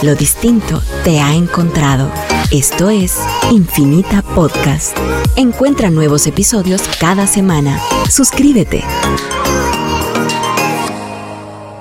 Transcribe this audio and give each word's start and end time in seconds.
Lo 0.00 0.14
distinto 0.14 0.80
te 1.02 1.18
ha 1.20 1.34
encontrado. 1.34 2.08
Esto 2.52 2.88
es 2.88 3.18
Infinita 3.50 4.22
Podcast. 4.22 4.96
Encuentra 5.34 5.90
nuevos 5.90 6.28
episodios 6.28 6.82
cada 7.00 7.26
semana. 7.26 7.80
Suscríbete. 8.08 8.84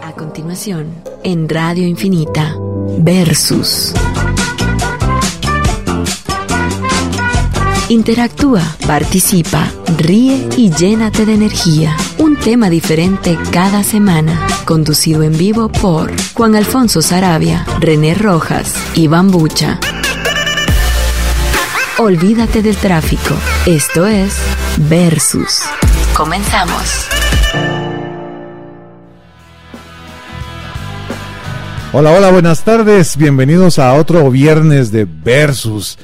A 0.01 0.11
continuación, 0.17 0.87
en 1.23 1.47
Radio 1.47 1.85
Infinita, 1.85 2.55
Versus. 2.97 3.93
Interactúa, 7.89 8.63
participa, 8.87 9.71
ríe 9.95 10.49
y 10.57 10.71
llénate 10.71 11.27
de 11.27 11.35
energía. 11.35 11.95
Un 12.17 12.35
tema 12.47 12.69
diferente 12.69 13.37
cada 13.51 13.83
semana. 13.83 14.47
Conducido 14.63 15.21
en 15.21 15.37
vivo 15.37 15.67
por 15.67 16.13
Juan 16.33 16.55
Alfonso 16.55 17.01
Sarabia, 17.01 17.65
René 17.81 18.13
Rojas 18.13 18.73
y 18.95 19.07
Bambucha. 19.09 19.77
Olvídate 21.97 22.61
del 22.61 22.77
tráfico. 22.77 23.35
Esto 23.65 24.07
es 24.07 24.33
Versus. 24.77 25.63
Comenzamos. 26.15 27.09
Hola, 31.91 32.11
hola, 32.11 32.31
buenas 32.31 32.63
tardes. 32.63 33.17
Bienvenidos 33.17 33.77
a 33.77 33.93
otro 33.93 34.31
viernes 34.31 34.93
de 34.93 35.03
Versus. 35.03 35.97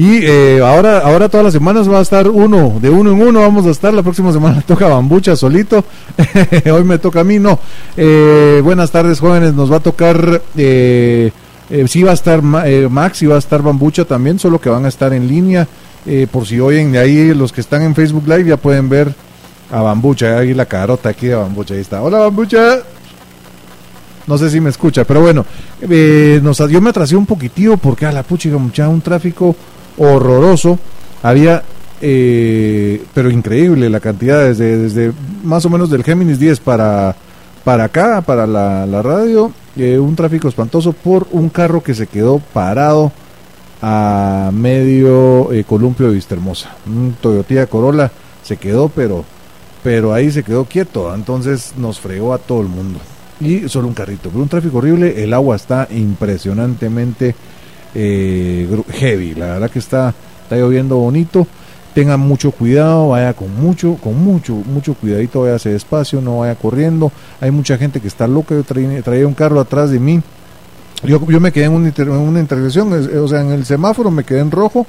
Y 0.00 0.24
eh, 0.24 0.62
ahora, 0.64 1.00
ahora 1.00 1.28
todas 1.28 1.44
las 1.44 1.52
semanas 1.52 1.86
va 1.86 1.98
a 1.98 2.00
estar 2.00 2.26
uno, 2.26 2.78
de 2.80 2.88
uno 2.88 3.12
en 3.12 3.20
uno 3.20 3.40
vamos 3.40 3.66
a 3.66 3.70
estar. 3.70 3.92
La 3.92 4.02
próxima 4.02 4.32
semana 4.32 4.62
toca 4.66 4.88
Bambucha 4.88 5.36
solito. 5.36 5.84
Hoy 6.72 6.84
me 6.84 6.96
toca 6.96 7.20
a 7.20 7.24
mí, 7.24 7.38
no. 7.38 7.58
Eh, 7.98 8.62
buenas 8.64 8.90
tardes, 8.90 9.20
jóvenes. 9.20 9.52
Nos 9.52 9.70
va 9.70 9.76
a 9.76 9.80
tocar. 9.80 10.40
Eh, 10.56 11.30
eh 11.68 11.84
sí 11.86 12.02
va 12.02 12.12
a 12.12 12.14
estar 12.14 12.40
Max 12.40 13.20
y 13.20 13.26
va 13.26 13.36
a 13.36 13.38
estar 13.40 13.60
Bambucha 13.60 14.06
también, 14.06 14.38
solo 14.38 14.58
que 14.58 14.70
van 14.70 14.86
a 14.86 14.88
estar 14.88 15.12
en 15.12 15.28
línea. 15.28 15.68
por 16.30 16.46
si 16.46 16.58
oyen 16.60 16.92
de 16.92 16.98
ahí, 16.98 17.34
los 17.34 17.52
que 17.52 17.60
están 17.60 17.82
en 17.82 17.94
Facebook 17.94 18.26
Live 18.26 18.48
ya 18.48 18.56
pueden 18.56 18.88
ver 18.88 19.14
a 19.70 19.82
Bambucha. 19.82 20.38
Ahí 20.38 20.54
la 20.54 20.64
carota 20.64 21.10
aquí 21.10 21.26
de 21.26 21.34
Bambucha. 21.34 21.74
Ahí 21.74 21.80
está. 21.80 22.00
Hola, 22.00 22.20
Bambucha. 22.20 22.78
No 24.26 24.38
sé 24.38 24.48
si 24.48 24.60
me 24.60 24.70
escucha, 24.70 25.04
pero 25.04 25.20
bueno, 25.22 25.44
nos, 26.42 26.58
yo 26.70 26.80
me 26.80 26.90
atrasé 26.90 27.16
un 27.16 27.26
poquitito 27.26 27.76
porque 27.76 28.06
a 28.06 28.12
la 28.12 28.22
pucha, 28.22 28.48
mucha, 28.50 28.88
un 28.88 29.00
tráfico 29.00 29.56
horroroso. 30.00 30.78
Había, 31.22 31.62
eh, 32.00 33.04
pero 33.12 33.30
increíble 33.30 33.90
la 33.90 34.00
cantidad, 34.00 34.42
desde, 34.44 34.78
desde 34.78 35.12
más 35.44 35.64
o 35.66 35.70
menos 35.70 35.90
del 35.90 36.02
Géminis 36.02 36.38
10 36.38 36.60
para, 36.60 37.14
para 37.62 37.84
acá, 37.84 38.22
para 38.22 38.46
la, 38.46 39.02
radio, 39.02 39.52
eh, 39.76 39.98
un 39.98 40.16
tráfico 40.16 40.48
espantoso 40.48 40.92
por 40.92 41.28
un 41.30 41.50
carro 41.50 41.82
que 41.82 41.94
se 41.94 42.06
quedó 42.06 42.38
parado 42.38 43.12
a 43.82 44.50
medio 44.52 45.52
eh, 45.52 45.64
columpio 45.64 46.08
de 46.08 46.14
Vistermosa. 46.14 46.74
Un 46.86 47.16
Toyota 47.20 47.66
Corolla 47.66 48.10
se 48.42 48.56
quedó, 48.56 48.88
pero, 48.88 49.24
pero 49.82 50.14
ahí 50.14 50.30
se 50.30 50.42
quedó 50.42 50.64
quieto, 50.64 51.14
entonces 51.14 51.74
nos 51.76 52.00
fregó 52.00 52.32
a 52.32 52.38
todo 52.38 52.62
el 52.62 52.68
mundo. 52.68 52.98
Y 53.40 53.68
solo 53.68 53.88
un 53.88 53.94
carrito, 53.94 54.28
pero 54.30 54.42
un 54.42 54.48
tráfico 54.48 54.78
horrible, 54.78 55.22
el 55.22 55.32
agua 55.32 55.56
está 55.56 55.88
impresionantemente 55.90 57.34
eh, 57.94 58.68
heavy. 58.92 59.34
La 59.34 59.46
verdad 59.46 59.70
que 59.70 59.78
está, 59.78 60.14
está 60.42 60.56
lloviendo 60.56 60.96
bonito. 60.96 61.46
Tengan 61.94 62.20
mucho 62.20 62.52
cuidado, 62.52 63.08
vaya 63.08 63.32
con 63.34 63.54
mucho, 63.60 63.96
con 63.96 64.22
mucho, 64.22 64.54
mucho 64.54 64.94
cuidadito, 64.94 65.42
vaya 65.42 65.56
despacio, 65.58 66.20
no 66.20 66.38
vaya 66.38 66.54
corriendo. 66.54 67.10
Hay 67.40 67.50
mucha 67.50 67.76
gente 67.78 68.00
que 68.00 68.08
está 68.08 68.28
loca. 68.28 68.54
Yo 68.54 68.62
traía, 68.62 69.26
un 69.26 69.34
carro 69.34 69.58
atrás 69.58 69.90
de 69.90 69.98
mí. 69.98 70.22
Yo, 71.02 71.20
yo 71.26 71.40
me 71.40 71.50
quedé 71.50 71.64
en 71.64 71.72
una, 71.72 71.92
una 72.20 72.40
intersección, 72.40 72.92
o 72.92 73.28
sea, 73.28 73.40
en 73.40 73.52
el 73.52 73.64
semáforo 73.64 74.10
me 74.10 74.22
quedé 74.22 74.40
en 74.40 74.50
rojo, 74.50 74.86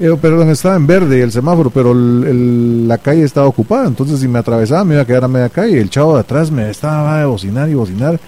eh, 0.00 0.16
perdón, 0.20 0.50
estaba 0.50 0.74
en 0.74 0.88
verde 0.88 1.22
el 1.22 1.30
semáforo, 1.30 1.70
pero 1.70 1.94
la 1.94 2.98
calle 2.98 3.22
estaba 3.22 3.46
ocupada, 3.46 3.86
entonces 3.86 4.18
si 4.18 4.26
me 4.26 4.40
atravesaba 4.40 4.84
me 4.84 4.94
iba 4.94 5.02
a 5.02 5.06
quedar 5.06 5.24
a 5.24 5.28
media 5.28 5.48
calle. 5.48 5.80
El 5.80 5.88
chavo 5.88 6.14
de 6.14 6.20
atrás 6.20 6.50
me 6.50 6.68
estaba 6.68 7.22
a 7.22 7.26
bocinar 7.26 7.68
y 7.68 7.74
bocinar 7.74 8.18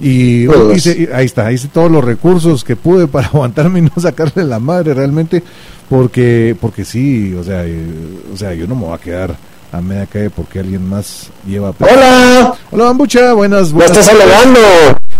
y 0.00 0.46
hice, 0.74 1.08
ahí 1.12 1.26
está, 1.26 1.50
hice 1.50 1.68
todos 1.68 1.90
los 1.90 2.04
recursos 2.04 2.64
que 2.64 2.76
pude 2.76 3.06
para 3.08 3.26
aguantarme 3.32 3.80
y 3.80 3.82
no 3.82 3.92
sacarle 4.00 4.44
la 4.44 4.58
madre 4.58 4.94
realmente, 4.94 5.42
porque 5.88 6.56
porque 6.60 6.84
sí, 6.84 7.34
o 7.34 7.42
sea, 7.42 7.64
eh, 7.66 7.84
o 8.32 8.36
sea, 8.36 8.54
yo 8.54 8.66
no 8.66 8.74
me 8.74 8.86
voy 8.86 8.94
a 8.94 8.98
quedar 8.98 9.36
a 9.72 9.80
media 9.80 10.06
calle 10.06 10.30
porque 10.30 10.60
alguien 10.60 10.88
más 10.88 11.28
lleva. 11.46 11.74
Hola, 11.78 12.54
hola 12.70 12.84
Bambucha, 12.84 13.32
buenas. 13.34 13.72
buenas 13.72 13.92
¿Me 13.96 14.00
estás? 14.00 14.16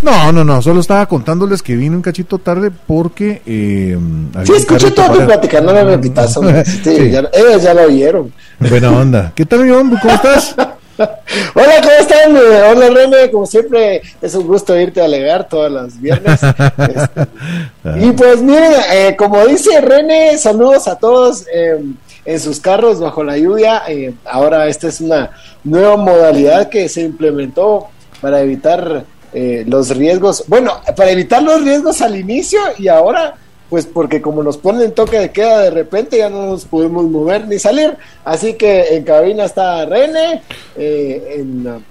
No, 0.01 0.31
no, 0.31 0.45
no, 0.45 0.63
solo 0.63 0.81
estaba 0.81 1.07
contándoles 1.07 1.61
que 1.61 1.75
vine 1.75 1.97
un 1.97 2.03
cachito 2.03 2.39
tarde 2.39 2.71
porque. 2.71 3.43
Eh, 3.45 3.99
sí, 4.45 4.53
escuché 4.53 4.93
toda 4.93 5.13
tu 5.13 5.25
plática, 5.25 5.61
no 5.61 5.73
me 5.73 5.83
repitas. 5.85 6.35
sí, 6.85 7.11
Ya, 7.11 7.29
ellos 7.33 7.63
ya 7.63 7.75
lo 7.75 7.83
oyeron. 7.83 8.33
Buena 8.61 8.93
onda. 8.93 9.33
¿Qué 9.35 9.45
tal, 9.45 9.65
mi 9.65 9.71
hombre? 9.71 9.99
¿Cómo 10.01 10.15
estás? 10.15 10.55
Hola, 10.99 11.75
¿cómo 11.81 11.93
están? 12.01 12.37
Hola, 12.37 12.91
René. 12.91 13.31
Como 13.31 13.47
siempre, 13.47 14.03
es 14.21 14.35
un 14.35 14.47
gusto 14.47 14.79
irte 14.79 15.01
a 15.01 15.05
alegar 15.05 15.49
todas 15.49 15.71
las 15.71 16.01
viernes. 16.01 16.41
Este, 16.43 18.07
y 18.07 18.13
pues 18.13 18.43
miren, 18.43 18.73
eh, 18.93 19.15
como 19.17 19.45
dice 19.47 19.81
René, 19.81 20.37
saludos 20.39 20.89
a 20.89 20.97
todos 20.97 21.45
em, 21.53 21.95
en 22.25 22.41
sus 22.41 22.61
carros 22.61 22.99
bajo 22.99 23.23
la 23.23 23.39
lluvia. 23.39 23.83
Eh, 23.89 24.15
ahora 24.25 24.67
esta 24.67 24.89
es 24.89 25.01
una 25.01 25.31
nueva 25.63 25.97
modalidad 25.97 26.69
que 26.69 26.89
se 26.89 27.03
implementó 27.03 27.89
para 28.21 28.41
evitar 28.41 29.05
eh, 29.33 29.65
los 29.67 29.97
riesgos. 29.97 30.45
Bueno, 30.49 30.81
para 30.97 31.11
evitar 31.11 31.43
los 31.43 31.63
riesgos 31.63 32.01
al 32.01 32.17
inicio 32.17 32.61
y 32.77 32.89
ahora 32.89 33.37
pues 33.69 33.87
porque 33.87 34.23
como 34.23 34.43
nos 34.43 34.57
ponen 34.57 34.93
toque 34.93 35.19
de 35.19 35.31
queda 35.31 35.61
de 35.61 35.71
repente 35.71 36.19
ya 36.19 36.31
no 36.31 36.47
nos 36.47 36.65
podemos 36.65 37.05
mover 37.05 37.47
ni 37.47 37.59
salir. 37.59 37.97
Así 38.25 38.55
que 38.55 38.97
en 38.97 39.05
cabina 39.05 39.45
está 39.45 39.85
René, 39.85 40.43
eh, 40.77 41.45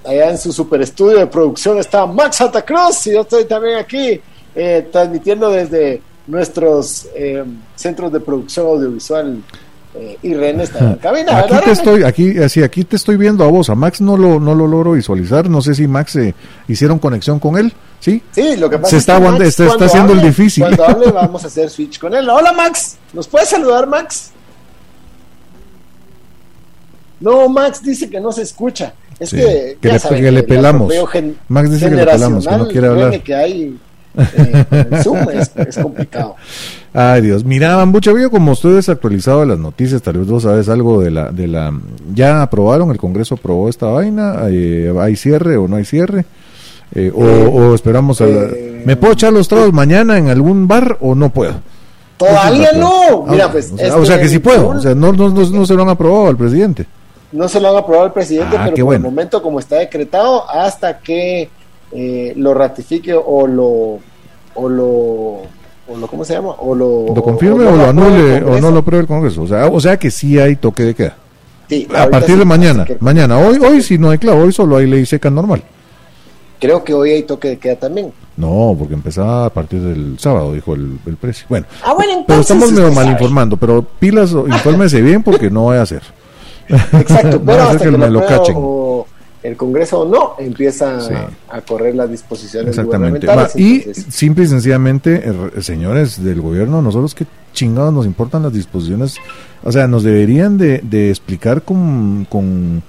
allá 0.03 0.31
en 0.31 0.37
su 0.37 0.51
super 0.51 0.81
estudio 0.81 1.19
de 1.19 1.27
producción 1.27 1.77
está 1.77 2.05
Max 2.05 2.37
Santa 2.37 2.63
Cruz 2.63 3.07
y 3.07 3.13
yo 3.13 3.21
estoy 3.21 3.45
también 3.45 3.77
aquí 3.77 4.19
eh, 4.55 4.87
transmitiendo 4.91 5.51
desde 5.51 6.01
nuestros 6.25 7.07
eh, 7.16 7.43
centros 7.75 8.11
de 8.11 8.19
producción 8.19 8.67
audiovisual 8.67 9.41
eh, 10.00 10.18
y 10.22 10.34
René 10.34 10.63
está 10.63 10.80
en 10.80 10.90
la 10.91 10.97
cabina. 10.97 11.38
Aquí 11.40 11.56
te 11.63 11.72
estoy, 11.72 12.03
aquí, 12.03 12.38
así, 12.40 12.63
aquí 12.63 12.84
te 12.84 12.96
estoy 12.96 13.18
viendo 13.18 13.44
a 13.44 13.47
vos. 13.47 13.69
A 13.69 13.75
Max 13.75 14.02
no 14.02 14.18
lo, 14.18 14.40
no 14.40 14.56
lo 14.56 14.68
logro 14.68 14.94
visualizar. 14.94 15.50
No 15.50 15.62
sé 15.62 15.75
si 15.75 15.88
Max 15.88 16.16
eh, 16.16 16.34
hicieron 16.68 17.00
conexión 17.00 17.40
con 17.40 17.58
él. 17.58 17.74
¿Sí? 18.00 18.22
Sí, 18.31 18.56
lo 18.58 18.69
que 18.69 18.78
pasa 18.78 18.91
Se 18.91 18.97
es 18.97 19.06
que 19.06 19.44
está, 19.47 19.66
está 19.66 19.85
haciendo 19.85 20.13
el 20.13 20.22
difícil. 20.22 20.63
Cuando 20.63 20.85
hable 20.85 21.12
vamos 21.13 21.44
a 21.44 21.47
hacer 21.47 21.69
switch 21.69 22.00
con 22.00 22.13
él. 22.13 22.30
Hola 22.30 22.53
Max, 22.53 22.97
¿nos 23.13 23.28
puedes 23.28 23.50
saludar 23.50 23.88
Max? 23.88 24.31
No, 27.19 27.50
Max 27.50 27.81
dice 27.81 28.09
que 28.09 28.19
no 28.19 28.31
se 28.31 28.44
escucha. 28.44 28.94
Es 29.19 29.31
que, 29.31 29.78
que, 29.81 30.22
le, 30.22 30.31
le 30.31 30.44
pelamos. 30.44 30.94
Max 31.47 31.72
dice 31.72 31.90
que 31.90 31.96
le 31.96 32.06
pelamos, 32.06 32.47
que 32.47 32.58
no 32.58 32.68
quiere 32.68 32.88
hablar. 32.88 33.24
Que 33.24 33.34
hay 33.34 33.79
eh, 34.17 34.66
Zoom 35.03 35.28
es, 35.29 35.78
complicado. 35.78 36.35
Ay 36.94 37.22
Dios, 37.22 37.44
mira 37.44 37.75
Bambucha, 37.75 38.11
veo 38.11 38.31
como 38.31 38.53
estoy 38.53 38.73
desactualizado 38.73 39.41
de 39.41 39.47
las 39.47 39.59
noticias, 39.59 40.01
tal 40.01 40.17
vez 40.17 40.28
vos 40.28 40.44
sabes 40.44 40.69
algo 40.69 41.01
de 41.01 41.11
la, 41.11 41.31
de 41.31 41.47
la, 41.47 41.73
ya 42.13 42.41
aprobaron, 42.41 42.91
el 42.91 42.97
Congreso 42.97 43.35
aprobó 43.35 43.69
esta 43.69 43.88
vaina, 43.88 44.35
eh, 44.50 44.94
hay 45.00 45.16
cierre 45.16 45.57
o 45.57 45.67
no 45.67 45.75
hay 45.75 45.85
cierre, 45.85 46.25
eh, 46.95 47.11
o, 47.13 47.75
esperamos 47.75 48.22
a 48.22 48.25
¿me 48.85 48.95
puedo 48.95 49.13
echar 49.13 49.33
los 49.33 49.47
tragos 49.47 49.73
mañana 49.73 50.17
en 50.17 50.29
algún 50.29 50.67
bar 50.67 50.97
o 51.01 51.16
no 51.16 51.29
puedo? 51.29 51.55
Todavía 52.17 52.72
no, 52.72 53.25
mira 53.28 53.45
ah, 53.45 53.51
pues. 53.51 53.72
O 53.72 54.05
sea, 54.05 54.19
que 54.19 54.28
sí 54.28 54.39
puedo, 54.39 54.69
o 54.69 54.79
sea, 54.79 54.95
no, 54.95 55.13
no, 55.13 55.29
no, 55.29 55.66
se 55.66 55.73
lo 55.75 55.84
han 55.84 55.89
aprobado 55.89 56.28
al 56.28 56.38
presidente. 56.38 56.88
No 57.31 57.47
se 57.47 57.59
lo 57.59 57.69
han 57.69 57.75
aprobado 57.75 58.07
al 58.07 58.13
presidente, 58.13 58.57
ah, 58.57 58.69
pero 58.73 58.85
por 58.85 58.95
el 58.95 59.01
momento 59.01 59.41
como 59.41 59.59
está 59.59 59.75
decretado, 59.75 60.49
hasta 60.49 60.97
que 60.97 61.49
eh, 61.91 62.34
lo 62.35 62.53
ratifique 62.53 63.13
o 63.13 63.45
lo 63.45 63.99
o 64.57 64.67
lo 64.67 64.85
o 65.89 65.97
lo 65.97 66.07
cómo 66.07 66.25
se 66.25 66.33
llama 66.33 66.49
o 66.59 66.75
lo, 66.75 67.05
lo 67.15 67.23
confirme 67.23 67.65
o, 67.65 67.75
lo 67.75 67.85
anule 67.85 68.43
o 68.43 68.59
no 68.59 68.71
lo 68.71 68.79
apruebe 68.79 69.03
el 69.03 69.07
Congreso 69.07 69.43
o 69.43 69.47
sea 69.47 69.67
o 69.67 69.79
sea 69.79 69.97
que 69.97 70.11
sí 70.11 70.37
hay 70.37 70.55
toque 70.57 70.83
de 70.83 70.95
queda. 70.95 71.15
A 71.95 72.07
partir 72.09 72.37
de 72.37 72.45
mañana 72.45 72.85
mañana. 72.99 73.37
Hoy 73.37 73.57
hoy 73.57 73.81
si 73.81 73.97
no 73.97 74.09
hay 74.09 74.17
claro 74.17 74.41
hoy 74.41 74.51
solo 74.51 74.77
hay 74.77 74.87
ley 74.87 75.05
seca 75.05 75.29
normal. 75.29 75.63
Creo 76.59 76.83
que 76.83 76.93
hoy 76.93 77.11
hay 77.11 77.23
toque 77.23 77.49
de 77.49 77.57
queda 77.57 77.75
también. 77.75 78.11
No 78.35 78.75
porque 78.77 78.95
empezaba 78.95 79.45
a 79.45 79.49
partir 79.49 79.81
del 79.81 80.17
sábado 80.17 80.53
dijo 80.53 80.73
el, 80.73 80.97
el 81.05 81.17
precio. 81.17 81.45
Bueno, 81.49 81.67
ah, 81.83 81.93
bueno 81.93 82.23
pero 82.25 82.41
estamos 82.41 82.71
medio 82.71 82.91
mal 82.91 83.09
informando 83.09 83.57
pero 83.57 83.83
pilas 83.83 84.31
infórmese 84.31 85.01
bien 85.01 85.23
porque 85.23 85.49
no 85.49 85.63
voy 85.63 85.77
a 85.77 85.83
hacer. 85.83 86.01
Exacto 86.67 87.41
pero 87.45 87.63
hasta 87.63 87.85
que, 87.85 87.91
me 87.91 88.09
lo 88.09 88.25
cachen 88.25 88.55
el 89.47 89.55
Congreso 89.55 90.05
no 90.05 90.34
empieza 90.38 90.99
a, 91.49 91.61
correr 91.61 91.96
las 91.96 92.11
disposiciones 92.11 92.78
gubernamentales. 92.78 93.55
y 93.55 93.82
simple 93.94 94.44
y 94.44 94.47
sencillamente, 94.47 95.23
eh, 95.26 95.61
señores 95.61 96.22
del 96.22 96.41
gobierno, 96.41 96.82
nosotros 96.82 97.16
qué 97.16 97.26
chingados 97.53 97.94
nos 97.94 98.05
importan 98.05 98.44
las 98.44 98.52
disposiciones, 98.52 99.16
o 99.64 99.72
sea, 99.72 99.88
nos 99.88 100.03
deberían 100.03 100.58
de, 100.58 101.09
explicar 101.09 101.61
con, 101.61 102.28
con, 102.29 102.84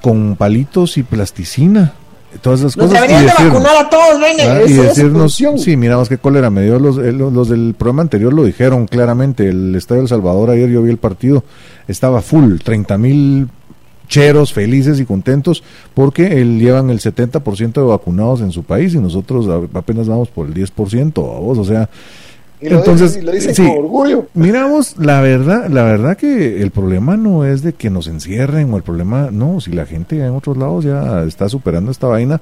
con 0.00 0.36
palitos 0.36 0.96
y 0.96 1.02
plasticina 1.02 1.92
todas 2.40 2.60
esas 2.60 2.76
Nos 2.76 2.86
cosas. 2.86 3.02
deberían 3.02 3.22
y 3.22 3.26
de 3.26 3.48
vacunar 3.48 3.76
a 3.76 3.90
todos, 3.90 4.20
René. 4.20 4.42
Ah, 4.44 4.62
y 4.66 4.72
decirnos, 4.72 5.34
sí, 5.34 5.76
miramos 5.76 6.08
qué 6.08 6.16
cólera 6.16 6.48
me 6.48 6.62
dio. 6.62 6.78
Los, 6.78 6.96
eh, 6.98 7.12
los, 7.12 7.32
los 7.32 7.48
del 7.48 7.74
programa 7.76 8.02
anterior 8.02 8.32
lo 8.32 8.44
dijeron 8.44 8.86
claramente. 8.86 9.48
El 9.48 9.74
Estadio 9.74 10.02
El 10.02 10.08
Salvador, 10.08 10.50
ayer 10.50 10.70
yo 10.70 10.80
vi 10.80 10.90
el 10.90 10.98
partido, 10.98 11.44
estaba 11.88 12.22
full, 12.22 12.58
30 12.62 12.98
mil 12.98 13.48
cheros 14.10 14.52
felices 14.52 15.00
y 15.00 15.06
contentos 15.06 15.62
porque 15.94 16.40
el, 16.40 16.58
llevan 16.58 16.90
el 16.90 16.98
70% 16.98 17.72
de 17.72 17.82
vacunados 17.82 18.42
en 18.42 18.50
su 18.50 18.64
país 18.64 18.92
y 18.92 18.98
nosotros 18.98 19.48
apenas 19.72 20.08
vamos 20.08 20.28
por 20.28 20.48
el 20.48 20.54
10%, 20.54 21.12
vos, 21.14 21.56
o 21.56 21.64
sea, 21.64 21.88
Y 22.60 22.68
lo 22.68 22.78
entonces, 22.78 23.14
dicen, 23.14 23.22
y 23.22 23.26
lo 23.26 23.32
dicen 23.32 23.54
sí. 23.54 23.62
con 23.62 23.78
orgullo. 23.78 24.26
Miramos, 24.34 24.98
la 24.98 25.20
verdad, 25.20 25.68
la 25.70 25.84
verdad 25.84 26.16
que 26.18 26.60
el 26.60 26.72
problema 26.72 27.16
no 27.16 27.46
es 27.46 27.62
de 27.62 27.72
que 27.72 27.88
nos 27.88 28.08
encierren 28.08 28.74
o 28.74 28.76
el 28.76 28.82
problema, 28.82 29.30
no, 29.30 29.60
si 29.60 29.70
la 29.70 29.86
gente 29.86 30.18
en 30.18 30.32
otros 30.32 30.56
lados 30.58 30.84
ya 30.84 31.22
está 31.22 31.48
superando 31.48 31.90
esta 31.90 32.08
vaina 32.08 32.40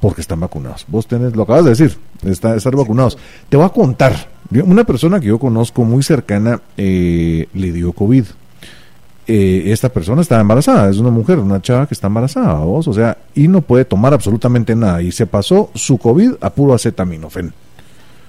porque 0.00 0.20
están 0.20 0.38
vacunados. 0.38 0.86
Vos 0.86 1.08
tenés, 1.08 1.34
lo 1.34 1.42
acabas 1.42 1.64
de 1.64 1.70
decir, 1.70 1.96
está, 2.24 2.54
estar 2.54 2.74
vacunados. 2.76 3.18
Te 3.48 3.56
voy 3.56 3.66
a 3.66 3.70
contar, 3.70 4.14
una 4.50 4.84
persona 4.84 5.18
que 5.18 5.26
yo 5.26 5.40
conozco 5.40 5.84
muy 5.84 6.04
cercana 6.04 6.62
eh, 6.76 7.48
le 7.52 7.72
dio 7.72 7.92
COVID. 7.92 8.24
Eh, 9.30 9.70
esta 9.72 9.90
persona 9.90 10.22
está 10.22 10.40
embarazada, 10.40 10.88
es 10.88 10.96
una 10.96 11.10
mujer, 11.10 11.38
una 11.38 11.60
chava 11.60 11.86
que 11.86 11.92
está 11.92 12.06
embarazada, 12.06 12.54
vos, 12.60 12.88
o 12.88 12.94
sea, 12.94 13.18
y 13.34 13.46
no 13.46 13.60
puede 13.60 13.84
tomar 13.84 14.14
absolutamente 14.14 14.74
nada. 14.74 15.02
Y 15.02 15.12
se 15.12 15.26
pasó 15.26 15.70
su 15.74 15.98
COVID 15.98 16.36
a 16.40 16.48
puro 16.48 16.72
acetaminofén. 16.72 17.52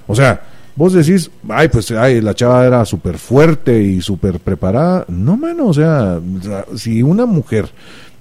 O 0.07 0.13
sea, 0.13 0.41
vos 0.75 0.91
decís, 0.91 1.31
ay, 1.47 1.69
pues 1.69 1.89
ay, 1.91 2.19
la 2.19 2.33
chava 2.33 2.65
era 2.65 2.83
súper 2.83 3.17
fuerte 3.17 3.81
y 3.81 4.01
súper 4.01 4.41
preparada. 4.41 5.05
No, 5.07 5.37
mano, 5.37 5.67
o 5.67 5.73
sea, 5.73 6.19
si 6.75 7.01
una 7.01 7.25
mujer 7.25 7.69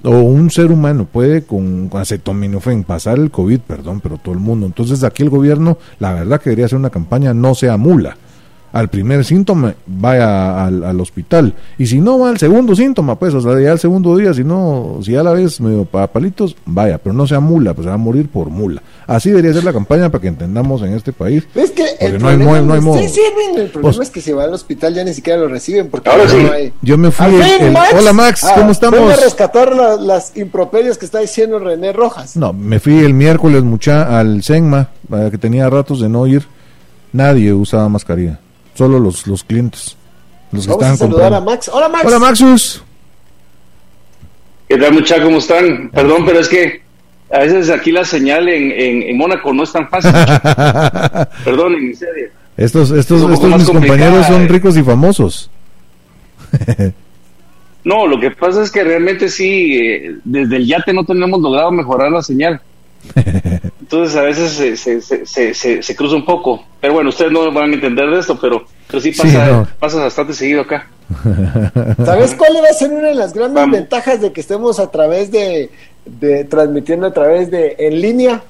o 0.05 0.11
un 0.21 0.49
ser 0.49 0.71
humano 0.71 1.05
puede 1.05 1.43
con 1.43 1.91
acetaminofén 1.93 2.85
pasar 2.85 3.19
el 3.19 3.33
COVID, 3.33 3.59
perdón, 3.59 4.01
pero 4.01 4.19
todo 4.19 4.35
el 4.35 4.41
mundo. 4.41 4.67
Entonces 4.67 5.03
aquí 5.03 5.25
el 5.25 5.31
gobierno, 5.31 5.79
la 5.99 6.13
verdad 6.13 6.41
que 6.41 6.51
debería 6.51 6.67
hacer 6.67 6.79
una 6.79 6.91
campaña, 6.91 7.35
no 7.35 7.57
sea 7.57 7.77
mula. 7.77 8.17
Al 8.79 8.89
primer 8.89 9.25
síntoma, 9.25 9.75
vaya 9.87 10.65
al, 10.65 10.85
al 10.85 11.01
hospital. 11.01 11.53
Y 11.79 11.87
si 11.87 12.01
no 12.01 12.17
va 12.21 12.29
al 12.31 12.39
segundo 12.39 12.77
síntoma, 12.77 13.19
pues, 13.19 13.35
o 13.35 13.41
sea, 13.41 13.59
ya 13.61 13.73
al 13.73 13.81
segundo 13.81 14.17
día, 14.17 14.33
si 14.33 14.45
no, 14.45 15.01
si 15.03 15.13
ya 15.13 15.23
la 15.25 15.33
ves 15.33 15.61
medio 15.61 15.85
para 15.85 16.07
palitos, 16.07 16.55
vaya, 16.65 16.99
pero 16.99 17.13
no 17.13 17.27
sea 17.27 17.41
mula, 17.41 17.75
pues 17.75 17.85
se 17.87 17.89
va 17.89 17.95
a 17.95 17.99
morir 17.99 18.29
por 18.29 18.51
mula. 18.51 18.81
Así 19.09 19.31
debería 19.31 19.53
ser 19.53 19.65
la 19.65 19.73
campaña 19.73 20.11
para 20.11 20.23
que 20.23 20.29
entendamos 20.29 20.83
en 20.83 20.93
este 20.93 21.13
país. 21.13 21.43
¿Ves 21.57 21.73
que 21.73 21.85
el 21.99 22.23
no 22.23 22.29
hay 22.29 22.37
no 22.39 22.55
hay 22.75 22.81
modo. 22.81 22.99
Sí, 23.01 23.09
sí, 23.09 23.21
Edwin, 23.21 23.59
el 23.63 23.71
problema 23.71 23.97
Pues- 23.97 24.07
es 24.09 24.13
que 24.13 24.21
si 24.21 24.31
va 24.33 24.45
al 24.45 24.55
hospital 24.55 24.95
ya 24.95 25.03
ni 25.03 25.13
siquiera 25.13 25.41
lo 25.41 25.49
reciben 25.49 25.89
porque 25.89 26.09
Ahora 26.11 26.25
no 26.25 26.31
sí. 26.31 26.37
hay... 26.37 26.73
Yo 26.81 26.97
me 26.97 27.11
fui. 27.11 27.27
Al 27.27 27.35
el- 27.35 27.43
fin, 27.43 27.67
el- 27.67 27.73
Max. 27.73 27.95
hola 27.99 28.13
Max, 28.13 28.45
Ah, 28.45 28.53
¿cómo 28.55 28.71
estamos? 28.71 29.01
Vengo 29.01 29.11
a 29.13 29.17
rescatar 29.17 29.75
la- 29.75 29.97
las 29.97 30.37
improperios 30.37 30.99
que 30.99 31.05
está 31.07 31.19
diciendo 31.19 31.59
René 31.59 31.93
Rojas. 31.93 32.37
No, 32.37 32.53
me 32.53 32.79
fui 32.79 32.99
el 33.01 33.13
miércoles 33.15 33.65
mucha 33.65 34.19
al 34.21 34.43
Senma, 34.45 34.91
que 35.31 35.39
tenía 35.39 35.69
ratos 35.69 36.01
de 36.01 36.09
no 36.09 36.27
ir. 36.29 36.47
Nadie 37.13 37.53
usaba 37.55 37.89
mascarilla, 37.89 38.39
solo 38.79 39.01
los, 39.01 39.27
los 39.27 39.43
clientes, 39.43 39.97
los 40.53 40.65
que 40.65 40.71
Vamos 40.71 40.85
a 40.85 40.93
estaban 40.93 41.11
saludar 41.11 41.35
a. 41.35 41.41
Max. 41.41 41.69
Hola 41.73 41.89
Max. 41.89 42.05
Hola 42.07 42.19
Maxus. 42.21 42.83
¿Qué 44.69 44.79
tal, 44.79 44.93
muchachos? 44.93 45.25
¿Cómo 45.25 45.39
están? 45.39 45.91
Perdón, 45.91 46.25
pero 46.25 46.39
es 46.39 46.49
que 46.49 46.83
a 47.33 47.41
veces 47.41 47.71
aquí 47.71 47.91
la 47.91 48.05
señal 48.05 48.49
en, 48.49 48.71
en, 48.71 49.03
en 49.03 49.17
Mónaco 49.17 49.53
no 49.53 49.65
es 49.65 49.73
tan 49.73 49.89
fácil. 49.89 50.13
Perdón, 51.45 51.75
en 51.75 51.97
serio. 51.97 52.29
estos 52.57 52.93
estos, 52.93 53.23
Es 53.23 53.33
estos 53.33 53.57
mis 53.57 53.69
compañeros 53.69 54.27
son 54.27 54.43
eh. 54.43 54.49
ricos 54.49 54.77
y 54.77 54.83
famosos. 54.85 55.51
No, 57.85 58.07
lo 58.07 58.21
que 58.21 58.31
pasa 58.31 58.63
es 58.63 58.71
que 58.71 58.85
realmente 58.85 59.29
sí, 59.29 59.77
eh, 59.77 60.17
desde 60.23 60.57
el 60.57 60.67
yate 60.67 60.93
no 60.93 61.05
tenemos 61.05 61.41
logrado 61.41 61.73
mejorar 61.73 62.13
la 62.13 62.23
señal. 62.23 62.61
Entonces 63.81 64.17
a 64.17 64.23
veces 64.23 64.53
se, 64.53 65.01
se, 65.25 65.83
se, 65.83 65.97
cruza 65.97 66.17
un 66.17 66.25
poco. 66.25 66.63
Pero 66.81 66.95
bueno, 66.95 67.09
ustedes 67.09 67.33
no 67.33 67.51
van 67.53 67.71
a 67.71 67.75
entender 67.75 68.11
de 68.11 68.19
esto, 68.21 68.39
pero, 68.41 68.65
pero 68.87 69.01
sí 69.01 69.13
Sí, 69.13 69.23
pasa, 69.23 69.47
no. 69.47 69.69
pasa 69.79 69.99
bastante 70.03 70.35
seguido 70.35 70.61
acá. 70.63 70.89
¿Sabes 72.05 72.35
cuál 72.35 72.57
va 72.63 72.69
a 72.71 72.75
ser 72.75 72.91
una 72.93 73.09
de 73.09 73.15
las 73.15 73.33
grandes 73.33 73.55
Vamos. 73.55 73.79
ventajas 73.79 74.21
de 74.21 74.33
que 74.33 74.41
estemos 74.43 74.79
a 74.79 74.91
través 74.91 75.31
de, 75.31 75.71
de 76.05 76.45
transmitiendo 76.45 77.07
a 77.07 77.13
través 77.13 77.51
de 77.51 77.77
en 77.79 78.01
línea? 78.01 78.43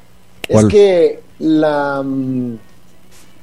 ¿Cuál? 0.48 0.64
Es 0.66 0.70
que 0.72 1.20
la, 1.38 2.02
mm, 2.04 2.56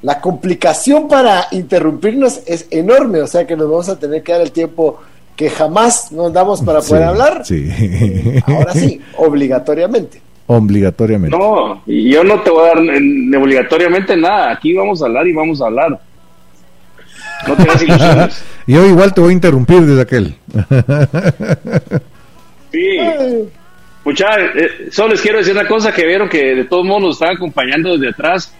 la 0.02 0.20
complicación 0.20 1.08
para 1.08 1.46
interrumpirnos 1.52 2.40
es 2.46 2.66
enorme, 2.70 3.22
o 3.22 3.26
sea 3.26 3.46
que 3.46 3.56
nos 3.56 3.70
vamos 3.70 3.88
a 3.88 3.98
tener 3.98 4.22
que 4.22 4.32
dar 4.32 4.42
el 4.42 4.52
tiempo 4.52 5.00
que 5.34 5.48
jamás 5.50 6.12
nos 6.12 6.32
damos 6.32 6.60
para 6.62 6.80
poder 6.80 7.02
Sí, 7.02 7.08
hablar. 7.08 7.46
Sí. 7.46 7.70
Ahora 8.46 8.72
sí, 8.74 9.00
obligatoriamente. 9.16 10.20
Obligatoriamente. 10.48 11.36
No, 11.36 11.82
y 11.86 12.10
yo 12.12 12.22
no 12.22 12.40
te 12.40 12.50
voy 12.50 12.64
a 12.64 12.74
dar 12.74 12.78
eh, 12.78 13.36
obligatoriamente 13.36 14.16
nada. 14.16 14.52
Aquí 14.52 14.72
vamos 14.74 15.02
a 15.02 15.06
hablar 15.06 15.26
y 15.26 15.32
vamos 15.32 15.60
a 15.60 15.66
hablar. 15.66 16.00
No 17.46 17.54
tengas 17.56 17.82
ilusiones. 17.82 18.44
Yo 18.66 18.86
igual 18.86 19.12
te 19.14 19.20
voy 19.20 19.30
a 19.30 19.34
interrumpir 19.34 19.80
desde 19.82 20.02
aquel. 20.02 20.34
Sí. 22.72 22.98
Muchachos, 24.04 24.50
eh, 24.56 24.88
solo 24.90 25.10
les 25.10 25.22
quiero 25.22 25.38
decir 25.38 25.54
una 25.54 25.66
cosa 25.66 25.92
que 25.92 26.04
vieron 26.04 26.28
que 26.28 26.54
de 26.54 26.64
todos 26.64 26.84
modos 26.84 27.02
nos 27.02 27.16
están 27.16 27.36
acompañando 27.36 27.92
desde 27.96 28.10
atrás. 28.10 28.54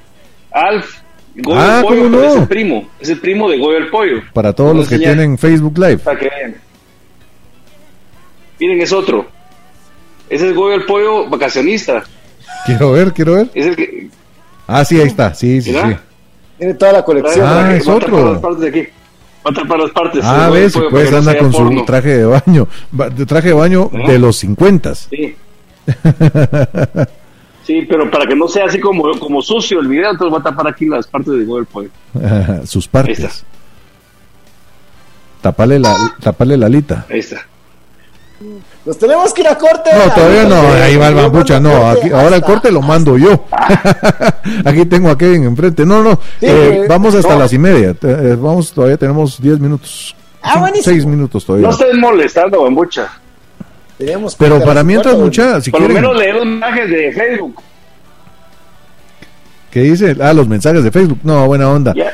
Alf, 0.51 1.01
Goyo 1.35 1.61
Ah, 1.61 1.81
el 1.81 1.85
Pollo, 1.85 2.25
es 2.25 2.37
el 2.37 2.49
primo, 2.49 2.89
es 2.99 3.09
el 3.11 3.19
primo 3.19 3.51
de 3.51 3.59
Goyo 3.59 3.77
el 3.77 3.89
Pollo. 3.89 4.23
Para 4.33 4.55
todos 4.55 4.75
los 4.75 4.89
que 4.89 4.99
tienen 4.99 5.37
Facebook 5.37 5.77
Live. 5.77 5.99
Para 5.99 6.19
que 6.19 6.31
vean. 6.31 6.55
Miren, 8.59 8.81
es 8.81 8.93
otro. 8.93 9.27
Ese 10.29 10.49
es 10.51 10.55
Goyo 10.57 10.75
el 10.75 10.85
Pollo 10.85 11.29
vacacionista. 11.29 12.03
Quiero 12.65 12.93
ver, 12.93 13.13
quiero 13.13 13.35
ver. 13.35 13.51
Es 13.55 13.67
el 13.67 13.77
que. 13.77 14.09
Ah, 14.67 14.85
sí, 14.85 15.01
ahí 15.01 15.07
está. 15.07 15.33
Sí, 15.35 15.61
sí, 15.63 15.73
sí. 15.73 15.97
Tiene 16.59 16.75
toda 16.75 16.93
la 16.95 17.05
colección. 17.05 17.47
Ah, 17.47 17.55
para 17.63 17.77
es 17.77 17.89
va 17.89 17.95
otro. 17.95 18.33
las 18.33 18.41
partes 18.43 18.61
de 18.61 18.69
aquí. 18.69 18.81
Va 18.81 18.87
a 19.45 19.51
atrapar 19.51 19.79
las 19.79 19.91
partes. 19.93 20.25
Ah, 20.25 20.51
ves, 20.51 20.73
Pollo, 20.73 20.91
pues 20.91 21.05
para 21.11 21.21
no 21.23 21.31
anda 21.31 21.39
con 21.39 21.53
su 21.53 21.59
porno. 21.59 21.85
traje 21.85 22.17
de 22.19 22.25
baño. 22.25 22.69
Va- 22.99 23.09
De 23.11 23.27
traje 23.27 23.49
de 23.49 23.55
baño 23.55 23.89
¿No? 23.93 24.09
de 24.09 24.19
los 24.19 24.37
50. 24.39 24.95
Sí. 24.95 25.37
Sí, 27.67 27.85
pero 27.89 28.09
para 28.09 28.27
que 28.29 28.37
no 28.37 28.47
sea 28.47 28.67
así 28.67 28.79
como, 28.79 29.19
como 29.19 29.43
sucio 29.43 29.81
el 29.81 29.89
video, 29.89 30.13
entonces 30.13 30.31
voy 30.31 30.39
a 30.39 30.43
tapar 30.45 30.69
aquí 30.69 30.87
las 30.87 31.05
partes 31.09 31.33
de 31.37 31.45
Goyo 31.45 31.59
el 31.59 31.67
Pollo. 31.67 31.89
Sus 32.65 32.85
Ahí 32.87 32.91
partes. 32.93 33.19
está. 33.19 33.35
Tapale 35.43 35.79
la, 35.81 35.95
tapale 36.21 36.57
la 36.57 36.67
alita. 36.67 37.05
Ahí 37.11 37.19
está. 37.19 37.45
Nos 38.85 38.99
tenemos 38.99 39.33
que 39.33 39.41
ir 39.41 39.49
a 39.49 39.57
corte. 39.57 39.91
No, 39.95 40.13
todavía 40.13 40.45
no, 40.45 40.61
ahí 40.83 40.97
va 40.97 41.09
el 41.09 41.15
bambucha, 41.15 41.59
no, 41.59 41.89
aquí, 41.89 42.11
ahora 42.11 42.37
el 42.37 42.43
corte 42.43 42.71
lo 42.71 42.83
mando 42.83 43.17
yo. 43.17 43.45
aquí 44.65 44.85
tengo 44.85 45.09
a 45.09 45.17
Kevin 45.17 45.45
enfrente. 45.45 45.87
No, 45.87 46.03
no, 46.03 46.21
Sí, 46.41 46.47
eh, 46.47 46.87
vamos 46.89 47.15
hasta 47.15 47.33
no. 47.35 47.41
las 47.41 47.53
y 47.53 47.59
media. 47.59 47.95
Eh, 48.03 48.37
vamos, 48.39 48.73
todavía 48.73 48.97
tenemos 48.99 49.41
10 49.41 49.59
minutos. 49.59 50.15
Ah, 50.43 50.61
buenísimo. 50.61 50.95
Seis 50.95 51.07
minutos 51.07 51.45
todavía. 51.45 51.67
No 51.69 51.73
estés 51.75 51.97
molestando, 51.97 52.63
bambucha. 52.63 53.09
Teníamos 53.99 54.37
Pero 54.37 54.63
para 54.63 54.85
mientras, 54.85 55.17
mucha, 55.17 55.61
si 55.61 55.71
Por 55.71 55.81
lo 55.81 55.89
menos 55.89 56.17
leer 56.17 56.35
los 56.35 56.47
mensajes 56.47 56.91
de 56.91 57.13
Facebook. 57.13 57.63
¿qué 59.71 59.83
dice? 59.83 60.17
Ah, 60.21 60.33
los 60.33 60.49
mensajes 60.49 60.85
de 60.85 60.91
Facebook. 60.91 61.19
No, 61.23 61.47
buena 61.47 61.71
onda. 61.71 61.93
Ya, 61.95 62.13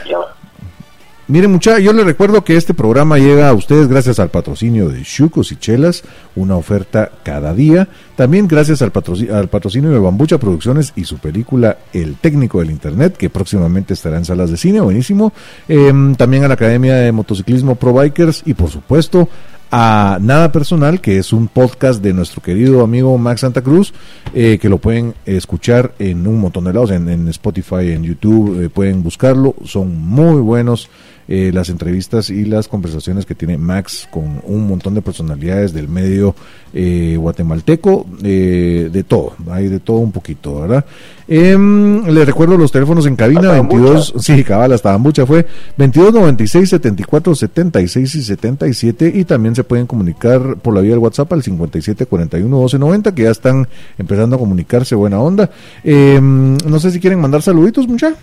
Miren, 1.33 1.51
mucha, 1.51 1.79
yo 1.79 1.95
les 1.95 2.05
recuerdo 2.05 2.45
que 2.45 2.59
este 2.59 2.75
programa 2.75 3.17
llega 3.17 3.49
a 3.49 3.55
ustedes 3.55 3.89
gracias 3.89 4.19
al 4.19 4.29
patrocinio 4.29 4.91
de 4.91 5.01
Chucos 5.01 5.51
y 5.51 5.57
Chelas, 5.57 6.03
una 6.37 6.57
oferta 6.57 7.11
cada 7.23 7.55
día. 7.55 7.89
También 8.17 8.47
gracias 8.47 8.83
al, 8.83 8.93
patroci- 8.93 9.31
al 9.33 9.49
patrocinio 9.49 9.89
de 9.89 9.99
Bambucha 9.99 10.37
Producciones 10.37 10.93
y 10.95 11.05
su 11.05 11.17
película 11.17 11.79
El 11.95 12.17
técnico 12.17 12.59
del 12.61 12.71
Internet, 12.71 13.17
que 13.17 13.31
próximamente 13.31 13.95
estará 13.95 14.19
en 14.19 14.27
salas 14.27 14.51
de 14.51 14.59
cine, 14.59 14.83
buenísimo. 14.83 15.33
Em, 15.69 16.15
también 16.17 16.45
a 16.45 16.49
la 16.49 16.55
Academia 16.55 16.97
de 16.97 17.13
Motociclismo 17.13 17.77
Pro 17.77 17.95
Bikers 17.95 18.43
y 18.45 18.53
por 18.53 18.69
supuesto 18.69 19.27
a 19.75 20.19
Nada 20.21 20.53
Personal, 20.53 21.01
que 21.01 21.17
es 21.17 21.33
un 21.33 21.49
podcast 21.49 22.03
de 22.03 22.13
nuestro 22.13 22.43
querido 22.43 22.83
amigo 22.83 23.17
Max 23.17 23.41
Santa 23.41 23.63
Cruz, 23.63 23.95
eh, 24.35 24.59
que 24.61 24.69
lo 24.69 24.77
pueden 24.77 25.15
escuchar 25.25 25.95
en 25.99 26.27
un 26.27 26.39
montón 26.41 26.65
de 26.65 26.75
lados, 26.75 26.91
en, 26.91 27.09
en 27.09 27.27
Spotify, 27.29 27.93
en 27.93 28.03
YouTube, 28.03 28.61
eh, 28.63 28.69
pueden 28.69 29.03
buscarlo, 29.03 29.55
son 29.65 29.97
muy 29.99 30.43
buenos 30.43 30.91
eh, 31.35 31.51
las 31.51 31.71
entrevistas 31.71 32.29
y 32.29 32.45
las 32.45 32.69
conversaciones 32.69 33.25
que 33.25 33.35
tiene 33.35 33.57
Max 33.57 34.07
con 34.11 34.43
un 34.45 34.69
montón 34.69 34.93
de 34.93 35.01
personalidades 35.01 35.73
del 35.73 35.89
medio 35.89 36.35
eh, 36.75 37.17
guatemalteco, 37.19 38.05
eh, 38.23 38.91
de 38.93 39.03
todo, 39.03 39.33
hay 39.51 39.69
de 39.69 39.81
todo 39.81 39.97
un 39.97 40.13
poquito, 40.13 40.61
¿verdad? 40.61 40.85
Em, 41.27 42.05
les 42.05 42.27
recuerdo 42.27 42.59
los 42.59 42.71
teléfonos 42.71 43.07
en 43.07 43.17
cabina, 43.17 43.53
Hasta 43.53 43.63
22, 43.63 44.15
sí, 44.19 44.45
cabal, 44.45 44.73
hasta 44.73 44.91
Bambucha 44.91 45.25
fue 45.25 45.47
22 45.79 46.13
96 46.13 46.69
74 46.69 47.35
76 47.35 48.15
y 48.15 48.23
77 48.23 49.13
y 49.15 49.25
también 49.25 49.55
se 49.55 49.65
pueden 49.65 49.87
comunicar 49.87 50.57
por 50.57 50.75
la 50.75 50.83
vía 50.83 50.91
del 50.91 50.99
WhatsApp 50.99 51.33
al 51.33 51.43
57 51.43 52.05
41 52.05 52.59
12 52.59 52.79
90 52.79 53.15
que 53.15 53.23
ya 53.23 53.31
están 53.31 53.67
empezando 53.97 54.37
a 54.37 54.39
comunicarse 54.39 54.95
buena 54.95 55.19
onda. 55.19 55.49
Em, 55.83 56.59
no 56.59 56.79
sé 56.79 56.91
si 56.91 57.01
quieren 57.01 57.21
mandar 57.21 57.41
saluditos, 57.41 57.89
mucha. 57.89 58.15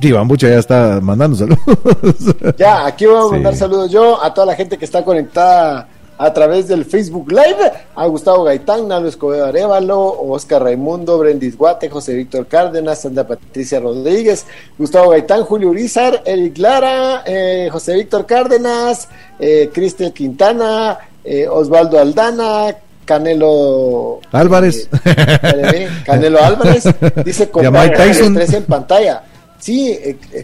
Sí, 0.00 0.12
Bambucha 0.12 0.48
ya 0.48 0.58
está 0.58 1.00
mandando 1.02 1.36
saludos. 1.36 1.58
Ya, 2.58 2.86
aquí 2.86 3.06
voy 3.06 3.16
a 3.28 3.32
mandar 3.32 3.54
Sí. 3.54 3.58
saludos 3.60 3.90
yo 3.90 4.22
a 4.22 4.32
toda 4.34 4.46
la 4.46 4.54
gente 4.54 4.76
que 4.78 4.84
está 4.84 5.04
conectada 5.04 5.88
a 6.18 6.32
través 6.32 6.66
del 6.68 6.84
Facebook 6.86 7.30
Live 7.30 7.72
a 7.94 8.06
Gustavo 8.06 8.44
Gaitán, 8.44 8.88
Nalo 8.88 9.06
Escobedo 9.08 9.46
Arevalo, 9.46 10.18
Oscar 10.30 10.62
Raimundo, 10.62 11.18
Brendis 11.18 11.58
Guate, 11.58 11.90
José 11.90 12.14
Víctor 12.14 12.46
Cárdenas, 12.46 13.02
Sandra 13.02 13.26
Patricia 13.26 13.80
Rodríguez, 13.80 14.46
Gustavo 14.78 15.10
Gaitán, 15.10 15.42
Julio 15.42 15.68
Urizar, 15.70 16.22
Eric 16.24 16.56
Lara, 16.58 17.22
eh, 17.26 17.68
José 17.70 17.94
Víctor 17.94 18.24
Cárdenas, 18.24 19.08
eh, 19.38 19.70
Cristel 19.72 20.12
Quintana, 20.12 20.98
eh, 21.22 21.46
Osvaldo 21.48 21.98
Aldana, 21.98 22.74
Canelo 23.04 24.20
Álvarez. 24.32 24.88
Eh, 25.04 25.88
Canelo 26.04 26.42
Álvarez 26.42 26.84
dice 27.24 27.50
con 27.50 27.62
tres 27.94 28.52
en 28.54 28.64
pantalla. 28.64 29.22
Sí, 29.66 29.98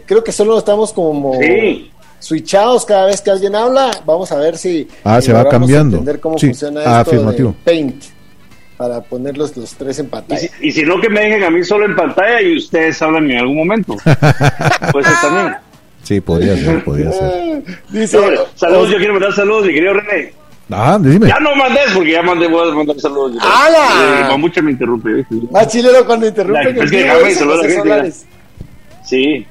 creo 0.05 0.23
que 0.23 0.31
solo 0.31 0.57
estamos 0.57 0.91
como 0.91 1.39
sí 1.39 1.89
switchados 2.23 2.85
cada 2.85 3.07
vez 3.07 3.21
que 3.21 3.29
alguien 3.29 3.55
habla. 3.55 3.91
Vamos 4.05 4.31
a 4.31 4.37
ver 4.37 4.57
si 4.57 4.87
ah, 5.03 5.21
se 5.21 5.33
va 5.33 5.47
cambiando. 5.47 5.97
entender 5.97 6.19
cómo 6.19 6.37
funciona 6.37 6.81
ah, 6.85 7.01
esto 7.01 7.31
de 7.31 7.53
Paint 7.63 8.03
para 8.77 9.01
ponerlos 9.01 9.55
los 9.55 9.73
tres 9.75 9.99
en 9.99 10.09
pantalla. 10.09 10.49
Y 10.61 10.71
si, 10.71 10.83
no, 10.83 10.99
que 10.99 11.09
me 11.09 11.21
dejen 11.21 11.43
a 11.43 11.49
mí 11.49 11.63
solo 11.63 11.85
en 11.85 11.95
pantalla 11.95 12.41
y 12.41 12.57
ustedes 12.57 12.99
hablan 13.01 13.29
en 13.29 13.37
algún 13.37 13.57
momento. 13.57 13.95
pues 14.91 15.05
también. 15.21 15.55
Sí, 16.01 16.19
podría 16.19 16.57
ser, 16.57 16.83
podría 16.83 17.11
ser. 17.11 17.63
Dice, 17.89 18.17
saludos, 18.55 18.89
yo 18.89 18.97
quiero 18.97 19.13
mandar 19.13 19.33
saludos, 19.33 19.65
mi 19.65 19.73
querido 19.73 19.93
René. 19.93 20.33
Ah, 20.69 20.97
dime. 20.99 21.27
Ya 21.27 21.39
no 21.39 21.55
mandes 21.55 21.91
porque 21.93 22.11
ya 22.11 22.21
mandé, 22.23 22.47
voy 22.47 22.69
a 22.69 22.73
mandar 22.73 22.99
saludos. 22.99 23.37
¡Hala! 23.41 24.31
Eh, 24.33 24.37
mucho 24.37 24.63
me 24.63 24.71
interrumpe. 24.71 25.25
Más 25.51 25.67
chileno 25.67 26.05
cuando 26.05 26.27
interrumpen. 26.27 26.81
Es 26.81 26.91
que 26.91 26.97
déjame 26.97 27.35
saludar 27.35 27.59
a 27.59 27.63
la 27.63 28.03
gente. 28.03 28.13
Sí. 29.03 29.45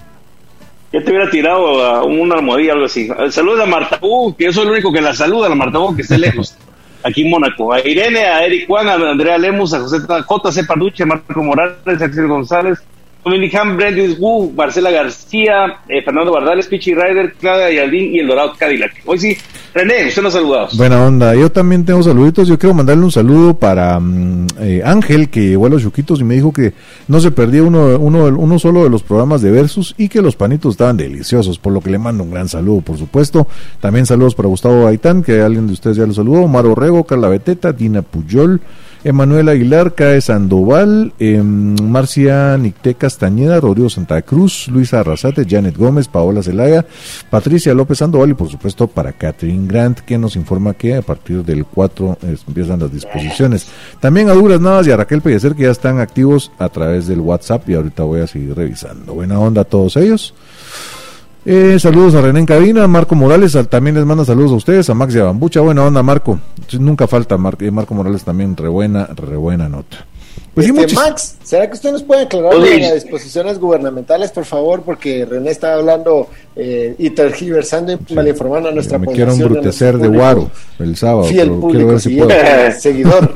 Ya 0.93 1.03
te 1.03 1.11
hubiera 1.11 1.31
tirado 1.31 1.83
a 1.83 2.05
una 2.05 2.35
almohadilla 2.35 2.73
algo 2.75 2.85
así. 2.85 3.09
Saludos 3.31 3.61
a 3.61 3.67
Marta 3.67 3.99
U, 4.03 4.35
que 4.37 4.45
yo 4.45 4.53
soy 4.53 4.65
el 4.65 4.73
único 4.73 4.93
que 4.93 5.01
la 5.01 5.15
saluda, 5.15 5.47
a 5.47 5.55
Marta 5.55 5.79
que 5.97 6.03
esté 6.03 6.19
lejos, 6.19 6.57
aquí 7.03 7.23
en 7.23 7.31
Mónaco. 7.31 7.73
A 7.73 7.81
Irene, 7.81 8.27
a 8.27 8.45
Eric 8.45 8.67
Juan, 8.67 8.89
a 8.89 8.95
Andrea 8.95 9.39
Lemus, 9.39 9.73
a 9.73 9.81
José 9.81 10.01
J.C. 10.01 10.65
Parduche, 10.65 11.05
a 11.05 11.07
Marco 11.07 11.43
Morales, 11.43 12.01
a 12.01 12.05
Axel 12.05 12.29
González, 12.29 12.83
Dominican 13.25 13.77
Brendis 13.77 14.19
Wu, 14.19 14.53
Marcela 14.53 14.91
García, 14.91 15.81
eh, 15.89 16.03
Fernando 16.03 16.33
Bardales, 16.33 16.67
Pichi 16.67 16.93
Ryder, 16.93 17.35
Claudia 17.35 17.71
Yaldín 17.71 18.15
y 18.15 18.19
el 18.19 18.27
Dorado 18.27 18.55
Cadillac. 18.59 19.01
Hoy 19.07 19.19
sí, 19.19 19.39
René, 19.73 20.09
usted 20.09 20.23
nos 20.23 20.33
saluda. 20.33 20.69
Buena 20.75 21.07
onda, 21.07 21.35
yo 21.37 21.51
también 21.51 21.85
tengo 21.85 22.03
saluditos. 22.03 22.49
Yo 22.49 22.59
quiero 22.59 22.75
mandarle 22.75 23.05
un 23.05 23.13
saludo 23.13 23.55
para 23.55 24.01
mm, 24.01 24.47
eh, 24.61 24.83
Ángel, 24.85 25.31
que 25.31 25.49
llegó 25.49 25.67
a 25.67 25.69
los 25.69 25.83
Chuquitos 25.83 26.21
y 26.21 26.25
me 26.25 26.35
dijo 26.35 26.53
que 26.53 26.75
no 27.07 27.21
se 27.21 27.31
perdía 27.31 27.63
uno, 27.63 27.97
uno, 27.97 28.25
uno 28.25 28.59
solo 28.59 28.83
de 28.83 28.91
los 28.91 29.05
programas 29.05 29.41
de 29.41 29.53
Versus 29.53 29.95
y 29.97 30.09
que 30.09 30.21
los 30.21 30.35
panitos 30.35 30.75
estaban 30.75 30.97
deliciosos, 30.97 31.59
por 31.59 31.73
lo 31.73 31.81
que 31.81 31.91
le 31.91 31.99
mando 31.99 32.25
un 32.25 32.33
gran 32.33 32.49
saludo, 32.49 32.81
por 32.81 32.99
supuesto. 32.99 33.47
También 33.81 34.05
saludos 34.05 34.35
para 34.35 34.49
Gustavo 34.49 34.89
Aitán, 34.89 35.23
que 35.23 35.41
alguien 35.41 35.69
de 35.69 35.75
ustedes 35.75 35.97
ya 35.97 36.07
lo 36.07 36.13
saludó, 36.13 36.49
Maro 36.49 36.75
Rego, 36.75 37.05
Carla 37.05 37.29
Beteta, 37.29 37.73
Dina 37.73 38.03
Puyol. 38.03 38.61
Emanuel 39.05 39.49
Aguilar, 39.49 39.95
Cae 39.95 40.21
Sandoval, 40.21 41.13
eh, 41.19 41.43
Marcia 41.43 42.57
Nicté 42.57 42.95
Castañeda, 42.95 43.61
Rodrigo 43.61 43.91
Santa 43.91 44.23
Cruz, 44.23 44.69
Luisa 44.69 45.01
Arrasate, 45.01 45.45
Janet 45.49 45.77
Gómez, 45.77 46.07
Paola 46.07 46.43
Zelaya, 46.43 46.87
Patricia 47.29 47.75
López 47.75 47.99
Sandoval 47.99 48.31
y 48.31 48.35
por 48.35 48.49
supuesto 48.49 48.87
para 48.87 49.13
Catherine 49.13 49.67
Grant, 49.67 50.01
que 50.01 50.19
nos 50.19 50.37
informa 50.37 50.75
que 50.75 50.95
a 50.95 51.03
partir 51.03 51.45
del 51.45 51.65
4 51.65 52.19
empiezan 52.47 52.79
las 52.79 52.93
disposiciones. 52.93 53.67
También 54.01 54.29
a 54.29 54.35
Duras 54.35 54.61
Navas 54.61 54.87
y 54.87 54.93
a 54.93 54.97
Raquel 54.97 55.21
Pellecer 55.21 55.55
que 55.55 55.65
ya 55.65 55.71
están 55.71 55.99
activos 55.99 56.53
a 56.59 56.69
través 56.69 57.09
del 57.09 57.21
WhatsApp 57.21 57.69
y 57.69 57.75
ahorita 57.75 58.05
voy 58.05 58.21
a 58.21 58.27
seguir 58.29 58.55
revisando. 58.55 59.15
Buena 59.15 59.41
onda 59.41 59.63
a 59.63 59.65
todos 59.65 59.97
ellos. 59.97 60.33
Eh, 61.45 61.77
saludos 61.81 62.15
a 62.15 62.21
René 62.21 62.39
en 62.39 62.47
cabina, 62.47 62.87
Marco 62.87 63.17
Morales 63.17 63.59
también 63.69 63.97
les 63.97 64.05
manda 64.05 64.25
saludos 64.25 64.53
a 64.53 64.55
ustedes, 64.55 64.89
a 64.89 64.95
Max 64.95 65.13
y 65.17 65.19
a 65.19 65.25
Bambucha, 65.25 65.61
buena 65.61 65.85
onda 65.85 66.01
Marco, 66.01 66.39
nunca 66.79 67.09
falta 67.09 67.37
eh, 67.59 67.71
Marco 67.73 67.95
Morales 67.95 68.23
también, 68.23 68.57
re 68.57 68.69
buena, 68.69 69.07
re 69.07 69.37
buena 69.37 69.69
nota. 69.69 70.07
Pues 70.55 70.69
este, 70.69 70.95
Max, 70.95 71.39
¿será 71.43 71.67
que 71.67 71.75
usted 71.75 71.91
nos 71.91 72.05
puede 72.05 72.23
aclarar 72.23 72.55
las 72.55 72.95
disposiciones 72.95 73.59
gubernamentales, 73.59 74.31
por 74.31 74.45
favor? 74.45 74.83
Porque 74.83 75.25
René 75.25 75.51
está 75.51 75.75
hablando 75.75 76.29
eh, 76.55 76.95
y 76.97 77.11
tergiversando 77.11 77.99
y 78.07 78.15
malinformando 78.15 78.69
a 78.69 78.73
nuestra 78.73 78.99
Me 78.99 79.09
quiero 79.09 79.33
embrutecer 79.33 79.99
de 79.99 80.09
Guaro 80.09 80.49
el 80.79 80.95
sábado, 80.97 81.27
quiero 81.29 81.87
ver 81.89 82.01
si 82.01 82.17
puedo. 82.17 82.31
seguidor. 82.79 83.33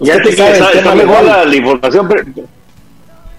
ya 0.00 0.20
te 0.20 0.32
sabe, 0.34 0.58
está, 0.58 0.94
mejor 0.96 1.22
la, 1.22 1.44
la 1.44 1.56
información, 1.56 2.08
pero 2.08 2.24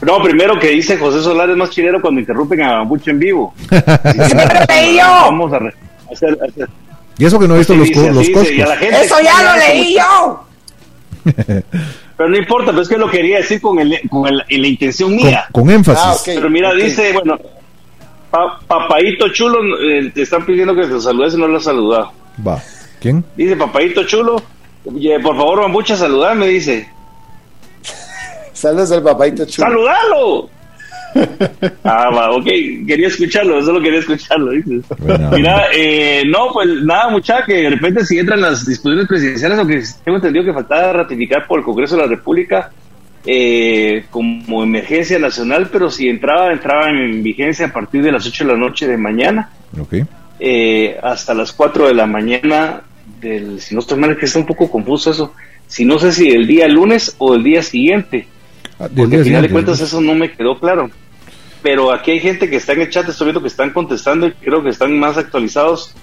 no, 0.01 0.24
primero 0.24 0.58
que 0.60 0.70
dice 0.70 0.98
José 0.98 1.22
Solar 1.22 1.50
es 1.50 1.58
más 1.58 1.70
chileno 1.70 2.00
cuando 2.01 2.22
interrumpen 2.22 2.62
a 2.62 2.77
Bambucho 2.77 3.12
en 3.12 3.20
vivo. 3.20 3.53
leí 4.70 4.98
yo! 4.98 5.03
Vamos 5.03 5.51
a 5.53 5.60
hacer, 6.12 6.38
Y 7.18 7.25
eso 7.25 7.39
que 7.39 7.48
no 7.48 7.56
he 7.56 7.60
visto 7.60 7.75
los, 7.75 7.89
los 7.89 8.27
¡Eso 8.27 9.15
ya 9.22 9.44
lo 9.44 9.60
leí 9.60 9.96
yo! 9.96 10.46
pero 12.18 12.29
no 12.29 12.38
importa, 12.38 12.72
pero 12.72 12.82
es 12.82 12.89
que 12.89 12.98
lo 12.98 13.10
quería 13.10 13.38
decir 13.38 13.60
con, 13.60 13.79
el, 13.79 14.00
con 14.10 14.25
el, 14.27 14.44
la 14.48 14.68
intención 14.68 15.15
mía. 15.15 15.48
Con, 15.51 15.70
énfasis. 15.70 16.03
Ah, 16.03 16.18
pero 16.25 16.50
mira, 16.50 16.74
dice, 16.74 17.12
bueno, 17.12 17.38
papaito 18.68 19.29
chulo, 19.29 19.60
eh, 19.82 20.12
te 20.13 20.22
están 20.22 20.46
pidiendo 20.46 20.74
que 20.75 20.86
te 20.86 21.00
saludes 21.01 21.34
y 21.34 21.38
no 21.38 21.48
lo 21.48 21.58
has 21.58 21.63
saludado. 21.63 22.12
Va. 22.46 22.62
¿Quién? 23.01 23.24
Dice, 23.36 23.58
papaito 23.58 24.03
chulo, 24.06 24.41
por 25.24 25.36
favor, 25.36 25.62
Bambucha, 25.62 25.98
saludame, 25.98 26.48
dice. 26.48 26.89
Saludos 28.60 28.92
al 28.92 29.04
papaito 29.04 29.46
chulo. 29.46 29.68
¡Saludalo! 29.68 30.50
ah, 31.86 32.10
va, 32.13 32.32
ok, 32.32 32.44
quería 32.86 33.08
escucharlo, 33.08 33.62
solo 33.63 33.82
quería 33.82 34.00
escucharlo. 34.00 34.51
Mira, 35.32 35.68
eh, 35.74 36.24
no, 36.28 36.50
pues 36.51 36.68
nada, 36.84 37.10
mucha, 37.10 37.46
que 37.46 37.54
de 37.54 37.70
repente 37.70 38.06
si 38.06 38.20
entran 38.20 38.42
las 38.42 38.66
disposiciones 38.66 39.08
presidenciales, 39.08 39.60
aunque 39.60 39.82
tengo 40.04 40.18
entendido 40.18 40.44
que 40.44 40.54
faltaba 40.54 40.92
ratificar 40.92 41.48
por 41.48 41.60
el 41.60 41.66
Congreso 41.66 41.96
de 41.96 42.01
la 42.01 42.08
República 42.10 42.70
eh, 43.25 44.06
como 44.10 44.62
emergencia 44.62 45.18
nacional, 45.20 45.70
pero 45.72 45.89
si 45.89 46.10
entraba, 46.10 46.51
entraba 46.51 46.89
en 46.89 47.24
vigencia 47.24 47.68
a 47.68 47.74
partir 47.74 48.04
de 48.04 48.12
las 48.12 48.28
8 48.28 48.46
de 48.46 48.54
la 48.54 48.60
noche 48.60 48.88
de 48.88 48.98
mañana 48.98 49.51
okay. 49.80 50.04
eh, 50.38 51.00
hasta 51.01 51.34
las 51.34 51.54
4 51.54 51.88
de 51.88 51.94
la 51.94 52.08
mañana 52.08 52.82
del, 53.22 53.62
si 53.62 53.74
no 53.74 53.80
estoy 53.80 53.98
mal, 53.98 54.12
es 54.12 54.18
que 54.18 54.25
está 54.25 54.39
un 54.39 54.46
poco 54.46 54.70
confuso 54.70 55.12
eso, 55.12 55.34
si 55.66 55.86
no 55.86 55.98
sé 55.98 56.12
si 56.12 56.30
el 56.30 56.46
día 56.46 56.68
lunes 56.68 57.16
o 57.20 57.36
el 57.36 57.44
día 57.44 57.63
siguiente 57.63 58.28
Porque 58.79 59.17
al 59.17 59.24
final 59.24 59.41
de 59.41 59.50
cuentas 59.50 59.81
eso 59.81 60.00
no 60.00 60.15
me 60.15 60.31
quedó 60.31 60.57
claro. 60.57 60.89
Pero 61.62 61.91
aquí 61.91 62.12
hay 62.12 62.19
gente 62.21 62.50
que 62.50 62.55
está 62.55 62.71
en 62.74 62.81
el 62.81 62.89
chat, 62.89 63.07
estoy 63.09 63.25
viendo 63.25 63.41
que 63.41 63.50
están 63.50 63.71
contestando 63.71 64.27
y 64.27 64.31
creo 64.31 64.63
que 64.63 64.69
están 64.69 64.98
más 64.98 65.17
actualizados 65.17 65.93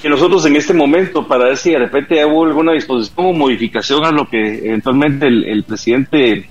que 0.00 0.08
nosotros 0.08 0.46
en 0.46 0.54
este 0.54 0.72
momento 0.72 1.26
para 1.26 1.46
ver 1.46 1.56
si 1.56 1.72
de 1.72 1.78
repente 1.78 2.24
hubo 2.24 2.44
alguna 2.44 2.72
disposición 2.72 3.26
o 3.26 3.32
modificación 3.32 4.04
a 4.04 4.12
lo 4.12 4.28
que 4.28 4.58
eventualmente 4.58 5.26
el, 5.26 5.64
presidente 5.64 6.48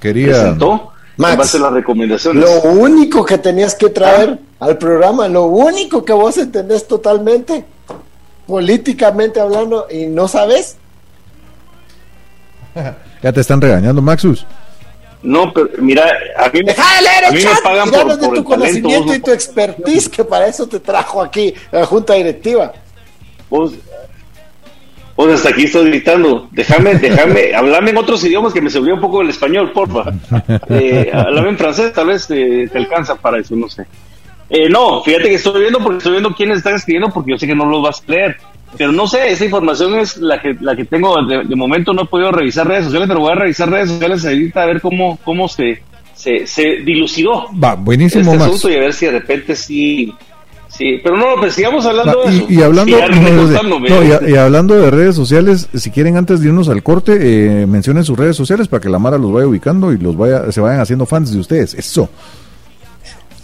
quería 0.00 0.28
presentó 0.28 0.92
Max, 1.18 1.32
en 1.32 1.38
base 1.38 1.56
a 1.58 1.60
las 1.60 1.72
recomendaciones. 1.74 2.42
Lo 2.42 2.70
único 2.70 3.22
que 3.26 3.36
tenías 3.36 3.74
que 3.74 3.90
traer 3.90 4.38
al 4.60 4.78
programa, 4.78 5.28
lo 5.28 5.44
único 5.44 6.02
que 6.02 6.14
vos 6.14 6.38
entendés 6.38 6.88
totalmente, 6.88 7.66
políticamente 8.46 9.40
hablando, 9.40 9.86
y 9.90 10.06
no 10.06 10.26
sabes, 10.26 10.78
Ya 13.22 13.32
te 13.32 13.40
están 13.40 13.60
regañando, 13.60 14.00
Maxus. 14.02 14.46
No, 15.22 15.52
pero 15.52 15.68
mira, 15.78 16.04
a 16.36 16.48
mí, 16.48 16.60
Deja 16.62 16.96
de 16.96 17.02
leer 17.02 17.34
el 17.34 17.42
chat, 17.42 17.54
me 17.56 17.62
pagan 17.62 17.90
por, 17.90 18.16
de 18.16 18.28
tu 18.36 18.44
conocimiento 18.44 19.14
y 19.14 19.18
tu 19.18 19.32
expertise, 19.32 20.08
que 20.08 20.24
para 20.24 20.46
eso 20.46 20.66
te 20.68 20.78
trajo 20.78 21.20
aquí 21.20 21.52
la 21.72 21.84
junta 21.84 22.14
directiva. 22.14 22.72
Vos, 23.50 23.72
vos 25.16 25.32
hasta 25.32 25.48
aquí 25.48 25.64
estoy 25.64 25.90
gritando. 25.90 26.48
Déjame, 26.52 26.94
déjame, 26.94 27.52
hablame 27.56 27.90
en 27.90 27.96
otros 27.96 28.22
idiomas 28.24 28.52
que 28.52 28.62
me 28.62 28.70
se 28.70 28.78
un 28.78 29.00
poco 29.00 29.22
el 29.22 29.30
español, 29.30 29.72
porfa. 29.72 30.04
Eh, 30.68 31.10
hablame 31.12 31.48
en 31.50 31.58
francés, 31.58 31.92
tal 31.92 32.06
vez 32.06 32.28
te, 32.28 32.70
alcanza 32.74 33.16
para 33.16 33.38
eso, 33.38 33.56
no 33.56 33.68
sé. 33.68 33.86
Eh, 34.48 34.68
no, 34.68 35.02
fíjate 35.02 35.24
que 35.24 35.34
estoy 35.34 35.60
viendo 35.60 35.80
porque 35.80 35.98
estoy 35.98 36.12
viendo 36.12 36.32
quiénes 36.32 36.58
están 36.58 36.76
escribiendo 36.76 37.12
porque 37.12 37.32
yo 37.32 37.38
sé 37.38 37.46
que 37.46 37.56
no 37.56 37.66
los 37.66 37.82
vas 37.82 38.02
a 38.06 38.12
leer. 38.12 38.36
Pero 38.76 38.92
no 38.92 39.06
sé, 39.06 39.30
esa 39.30 39.44
información 39.44 39.98
es 39.98 40.18
la 40.18 40.40
que, 40.40 40.56
la 40.60 40.76
que 40.76 40.84
tengo. 40.84 41.14
De, 41.26 41.56
momento 41.56 41.92
no 41.92 42.02
he 42.02 42.06
podido 42.06 42.30
revisar 42.30 42.66
redes 42.66 42.84
sociales, 42.84 43.08
pero 43.08 43.20
voy 43.20 43.32
a 43.32 43.36
revisar 43.36 43.70
redes 43.70 43.90
sociales 43.90 44.24
ahorita 44.24 44.62
a 44.62 44.66
ver 44.66 44.80
cómo, 44.80 45.18
cómo 45.24 45.48
se, 45.48 45.82
se, 46.14 46.46
se 46.46 46.62
dilucidó. 46.84 47.46
Va, 47.52 47.74
buenísimo, 47.74 48.32
este 48.32 48.44
asunto 48.44 48.70
y 48.70 48.76
a 48.76 48.80
ver 48.80 48.92
si 48.92 49.06
de 49.06 49.12
repente 49.12 49.56
sí. 49.56 50.14
Sí, 50.68 51.00
pero 51.02 51.16
no, 51.16 51.24
pues 51.40 51.54
sigamos 51.54 51.86
hablando 51.86 52.24
de 52.24 52.36
eso. 52.36 52.46
Y, 52.48 52.62
hablando, 52.62 52.94
de, 52.94 54.30
y, 54.30 54.36
hablando 54.36 54.74
de 54.74 54.90
redes 54.90 55.16
sociales, 55.16 55.66
si 55.74 55.90
quieren 55.90 56.18
antes 56.18 56.40
de 56.40 56.48
irnos 56.48 56.68
al 56.68 56.82
corte, 56.82 57.18
eh, 57.20 57.66
mencionen 57.66 58.04
sus 58.04 58.18
redes 58.18 58.36
sociales 58.36 58.68
para 58.68 58.82
que 58.82 58.90
la 58.90 58.98
Mara 58.98 59.16
los 59.16 59.32
vaya 59.32 59.46
ubicando 59.46 59.92
y 59.92 59.98
los 59.98 60.14
vaya, 60.16 60.52
se 60.52 60.60
vayan 60.60 60.80
haciendo 60.80 61.06
fans 61.06 61.32
de 61.32 61.40
ustedes. 61.40 61.72
Eso. 61.72 62.10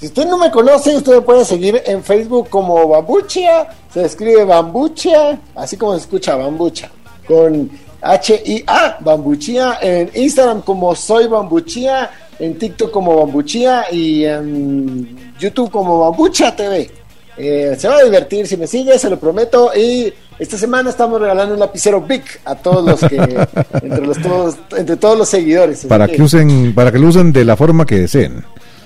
Si 0.00 0.06
usted 0.06 0.26
no 0.26 0.38
me 0.38 0.50
conoce, 0.50 0.96
usted 0.96 1.12
me 1.12 1.20
puede 1.20 1.44
seguir 1.44 1.82
en 1.86 2.02
Facebook 2.02 2.48
como 2.48 2.88
Bambucha, 2.88 3.68
se 3.92 4.04
escribe 4.04 4.44
Bambucha, 4.44 5.38
así 5.54 5.76
como 5.76 5.94
se 5.94 6.00
escucha 6.00 6.36
Bambucha, 6.36 6.90
con 7.26 7.70
H-I-A, 8.02 8.98
Bambuchia, 9.00 9.78
en 9.80 10.10
Instagram 10.14 10.62
como 10.62 10.94
Soy 10.94 11.26
Bambuchia, 11.26 12.10
en 12.38 12.58
TikTok 12.58 12.90
como 12.90 13.16
Bambuchia 13.16 13.86
y 13.90 14.24
en 14.24 15.32
YouTube 15.38 15.70
como 15.70 16.00
Bambucha 16.00 16.54
TV. 16.54 16.90
Eh, 17.36 17.74
se 17.78 17.88
va 17.88 17.96
a 17.96 18.04
divertir 18.04 18.46
si 18.46 18.56
me 18.56 18.66
sigue, 18.66 18.98
se 18.98 19.10
lo 19.10 19.18
prometo. 19.18 19.70
Y 19.74 20.12
esta 20.38 20.58
semana 20.58 20.90
estamos 20.90 21.20
regalando 21.20 21.54
un 21.54 21.60
lapicero 21.60 22.00
Big 22.00 22.22
a 22.44 22.54
todos 22.54 22.84
los 22.84 23.00
que, 23.08 23.16
entre, 23.16 24.06
los, 24.06 24.20
todos, 24.20 24.56
entre 24.76 24.96
todos 24.96 25.18
los 25.18 25.28
seguidores. 25.28 25.86
Para 25.86 26.06
que, 26.06 26.20
usen, 26.22 26.74
para 26.74 26.92
que 26.92 26.98
lo 26.98 27.08
usen 27.08 27.32
de 27.32 27.44
la 27.44 27.56
forma 27.56 27.86
que 27.86 28.00
deseen. 28.00 28.44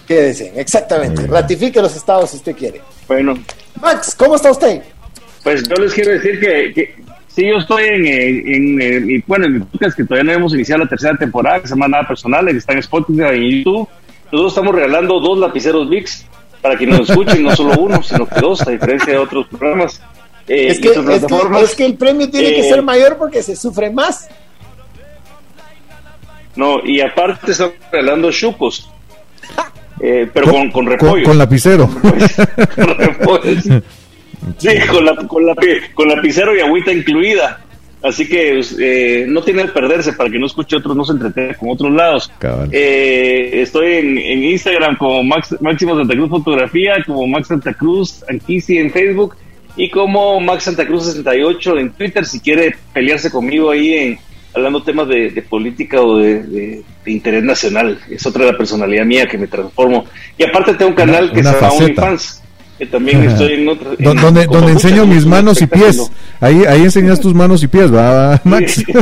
Que 0.09 0.23
deseen, 0.23 0.59
exactamente. 0.59 1.27
Ratifique 1.27 1.83
los 1.83 1.95
estados 1.95 2.31
si 2.31 2.39
usted 2.39 2.57
quiere. 2.57 2.81
Bueno. 3.07 3.35
Max, 3.79 4.15
¿cómo 4.19 4.37
está 4.37 4.51
usted? 4.51 4.83
Pues 5.45 5.69
yo 5.69 5.75
les 5.77 5.93
quiero 5.93 6.13
decir 6.13 6.41
que, 6.41 6.73
que 6.73 6.95
sí, 7.27 7.47
yo 7.47 7.59
estoy 7.59 7.85
en, 7.85 8.07
en, 8.07 8.81
en, 8.81 9.25
bueno, 9.27 9.45
en 9.45 9.53
mi 9.53 9.61
podcast 9.61 9.99
que 9.99 10.05
todavía 10.05 10.33
no 10.33 10.39
hemos 10.39 10.55
iniciado 10.55 10.85
la 10.85 10.89
tercera 10.89 11.15
temporada, 11.19 11.61
que 11.61 11.69
se 11.69 11.75
llama 11.75 11.89
Nada 11.89 12.09
Personal, 12.09 12.47
que 12.47 12.57
está 12.57 12.73
en 12.73 12.79
Spotify 12.79 13.21
y 13.21 13.37
en 13.37 13.59
YouTube. 13.59 13.89
Nosotros 14.33 14.53
estamos 14.53 14.75
regalando 14.75 15.21
dos 15.21 15.39
lapiceros 15.39 15.91
Vicks 15.91 16.25
para 16.63 16.77
que 16.77 16.87
nos 16.87 17.09
escuchen, 17.09 17.43
no 17.43 17.55
solo 17.55 17.79
uno, 17.79 18.03
sino 18.03 18.27
que 18.27 18.41
dos, 18.41 18.67
a 18.67 18.71
diferencia 18.71 19.13
de 19.13 19.19
otros 19.19 19.47
programas. 19.47 20.01
Eh, 20.49 20.69
es, 20.69 20.81
que, 20.81 20.89
es, 20.89 21.75
que, 21.75 21.85
el 21.85 21.97
premio 21.99 22.31
tiene 22.31 22.55
que 22.55 22.63
ser 22.63 22.79
eh, 22.79 22.83
mayor 22.83 23.19
porque 23.19 23.43
se 23.43 23.55
sufre 23.55 23.91
más. 23.91 24.27
No, 26.57 26.83
y 26.83 27.03
aparte 27.03 27.53
estamos 27.53 27.75
regalando 27.93 28.33
chucos. 28.33 28.89
Eh, 30.01 30.29
pero 30.33 30.51
con, 30.51 30.71
con, 30.71 30.87
repollo. 30.87 31.25
Con, 31.25 31.39
lapicero. 31.39 31.89
con 32.77 32.99
repollo. 32.99 33.83
Sí, 34.57 34.69
con, 34.91 35.05
la, 35.05 35.17
con, 35.17 35.47
la, 35.47 35.55
con 35.95 36.09
lapicero 36.09 36.57
y 36.57 36.61
agüita 36.61 36.93
incluida. 36.93 37.61
Así 38.03 38.29
que 38.29 38.61
eh, 38.79 39.27
no 39.29 39.43
tiene 39.43 39.63
que 39.63 39.69
perderse 39.69 40.13
para 40.13 40.31
que 40.31 40.39
no 40.39 40.47
escuche 40.47 40.77
otros, 40.77 40.97
no 40.97 41.05
se 41.05 41.13
entretenga 41.13 41.55
con 41.55 41.71
otros 41.71 41.93
lados. 41.93 42.31
Eh, 42.71 43.51
estoy 43.55 43.95
en, 43.95 44.45
Instagram 44.45 44.97
como 44.97 45.25
Max, 45.25 45.57
Máximo 45.61 45.97
Santa 45.97 46.15
Cruz 46.15 46.31
Fotografía, 46.31 46.95
como 47.05 47.27
Max 47.27 47.49
Santa 47.49 47.75
Cruz 47.75 48.25
Anquisi 48.29 48.79
en 48.79 48.93
Facebook 48.93 49.35
y 49.77 49.91
como 49.91 50.39
Max 50.39 50.65
Santa 50.65 50.87
Cruz 50.87 51.07
68 51.07 51.79
en 51.79 51.91
Twitter. 51.91 52.25
Si 52.25 52.39
quiere 52.39 52.77
pelearse 52.93 53.33
conmigo 53.33 53.71
ahí 53.71 53.93
en 53.95 54.19
hablando 54.55 54.83
temas 54.83 55.09
de, 55.09 55.45
política 55.49 56.01
o 56.01 56.17
de, 56.17 56.83
interés 57.07 57.43
nacional, 57.43 57.99
es 58.11 58.27
otra 58.27 58.45
de 58.45 58.53
la 58.53 58.59
personalidad 58.59 59.05
mía 59.05 59.27
que 59.27 59.39
me 59.39 59.47
transformo. 59.47 60.05
Y 60.37 60.45
aparte 60.45 60.75
tengo 60.75 60.91
un 60.91 60.97
canal 60.97 61.31
que 61.33 61.43
se 61.43 61.53
llama 61.53 61.71
OnlyFans 61.71 62.43
que 62.79 62.87
también 62.87 63.25
estoy 63.25 63.55
en 63.55 63.69
otro. 63.69 63.97
donde 63.99 64.47
donde 64.47 64.73
enseño 64.73 65.05
mis 65.05 65.27
manos 65.27 65.61
y 65.61 65.67
pies. 65.67 66.11
Ahí, 66.41 66.65
ahí 66.65 66.83
enseñas 66.83 67.21
tus 67.21 67.35
manos 67.35 67.63
y 67.65 67.67
pies, 67.67 67.93
¿va, 67.93 68.41
Max? 68.45 68.85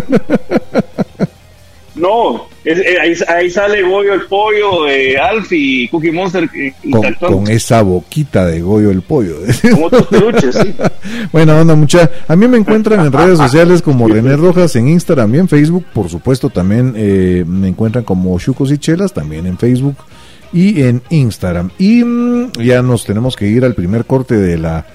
no, 1.97 2.47
eh, 2.65 2.99
ahí, 3.01 3.15
ahí, 3.29 3.51
sale 3.51 3.83
Goyo 3.83 4.13
el 4.13 4.23
Pollo, 4.23 4.85
de 4.85 5.17
Alfie 5.19 5.85
y 5.85 5.89
Cookie 5.89 6.11
Monster. 6.11 6.49
Eh, 6.55 6.75
con, 7.19 7.49
esa 7.49 7.81
boquita 7.81 8.45
de 8.45 8.61
Goyo 8.61 8.91
el 8.91 9.01
Pollo. 9.03 9.37
Como 9.71 9.87
otros 9.87 10.07
peluches, 10.09 10.55
sí. 10.55 10.75
Bueno, 11.33 11.59
onda, 11.59 11.75
mucha. 11.75 12.11
A 12.29 12.37
mí 12.37 12.47
me 12.49 12.59
encuentran 12.59 13.07
en 13.07 13.13
redes 13.13 13.39
sociales 13.39 13.81
como 13.81 14.09
René 14.09 14.37
Rojas 14.37 14.77
en 14.77 14.89
Instagram 14.89 15.35
y 15.35 15.39
en 15.39 15.49
Facebook. 15.49 15.87
Por 15.95 16.11
supuesto, 16.11 16.51
también 16.51 16.93
eh, 16.97 17.45
me 17.47 17.69
encuentran 17.69 18.05
como 18.05 18.39
Chucos 18.39 18.71
y 18.73 18.79
Chelas, 18.79 19.13
también 19.13 19.47
en 19.47 19.57
Facebook 19.57 19.97
y 20.53 20.83
en 20.83 21.03
Instagram. 21.11 21.71
Y 21.79 22.05
mm, 22.05 22.53
ya 22.63 22.83
nos 22.83 23.05
tenemos 23.05 23.37
que 23.37 23.47
ir 23.47 23.65
al 23.65 23.75
primer 23.75 24.05
corte 24.05 24.37
de 24.37 24.59
la 24.59 24.87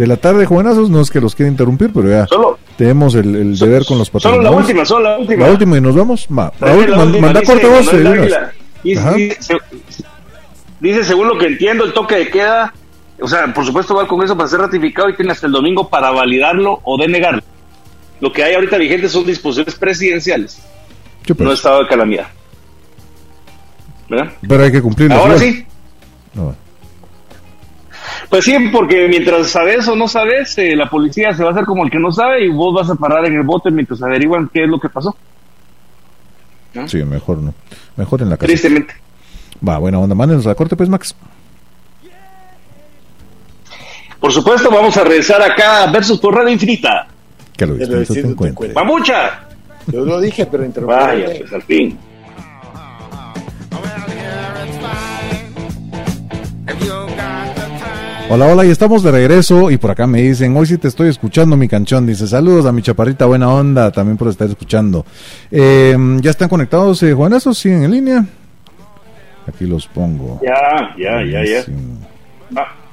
de 0.00 0.06
la 0.06 0.16
tarde, 0.16 0.46
jovenazos. 0.46 0.88
No 0.88 1.00
es 1.02 1.10
que 1.10 1.20
los 1.20 1.34
quiera 1.34 1.50
interrumpir, 1.50 1.90
pero 1.92 2.08
ya 2.08 2.26
tenemos 2.76 3.14
el, 3.14 3.58
deber 3.58 3.84
con 3.84 3.98
los 3.98 4.08
patrones. 4.08 4.38
Solo 4.38 4.50
la 4.50 4.56
última, 4.56 4.84
solo 4.86 5.10
la 5.10 5.18
última. 5.18 5.46
La 5.46 5.52
última 5.52 5.76
y 5.76 5.80
nos 5.82 5.94
vamos. 5.94 6.30
Ma, 6.30 6.50
manda 7.20 7.42
corte 7.42 7.66
vos. 7.66 7.90
Dice, 10.80 11.04
según 11.04 11.28
lo 11.28 11.36
que 11.36 11.46
entiendo, 11.46 11.84
el 11.84 11.92
toque 11.92 12.14
de 12.16 12.30
queda, 12.30 12.72
o 13.20 13.28
sea, 13.28 13.52
por 13.52 13.66
supuesto 13.66 13.94
va 13.94 14.00
al 14.00 14.08
Congreso 14.08 14.34
para 14.34 14.48
ser 14.48 14.60
ratificado 14.60 15.10
y 15.10 15.16
tiene 15.16 15.32
hasta 15.32 15.46
el 15.46 15.52
domingo 15.52 15.90
para 15.90 16.10
validarlo 16.10 16.80
o 16.82 16.96
denegarlo. 16.96 17.42
Lo 18.20 18.32
que 18.32 18.42
hay 18.42 18.54
ahorita 18.54 18.78
vigente 18.78 19.10
son 19.10 19.26
disposiciones 19.26 19.74
presidenciales, 19.74 20.62
no 21.36 21.52
estado 21.52 21.80
de 21.80 21.88
calamidad. 21.88 22.28
Pero 24.08 24.64
hay 24.64 24.72
que 24.72 24.80
cumplirlo. 24.80 25.16
Ahora 25.16 25.38
sí. 25.38 25.66
Pues 28.30 28.44
sí, 28.44 28.54
porque 28.72 29.08
mientras 29.08 29.48
sabes 29.48 29.88
o 29.88 29.96
no 29.96 30.06
sabes, 30.06 30.56
eh, 30.58 30.76
la 30.76 30.88
policía 30.88 31.34
se 31.34 31.42
va 31.42 31.50
a 31.50 31.52
hacer 31.52 31.64
como 31.64 31.84
el 31.84 31.90
que 31.90 31.98
no 31.98 32.12
sabe 32.12 32.44
y 32.44 32.48
vos 32.48 32.72
vas 32.72 32.88
a 32.88 32.94
parar 32.94 33.26
en 33.26 33.34
el 33.34 33.42
bote 33.42 33.72
mientras 33.72 34.00
averiguan 34.02 34.48
qué 34.54 34.62
es 34.62 34.70
lo 34.70 34.78
que 34.78 34.88
pasó. 34.88 35.16
Sí, 36.86 37.02
mejor 37.02 37.38
no. 37.38 37.52
Mejor 37.96 38.22
en 38.22 38.30
la 38.30 38.36
casa. 38.36 38.46
Tristemente. 38.46 38.94
Va, 39.66 39.78
buena 39.78 39.98
onda. 39.98 40.14
Mándenos 40.14 40.46
a 40.46 40.54
corte, 40.54 40.76
pues, 40.76 40.88
Max. 40.88 41.14
Por 44.20 44.32
supuesto, 44.32 44.70
vamos 44.70 44.96
a 44.96 45.02
regresar 45.02 45.42
acá 45.42 45.90
versus 45.90 46.20
por 46.20 46.34
Radio 46.34 46.50
Infinita. 46.50 47.08
Que 47.56 47.66
lo 47.66 47.76
te. 47.76 48.72
¡Mamucha! 48.74 49.48
Yo 49.88 50.04
lo 50.04 50.20
dije, 50.20 50.46
pero 50.46 50.64
interrumpí. 50.64 50.94
Vaya, 50.94 51.26
pues 51.38 51.52
al 51.52 51.62
fin. 51.62 51.98
Hola, 58.32 58.46
hola, 58.46 58.64
y 58.64 58.70
estamos 58.70 59.02
de 59.02 59.10
regreso 59.10 59.72
y 59.72 59.76
por 59.76 59.90
acá 59.90 60.06
me 60.06 60.22
dicen, 60.22 60.56
hoy 60.56 60.64
sí 60.64 60.78
te 60.78 60.86
estoy 60.86 61.08
escuchando 61.08 61.56
mi 61.56 61.66
canchón, 61.66 62.06
dice, 62.06 62.28
saludos 62.28 62.64
a 62.64 62.70
mi 62.70 62.80
chaparrita, 62.80 63.26
buena 63.26 63.52
onda, 63.52 63.90
también 63.90 64.16
por 64.16 64.28
estar 64.28 64.48
escuchando. 64.48 65.04
Eh, 65.50 65.96
¿Ya 66.20 66.30
están 66.30 66.48
conectados, 66.48 67.02
eh, 67.02 67.12
Juanazo? 67.12 67.52
¿Siguen 67.52 67.82
en 67.82 67.90
línea? 67.90 68.24
Aquí 69.48 69.66
los 69.66 69.84
pongo. 69.88 70.40
Ya, 70.44 70.94
ya, 70.96 71.24
ya, 71.24 71.44
ya. 71.44 71.64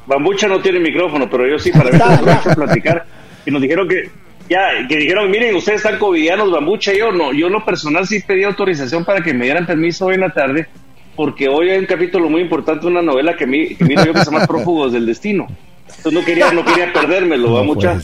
Bambucha 0.08 0.48
no 0.48 0.60
tiene 0.60 0.80
micrófono, 0.80 1.30
pero 1.30 1.48
yo 1.48 1.60
sí, 1.60 1.72
para 1.72 1.92
ver 1.92 2.40
si 2.42 2.56
platicar. 2.56 3.06
Y 3.46 3.52
nos 3.52 3.62
dijeron 3.62 3.88
que, 3.88 4.10
ya, 4.50 4.88
que 4.90 4.98
dijeron, 4.98 5.30
miren, 5.30 5.56
ustedes 5.56 5.86
están 5.86 6.00
covidianos, 6.00 6.50
Bambucha, 6.50 6.94
yo 6.94 7.12
no, 7.12 7.32
yo 7.32 7.48
lo 7.48 7.64
personal 7.64 8.08
sí 8.08 8.24
pedí 8.26 8.44
autorización 8.44 9.06
para 9.06 9.22
que 9.22 9.36
me 9.36 9.46
dieran 9.46 9.68
permiso 9.68 10.08
hoy 10.08 10.16
en 10.16 10.22
la 10.22 10.34
tarde 10.34 10.68
porque 11.18 11.50
hoy 11.50 11.72
hay 11.72 11.80
un 11.80 11.88
capítulo 11.88 12.30
muy 12.30 12.42
importante 12.42 12.82
de 12.82 12.92
una 12.92 13.02
novela 13.02 13.36
que, 13.36 13.48
mi, 13.48 13.76
que 13.76 13.84
mira 13.84 14.06
yo 14.06 14.14
que 14.14 14.20
se 14.20 14.32
llama 14.32 14.46
Prófugos 14.46 14.94
del 14.94 15.08
Destino. 15.08 15.48
Entonces 15.88 16.14
no 16.14 16.24
quería, 16.24 16.52
no 16.52 16.64
quería 16.64 16.94
perdérmelo, 16.94 17.54
va 17.54 17.64
mucha. 17.64 18.00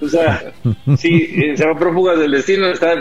O 0.00 0.08
sea, 0.08 0.52
sí, 0.98 1.30
eh, 1.34 1.56
se 1.56 1.64
llama 1.64 1.78
Prófugos 1.78 2.18
del 2.18 2.30
Destino, 2.30 2.66
está, 2.66 2.94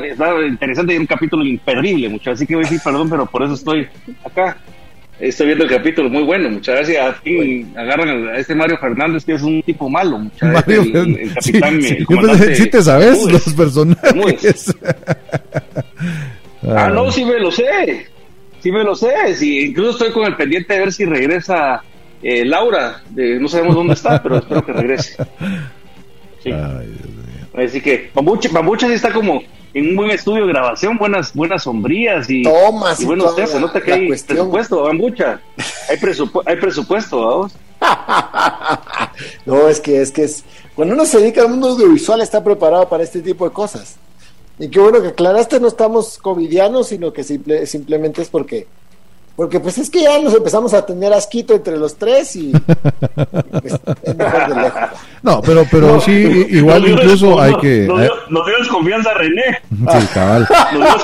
interesante 0.47 0.93
y 0.93 0.97
un 0.97 1.05
capítulo 1.05 1.45
imperdible, 1.45 2.07
mucho. 2.07 2.31
Así 2.31 2.47
que 2.47 2.55
voy 2.55 2.63
a 2.63 2.67
decir 2.67 2.79
perdón, 2.81 3.09
pero 3.09 3.25
por 3.25 3.43
eso 3.43 3.53
estoy 3.55 3.87
acá. 4.23 4.57
Estoy 5.19 5.47
viendo 5.47 5.65
el 5.65 5.69
capítulo, 5.69 6.09
muy 6.09 6.23
bueno, 6.23 6.49
muchas 6.49 6.75
gracias. 6.75 7.03
A 7.03 7.79
agarran 7.81 8.29
a 8.29 8.37
este 8.37 8.55
Mario 8.55 8.77
Fernández, 8.77 9.25
que 9.25 9.33
es 9.33 9.43
un 9.43 9.61
tipo 9.63 9.89
malo, 9.89 10.17
muchas 10.17 10.49
gracias. 10.49 10.85
El, 10.87 11.33
capitán, 11.33 11.81
sí, 11.81 12.55
sí, 12.55 12.69
te 12.69 12.81
sabes 12.81 13.23
los 13.25 13.53
personajes. 13.53 14.73
ah, 16.63 16.89
no, 16.89 17.11
sí 17.11 17.25
me 17.25 17.37
lo 17.37 17.51
sé. 17.51 18.10
Sí 18.61 18.71
me 18.71 18.83
lo 18.83 18.95
sé, 18.95 19.35
sí, 19.35 19.65
incluso 19.65 19.91
estoy 19.91 20.11
con 20.11 20.25
el 20.25 20.35
pendiente 20.35 20.73
de 20.73 20.79
ver 20.79 20.93
si 20.93 21.05
regresa 21.05 21.83
eh, 22.21 22.45
Laura, 22.45 23.01
de, 23.09 23.39
no 23.39 23.47
sabemos 23.47 23.75
dónde 23.75 23.93
está, 23.93 24.21
pero 24.21 24.37
espero 24.37 24.63
que 24.63 24.73
regrese. 24.73 25.15
Así 27.53 27.81
que 27.81 28.09
Bambucha, 28.13 28.87
sí 28.87 28.93
está 28.93 29.11
como 29.11 29.41
en 29.73 29.89
un 29.89 29.95
buen 29.95 30.11
estudio 30.11 30.45
de 30.45 30.53
grabación, 30.53 30.97
buenas 30.97 31.33
buenas 31.33 31.63
sombrías 31.63 32.29
y, 32.29 32.43
Tomas 32.43 32.99
y 32.99 33.05
buenos 33.05 33.35
Se 33.35 33.59
nota 33.59 33.81
que 33.81 33.93
hay 33.93 34.07
presupuesto, 34.07 34.83
Bambucha. 34.83 35.39
Hay, 35.89 35.97
hay 36.45 36.55
presupuesto, 36.57 37.25
vamos. 37.25 37.53
no, 39.45 39.67
es 39.67 39.79
que 39.79 40.01
es 40.01 40.11
que 40.11 40.23
es 40.23 40.43
cuando 40.75 40.93
uno 40.93 41.05
se 41.05 41.19
dedica 41.19 41.41
al 41.41 41.49
mundo 41.49 41.69
audiovisual 41.69 42.21
está 42.21 42.43
preparado 42.43 42.87
para 42.87 43.03
este 43.03 43.21
tipo 43.21 43.45
de 43.47 43.53
cosas. 43.53 43.97
Y 44.59 44.69
qué 44.69 44.79
bueno 44.79 45.01
que 45.01 45.09
aclaraste, 45.09 45.59
no 45.59 45.67
estamos 45.67 46.17
covidianos, 46.17 46.87
sino 46.87 47.11
que 47.13 47.23
simple, 47.23 47.65
simplemente 47.65 48.21
es 48.21 48.29
porque 48.29 48.67
porque 49.35 49.59
pues 49.59 49.77
es 49.77 49.89
que 49.89 50.03
ya 50.03 50.19
nos 50.19 50.33
empezamos 50.33 50.73
a 50.73 50.85
tener 50.85 51.11
asquito 51.13 51.55
entre 51.55 51.77
los 51.77 51.95
tres 51.95 52.35
y, 52.35 52.51
pues, 52.51 53.73
es 54.03 54.15
mejor 54.15 54.53
de 54.53 54.61
lejos. 54.61 54.81
No, 55.23 55.41
pero, 55.41 55.65
pero 55.71 56.01
sí, 56.01 56.47
igual 56.49 56.87
incluso 56.87 57.41
hay 57.41 57.55
que... 57.55 57.87
Nos 57.87 58.45
dio, 58.45 58.57
desconfianza 58.59 59.13
René. 59.13 59.61
Sí, 59.69 60.07
cabal. 60.13 60.47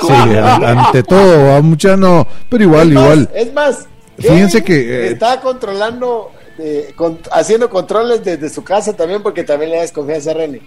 sí, 0.02 0.14
ante 0.38 1.04
todo, 1.04 1.56
a 1.56 1.62
mucha 1.62 1.96
no, 1.96 2.28
pero 2.50 2.64
igual, 2.64 2.92
igual. 2.92 3.30
Es 3.34 3.54
más, 3.54 3.88
fíjense 4.18 4.64
que... 4.64 4.76
Eh, 4.76 5.08
está 5.14 5.40
controlando, 5.40 6.32
eh, 6.60 6.94
haciendo 7.32 7.70
controles 7.70 8.24
desde 8.24 8.50
su 8.50 8.64
casa 8.64 8.94
también 8.94 9.24
porque 9.24 9.44
también 9.44 9.72
le 9.72 9.78
da 9.78 9.82
desconfianza 9.84 10.32
a 10.32 10.34
René. 10.36 10.62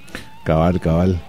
Cabal, 0.44 0.80
cabal. 0.80 1.20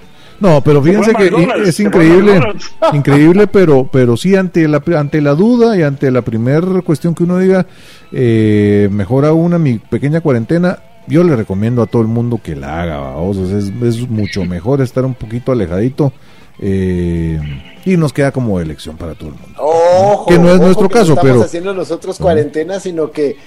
No, 0.41 0.61
pero 0.61 0.81
fíjense 0.81 1.13
que 1.13 1.31
es 1.65 1.79
increíble, 1.79 2.41
increíble, 2.93 3.45
pero, 3.45 3.87
pero 3.91 4.17
sí 4.17 4.35
ante 4.35 4.67
la, 4.67 4.81
ante 4.97 5.21
la 5.21 5.35
duda 5.35 5.77
y 5.77 5.83
ante 5.83 6.09
la 6.09 6.23
primera 6.23 6.81
cuestión 6.81 7.13
que 7.13 7.23
uno 7.23 7.37
diga, 7.37 7.67
eh, 8.11 8.89
mejor 8.91 9.25
aún 9.25 9.53
a 9.53 9.59
mi 9.59 9.77
pequeña 9.77 10.19
cuarentena, 10.21 10.79
yo 11.05 11.23
le 11.23 11.35
recomiendo 11.35 11.83
a 11.83 11.85
todo 11.85 12.01
el 12.01 12.07
mundo 12.07 12.39
que 12.43 12.55
la 12.55 12.81
haga, 12.81 13.17
o 13.17 13.31
es, 13.31 13.71
es, 13.81 14.09
mucho 14.09 14.43
mejor 14.43 14.81
estar 14.81 15.05
un 15.05 15.13
poquito 15.13 15.51
alejadito. 15.51 16.11
Eh, 16.63 17.39
y 17.85 17.97
nos 17.97 18.13
queda 18.13 18.31
como 18.31 18.59
elección 18.59 18.95
para 18.95 19.15
todo 19.15 19.29
el 19.29 19.35
mundo. 19.35 19.55
Ojo, 19.57 20.27
que 20.27 20.37
no 20.37 20.51
es 20.51 20.59
nuestro 20.59 20.89
caso, 20.89 21.15
no 21.15 21.21
estamos 21.21 21.45
haciendo 21.45 21.73
nosotros 21.73 22.17
cuarentena, 22.19 22.79
sino 22.79 23.11
que 23.11 23.37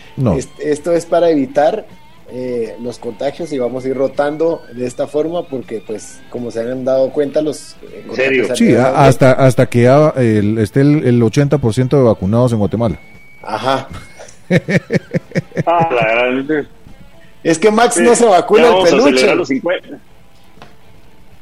esto 0.59 0.93
es 0.93 1.07
para 1.07 1.31
evitar 1.31 1.87
eh, 2.37 2.75
los 2.83 2.99
contagios 2.99 3.53
y 3.53 3.61
vamos 3.61 3.85
a 3.85 3.89
ir 3.89 3.97
rotando 3.97 4.65
de 4.75 4.87
esta 4.87 5.07
forma 5.07 5.47
porque 5.47 5.81
pues 5.87 6.21
como 6.31 6.51
se 6.51 6.63
han 6.63 6.85
dado 6.85 7.11
cuenta 7.11 7.41
los 7.41 7.77
eh, 7.81 8.05
serio? 8.13 8.57
sí 8.57 8.75
hasta 8.75 9.35
hasta 9.35 9.67
que 9.67 9.85
el, 10.17 10.59
esté 10.59 10.81
el, 10.81 11.07
el 11.07 11.23
80% 11.23 11.91
de 11.91 12.03
vacunados 12.03 12.51
en 12.53 12.59
Guatemala. 12.59 12.99
Ajá. 13.41 13.87
Ah, 15.67 15.89
la 15.91 16.29
es 17.43 17.59
que 17.59 17.71
Max 17.71 17.97
no 17.99 18.15
se 18.15 18.27
vacuna 18.27 18.69
el 18.69 18.75
peluche. 18.83 19.27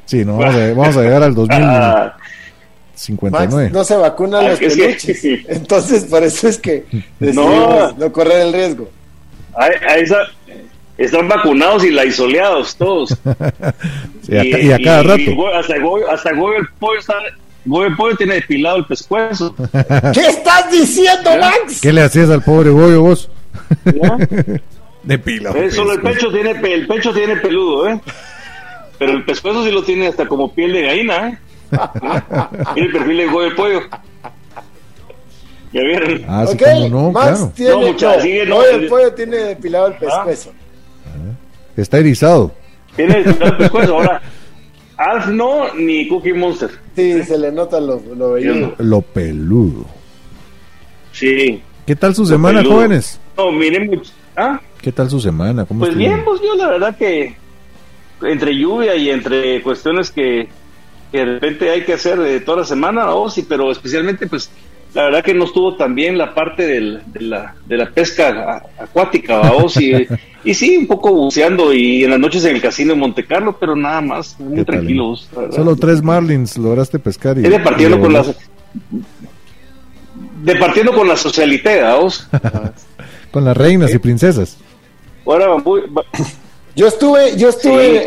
sí 0.05 0.23
no 0.23 0.37
vamos 0.37 0.55
a, 0.55 0.73
vamos 0.73 0.95
a 0.95 1.01
llegar 1.01 1.21
al 1.23 1.33
2059 1.33 3.71
no 3.71 3.83
se 3.83 3.97
vacuna 3.97 4.39
ah, 4.39 4.47
los 4.49 4.59
peluches. 4.59 5.21
Entonces 5.47 6.05
por 6.05 6.23
eso 6.23 6.47
es 6.47 6.57
que 6.59 6.85
no, 7.19 7.91
no 7.93 8.13
correr 8.13 8.41
el 8.41 8.53
riesgo. 8.53 8.87
A, 9.55 9.65
a 9.65 9.97
esa 9.97 10.17
están 10.97 11.27
vacunados 11.27 11.83
y 11.83 11.91
laisoleados 11.91 12.75
todos. 12.75 13.09
y, 14.27 14.71
a, 14.71 14.79
cada 14.79 15.03
rato. 15.03 15.47
hasta 15.55 15.75
el 15.75 15.83
hasta 16.09 16.29
el 16.29 16.37
pollo 16.79 16.99
está. 16.99 17.15
pollo 17.97 18.15
tiene 18.17 18.35
depilado 18.35 18.77
el 18.77 18.85
pescuezo. 18.85 19.55
¿Qué 20.13 20.27
estás 20.27 20.71
diciendo, 20.71 21.31
Max? 21.39 21.79
¿Qué 21.81 21.91
le 21.91 22.01
hacías 22.01 22.29
al 22.29 22.43
pobre 22.43 22.69
Goyo 22.69 23.01
vos? 23.01 23.29
Depilado. 25.03 25.55
Eh, 25.57 25.69
solo 25.69 25.93
el 25.93 26.01
pecho 26.01 26.31
tiene 26.31 26.51
el 26.51 26.87
pecho 26.87 27.13
tiene 27.13 27.35
peludo, 27.37 27.89
¿eh? 27.89 27.99
Pero 28.97 29.13
el 29.13 29.25
pescuezo 29.25 29.65
sí 29.65 29.71
lo 29.71 29.83
tiene 29.83 30.07
hasta 30.07 30.27
como 30.27 30.53
piel 30.53 30.71
de 30.71 30.81
gallina, 30.83 31.29
¿eh? 31.29 31.37
Mira 32.01 32.59
el 32.75 32.91
perfil 32.91 33.17
de 33.17 33.25
Goyo 33.25 33.47
el 33.47 33.55
pollo. 33.55 33.81
¿Ya 35.73 35.81
vieron? 35.81 36.23
Ah, 36.27 36.45
sí, 36.47 36.55
como 36.57 36.89
no, 36.89 37.11
Max 37.11 37.29
claro. 37.31 37.51
tiene, 37.55 37.71
no, 37.71 37.81
mucha, 37.81 38.21
sigue, 38.21 38.45
no, 38.45 38.63
el 38.63 38.87
pollo 38.87 39.11
tiene 39.13 39.37
depilado 39.37 39.87
el 39.87 39.93
ah. 40.07 40.25
Está 41.75 41.99
erizado. 41.99 42.53
Tiene 42.95 43.17
el 43.25 43.57
pescuezo. 43.57 43.95
Ahora, 43.95 44.21
Alf 44.97 45.27
no, 45.27 45.73
ni 45.73 46.07
Cookie 46.07 46.33
Monster. 46.33 46.69
Sí, 46.95 47.23
se 47.23 47.37
le 47.37 47.51
nota 47.51 47.79
lo, 47.79 48.01
lo 48.15 48.37
Lo 48.77 49.01
peludo. 49.01 49.85
Sí. 51.11 51.61
¿Qué 51.85 51.95
tal 51.95 52.15
su 52.15 52.25
semana, 52.25 52.63
jóvenes? 52.63 53.19
No, 53.37 53.51
miren, 53.51 54.01
¿ah? 54.37 54.59
¿Qué 54.81 54.91
tal 54.91 55.09
su 55.09 55.19
semana? 55.19 55.65
¿Cómo 55.65 55.81
pues 55.81 55.95
bien, 55.95 56.23
pues 56.23 56.41
yo 56.41 56.55
la 56.55 56.69
verdad 56.69 56.97
que 56.97 57.35
entre 58.21 58.55
lluvia 58.55 58.95
y 58.95 59.09
entre 59.09 59.61
cuestiones 59.61 60.11
que, 60.11 60.47
que 61.11 61.17
de 61.17 61.25
repente 61.25 61.69
hay 61.69 61.83
que 61.83 61.93
hacer 61.93 62.19
de 62.19 62.39
toda 62.39 62.59
la 62.59 62.65
semana, 62.65 63.13
oh, 63.13 63.29
sí, 63.29 63.45
pero 63.47 63.71
especialmente 63.71 64.27
pues 64.27 64.49
la 64.93 65.05
verdad 65.05 65.23
que 65.23 65.33
no 65.33 65.45
estuvo 65.45 65.75
tan 65.75 65.95
bien 65.95 66.17
la 66.17 66.33
parte 66.33 66.67
del, 66.67 67.01
de, 67.07 67.21
la, 67.21 67.55
de 67.65 67.77
la 67.77 67.89
pesca 67.89 68.63
acuática, 68.77 69.39
vamos, 69.39 69.77
y, 69.81 70.07
y 70.43 70.53
sí, 70.53 70.77
un 70.77 70.87
poco 70.87 71.11
buceando 71.13 71.73
y 71.73 72.03
en 72.03 72.11
las 72.11 72.19
noches 72.19 72.45
en 72.45 72.55
el 72.55 72.61
casino 72.61 72.93
de 72.93 72.99
Monte 72.99 73.25
Carlo, 73.25 73.57
pero 73.59 73.75
nada 73.75 74.01
más, 74.01 74.39
muy 74.39 74.63
tranquilos. 74.63 75.29
Solo 75.51 75.75
tres 75.75 76.01
marlins 76.01 76.57
lograste 76.57 76.99
pescar. 76.99 77.37
Y, 77.37 77.41
de 77.41 77.59
partiendo 77.59 77.99
con 77.99 78.13
las... 78.13 78.35
De 80.43 80.55
partiendo 80.57 80.93
con 80.93 81.07
la 81.07 81.15
socialité, 81.15 81.81
vamos. 81.81 82.27
con 83.31 83.45
las 83.45 83.57
reinas 83.57 83.93
y 83.93 83.97
princesas. 83.97 84.57
Ahora, 85.25 85.47
yo 86.75 86.87
estuve, 86.87 87.35
yo 87.37 87.49
estuve 87.49 88.03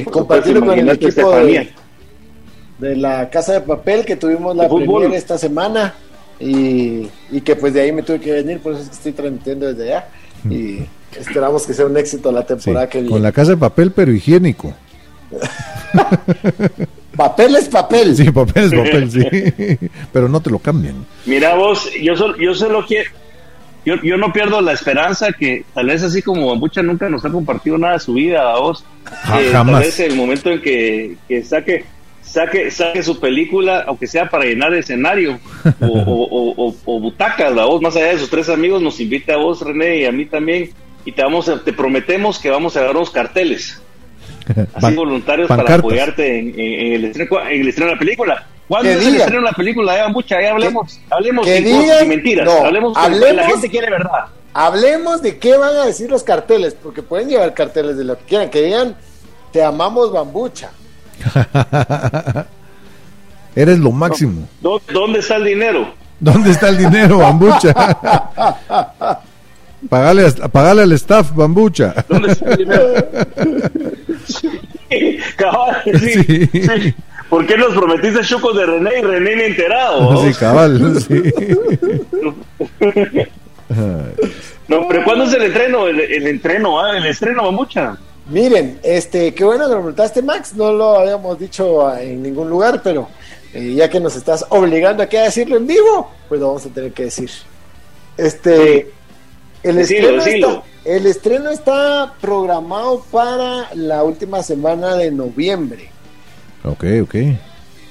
eh, 0.00 0.04
compartiendo 0.04 0.66
con 0.66 0.78
el 0.78 0.88
equipo 0.90 1.30
de, 1.30 1.72
de, 2.78 2.96
la 2.96 3.28
Casa 3.30 3.54
de 3.54 3.60
Papel 3.62 4.04
que 4.04 4.16
tuvimos 4.16 4.54
la 4.54 4.68
primera 4.68 5.16
esta 5.16 5.38
semana 5.38 5.94
y, 6.40 7.08
y, 7.30 7.40
que 7.40 7.56
pues 7.56 7.74
de 7.74 7.80
ahí 7.80 7.92
me 7.92 8.02
tuve 8.02 8.20
que 8.20 8.32
venir, 8.32 8.60
por 8.60 8.72
eso 8.72 8.82
es 8.82 8.88
que 8.88 8.94
estoy 8.94 9.12
transmitiendo 9.12 9.66
desde 9.66 9.92
allá 9.92 10.08
y 10.48 10.80
esperamos 11.18 11.66
que 11.66 11.74
sea 11.74 11.86
un 11.86 11.96
éxito 11.96 12.30
la 12.30 12.44
temporada 12.44 12.88
que 12.88 12.98
viene. 12.98 13.12
Con 13.12 13.22
la 13.22 13.32
casa 13.32 13.52
de 13.52 13.56
papel 13.56 13.90
pero 13.92 14.12
higiénico. 14.12 14.72
papel 17.16 17.56
es 17.56 17.68
papel. 17.68 18.16
Sí, 18.16 18.30
papel 18.30 18.64
es 18.64 18.72
papel, 18.72 19.10
sí. 19.10 19.88
pero 20.12 20.28
no 20.28 20.40
te 20.40 20.50
lo 20.50 20.58
cambian. 20.58 21.04
Mira 21.26 21.54
vos, 21.54 21.90
yo 22.00 22.16
solo, 22.16 22.36
yo 22.36 22.54
solo 22.54 22.84
quiero... 22.86 23.10
Yo, 23.84 23.94
yo 24.02 24.18
no 24.18 24.32
pierdo 24.32 24.60
la 24.60 24.72
esperanza 24.72 25.32
que 25.32 25.64
tal 25.72 25.86
vez 25.86 26.02
así 26.02 26.20
como 26.20 26.54
mucha 26.56 26.82
nunca 26.82 27.08
nos 27.08 27.24
ha 27.24 27.30
compartido 27.30 27.78
nada 27.78 27.94
de 27.94 28.00
su 28.00 28.12
vida 28.14 28.52
a 28.52 28.58
vos, 28.58 28.84
jamás. 29.04 29.72
tal 29.72 29.82
vez 29.82 30.00
el 30.00 30.14
momento 30.14 30.50
en 30.50 30.60
que, 30.60 31.16
que 31.26 31.42
saque 31.42 31.86
saque, 32.28 32.70
saque 32.70 33.02
su 33.02 33.18
película, 33.18 33.84
aunque 33.86 34.06
sea 34.06 34.28
para 34.28 34.44
llenar 34.44 34.72
el 34.72 34.80
escenario 34.80 35.38
o, 35.80 36.74
o, 36.84 37.00
butacas, 37.00 37.54
la 37.54 37.64
voz, 37.64 37.80
más 37.80 37.96
allá 37.96 38.08
de 38.08 38.18
sus 38.18 38.30
tres 38.30 38.48
amigos, 38.48 38.82
nos 38.82 39.00
invita 39.00 39.34
a 39.34 39.36
vos, 39.38 39.60
René, 39.62 39.98
y 39.98 40.04
a 40.04 40.12
mí 40.12 40.26
también, 40.26 40.70
y 41.04 41.12
te 41.12 41.22
vamos 41.22 41.50
te 41.64 41.72
prometemos 41.72 42.38
que 42.38 42.50
vamos 42.50 42.76
a 42.76 42.82
dar 42.82 42.94
unos 42.94 43.10
carteles, 43.10 43.80
así 44.74 44.94
voluntarios 44.94 45.48
para 45.48 45.74
apoyarte 45.74 46.38
en, 46.38 46.54
el 46.94 47.04
estreno, 47.06 47.40
en 47.48 47.60
el 47.62 47.68
estreno 47.68 47.90
de 47.90 47.94
la 47.94 47.98
película. 47.98 48.46
¿Cuándo 48.68 48.90
es 48.90 49.06
el 49.06 49.16
estreno 49.16 49.40
de 49.40 49.46
la 49.46 49.52
película? 49.52 49.96
Ya, 49.96 50.08
mucha, 50.08 50.36
hablemos, 50.36 51.00
hablemos 51.08 51.46
de 51.46 52.04
mentiras, 52.06 52.48
hablemos, 52.48 52.96
hablemos 52.96 53.34
la 53.34 53.46
gente 53.46 53.70
quiere 53.70 53.90
verdad. 53.90 54.26
Hablemos 54.52 55.22
de 55.22 55.38
qué 55.38 55.56
van 55.56 55.76
a 55.76 55.86
decir 55.86 56.10
los 56.10 56.22
carteles, 56.22 56.74
porque 56.74 57.02
pueden 57.02 57.28
llevar 57.28 57.54
carteles 57.54 57.96
de 57.96 58.04
lo 58.04 58.18
que 58.18 58.24
quieran, 58.24 58.50
que 58.50 58.62
digan, 58.62 58.96
te 59.52 59.62
amamos 59.62 60.12
bambucha. 60.12 60.70
Eres 63.56 63.78
lo 63.78 63.90
máximo. 63.90 64.48
¿Dónde 64.60 65.18
está 65.18 65.36
el 65.36 65.44
dinero? 65.44 65.92
¿Dónde 66.20 66.50
está 66.50 66.68
el 66.68 66.78
dinero, 66.78 67.18
bambucha? 67.18 67.72
pagale, 69.88 70.30
pagale 70.52 70.82
al 70.82 70.92
staff, 70.92 71.34
bambucha. 71.34 71.94
¿Dónde 72.08 72.32
está 72.32 72.50
el 72.50 72.56
dinero? 72.56 72.94
cabal, 75.36 75.82
sí, 76.00 76.94
¿Por 77.28 77.46
qué 77.46 77.58
nos 77.58 77.74
prometiste 77.74 78.20
chucos 78.22 78.56
de 78.56 78.64
René 78.66 78.90
y 78.98 79.02
René 79.02 79.36
ni 79.36 79.42
enterado? 79.44 80.24
Sí, 80.24 80.32
cabal, 80.38 81.00
sí. 81.00 81.22
no, 84.66 84.88
pero 84.88 85.04
¿cuándo 85.04 85.24
es 85.24 85.34
el 85.34 85.42
entreno? 85.42 85.86
El, 85.86 86.00
el 86.00 86.26
entreno, 86.26 86.80
¿ah? 86.80 86.96
el 86.96 87.06
estreno, 87.06 87.44
bambucha. 87.44 87.98
Miren, 88.28 88.78
este, 88.82 89.32
qué 89.32 89.44
bueno 89.44 89.64
que 89.64 89.70
lo 89.70 89.78
preguntaste, 89.78 90.22
Max. 90.22 90.54
No 90.54 90.72
lo 90.72 90.98
habíamos 90.98 91.38
dicho 91.38 91.96
en 91.96 92.22
ningún 92.22 92.50
lugar, 92.50 92.82
pero 92.82 93.08
eh, 93.54 93.74
ya 93.74 93.88
que 93.88 94.00
nos 94.00 94.16
estás 94.16 94.44
obligando 94.50 95.02
aquí 95.02 95.16
a 95.16 95.22
decirlo 95.22 95.56
en 95.56 95.66
vivo, 95.66 96.10
pues 96.28 96.40
lo 96.40 96.48
vamos 96.48 96.66
a 96.66 96.68
tener 96.68 96.92
que 96.92 97.04
decir. 97.04 97.30
Este, 98.18 98.90
el, 99.62 99.78
estreno 99.78 100.22
Está, 100.22 100.62
el 100.84 101.06
estreno 101.06 101.50
está 101.50 102.14
programado 102.20 103.02
para 103.10 103.74
la 103.74 104.04
última 104.04 104.42
semana 104.42 104.94
de 104.96 105.10
noviembre. 105.10 105.90
Ok, 106.64 106.84
ok. 107.02 107.14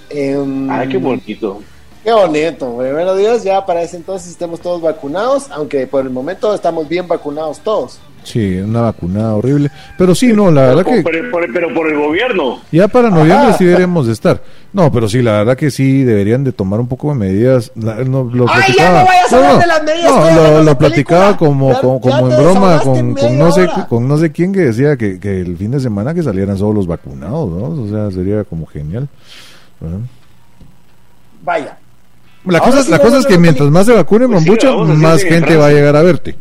Em, 0.10 0.70
Ay, 0.70 0.90
qué 0.90 0.98
bonito. 0.98 1.62
Qué 2.04 2.14
bonito, 2.14 2.68
bueno 2.68 3.16
Dios, 3.16 3.44
ya 3.44 3.66
para 3.66 3.82
ese 3.82 3.98
entonces 3.98 4.32
estemos 4.32 4.62
todos 4.62 4.82
vacunados, 4.82 5.48
aunque 5.52 5.88
por 5.88 6.06
el 6.06 6.10
momento 6.10 6.54
estamos 6.54 6.88
bien 6.88 7.06
vacunados 7.06 7.60
todos. 7.60 8.00
Sí, 8.28 8.58
una 8.58 8.82
vacunada 8.82 9.36
horrible. 9.36 9.72
Pero 9.98 10.14
sí, 10.14 10.34
no, 10.34 10.52
la 10.52 10.64
verdad 10.64 10.84
que... 10.84 11.02
pero 11.02 11.74
por 11.74 11.90
el 11.90 11.98
gobierno. 11.98 12.60
Ya 12.74 12.90
para 12.90 13.10
noviembre 13.10 13.54
sí 13.58 13.64
deberíamos 13.64 14.06
de 14.06 14.12
estar. 14.12 14.42
No, 14.74 14.92
pero 14.92 15.08
sí, 15.08 15.22
la 15.22 15.38
verdad 15.38 15.56
que 15.56 15.72
sí 15.72 16.04
deberían 16.04 16.44
de 16.44 16.52
tomar 16.52 16.82
un 16.82 16.90
poco 16.90 17.08
de 17.08 17.16
medidas. 17.16 17.72
no, 17.76 18.26
lo 18.26 18.46
Ay, 18.50 18.74
ya 18.78 18.90
no 18.90 19.06
vayas 19.06 19.32
a 19.32 19.38
hablar 19.38 19.60
de 19.60 19.68
las 19.68 19.84
medidas. 19.84 20.36
No, 20.36 20.62
lo, 20.62 20.78
platicaba 20.78 21.38
como, 21.38 21.74
como, 21.80 22.30
en 22.30 22.38
broma 22.38 22.82
con, 22.82 23.14
con 23.14 23.40
no 23.40 23.50
sé, 23.54 23.70
con 23.88 24.06
no 24.10 24.18
sé 24.18 24.34
quién 24.34 24.52
que 24.52 24.60
decía 24.60 24.98
que, 24.98 25.22
que, 25.22 25.40
el 25.40 25.56
fin 25.56 25.72
de 25.72 25.80
semana 25.80 26.14
que 26.14 26.22
salieran 26.22 26.58
solo 26.58 26.74
los 26.74 26.88
vacunados, 26.88 27.50
¿no? 27.50 27.82
O 27.82 27.88
sea, 27.88 28.12
sería 28.12 28.44
como 28.44 28.66
genial. 28.66 29.08
Vaya. 31.46 31.78
La 32.44 32.60
cosa, 32.60 32.84
la 32.90 33.00
cosa 33.00 33.20
es 33.20 33.26
que 33.26 33.38
mientras 33.38 33.70
más 33.70 33.86
se 33.86 33.94
vacunen, 33.94 34.30
pues 34.30 34.46
mucho, 34.46 34.84
más 34.84 35.24
gente 35.24 35.56
va 35.56 35.68
a 35.68 35.72
llegar 35.72 35.96
a 35.96 36.02
verte 36.02 36.36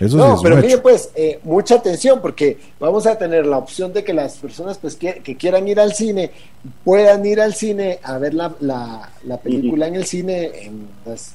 no, 0.00 0.38
pero 0.42 0.56
mire 0.56 0.78
pues, 0.78 1.10
eh, 1.14 1.40
mucha 1.44 1.76
atención 1.76 2.20
porque 2.20 2.58
vamos 2.78 3.06
a 3.06 3.18
tener 3.18 3.46
la 3.46 3.58
opción 3.58 3.92
de 3.92 4.02
que 4.02 4.14
las 4.14 4.36
personas 4.38 4.78
pues 4.78 4.96
que, 4.96 5.20
quieran 5.38 5.68
ir 5.68 5.78
al 5.78 5.92
cine 5.92 6.30
puedan 6.84 7.24
ir 7.26 7.40
al 7.40 7.54
cine 7.54 7.98
a 8.02 8.18
ver 8.18 8.34
la, 8.34 8.54
la, 8.60 9.36
película 9.42 9.88
en 9.88 9.96
el 9.96 10.06
cine 10.06 10.50
en 10.64 10.88
las 11.04 11.34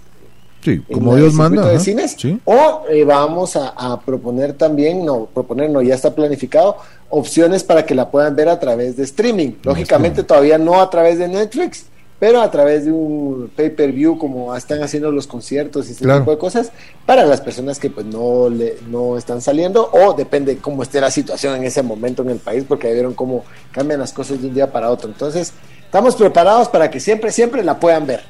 Sí, 0.65 0.81
como 0.91 1.15
Dios 1.15 1.35
manda. 1.35 1.69
De 1.69 1.79
cines, 1.79 2.17
O 2.43 2.85
eh, 2.89 3.03
vamos 3.03 3.55
a, 3.55 3.99
proponer 4.03 4.53
también, 4.53 5.05
no, 5.05 5.25
proponer 5.31 5.69
no, 5.69 5.79
ya 5.83 5.93
está 5.93 6.15
planificado, 6.15 6.77
opciones 7.11 7.63
para 7.63 7.85
que 7.85 7.93
la 7.93 8.09
puedan 8.09 8.35
ver 8.35 8.49
a 8.49 8.59
través 8.59 8.97
de 8.97 9.03
streaming. 9.03 9.51
Lógicamente 9.61 10.23
todavía 10.23 10.57
no 10.57 10.81
a 10.81 10.89
través 10.89 11.19
de 11.19 11.27
Netflix, 11.27 11.85
pero 12.25 12.41
a 12.41 12.49
través 12.49 12.85
de 12.85 12.91
un 12.91 13.51
pay-per-view 13.55 14.17
como 14.17 14.55
están 14.55 14.81
haciendo 14.81 15.11
los 15.11 15.27
conciertos 15.27 15.87
y 15.87 15.91
ese 15.91 16.05
tipo 16.05 16.31
de 16.31 16.39
cosas 16.39 16.71
para 17.05 17.23
las 17.23 17.39
personas 17.39 17.77
que 17.77 17.91
pues 17.91 18.03
no 18.07 18.49
le, 18.49 18.77
no 18.89 19.15
están 19.15 19.41
saliendo 19.41 19.87
o 19.91 20.15
depende 20.15 20.57
cómo 20.57 20.81
esté 20.81 20.99
la 20.99 21.11
situación 21.11 21.55
en 21.55 21.65
ese 21.65 21.83
momento 21.83 22.23
en 22.23 22.31
el 22.31 22.39
país 22.39 22.65
porque 22.67 22.91
vieron 22.91 23.13
cómo 23.13 23.45
cambian 23.71 23.99
las 23.99 24.11
cosas 24.11 24.41
de 24.41 24.47
un 24.47 24.55
día 24.55 24.71
para 24.71 24.89
otro. 24.89 25.07
Entonces 25.07 25.53
estamos 25.83 26.15
preparados 26.15 26.67
para 26.67 26.89
que 26.89 26.99
siempre 26.99 27.31
siempre 27.31 27.63
la 27.63 27.79
puedan 27.79 28.07
ver. 28.07 28.21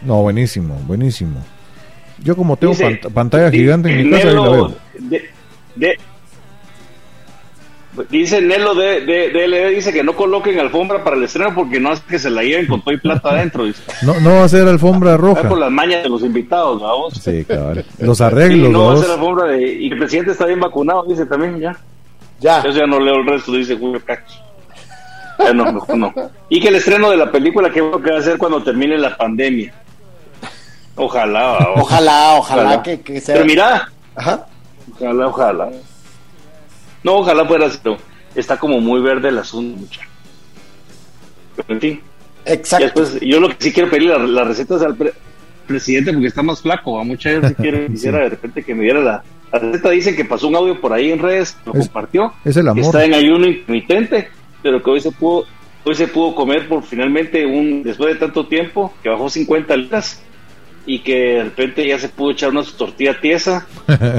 No 0.00 0.22
buenísimo 0.22 0.74
buenísimo. 0.86 1.40
Yo 2.22 2.34
como 2.34 2.56
tengo 2.56 2.72
pantalla 3.12 3.50
gigante 3.50 3.90
en 3.90 4.02
mi 4.02 4.10
casa 4.10 4.28
ahí 4.28 4.34
la 4.34 4.48
veo 4.48 4.74
Dice 8.10 8.40
Nelo 8.40 8.74
de, 8.74 9.02
de, 9.02 9.30
DLD, 9.30 9.74
dice 9.74 9.92
que 9.92 10.02
no 10.02 10.16
coloquen 10.16 10.58
alfombra 10.58 11.04
para 11.04 11.16
el 11.16 11.22
estreno 11.22 11.54
porque 11.54 11.78
no 11.78 11.92
hace 11.92 12.02
que 12.08 12.18
se 12.18 12.28
la 12.28 12.42
lleven 12.42 12.66
con 12.66 12.82
todo 12.82 12.92
y 12.92 12.98
plata 12.98 13.30
adentro. 13.30 13.64
Dice. 13.64 13.82
No, 14.02 14.18
no 14.20 14.34
va 14.34 14.44
a 14.44 14.48
ser 14.48 14.66
alfombra 14.66 15.16
roja. 15.16 15.48
por 15.48 15.58
las 15.58 15.70
mañas 15.70 16.02
de 16.02 16.08
los 16.08 16.22
invitados, 16.22 16.82
vamos. 16.82 17.14
Sí, 17.14 17.44
claro. 17.44 17.82
Los 17.98 18.20
arreglos. 18.20 18.66
Sí, 18.66 18.72
no 18.72 18.86
va 18.86 18.94
a 18.94 18.96
ser 18.96 19.10
alfombra 19.10 19.46
de, 19.46 19.72
y 19.74 19.92
el 19.92 19.98
presidente 19.98 20.32
está 20.32 20.46
bien 20.46 20.60
vacunado, 20.60 21.04
dice 21.04 21.24
también, 21.26 21.60
ya. 21.60 21.76
Ya. 22.40 22.62
Yo 22.64 22.70
ya 22.70 22.86
no 22.86 22.98
leo 22.98 23.14
el 23.16 23.26
resto, 23.26 23.52
dice 23.52 23.76
Julio 23.76 24.02
Cacho. 24.04 24.40
Ya 25.38 25.52
no, 25.52 25.70
no, 25.70 25.84
no. 25.96 26.14
Y 26.48 26.60
que 26.60 26.68
el 26.68 26.76
estreno 26.76 27.10
de 27.10 27.16
la 27.16 27.30
película, 27.30 27.70
que 27.70 27.80
va 27.80 28.18
a 28.18 28.22
ser 28.22 28.38
cuando 28.38 28.62
termine 28.62 28.98
la 28.98 29.16
pandemia. 29.16 29.72
Ojalá, 30.96 31.58
ojalá, 31.76 32.34
ojalá, 32.34 32.82
que, 32.82 33.00
que 33.00 33.20
sea. 33.20 33.34
Pero 33.34 33.46
mira, 33.46 33.88
Ajá. 34.14 34.46
ojalá, 34.94 35.26
ojalá. 35.26 35.70
No, 37.04 37.18
ojalá 37.18 37.44
fuera 37.44 37.68
pero 37.82 37.98
está 38.34 38.58
como 38.58 38.80
muy 38.80 39.00
verde 39.00 39.28
el 39.28 39.38
asunto, 39.38 39.78
muchacho. 39.78 40.08
en 41.68 41.80
fin. 41.80 42.00
Exacto. 42.46 43.04
yo 43.20 43.40
lo 43.40 43.48
que 43.48 43.56
sí 43.58 43.72
quiero 43.72 43.90
pedir 43.90 44.08
las 44.08 44.46
recetas 44.46 44.82
al 44.82 44.96
presidente 45.66 46.12
porque 46.12 46.28
está 46.28 46.42
más 46.42 46.60
flaco. 46.60 46.98
A 46.98 47.04
mucha 47.04 47.30
gente 47.30 47.54
quiere, 47.54 47.86
quisiera 47.90 48.18
de 48.18 48.30
repente 48.30 48.62
que 48.62 48.74
me 48.74 48.84
diera 48.84 49.00
la, 49.00 49.24
la 49.52 49.58
receta. 49.58 49.90
Dice 49.90 50.16
que 50.16 50.24
pasó 50.24 50.48
un 50.48 50.56
audio 50.56 50.80
por 50.80 50.92
ahí 50.92 51.12
en 51.12 51.18
redes, 51.18 51.56
lo 51.64 51.72
compartió. 51.72 52.32
Es 52.44 52.56
el 52.56 52.68
amor. 52.68 52.84
está 52.84 53.04
en 53.04 53.14
ayuno 53.14 53.46
intermitente, 53.46 54.28
pero 54.62 54.82
que 54.82 54.90
hoy 54.90 55.00
se 55.00 55.12
pudo, 55.12 55.44
hoy 55.84 55.94
se 55.94 56.08
pudo 56.08 56.34
comer 56.34 56.68
por 56.68 56.82
finalmente 56.82 57.44
un, 57.46 57.82
después 57.82 58.14
de 58.14 58.20
tanto 58.20 58.46
tiempo, 58.46 58.92
que 59.02 59.08
bajó 59.10 59.28
50 59.28 59.76
libras 59.76 60.22
y 60.86 60.98
que 61.00 61.14
de 61.14 61.44
repente 61.44 61.86
ya 61.86 61.98
se 61.98 62.08
pudo 62.08 62.32
echar 62.32 62.50
una 62.50 62.62
tortilla 62.62 63.18
tiesa 63.20 63.66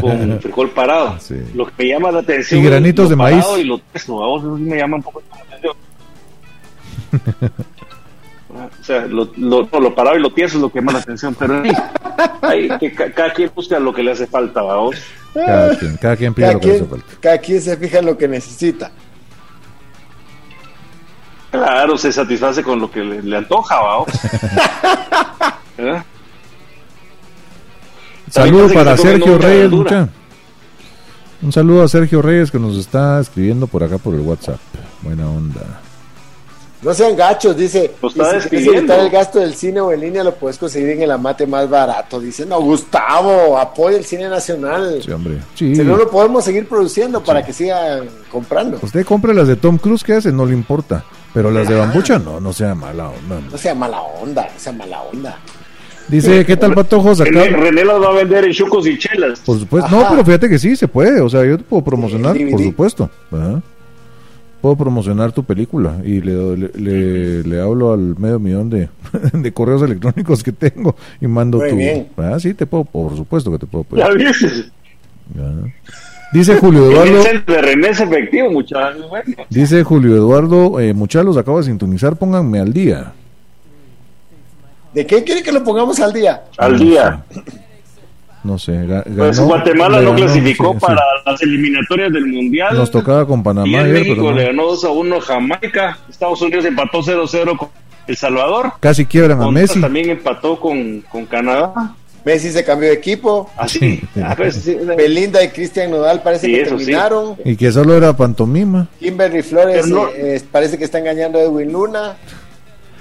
con 0.02 0.40
frijol 0.42 0.72
parado. 0.72 1.18
Lo 1.54 1.68
que 1.68 1.74
me 1.78 1.90
llama 1.90 2.12
la 2.12 2.20
atención. 2.20 2.62
Y 2.62 2.64
granitos 2.64 3.10
de 3.10 3.16
maíz. 3.16 3.46
Y 3.58 3.64
lo 3.64 3.80
tieso, 3.80 4.24
a 4.24 4.28
vos 4.28 4.44
eso 4.44 4.58
sí 4.58 4.64
me 4.64 4.78
llama 4.78 4.98
un 4.98 5.04
poco 5.04 5.22
la 5.30 5.42
atención. 5.42 5.76
o 8.82 8.84
sea, 8.84 9.06
lo, 9.06 9.32
lo, 9.38 9.70
lo, 9.72 9.96
parado 9.96 10.18
y 10.18 10.22
lo 10.22 10.34
tieso 10.34 10.58
es 10.58 10.62
lo 10.62 10.72
que 10.72 10.80
llama 10.80 10.94
la 10.94 11.00
atención, 11.00 11.36
pero 11.36 11.62
hay, 12.42 12.70
que 12.80 12.92
cada 12.94 13.32
quien 13.34 13.52
busca 13.54 13.80
lo 13.80 13.94
que 13.94 14.02
le 14.02 14.12
hace 14.12 14.28
falta, 14.28 14.62
vamos. 14.62 14.96
Cada 15.34 15.78
quien, 15.78 15.98
cada 15.98 16.16
quien 16.16 16.34
pide 16.34 16.54
lo 16.54 16.60
que 16.60 16.68
le 16.68 16.76
hace 16.76 16.86
falta. 16.86 17.06
Cada 17.20 17.38
quien 17.38 17.62
se 17.62 17.78
fija 17.78 18.00
en 18.00 18.06
lo 18.06 18.18
que 18.18 18.28
necesita. 18.28 18.92
Claro, 21.52 21.98
se 21.98 22.12
satisface 22.12 22.64
con 22.64 22.82
lo 22.82 22.92
que 22.92 23.02
le, 23.02 23.22
le 23.22 23.38
antoja, 23.38 23.80
vamos. 23.80 24.08
¿Eh? 25.78 26.02
Saludo 28.36 28.74
para 28.74 28.98
Sergio 28.98 29.38
Reyes, 29.38 29.72
mucha. 29.72 30.10
Un 31.42 31.54
saludo 31.54 31.84
a 31.84 31.88
Sergio 31.88 32.22
Reyes 32.22 32.52
que 32.52 32.60
nos 32.60 32.76
está 32.76 33.22
escribiendo 33.22 33.66
por 33.66 33.82
acá 33.82 33.98
por 33.98 34.14
el 34.14 34.20
WhatsApp. 34.20 34.60
Buena 35.02 35.30
onda. 35.30 35.62
No 36.82 36.94
sean 36.94 37.16
gachos, 37.16 37.56
dice. 37.56 37.92
si 38.50 38.70
el 38.70 39.10
gasto 39.10 39.40
del 39.40 39.56
cine 39.56 39.80
o 39.80 39.92
en 39.92 40.02
línea, 40.02 40.22
lo 40.22 40.36
puedes 40.36 40.58
conseguir 40.58 40.90
en 40.90 41.04
el 41.04 41.12
amate 41.12 41.48
más 41.48 41.70
barato. 41.70 42.20
Dice, 42.20 42.46
no, 42.46 42.60
Gustavo, 42.60 43.58
apoya 43.58 43.98
el 43.98 44.04
cine 44.04 44.28
nacional. 44.28 45.02
Sí, 45.02 45.12
hombre. 45.12 45.40
Si 45.56 45.70
no, 45.70 45.96
lo 45.96 46.12
podemos 46.12 46.44
seguir 46.44 46.68
produciendo 46.68 47.24
para 47.24 47.44
que 47.44 47.54
sigan 47.54 48.10
comprando. 48.30 48.80
Usted 48.82 49.06
compre 49.06 49.34
las 49.34 49.48
de 49.48 49.56
Tom 49.56 49.78
Cruise, 49.78 50.04
que 50.04 50.14
hace? 50.14 50.34
No 50.34 50.46
le 50.46 50.54
importa. 50.54 51.06
Pero 51.34 51.52
las 51.52 51.70
de 51.70 51.76
Bambucha, 51.76 52.20
no, 52.20 52.42
no 52.42 52.52
sea 52.52 52.76
mala 52.76 53.10
onda. 53.10 53.40
No 53.50 53.58
sea 53.58 53.74
mala 53.74 54.02
onda, 54.02 54.44
no 54.54 54.60
sea 54.60 54.74
mala 54.74 55.02
onda. 55.02 55.40
Dice, 56.08 56.46
¿qué 56.46 56.56
tal 56.56 56.74
patojos 56.74 57.20
acá? 57.22 57.32
René, 57.32 57.84
los 57.84 58.02
va 58.02 58.10
a 58.10 58.14
vender 58.14 58.46
en 58.46 58.52
chucos 58.52 58.88
y 58.88 58.98
chelas. 58.98 59.40
Por 59.40 59.60
supuesto. 59.60 59.90
No, 59.90 60.08
pero 60.10 60.24
fíjate 60.24 60.50
que 60.50 60.60
sí, 60.60 60.76
se 60.76 60.88
puede. 60.88 61.22
O 61.22 61.30
sea, 61.30 61.46
yo 61.46 61.58
te 61.58 61.64
puedo 61.64 61.84
promocionar, 61.84 62.38
por 62.52 62.62
supuesto. 62.62 63.10
Puedo 64.62 64.76
promocionar 64.78 65.32
tu 65.32 65.44
película 65.44 65.98
y 66.04 66.22
le, 66.22 66.58
le, 66.58 67.44
le, 67.44 67.62
hablo 67.62 67.94
al 67.94 68.18
medio 68.18 68.40
millón 68.40 68.68
de, 68.72 68.90
de, 69.34 69.52
correos 69.52 69.84
electrónicos 69.84 70.42
que 70.42 70.52
tengo 70.52 70.96
y 71.22 71.28
mando 71.28 71.60
tu... 71.60 71.78
Ah, 72.18 72.40
sí, 72.40 72.56
te 72.56 72.66
puedo, 72.66 72.84
por 72.84 73.16
supuesto 73.16 73.52
que 73.52 73.60
te 73.60 73.68
puedo. 73.68 73.86
Ya 73.96 74.12
dices. 74.16 74.72
Dice 76.34 76.56
Julio 76.56 76.90
Eduardo. 76.92 77.22
efectivo, 77.88 78.50
muchachos. 78.50 79.06
Dice 79.52 79.84
Julio 79.84 80.16
Eduardo, 80.16 80.80
eh, 80.80 80.96
muchachos, 80.96 81.38
acabo 81.38 81.60
de 81.60 81.66
sintonizar, 81.66 82.16
pónganme 82.16 82.60
al 82.60 82.74
día. 82.74 83.14
¿De 84.96 85.06
qué 85.06 85.26
quiere 85.26 85.44
que 85.44 85.52
lo 85.52 85.62
pongamos 85.62 86.00
al 86.00 86.14
día? 86.14 86.46
Al 86.58 86.80
día. 86.80 87.22
No 88.46 88.58
sé. 88.58 88.80
pues 89.18 89.40
Guatemala 89.40 90.00
no 90.00 90.16
clasificó 90.16 90.74
para 90.80 91.02
las 91.26 91.42
eliminatorias 91.42 92.14
del 92.14 92.28
Mundial. 92.28 92.78
Nos 92.78 92.92
tocaba 92.92 93.28
con 93.28 93.44
Panamá. 93.44 93.68
Y 93.68 93.92
México 93.92 94.32
le 94.32 94.46
ganó 94.46 94.68
2 94.68 94.86
a 94.86 94.90
1 94.92 95.16
a 95.18 95.22
Jamaica. 95.22 95.98
Estados 96.10 96.42
Unidos 96.42 96.64
empató 96.64 97.02
0-0 97.02 97.58
con 97.58 97.70
El 98.08 98.16
Salvador. 98.16 98.72
Casi 98.80 99.06
quiebran 99.06 99.42
a 99.42 99.52
Messi. 99.52 99.82
También 99.82 100.12
empató 100.12 100.58
con, 100.60 101.02
con 101.02 101.26
Canadá. 101.26 101.94
Messi 102.24 102.52
se 102.52 102.64
cambió 102.64 102.88
de 102.88 102.96
equipo. 102.96 103.50
Así. 103.58 104.02
Ah, 104.24 104.34
pues, 104.38 104.66
Belinda 104.96 105.44
y 105.44 105.50
Cristian 105.50 105.92
Nodal 105.92 106.22
parece 106.24 106.48
que 106.48 106.64
terminaron. 106.64 107.36
Y 107.44 107.58
que 107.58 107.70
solo 107.70 107.98
era 107.98 108.16
pantomima. 108.16 108.88
Kimberly 109.00 109.42
Flores 109.42 109.86
eh, 110.16 110.42
parece 110.52 110.78
que 110.78 110.86
está 110.86 111.00
engañando 111.00 111.38
a 111.38 111.42
Edwin 111.44 111.74
Luna. 111.74 112.16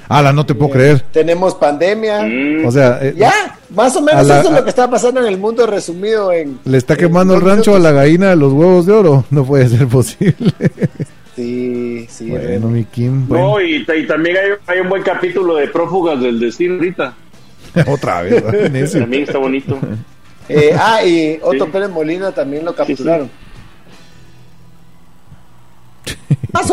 Ala, 0.09 0.33
no 0.33 0.45
te 0.45 0.55
puedo 0.55 0.73
creer. 0.73 1.01
Tenemos 1.13 1.55
pandemia. 1.55 2.27
O 2.67 2.71
sea, 2.71 2.99
eh, 3.03 3.15
ya, 3.17 3.33
más 3.71 3.97
o 3.97 4.03
menos 4.03 4.29
eso 4.29 4.49
es 4.49 4.51
lo 4.51 4.63
que 4.63 4.71
está 4.71 4.91
pasando 4.91 5.21
en 5.21 5.27
el 5.27 5.39
mundo 5.39 5.67
resumido 5.67 6.33
en... 6.33 6.59
Le 6.65 6.79
está 6.79 6.97
quemando 6.97 7.35
el 7.35 7.41
rancho 7.41 7.75
a 7.75 7.79
la 7.79 7.93
gallina 7.93 8.31
de 8.31 8.37
los 8.37 8.53
huevos 8.53 8.87
de 8.87 8.93
oro. 8.93 9.25
No 9.31 9.45
puede 9.45 9.69
ser 9.69 9.87
posible. 9.89 10.53
Sí, 11.35 12.07
sí. 12.09 12.31
Bueno, 12.31 12.69
mi 12.69 12.85
Kim. 12.85 13.27
No, 13.29 13.61
y, 13.61 13.85
también 14.07 14.37
hay, 14.67 14.81
un 14.81 14.89
buen 14.89 15.03
capítulo 15.03 15.57
de 15.57 15.69
prófugas 15.69 16.21
del 16.21 16.39
destino 16.39 16.75
ahorita. 16.75 17.15
Otra 17.89 18.23
vez. 18.23 18.93
también 18.93 19.25
está 19.25 19.39
bonito. 19.39 19.79
Eh, 20.49 20.77
ah, 20.79 21.05
y 21.05 21.39
Otto 21.43 21.69
Pérez 21.71 21.91
Molina 21.91 22.31
también 22.33 22.65
lo 22.65 22.75
capturaron. 22.75 23.31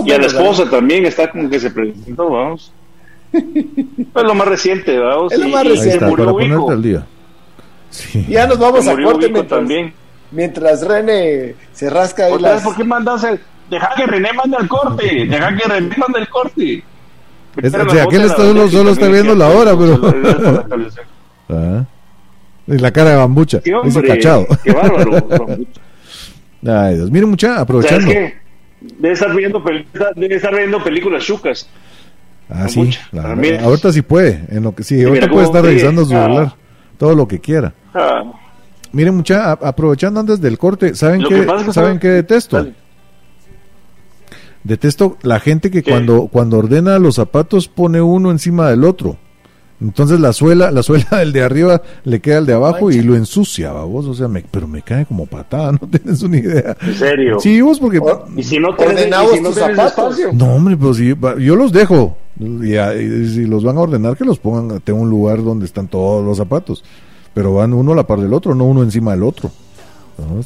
y 0.06 0.12
a 0.12 0.18
la 0.18 0.28
esposa 0.28 0.70
también 0.70 1.06
está 1.06 1.32
como 1.32 1.50
que 1.50 1.60
se 1.60 1.72
presentó, 1.72 2.30
vamos. 2.30 2.72
Es 4.14 4.24
lo 4.24 4.36
más 4.36 4.48
reciente, 4.48 4.96
Es 5.32 5.40
lo 5.40 5.48
más 5.50 5.66
reciente. 5.66 6.00
para 6.00 6.32
ponerte 6.32 6.72
al 6.72 6.82
día. 6.82 7.06
Ya 8.28 8.48
nos 8.48 8.58
vamos 8.58 8.88
a 8.88 8.96
corte 8.96 9.30
mientras, 9.30 9.48
también. 9.48 9.94
mientras 10.32 10.88
René 10.88 11.56
se 11.74 11.90
rasca 11.90 12.26
ahí 12.26 12.40
las... 12.40 12.64
¿Por 12.64 12.76
qué 12.76 12.84
mandas 12.84 13.24
el... 13.24 13.40
Deja 13.70 13.90
que 13.96 14.06
René 14.06 14.34
mande 14.34 14.58
el 14.60 14.68
corte, 14.68 15.26
deja 15.26 15.56
que 15.56 15.68
René 15.68 15.96
mande 15.98 16.20
el 16.20 16.30
corte. 16.30 16.84
Es, 17.62 17.74
o 17.74 17.90
sea, 17.90 18.04
aquel 18.04 18.22
está 18.22 18.38
solo, 18.38 18.68
solo 18.70 18.92
está 18.92 19.08
viendo 19.08 19.36
la 19.36 19.50
hora, 19.50 19.76
pero... 19.78 20.00
ah. 21.50 21.86
Y 22.68 22.78
la 22.78 22.92
cara 22.92 23.12
de 23.12 23.16
bambucha, 23.18 23.60
sí, 23.62 23.74
hombre, 23.74 24.08
cachado. 24.08 24.48
Qué 24.64 24.72
bárbaro, 24.72 25.58
Ay, 26.68 26.96
Dios, 26.96 27.10
miren 27.12 27.30
mucha, 27.30 27.60
aprovechando. 27.60 28.12
Debe 28.82 29.14
estar 29.14 29.36
viendo, 29.36 29.64
debe 30.16 30.36
estar 30.36 30.56
viendo 30.56 30.84
películas 30.84 31.24
chucas. 31.24 31.68
Ah, 32.52 32.68
sí. 32.68 32.90
ahorita 33.64 33.94
sí 33.94 34.02
puede. 34.02 34.46
En 34.50 34.64
lo 34.64 34.76
que, 34.76 34.84
sí, 34.84 35.02
ahorita 35.04 35.30
puede 35.30 35.46
estar 35.46 35.64
revisando 35.64 36.04
su 36.04 36.12
celular. 36.12 36.56
Todo 36.98 37.16
lo 37.16 37.28
que 37.28 37.40
quiera. 37.40 37.74
Ah. 37.94 38.24
Miren, 38.92 39.16
mucha, 39.16 39.54
aprovechando 39.54 40.20
antes 40.20 40.42
del 40.42 40.58
corte, 40.58 40.94
¿saben 40.96 41.24
qué, 41.28 41.48
¿saben 41.72 41.98
qué 41.98 42.10
detesto? 42.10 42.68
Detesto 44.64 45.18
la 45.24 45.40
gente 45.40 45.72
que 45.72 45.82
cuando, 45.82 46.28
cuando 46.28 46.58
ordena 46.58 47.00
los 47.00 47.16
zapatos 47.16 47.68
pone 47.68 48.02
uno 48.02 48.30
encima 48.32 48.70
del 48.70 48.84
otro. 48.84 49.18
Entonces 49.82 50.20
la 50.20 50.32
suela, 50.32 50.70
la 50.70 50.84
suela 50.84 51.08
del 51.20 51.34
de 51.34 51.42
arriba 51.42 51.82
le 52.04 52.20
queda 52.20 52.38
al 52.38 52.46
de 52.46 52.54
abajo 52.54 52.92
y 52.92 53.02
lo 53.02 53.16
ensucia, 53.16 53.72
vos, 53.72 54.06
o 54.06 54.14
sea, 54.14 54.28
me, 54.28 54.44
pero 54.50 54.68
me 54.68 54.84
cae 54.84 55.06
como 55.06 55.26
patada, 55.26 55.72
no 55.82 55.88
tienes 55.90 56.22
una 56.22 56.38
idea. 56.38 56.78
¿En 56.82 56.94
serio? 56.94 57.40
Sí, 57.40 57.62
vos 57.62 57.80
porque... 57.80 58.00
¿Y 58.36 58.44
si 58.44 58.60
no 58.60 58.70
ordenamos 58.70 59.42
tus 59.42 59.56
zapatos? 59.56 60.20
No, 60.34 60.56
hombre, 60.56 60.78
pues 60.78 60.98
sí, 60.98 61.14
yo 61.40 61.56
los 61.56 61.72
dejo. 61.72 62.18
Y, 62.40 62.74
si 63.28 63.46
los 63.46 63.64
van 63.64 63.78
a 63.78 63.82
ordenar, 63.82 64.16
que 64.16 64.24
los 64.24 64.40
pongan, 64.40 64.80
tengo 64.82 65.02
un 65.02 65.10
lugar 65.10 65.44
donde 65.44 65.66
están 65.66 65.88
todos 65.88 66.24
los 66.24 66.38
zapatos. 66.38 66.84
Pero 67.34 67.54
van 67.54 67.74
uno 67.74 67.94
a 67.94 67.96
la 67.96 68.08
par 68.08 68.20
del 68.20 68.34
otro, 68.34 68.54
no 68.56 68.66
uno 68.66 68.84
encima 68.84 69.12
del 69.12 69.24
otro. 69.24 69.52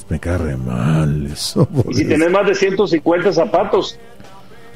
me 0.09 0.19
cae 0.19 0.37
re 0.37 0.57
mal 0.57 1.25
eso. 1.25 1.67
Y 1.89 1.93
si 1.93 2.05
tenés 2.05 2.31
más 2.31 2.45
de 2.47 2.53
150 2.53 3.33
zapatos, 3.33 3.97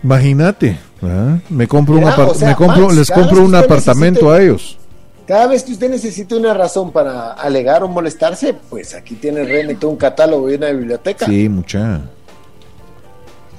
Imagínate, 0.04 0.78
me 1.50 1.68
compro 1.68 1.96
un 1.96 2.04
me 2.06 2.56
compro, 2.56 2.92
les 2.92 3.12
compro 3.12 3.44
un 3.44 3.56
apartamento 3.56 4.32
a 4.32 4.42
ellos. 4.42 4.78
Cada 5.28 5.46
vez 5.48 5.64
que 5.64 5.74
usted 5.74 5.90
necesite 5.90 6.36
una 6.36 6.54
razón 6.56 6.92
para 6.92 7.34
alegar 7.34 7.84
o 7.84 7.88
molestarse, 7.88 8.56
pues 8.70 8.96
aquí 8.96 9.16
tiene 9.16 9.44
René 9.44 9.76
todo 9.76 9.92
un 9.92 9.98
catálogo 9.98 10.50
y 10.50 10.56
una 10.56 10.70
biblioteca. 10.72 11.26
Sí, 11.26 11.48
mucha. 11.50 12.02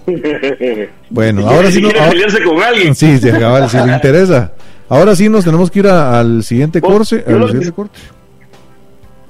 Bueno, 1.10 1.48
ahora 1.48 1.70
sí. 1.70 1.80
No, 1.80 1.90
con 1.90 2.62
alguien. 2.62 2.94
Sí, 2.94 3.18
si 3.18 3.30
le 3.30 3.92
interesa. 3.92 4.52
Ahora 4.88 5.14
sí 5.14 5.28
nos 5.28 5.44
tenemos 5.44 5.70
que 5.70 5.78
ir 5.80 5.86
al 5.86 6.42
siguiente 6.42 6.80
corte. 6.80 7.24
Al 7.26 7.46
siguiente 7.46 7.72
corte. 7.72 7.98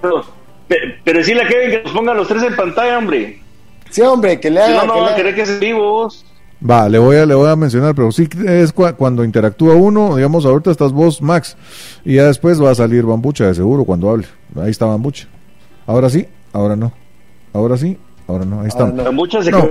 Pero, 0.01 0.23
pero 1.05 1.19
decirle 1.19 1.43
a 1.43 1.49
Kevin 1.49 1.71
que 1.71 1.83
nos 1.83 1.93
ponga 1.93 2.15
los 2.15 2.27
tres 2.27 2.43
en 2.45 2.57
pantalla, 2.57 2.97
hombre. 2.97 3.41
Sí, 3.91 4.01
hombre, 4.03 4.41
que 4.41 4.51
le 4.51 4.65
Si 4.65 4.73
haga. 4.73 4.85
no, 4.85 4.87
no 4.87 4.95
que 4.95 5.01
van 5.01 5.05
le 5.05 5.11
a 5.11 5.15
haga. 5.15 5.17
querer 5.17 5.35
que 5.35 5.47
se 5.47 5.59
vivos. 5.59 6.25
Va, 6.69 6.89
le 6.91 6.99
voy 6.99 7.17
a, 7.17 7.25
le 7.25 7.35
voy 7.35 7.49
a 7.49 7.57
mencionar, 7.57 7.95
pero 7.95 8.13
sí 8.13 8.29
es 8.47 8.75
cua- 8.75 8.95
cuando 8.95 9.25
interactúa 9.25 9.75
uno, 9.75 10.17
digamos, 10.17 10.45
ahorita 10.45 10.71
estás 10.71 10.93
vos, 10.93 11.23
Max, 11.23 11.57
y 12.05 12.17
ya 12.17 12.27
después 12.27 12.63
va 12.63 12.71
a 12.71 12.75
salir 12.75 13.05
Bambucha, 13.05 13.47
de 13.47 13.55
seguro, 13.55 13.85
cuando 13.85 14.11
hable. 14.11 14.27
Ahí 14.61 14.71
está 14.71 14.85
Bambucha. 14.85 15.27
Ahora 15.87 16.11
sí, 16.11 16.27
ahora 16.53 16.77
no. 16.77 16.93
Ahora 17.55 17.79
sí, 17.79 17.97
ahora 18.29 18.45
no. 18.45 18.61
Ahí 18.61 18.69
está. 18.69 18.87
No. 18.87 19.03
La 19.05 19.11
mucha 19.11 19.43
se 19.43 19.51
No. 19.51 19.69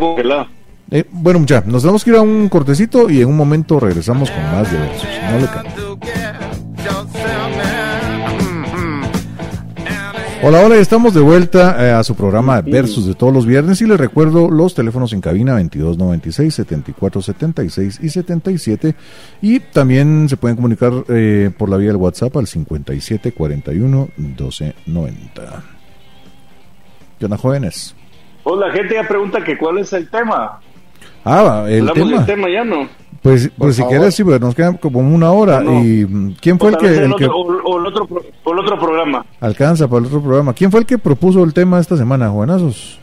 Eh, 0.92 1.06
bueno, 1.12 1.38
mucha, 1.40 1.62
nos 1.68 1.84
tenemos 1.84 2.04
que 2.04 2.10
ir 2.10 2.16
a 2.16 2.22
un 2.22 2.50
cortecito 2.50 3.08
y 3.12 3.22
en 3.22 3.28
un 3.30 3.38
momento 3.38 3.80
regresamos 3.80 4.32
con 4.32 4.42
más 4.52 4.72
de 4.72 4.80
versos. 4.80 5.08
No 5.32 5.40
le 5.40 6.69
Hola, 10.42 10.62
hola, 10.64 10.78
estamos 10.78 11.14
de 11.14 11.20
vuelta 11.20 11.76
eh, 11.86 11.92
a 11.92 12.02
su 12.02 12.16
programa 12.16 12.62
Versus 12.62 13.06
de 13.06 13.14
todos 13.14 13.34
los 13.34 13.46
viernes 13.46 13.82
y 13.82 13.86
les 13.86 14.00
recuerdo 14.00 14.50
los 14.50 14.74
teléfonos 14.74 15.12
en 15.12 15.20
cabina 15.20 15.52
2296, 15.52 16.56
7476 16.56 18.00
y 18.02 18.10
77 18.10 18.96
y 19.42 19.60
también 19.60 20.30
se 20.30 20.38
pueden 20.38 20.56
comunicar 20.56 20.94
eh, 21.10 21.52
por 21.58 21.68
la 21.68 21.76
vía 21.76 21.90
del 21.90 21.98
WhatsApp 21.98 22.38
al 22.38 22.48
5741 22.48 24.10
1290. 24.16 25.64
¿Qué 27.20 27.26
onda, 27.26 27.38
jóvenes? 27.38 27.94
Pues 28.42 28.58
la 28.60 28.72
gente 28.72 28.94
ya 28.94 29.06
pregunta 29.06 29.44
que 29.44 29.58
cuál 29.58 29.80
es 29.80 29.92
el 29.92 30.10
tema. 30.10 30.62
Ah, 31.26 31.66
el 31.68 31.88
Hablamos 31.90 31.96
tema. 32.10 32.18
del 32.18 32.26
tema 32.26 32.50
ya, 32.50 32.64
¿no? 32.64 32.88
Pues, 33.22 33.52
pues 33.58 33.76
si 33.76 33.82
favor. 33.82 33.98
quieres, 33.98 34.16
sí, 34.16 34.24
pues 34.24 34.40
nos 34.40 34.56
queda 34.56 34.78
como 34.78 35.00
una 35.00 35.32
hora. 35.32 35.60
No. 35.60 35.84
¿Y 35.84 36.36
quién 36.42 36.58
fue 36.58 36.70
el 36.70 36.76
O 36.76 36.78
que, 36.78 36.88
el 36.88 37.16
que 37.16 37.26
otro, 37.26 37.38
o- 37.38 37.62
o 37.74 37.80
el 37.80 37.86
otro, 37.86 38.08
pro- 38.08 38.24
o 38.46 38.54
el 38.54 38.60
otro 38.60 38.80
programa. 38.80 39.26
alcanza 39.42 39.88
para 39.90 40.00
el 40.00 40.06
otro 40.06 40.22
programa? 40.22 40.54
¿Quién 40.54 40.72
fue 40.72 40.80
el 40.80 40.86
que 40.86 40.98
propuso 40.98 41.44
el 41.44 41.54
tema 41.54 41.80
esta 41.80 41.98
semana, 41.98 42.30
Juanazos? 42.30 42.98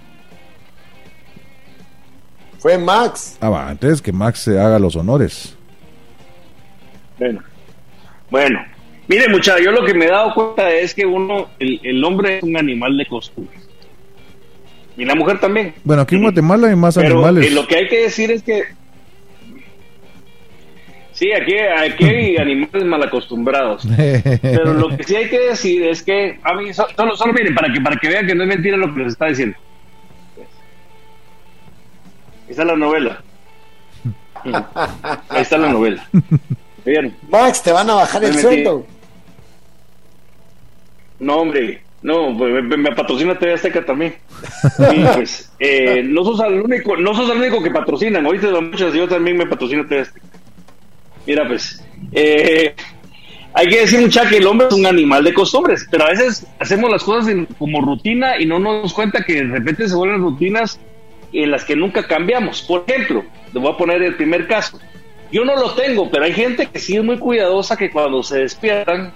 Fue 2.58 2.78
Max. 2.78 3.36
Ah, 3.40 3.50
va, 3.50 3.70
entonces 3.70 4.00
que 4.00 4.12
Max 4.12 4.40
se 4.40 4.58
haga 4.58 4.78
los 4.78 4.96
honores. 4.96 5.54
Bueno. 7.18 7.40
Bueno. 8.30 8.60
Mire, 9.08 9.28
muchachos, 9.28 9.60
yo 9.64 9.70
lo 9.70 9.84
que 9.84 9.94
me 9.94 10.06
he 10.06 10.10
dado 10.10 10.34
cuenta 10.34 10.68
es 10.70 10.92
que 10.94 11.06
uno, 11.06 11.46
el, 11.60 11.78
el 11.84 12.02
hombre 12.04 12.38
es 12.38 12.42
un 12.42 12.56
animal 12.56 12.96
de 12.96 13.06
costumbre. 13.06 13.54
Y 14.96 15.04
la 15.04 15.14
mujer 15.14 15.38
también. 15.40 15.74
Bueno, 15.84 16.02
aquí 16.02 16.14
en 16.16 16.22
Guatemala 16.22 16.68
hay 16.68 16.76
más 16.76 16.94
Pero 16.94 17.16
animales. 17.16 17.46
eh, 17.50 17.54
lo 17.54 17.66
que 17.66 17.76
hay 17.76 17.88
que 17.88 18.02
decir 18.02 18.30
es 18.30 18.42
que. 18.42 18.64
Sí, 21.12 21.32
aquí, 21.32 21.54
aquí 21.58 22.04
hay 22.04 22.36
animales 22.38 22.84
mal 22.84 23.02
acostumbrados. 23.02 23.86
Pero 24.42 24.74
lo 24.74 24.96
que 24.96 25.04
sí 25.04 25.16
hay 25.16 25.28
que 25.28 25.38
decir 25.38 25.82
es 25.84 26.02
que, 26.02 26.38
a 26.42 26.54
mí, 26.54 26.72
so- 26.74 26.86
solo, 26.96 27.16
solo 27.16 27.32
miren, 27.32 27.54
para 27.54 27.72
que, 27.72 27.80
para 27.80 27.96
que 27.96 28.08
vean 28.08 28.26
que 28.26 28.34
no 28.34 28.42
es 28.42 28.48
mentira 28.48 28.76
lo 28.76 28.92
que 28.94 29.00
les 29.00 29.12
está 29.12 29.26
diciendo. 29.26 29.56
Esa 32.48 32.62
es 32.62 32.68
la 32.68 32.76
novela. 32.76 33.22
Ahí 35.28 35.42
está 35.42 35.58
la 35.58 35.68
novela. 35.72 36.06
¿Vieron? 36.84 37.14
Max, 37.28 37.62
te 37.62 37.72
van 37.72 37.90
a 37.90 37.94
bajar 37.94 38.22
el 38.24 38.34
sueldo. 38.34 38.86
No, 41.18 41.36
hombre, 41.36 41.82
no, 42.06 42.38
pues, 42.38 42.62
me, 42.62 42.76
me 42.76 42.92
patrocina 42.94 43.36
TV 43.36 43.54
Azteca 43.54 43.84
también. 43.84 44.14
Y 44.94 45.04
pues, 45.14 45.52
eh, 45.58 46.02
no 46.04 46.22
sos 46.24 46.38
el 46.40 46.60
único, 46.60 46.96
no 46.96 47.12
sos 47.14 47.28
el 47.30 47.38
único 47.38 47.60
que 47.62 47.70
patrocinan, 47.72 48.24
oíste, 48.24 48.46
don 48.46 48.70
muchas, 48.70 48.94
yo 48.94 49.08
también 49.08 49.36
me 49.36 49.46
patrocino 49.46 49.84
TV 49.86 50.02
Azteca. 50.02 50.26
Mira, 51.26 51.48
pues, 51.48 51.84
eh, 52.12 52.74
hay 53.52 53.66
que 53.68 53.80
decir, 53.80 54.00
mucha 54.00 54.28
que 54.28 54.36
el 54.36 54.46
hombre 54.46 54.68
es 54.68 54.74
un 54.74 54.86
animal 54.86 55.24
de 55.24 55.34
costumbres, 55.34 55.84
pero 55.90 56.04
a 56.04 56.10
veces 56.10 56.46
hacemos 56.60 56.88
las 56.90 57.02
cosas 57.02 57.28
en- 57.28 57.46
como 57.58 57.80
rutina 57.80 58.38
y 58.40 58.46
no 58.46 58.60
nos 58.60 58.74
damos 58.76 58.92
cuenta 58.94 59.24
que 59.24 59.34
de 59.34 59.44
repente 59.44 59.88
se 59.88 59.96
vuelven 59.96 60.20
rutinas 60.20 60.78
en 61.32 61.50
las 61.50 61.64
que 61.64 61.74
nunca 61.74 62.06
cambiamos. 62.06 62.62
Por 62.62 62.84
ejemplo, 62.86 63.24
le 63.52 63.58
voy 63.60 63.72
a 63.72 63.76
poner 63.76 64.00
el 64.02 64.14
primer 64.14 64.46
caso. 64.46 64.78
Yo 65.32 65.44
no 65.44 65.56
lo 65.56 65.72
tengo, 65.74 66.08
pero 66.08 66.24
hay 66.24 66.32
gente 66.32 66.66
que 66.66 66.78
sí 66.78 66.96
es 66.96 67.02
muy 67.02 67.18
cuidadosa 67.18 67.76
que 67.76 67.90
cuando 67.90 68.22
se 68.22 68.38
despiertan 68.38 69.12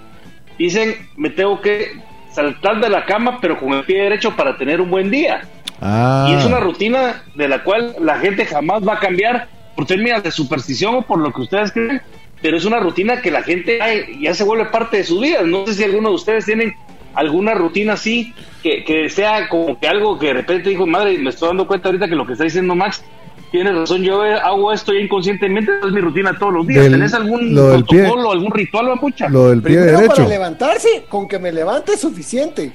dicen, 0.57 0.95
me 1.15 1.29
tengo 1.29 1.61
que 1.61 1.93
saltar 2.33 2.79
de 2.79 2.89
la 2.89 3.05
cama, 3.05 3.39
pero 3.41 3.59
con 3.59 3.73
el 3.73 3.83
pie 3.83 4.03
derecho 4.03 4.35
para 4.35 4.57
tener 4.57 4.81
un 4.81 4.89
buen 4.89 5.09
día. 5.11 5.41
ah, 5.81 6.27
Y 6.29 6.33
es 6.33 6.45
una 6.45 6.59
rutina 6.59 7.23
de 7.35 7.47
la 7.47 7.63
cual 7.63 7.95
la 7.99 8.19
gente 8.19 8.45
jamás 8.45 8.87
va 8.87 8.93
a 8.93 8.99
cambiar 8.99 9.47
por 9.75 9.85
términos 9.85 10.23
de 10.23 10.31
superstición 10.31 10.95
o 10.95 11.01
por 11.01 11.19
lo 11.19 11.31
que 11.31 11.41
ustedes 11.41 11.71
creen, 11.71 12.01
pero 12.41 12.57
es 12.57 12.65
una 12.65 12.79
rutina 12.79 13.21
que 13.21 13.31
la 13.31 13.43
gente 13.43 13.77
ya, 13.77 13.87
ya 14.19 14.33
se 14.33 14.43
vuelve 14.43 14.65
parte 14.65 14.97
de 14.97 15.03
su 15.03 15.19
vida. 15.19 15.41
No 15.43 15.65
sé 15.67 15.73
si 15.75 15.83
alguno 15.83 16.09
de 16.09 16.15
ustedes 16.15 16.45
tienen 16.45 16.73
alguna 17.13 17.53
rutina 17.53 17.93
así 17.93 18.33
que, 18.63 18.83
que 18.83 19.09
sea 19.09 19.49
como 19.49 19.79
que 19.79 19.87
algo 19.87 20.17
que 20.17 20.27
de 20.27 20.33
repente 20.33 20.69
dijo, 20.69 20.87
madre, 20.87 21.17
me 21.17 21.29
estoy 21.29 21.49
dando 21.49 21.67
cuenta 21.67 21.89
ahorita 21.89 22.07
que 22.07 22.15
lo 22.15 22.25
que 22.25 22.33
está 22.33 22.45
diciendo 22.45 22.73
Max 22.75 23.03
tiene 23.51 23.71
razón, 23.71 24.01
yo 24.01 24.25
eh, 24.25 24.33
hago 24.35 24.71
esto 24.71 24.93
ya 24.93 24.99
inconscientemente, 25.01 25.71
es 25.85 25.91
mi 25.91 25.99
rutina 26.01 26.37
todos 26.39 26.53
los 26.53 26.67
días. 26.67 26.83
Del- 26.83 26.93
¿Tenés 26.93 27.13
algún 27.13 27.53
lo 27.53 27.69
del 27.69 27.85
pie- 27.85 28.01
protocolo, 28.03 28.31
algún 28.31 28.51
ritual, 28.51 28.85
Mapucha? 28.87 29.27
lo 29.29 29.49
del 29.49 29.61
pie 29.61 29.75
Primero 29.77 29.97
derecho. 29.97 30.15
para 30.15 30.27
levantarse, 30.29 31.05
con 31.09 31.27
que 31.27 31.37
me 31.39 31.51
levante 31.51 31.93
es 31.93 31.99
suficiente. 31.99 32.71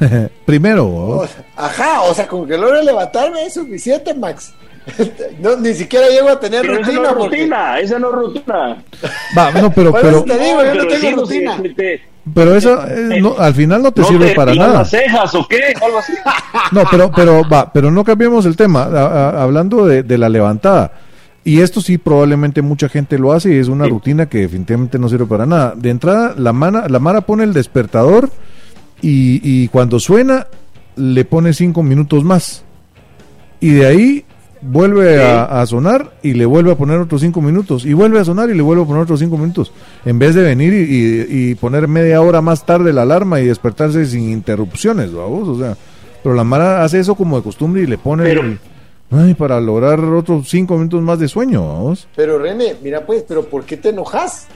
Primero, 0.44 0.86
O- 0.86 1.28
ajá, 1.56 2.02
o 2.02 2.12
sea, 2.14 2.26
con 2.26 2.46
que 2.46 2.58
logre 2.58 2.82
levantarme 2.84 3.44
es 3.46 3.54
suficiente, 3.54 4.12
Max. 4.14 4.52
No, 5.40 5.56
ni 5.56 5.74
siquiera 5.74 6.08
llego 6.08 6.28
a 6.28 6.38
tener 6.38 6.62
Pero 6.62 6.74
esa 6.80 6.92
no 6.92 6.92
rutina. 6.92 7.08
es 7.08 7.14
porque- 7.16 7.36
rutina, 7.38 7.78
esa 7.80 7.98
no 7.98 8.08
es 8.08 8.14
rutina. 8.14 8.84
va, 9.36 9.50
no, 9.52 9.72
pero, 9.72 9.92
pero, 9.92 10.22
te 10.24 10.38
digo, 10.38 10.62
yo 10.64 10.74
no 10.74 10.86
tengo 10.86 10.96
sí, 11.00 11.10
rutina. 11.38 11.56
sí, 11.62 11.74
te- 11.74 12.02
pero 12.34 12.54
eso 12.56 12.84
eh, 12.88 13.20
no, 13.20 13.36
al 13.38 13.54
final 13.54 13.82
no 13.82 13.92
te 13.92 14.00
¿No 14.02 14.08
sirve 14.08 14.28
te 14.30 14.34
para 14.34 14.54
nada. 14.54 14.78
las 14.78 14.90
cejas 14.90 15.34
o 15.34 15.46
qué? 15.48 15.74
Algo 15.82 15.98
así. 15.98 16.12
No, 16.72 16.82
pero, 16.90 17.10
pero, 17.14 17.48
va, 17.48 17.72
pero 17.72 17.90
no 17.90 18.02
cambiemos 18.02 18.44
el 18.46 18.56
tema. 18.56 18.82
A- 18.84 19.06
a- 19.30 19.42
hablando 19.42 19.86
de, 19.86 20.02
de 20.02 20.18
la 20.18 20.28
levantada. 20.28 20.92
Y 21.44 21.60
esto 21.60 21.80
sí 21.80 21.96
probablemente 21.98 22.60
mucha 22.62 22.88
gente 22.88 23.18
lo 23.18 23.32
hace 23.32 23.54
y 23.54 23.58
es 23.58 23.68
una 23.68 23.84
Sí. 23.84 23.90
rutina 23.90 24.26
que 24.26 24.38
definitivamente 24.38 24.98
no 24.98 25.08
sirve 25.08 25.26
para 25.26 25.46
nada. 25.46 25.74
De 25.76 25.90
entrada, 25.90 26.34
la, 26.36 26.52
mana, 26.52 26.88
la 26.88 26.98
Mara 26.98 27.20
pone 27.20 27.44
el 27.44 27.52
despertador 27.52 28.30
y, 29.00 29.40
y 29.44 29.68
cuando 29.68 30.00
suena 30.00 30.48
le 30.96 31.24
pone 31.24 31.52
cinco 31.52 31.84
minutos 31.84 32.24
más. 32.24 32.64
Y 33.60 33.70
de 33.70 33.86
ahí 33.86 34.24
vuelve 34.62 35.16
Sí. 35.16 35.20
a, 35.22 35.60
a 35.60 35.66
sonar 35.66 36.12
y 36.22 36.34
le 36.34 36.46
vuelve 36.46 36.72
a 36.72 36.76
poner 36.76 36.98
otros 36.98 37.20
cinco 37.20 37.40
minutos. 37.40 37.84
Y 37.84 37.92
vuelve 37.92 38.18
a 38.20 38.24
sonar 38.24 38.50
y 38.50 38.54
le 38.54 38.62
vuelve 38.62 38.82
a 38.82 38.86
poner 38.86 39.02
otros 39.02 39.20
cinco 39.20 39.36
minutos. 39.38 39.72
En 40.04 40.18
vez 40.18 40.34
de 40.34 40.42
venir 40.42 40.72
y, 40.72 40.76
y- 40.78 41.50
y 41.50 41.54
poner 41.54 41.88
media 41.88 42.20
hora 42.22 42.40
más 42.40 42.64
tarde 42.66 42.92
la 42.92 43.02
alarma 43.02 43.40
y 43.40 43.46
despertarse 43.46 44.04
sin 44.06 44.30
interrupciones, 44.30 45.12
vamos. 45.12 45.48
O 45.48 45.58
sea, 45.58 45.76
pero 46.22 46.34
la 46.34 46.44
Mara 46.44 46.82
hace 46.84 46.98
eso 47.00 47.14
como 47.14 47.36
de 47.36 47.42
costumbre 47.42 47.82
y 47.82 47.86
le 47.86 47.98
pone 47.98 48.24
Pero- 48.24 48.42
el- 48.42 48.58
ay, 49.10 49.34
para 49.34 49.60
lograr 49.60 50.00
otros 50.00 50.48
cinco 50.48 50.76
minutos 50.76 51.00
más 51.02 51.18
de 51.20 51.28
sueño, 51.28 51.66
vamos. 51.66 52.08
Pero 52.16 52.38
René, 52.38 52.74
mira 52.82 53.06
pues, 53.06 53.24
pero 53.28 53.44
¿por 53.44 53.64
qué 53.64 53.76
te 53.76 53.90
enojas? 53.90 54.48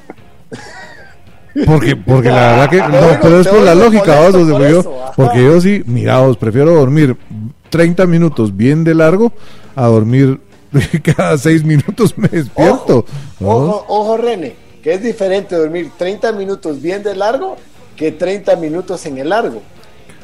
Porque, 1.67 1.97
porque 1.97 2.29
la 2.29 2.53
verdad 2.67 2.71
que 2.71 2.77
no, 2.79 3.19
pero 3.21 3.41
es 3.41 3.49
por 3.49 3.61
la 3.63 3.75
lógica, 3.75 4.17
molesto 4.17 4.33
vamos, 4.33 4.35
o 4.35 4.47
sea, 4.47 4.59
por 4.59 4.69
yo- 4.69 4.81
eso, 4.81 5.13
porque 5.17 5.45
yo 5.45 5.61
sí, 5.61 5.83
miraos, 5.87 6.37
prefiero 6.37 6.73
dormir 6.75 7.17
30 7.71 8.07
minutos 8.07 8.57
bien 8.57 8.85
de 8.85 8.95
largo 8.95 9.33
a 9.77 9.87
dormir 9.87 10.41
cada 11.17 11.37
6 11.39 11.65
minutos 11.65 12.17
me 12.17 12.29
despierto. 12.29 12.99
Ojo, 12.99 13.07
¿no? 13.41 13.49
ojo, 13.49 13.85
ojo, 13.89 14.17
René, 14.17 14.55
que 14.83 14.95
es 14.95 15.03
diferente 15.03 15.57
dormir 15.57 15.91
30 15.97 16.33
minutos 16.33 16.81
bien 16.81 17.03
de 17.03 17.15
largo 17.17 17.57
que 17.97 18.13
30 18.13 18.57
minutos 18.57 19.05
en 19.07 19.19
el 19.19 19.29
largo. 19.31 19.61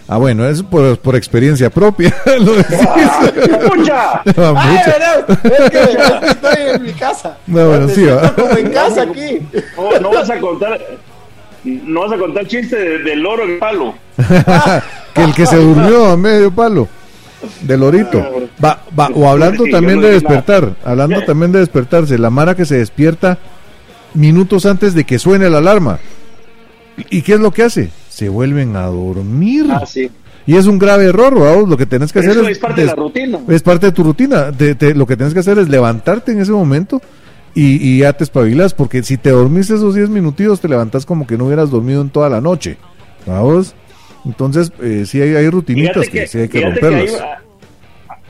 Ah, 0.09 0.19
bueno, 0.19 0.47
es 0.49 0.63
por, 0.63 0.97
por 1.01 1.17
experiencia 1.17 1.69
propia. 1.69 2.15
lo 2.41 2.53
decís. 2.55 2.79
¡Escucha! 3.51 4.23
No, 4.37 4.55
Ay, 4.57 4.77
mucha. 4.77 4.93
verás, 4.93 5.25
es 5.43 5.71
que, 5.71 5.79
es 5.81 5.97
que 6.21 6.27
estoy 6.29 6.75
en 6.77 6.83
mi 6.85 6.93
casa. 6.93 7.37
No, 7.49 7.69
bueno, 7.69 7.89
sí, 7.89 8.05
va. 8.05 8.33
como 8.37 8.57
en 8.57 8.71
casa 8.71 9.03
aquí. 9.03 9.41
No, 9.77 9.99
no 10.01 10.11
vas 10.13 10.31
a 10.31 10.39
contar. 10.39 10.81
No 11.67 12.01
vas 12.03 12.13
a 12.13 12.17
contar 12.19 12.47
chiste 12.47 12.77
de- 12.77 12.99
del 13.01 13.21
loro 13.21 13.45
en 13.45 13.59
palo. 13.59 13.95
que 15.15 15.23
el 15.25 15.35
que 15.35 15.47
se 15.47 15.57
durmió 15.57 16.07
a 16.11 16.17
medio 16.17 16.51
palo 16.51 16.89
del 17.63 17.81
lorito. 17.81 18.23
Va, 18.65 18.81
va, 18.99 19.09
o 19.15 19.29
hablando 19.29 19.65
también 19.71 20.01
de 20.01 20.11
despertar, 20.11 20.75
hablando 20.85 21.23
también 21.27 21.53
de 21.53 21.59
despertarse, 21.61 22.19
la 22.19 22.31
Mara 22.31 22.55
que 22.55 22.65
se 22.65 22.79
despierta 22.79 23.39
minutos 24.15 24.65
antes 24.67 24.95
de 24.95 25.05
que 25.05 25.19
suene 25.19 25.51
la 25.51 25.59
alarma. 25.59 25.99
¿Y 27.11 27.23
qué 27.23 27.35
es 27.35 27.41
lo 27.41 27.51
que 27.51 27.63
hace? 27.63 27.91
Se 28.09 28.29
vuelven 28.29 28.75
a 28.77 28.87
dormir. 28.87 29.67
Ah, 29.71 29.85
sí. 29.87 30.11
Y 30.47 30.57
es 30.57 30.67
un 30.67 30.79
grave 30.79 31.07
error, 31.07 31.39
vamos, 31.39 31.69
lo 31.69 31.77
que 31.77 31.87
tenés 31.87 32.13
que 32.13 32.21
Pero 32.21 32.31
hacer 32.33 32.43
eso 32.43 32.51
es, 32.51 32.57
es 32.57 32.63
parte 32.63 32.81
de 32.83 32.87
la 32.87 32.95
rutina. 32.95 33.39
es 33.49 33.63
parte 33.63 33.87
de 33.87 33.93
tu 33.93 34.05
rutina. 34.05 34.53
Te- 34.53 34.75
te- 34.77 34.95
lo 34.95 35.05
que 35.07 35.17
tienes 35.17 35.35
que 35.35 35.41
hacer 35.41 35.59
es 35.59 35.69
levantarte 35.69 36.33
en 36.33 36.41
ese 36.41 36.53
momento 36.53 37.03
y, 37.57 37.83
y 37.83 37.99
ya 38.01 38.13
te 38.13 38.23
espabilas, 38.23 38.75
porque 38.75 39.03
si 39.03 39.17
te 39.17 39.31
dormiste 39.31 39.75
esos 39.75 39.95
10 39.95 40.11
minutitos, 40.11 40.61
te 40.61 40.69
levantas 40.69 41.07
como 41.07 41.27
que 41.27 41.39
no 41.39 41.47
hubieras 41.47 41.71
dormido 41.71 42.03
en 42.03 42.11
toda 42.11 42.29
la 42.29 42.43
noche. 42.43 42.77
¿Vamos? 43.25 43.75
Entonces, 44.27 44.71
eh, 44.83 45.05
sí 45.07 45.23
hay, 45.23 45.35
hay 45.35 45.49
rutinitas 45.49 46.07
que, 46.09 46.21
que, 46.21 46.27
sí 46.27 46.39
hay 46.39 46.49
que 46.51 46.61
romperlas. 46.61 47.15
hay, 47.15 48.21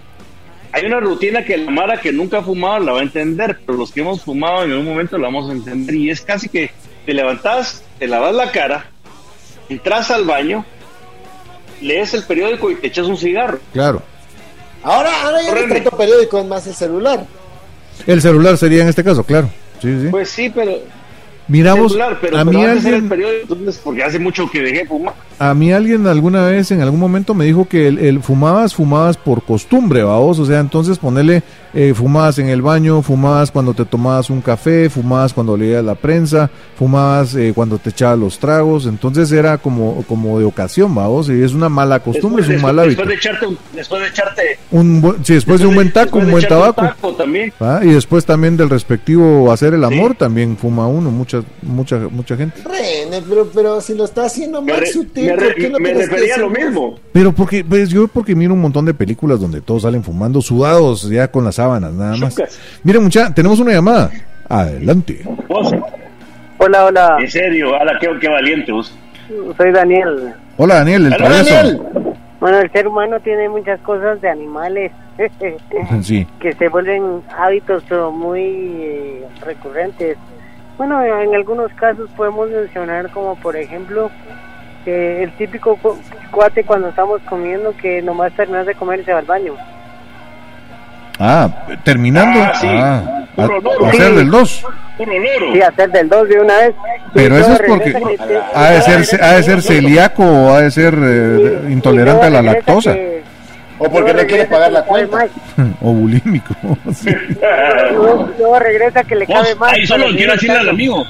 hay 0.71 0.87
una 0.87 1.01
rutina 1.01 1.45
que 1.45 1.57
la 1.57 1.73
Mara 1.73 2.01
que 2.01 2.13
nunca 2.13 2.39
ha 2.39 2.43
fumado 2.43 2.79
la 2.79 2.93
va 2.93 3.01
a 3.01 3.03
entender, 3.03 3.59
pero 3.67 3.77
los 3.77 3.91
que 3.91 4.01
hemos 4.01 4.23
fumado 4.23 4.63
en 4.63 4.71
algún 4.71 4.87
momento 4.87 5.19
la 5.19 5.25
vamos 5.25 5.51
a 5.51 5.55
entender. 5.55 5.97
Y 5.97 6.11
es 6.11 6.21
casi 6.21 6.49
que 6.49 6.71
te 7.05 7.13
levantás, 7.13 7.83
te 7.99 8.07
lavas 8.07 8.33
la 8.33 8.53
cara, 8.53 8.87
entras 9.69 10.13
al 10.13 10.25
baño, 10.25 10.65
lees 11.81 12.15
el 12.15 12.23
periódico 12.23 12.71
y 12.71 12.77
te 12.77 12.87
echas 12.87 13.07
un 13.07 13.17
cigarro. 13.17 13.59
Claro. 13.73 14.03
Ahora, 14.85 15.11
ahora 15.25 15.43
ya 15.43 15.53
no 15.53 15.75
tanto 15.75 15.91
periódico, 15.97 16.39
es 16.39 16.47
más 16.47 16.65
el 16.69 16.75
celular. 16.75 17.27
El 18.07 18.21
celular 18.23 18.57
sería 18.59 18.83
en 18.83 18.89
este 18.89 19.05
caso, 19.05 19.25
claro. 19.25 19.51
Pues 20.11 20.31
sí, 20.31 20.51
pero 20.55 20.73
Miramos, 21.49 21.93
celular, 21.93 22.19
pero, 22.21 22.39
a 22.39 22.45
mí 22.45 22.61
era 22.61 22.73
el 22.73 22.79
alguien, 22.79 23.09
periódico, 23.09 23.55
entonces, 23.55 23.81
porque 23.85 24.03
hace 24.03 24.19
mucho 24.19 24.51
que 24.51 24.61
dejé 24.63 24.85
fumar. 24.87 25.15
a 25.39 25.55
mí 25.55 25.73
alguien 25.73 26.07
alguna 26.07 26.45
vez 26.47 26.71
en 26.73 26.81
algún 26.81 26.99
momento 26.99 27.35
me 27.35 27.45
dijo 27.45 27.69
que 27.69 27.87
el, 27.87 27.99
el 27.99 28.21
fumabas, 28.21 28.75
fumabas 28.75 29.17
por 29.17 29.45
costumbre, 29.45 30.03
vamos, 30.03 30.39
o 30.41 30.47
sea, 30.47 30.59
entonces 30.61 30.99
ponerle 30.99 31.43
eh, 31.73 31.93
fumabas 31.95 32.39
en 32.39 32.49
el 32.49 32.63
baño, 32.63 33.01
fumabas 33.03 33.51
cuando 33.51 33.75
te 33.75 33.85
tomabas 33.85 34.29
un 34.31 34.41
café, 34.41 34.89
fumabas 34.91 35.33
cuando 35.35 35.57
leías 35.57 35.85
la 35.85 35.95
prensa, 35.95 36.51
fumabas 36.79 37.35
eh, 37.37 37.53
cuando 37.55 37.79
te 37.79 37.91
echabas 37.91 38.19
los 38.19 38.39
tragos, 38.39 38.87
entonces 38.87 39.31
era 39.31 39.59
como 39.59 40.03
como 40.09 40.39
de 40.39 40.45
ocasión, 40.47 40.95
vamos, 40.95 41.29
y 41.29 41.43
es 41.43 41.53
una 41.53 41.69
mala 41.69 42.01
costumbre, 42.01 42.43
es 42.43 42.49
un 42.49 42.61
mal 42.63 42.79
hábito. 42.79 43.03
Después 43.05 43.09
de 43.09 43.15
echarte, 43.15 43.47
un- 43.47 43.59
después 43.75 44.03
de 44.03 44.09
echarte, 44.09 44.43
Un 44.73 45.01
buen- 45.03 45.25
sí, 45.25 45.35
después 45.35 45.61
de 45.61 45.67
un 45.67 45.75
buen 45.75 45.93
taco, 45.93 46.19
un 46.19 46.31
buen 46.31 46.47
tabaco. 46.49 46.81
taco 46.83 47.13
también. 47.15 47.53
¿ah? 47.61 47.81
Y 47.83 47.89
después 47.89 48.25
también 48.25 48.57
del 48.57 48.69
respectivo 48.71 49.53
hacer 49.53 49.75
el 49.75 49.85
amor, 49.85 50.13
Sí. 50.13 50.17
también 50.19 50.57
fuma 50.57 50.87
uno, 50.87 51.11
mucha, 51.63 51.97
mucha, 51.97 52.09
mucha 52.15 52.37
gente. 52.37 52.61
René, 52.65 53.23
pero, 53.29 53.49
pero 53.55 53.81
si 53.81 53.95
lo 53.95 54.05
está 54.05 54.25
haciendo 54.27 54.61
re- 54.67 54.87
sutil, 54.87 55.27
me 55.27 55.33
¿por 55.35 55.41
re- 55.43 55.55
qué 55.55 55.71
no 55.71 55.79
me 55.79 55.89
tienes 55.91 56.09
que 56.09 56.15
refería 56.15 56.35
a 56.35 56.39
lo 56.39 56.51
mismo. 56.51 56.99
Pero 57.13 57.33
porque, 57.33 57.65
pues 57.65 57.89
yo 57.91 58.09
porque 58.09 58.35
miro 58.35 58.55
un 58.55 58.61
montón 58.61 58.85
de 58.85 58.95
películas 58.95 59.41
donde 59.41 59.61
todos 59.61 59.83
salen 59.83 60.03
fumando 60.03 60.41
sudados 60.43 61.09
ya 61.09 61.29
con 61.31 61.45
las 61.45 61.55
sábanas, 61.57 61.93
nada 61.93 62.17
más. 62.17 62.35
Chucas. 62.35 62.59
Miren 62.83 63.03
mucha, 63.05 63.33
tenemos 63.35 63.59
una 63.61 63.73
llamada. 63.73 64.11
Adelante. 64.49 65.23
Vos, 65.49 65.73
Hola, 66.59 66.87
hola, 66.87 67.17
en 67.21 67.31
serio, 67.31 67.75
ala, 67.75 67.99
qué, 68.01 68.09
qué 68.21 68.29
valiente 68.29 68.73
vos. 68.73 68.93
soy 69.57 69.73
Daniel. 69.73 70.33
Hola 70.57 70.77
Daniel, 70.77 71.07
el 71.07 71.13
Hola, 71.13 71.17
travieso. 71.17 71.55
Daniel, 71.55 71.81
Bueno, 72.41 72.59
el 72.61 72.73
ser 72.73 72.89
humano 72.89 73.21
tiene 73.21 73.49
muchas 73.49 73.79
cosas 73.81 74.21
de 74.23 74.29
animales 74.31 74.93
Sí. 76.03 76.27
que 76.41 76.53
se 76.55 76.69
vuelven 76.69 77.23
hábitos 77.37 77.83
muy 78.13 78.41
eh, 78.43 79.25
recurrentes. 79.45 80.17
Bueno, 80.79 81.03
en 81.03 81.35
algunos 81.35 81.73
casos 81.75 82.11
podemos 82.17 82.51
mencionar 82.51 83.11
como 83.11 83.35
por 83.37 83.57
ejemplo 83.57 84.11
que 84.85 85.23
el 85.23 85.33
típico 85.37 85.77
cu- 85.77 85.99
cuate 86.31 86.65
cuando 86.65 86.89
estamos 86.89 87.21
comiendo 87.23 87.75
que 87.77 88.03
nomás 88.03 88.33
terminas 88.35 88.67
de 88.67 88.75
comer 88.75 89.01
y 89.01 89.05
se 89.05 89.13
va 89.13 89.21
al 89.21 89.25
baño. 89.27 89.55
Ah, 91.19 91.49
terminando. 91.83 92.39
Ah, 92.43 92.53
sí. 92.61 92.67
Ah, 92.71 93.23
Puro 93.37 93.87
a- 93.87 93.89
hacer 93.89 94.15
del 94.15 94.31
2. 94.31 94.65
Puro 94.99 95.13
loro. 95.13 95.53
Sí, 95.53 95.61
hacer 95.63 95.91
del 95.91 96.09
dos 96.09 96.29
de 96.29 96.41
una 96.41 96.55
vez. 96.59 96.75
Pero 97.15 97.37
eso 97.39 97.53
es 97.53 97.63
porque 97.67 97.95
ha 98.55 98.71
de 98.71 98.83
ser, 99.05 99.23
ha 99.25 99.33
de 99.33 99.43
ser 99.43 99.63
celíaco 99.63 100.23
o 100.25 100.51
ha 100.55 100.61
de 100.63 100.71
ser 100.71 100.95
eh, 101.03 101.61
intolerante 101.71 102.27
a 102.27 102.31
la 102.31 102.43
lactosa 102.43 102.93
que- 102.93 103.23
o 103.79 103.91
porque 103.91 104.15
no 104.15 104.27
quiere 104.27 104.47
pagar 104.47 104.73
la 104.73 104.83
cuenta. 104.83 105.27
o 105.81 105.93
bulímico. 105.93 106.55
sí. 106.95 107.11
Luego, 107.93 108.33
luego 108.39 108.59
regresa 108.59 109.05
que 109.05 109.17
le 109.17 109.27
cabe 109.27 109.55
mal. 109.55 109.75
ahí 109.75 109.87
solo 109.87 110.05
para 110.05 110.17
quiero 110.17 110.33
decirle 110.33 110.59
al 110.59 110.69
amigo. 110.69 111.05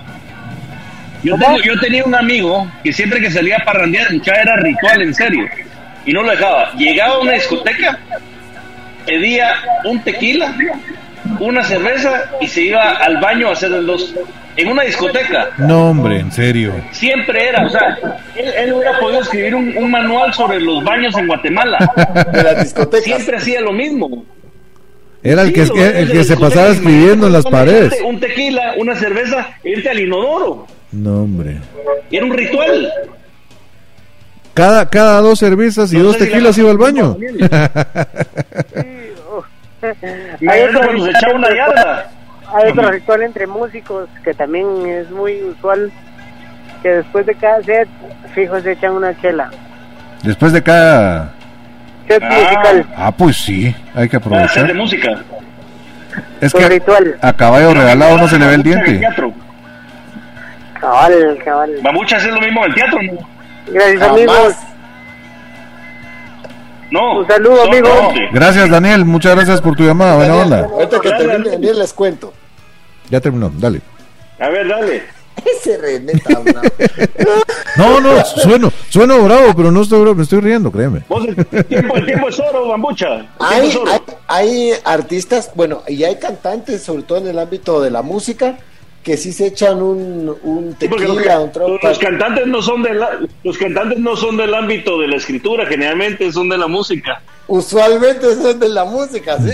Yo, 1.23 1.37
tengo, 1.37 1.59
yo 1.61 1.79
tenía 1.81 2.05
un 2.05 2.14
amigo 2.14 2.71
que 2.85 2.93
siempre 2.93 3.21
que 3.21 3.31
salía 3.31 3.57
a 3.57 3.64
parrandear, 3.64 4.09
ya 4.21 4.35
era 4.35 4.57
ritual 4.57 5.03
en 5.03 5.14
serio. 5.14 5.47
Y 6.05 6.12
no 6.12 6.23
lo 6.23 6.31
dejaba. 6.31 6.73
Llegaba 6.75 7.14
a 7.14 7.19
una 7.19 7.33
discoteca, 7.33 7.99
pedía 9.05 9.55
un 9.85 10.01
tequila, 10.03 10.55
una 11.41 11.62
cerveza 11.64 12.24
y 12.41 12.47
se 12.47 12.62
iba 12.62 12.91
al 12.93 13.20
baño 13.20 13.49
a 13.49 13.53
hacer 13.53 13.72
el 13.72 13.87
dos. 13.87 14.14
En 14.57 14.68
una 14.68 14.82
discoteca. 14.84 15.51
No, 15.59 15.91
hombre, 15.91 16.20
en 16.20 16.32
serio. 16.32 16.72
Siempre 16.91 17.49
era, 17.49 17.66
o 17.66 17.68
sea, 17.68 17.99
él, 18.34 18.47
él 18.57 18.72
hubiera 18.72 18.99
podido 18.99 19.20
escribir 19.20 19.55
un, 19.55 19.76
un 19.76 19.91
manual 19.91 20.32
sobre 20.32 20.59
los 20.61 20.82
baños 20.82 21.14
en 21.18 21.26
Guatemala. 21.26 21.78
de 22.32 22.43
las 22.43 22.62
discotecas. 22.62 23.05
Siempre 23.05 23.37
hacía 23.37 23.61
lo 23.61 23.72
mismo. 23.72 24.24
Era 25.22 25.43
el 25.43 25.53
que, 25.53 25.66
Sí, 25.66 25.72
el, 25.76 26.11
que 26.11 26.24
se 26.24 26.37
pasaba 26.37 26.68
escribiendo 26.68 27.26
en 27.26 27.32
las 27.34 27.45
paredes. 27.45 27.99
Un 28.05 28.18
tequila, 28.20 28.74
una 28.78 28.95
cerveza, 28.95 29.47
e 29.62 29.70
irte 29.72 29.91
al 29.91 30.01
inodoro. 30.01 30.66
No, 30.93 31.22
hombre. 31.24 31.59
Era 32.11 32.24
un 32.24 32.32
ritual. 32.32 32.91
Cada, 34.55 34.89
cada 34.89 35.20
dos 35.20 35.39
cervezas 35.39 35.93
y 35.93 35.99
No 35.99 36.05
dos 36.05 36.16
tequilas 36.16 36.57
la- 36.57 36.62
iba 36.62 36.70
al 36.70 36.78
baño. 36.78 37.18
Hay 40.49 40.62
otro 40.62 40.80
cuando 40.82 41.05
se 41.05 41.11
echaba 41.11 41.34
una 41.34 41.49
ritual- 41.49 41.74
yarda. 41.74 42.07
Hay 42.55 42.70
otro 42.70 42.91
ritual 42.91 43.22
entre 43.22 43.47
músicos 43.47 44.09
que 44.22 44.32
también 44.34 44.66
es 44.87 45.11
muy 45.11 45.43
usual, 45.43 45.91
que 46.82 46.89
después 46.91 47.26
de 47.26 47.34
cada 47.34 47.62
set, 47.62 47.89
fijo, 48.34 48.61
se 48.61 48.72
echan 48.72 48.93
una 48.93 49.18
chela. 49.20 49.51
Después 50.22 50.53
de 50.53 50.62
cada... 50.62 51.32
Set 52.07 52.22
Ah. 52.22 52.28
musical, 52.30 52.87
Ah, 52.97 53.12
pues 53.12 53.37
sí, 53.37 53.74
hay 53.95 54.09
que 54.09 54.16
de 54.16 54.24
aprovechar. 54.24 54.74
música. 54.74 55.11
Es 56.41 56.53
que 56.55 56.68
ritual. 56.68 57.16
a 57.20 57.32
caballo 57.32 57.74
regalado 57.74 58.16
no 58.16 58.28
se 58.28 58.39
le 58.39 58.47
ve 58.47 58.55
el 58.55 58.61
En 58.61 58.66
el 58.66 58.84
diente. 58.84 58.99
teatro. 59.01 59.32
Cabal, 60.80 61.39
cabal. 61.45 61.70
Mamucha 61.82 62.16
hace 62.16 62.28
lo 62.30 62.41
mismo 62.41 62.64
en 62.64 62.70
el 62.70 62.74
teatro, 62.74 62.99
¿no? 63.03 63.12
Gracias, 63.72 63.99
Jamás. 64.01 64.14
amigos. 64.16 64.55
No. 66.91 67.18
Un 67.20 67.26
saludo, 67.26 67.57
Son 67.64 67.68
amigo. 67.68 67.89
Gracias, 68.32 68.70
Daniel. 68.70 69.05
Muchas 69.05 69.34
gracias 69.34 69.61
por 69.61 69.76
tu 69.76 69.82
llamada. 69.84 70.16
Buena 70.16 70.37
Daniel, 70.37 70.53
onda. 70.64 70.74
Ahorita 70.74 71.01
que 71.01 71.09
termine, 71.11 71.51
Daniel. 71.51 71.78
les 71.78 71.93
cuento. 71.93 72.32
Ya 73.11 73.20
terminó, 73.20 73.51
dale. 73.57 73.80
A 74.39 74.49
ver, 74.49 74.68
dale. 74.68 75.03
Ese 75.45 75.76
René 75.78 76.12
está 76.12 76.39
bravo. 76.39 76.61
No, 77.76 78.01
no, 78.01 78.24
sueno, 78.24 78.72
sueno 78.89 79.22
bravo, 79.22 79.53
pero 79.55 79.70
no 79.70 79.82
estoy 79.82 80.01
bravo, 80.01 80.14
me 80.14 80.22
estoy 80.22 80.41
riendo, 80.41 80.72
créeme. 80.72 81.03
Vos, 81.11 81.26
el 81.26 81.37
tiempo, 81.66 81.95
el 81.97 82.07
tiempo 82.07 82.28
es 82.30 82.41
oro, 82.41 82.68
Bambucha. 82.68 83.26
Hay, 83.39 83.68
es 83.68 83.76
oro. 83.76 83.91
hay, 83.93 84.01
hay 84.28 84.72
artistas, 84.82 85.51
bueno, 85.55 85.82
y 85.87 86.03
hay 86.05 86.16
cantantes, 86.18 86.82
sobre 86.82 87.03
todo 87.03 87.18
en 87.18 87.28
el 87.28 87.39
ámbito 87.39 87.82
de 87.82 87.91
la 87.91 88.01
música, 88.01 88.57
que 89.07 89.17
sí 89.17 89.33
se 89.33 89.47
echan 89.47 89.81
un, 89.81 90.37
un 90.43 90.67
los, 90.67 90.79
tequila, 90.81 91.39
un 91.39 91.53
trago. 91.53 91.69
los- 91.75 91.83
los 91.85 91.99
cantantes 92.01 92.45
no 92.49 92.61
son 92.61 92.83
del 92.83 93.01
los 93.45 93.57
cantantes 93.57 94.01
no 94.01 94.17
son 94.17 94.37
del 94.37 94.53
ámbito 94.53 94.99
de 94.99 95.07
la 95.07 95.15
escritura, 95.15 95.65
generalmente 95.65 96.33
son 96.33 96.49
de 96.49 96.59
la 96.59 96.67
música. 96.67 97.23
Usualmente 97.47 98.35
son 98.35 98.59
de 98.59 98.69
la 98.69 98.85
música, 98.85 99.39
¿sí? 99.39 99.53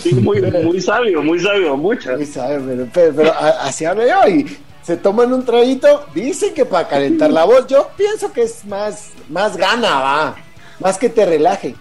Sí, 0.00 0.14
muy, 0.16 0.42
muy 0.42 0.80
sabio, 0.80 1.22
muy 1.22 1.38
sabio, 1.38 1.70
Bambucha. 1.70 2.16
Muy 2.16 2.26
sabe, 2.26 2.58
pero, 2.66 2.88
pero, 2.92 3.14
pero 3.14 3.32
así 3.60 3.84
hablo 3.84 4.02
yo 4.04 4.28
y 4.28 4.58
se 4.82 4.96
toman 4.96 5.32
un 5.32 5.44
traguito, 5.44 6.06
dicen 6.12 6.52
que 6.54 6.64
para 6.64 6.88
calentar 6.88 7.30
la 7.30 7.44
voz, 7.44 7.68
yo 7.68 7.88
pienso 7.96 8.32
que 8.32 8.42
es 8.42 8.64
más, 8.64 9.10
más 9.28 9.56
gana, 9.56 10.00
va, 10.00 10.34
más 10.80 10.98
que 10.98 11.08
te 11.08 11.24
relaje. 11.24 11.76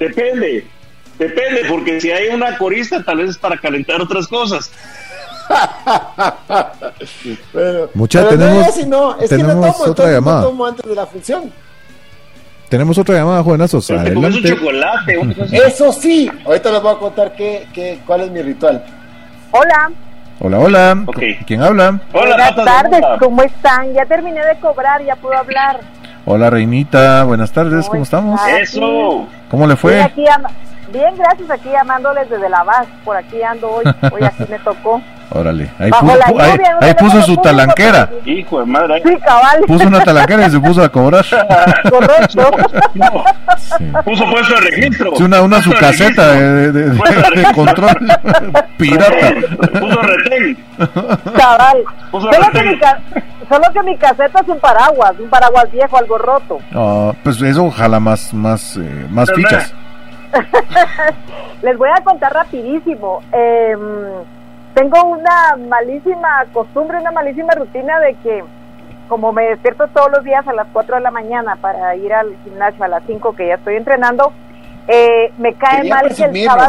Depende, 0.00 0.66
depende, 1.18 1.62
porque 1.68 2.00
si 2.00 2.10
hay 2.10 2.28
una 2.28 2.56
corista, 2.58 3.02
tal 3.02 3.18
vez 3.18 3.30
es 3.30 3.38
para 3.38 3.56
calentar 3.58 4.00
otras 4.00 4.26
cosas. 4.28 4.70
Pero, 7.52 7.90
Mucha, 7.94 8.20
pero 8.28 8.32
no, 8.32 8.38
tenemos- 8.46 8.66
yo 8.66 8.72
sí 8.72 8.86
no, 8.86 9.18
es 9.20 9.28
que 9.30 9.38
no 9.38 9.48
tomo, 9.48 9.74
otra 9.86 10.10
llamada. 10.12 10.40
no 10.40 10.46
tomo 10.48 10.66
antes 10.66 10.86
de 10.88 10.94
la 10.94 11.06
función. 11.06 11.52
Tenemos 12.68 12.96
otra 12.98 13.16
llamada, 13.16 13.42
jovenazos. 13.42 13.86
Pero 13.86 14.02
te 14.04 14.14
comes 14.14 14.34
un 14.34 14.40
Adelante. 14.44 14.56
chocolate. 14.60 15.18
un- 15.18 15.34
Eso 15.52 15.92
sí, 15.92 16.30
ahorita 16.46 16.72
les 16.72 16.82
voy 16.82 16.94
a 16.94 16.98
contar 16.98 17.32
qué, 17.36 17.66
qué, 17.72 18.00
cuál 18.06 18.22
es 18.22 18.30
mi 18.30 18.42
ritual. 18.42 18.84
Hola, 19.50 19.90
Hola, 20.40 20.58
hola. 20.58 21.04
¿Quién 21.46 21.62
habla? 21.62 22.00
Hola, 22.12 22.36
buenas 22.36 22.56
tardes. 22.64 23.00
¿cómo 23.20 23.42
están? 23.42 23.92
Ya 23.94 24.04
terminé 24.04 24.44
de 24.44 24.58
cobrar, 24.58 25.02
ya 25.04 25.14
puedo 25.14 25.38
hablar. 25.38 25.80
Hola, 26.26 26.50
Reinita. 26.50 27.22
Buenas 27.22 27.52
tardes, 27.52 27.86
¿cómo 27.88 28.02
estamos? 28.02 28.40
Eso. 28.60 29.28
¿Cómo 29.48 29.66
le 29.66 29.76
fue? 29.76 30.02
aquí 30.02 30.24
bien, 30.92 31.16
gracias, 31.16 31.50
aquí 31.50 31.68
llamándoles 31.70 32.28
desde 32.30 32.48
la 32.48 32.62
base, 32.64 32.88
por 33.04 33.16
aquí 33.16 33.42
ando 33.42 33.70
hoy, 33.70 33.84
hoy 34.12 34.22
aquí 34.24 34.44
me 34.48 34.58
tocó. 34.60 35.00
Órale. 35.30 35.68
Ahí, 35.80 35.90
Bajo 35.90 36.04
puso, 36.06 36.18
la 36.18 36.26
pu- 36.26 36.40
ahí- 36.42 36.52
lluvia, 36.52 36.70
no 36.72 36.76
ahí 36.86 36.94
tenemos 36.94 37.14
puso 37.14 37.22
su 37.22 37.36
talanquera. 37.38 38.08
Hijo 38.26 38.60
de 38.60 38.66
madre. 38.66 39.02
Sí, 39.04 39.16
cabal, 39.24 39.60
Puso 39.66 39.88
una 39.88 40.04
talanquera 40.04 40.46
y 40.46 40.50
se 40.50 40.60
puso 40.60 40.82
a 40.84 40.88
cobrar. 40.90 41.24
correcto. 41.90 42.50
No, 42.94 44.02
puso 44.04 44.24
puesto 44.30 44.54
de 44.54 44.60
registro. 44.60 45.12
Una, 45.20 45.42
una 45.42 45.62
su 45.62 45.72
caseta 45.72 46.28
de, 46.34 46.72
de- 46.72 46.90
de- 46.90 46.90
de 46.90 47.52
control 47.54 47.96
pirata. 48.76 49.32
Puso 49.80 50.02
retén. 50.02 50.56
cabal. 51.36 51.78
Puso 52.10 52.30
Solo 52.32 52.50
que, 52.52 52.62
mi 52.62 52.78
ca- 52.78 53.00
solo 53.48 53.64
que 53.72 53.82
mi 53.82 53.96
caseta 53.96 54.40
es 54.40 54.48
un 54.48 54.60
paraguas, 54.60 55.12
un 55.18 55.30
paraguas 55.30 55.70
viejo, 55.72 55.96
algo 55.96 56.18
roto. 56.18 56.58
Ah, 56.74 57.12
pues 57.24 57.40
eso 57.42 57.64
ojalá 57.64 57.98
más, 57.98 58.32
más, 58.34 58.76
eh, 58.76 59.06
más 59.10 59.26
Pero 59.30 59.36
fichas. 59.38 59.74
Les 61.62 61.76
voy 61.78 61.88
a 61.96 62.02
contar 62.02 62.32
rapidísimo. 62.32 63.20
Em, 63.32 63.80
tengo 64.74 65.04
una 65.04 65.56
malísima 65.68 66.44
costumbre, 66.52 66.98
una 66.98 67.12
malísima 67.12 67.52
rutina 67.54 68.00
de 68.00 68.14
que 68.16 68.44
como 69.08 69.32
me 69.32 69.44
despierto 69.44 69.86
todos 69.88 70.10
los 70.10 70.24
días 70.24 70.46
a 70.48 70.52
las 70.52 70.66
4 70.72 70.96
de 70.96 71.00
la 71.02 71.10
mañana 71.10 71.56
para 71.60 71.94
ir 71.94 72.12
al 72.12 72.34
gimnasio 72.42 72.84
a 72.84 72.88
las 72.88 73.02
5 73.06 73.34
que 73.36 73.48
ya 73.48 73.54
estoy 73.54 73.76
entrenando, 73.76 74.32
eh, 74.88 75.30
me 75.38 75.54
cae 75.54 75.76
Quería 75.82 75.94
mal 75.94 76.14
que 76.14 76.24
el 76.24 76.44
sábado... 76.44 76.68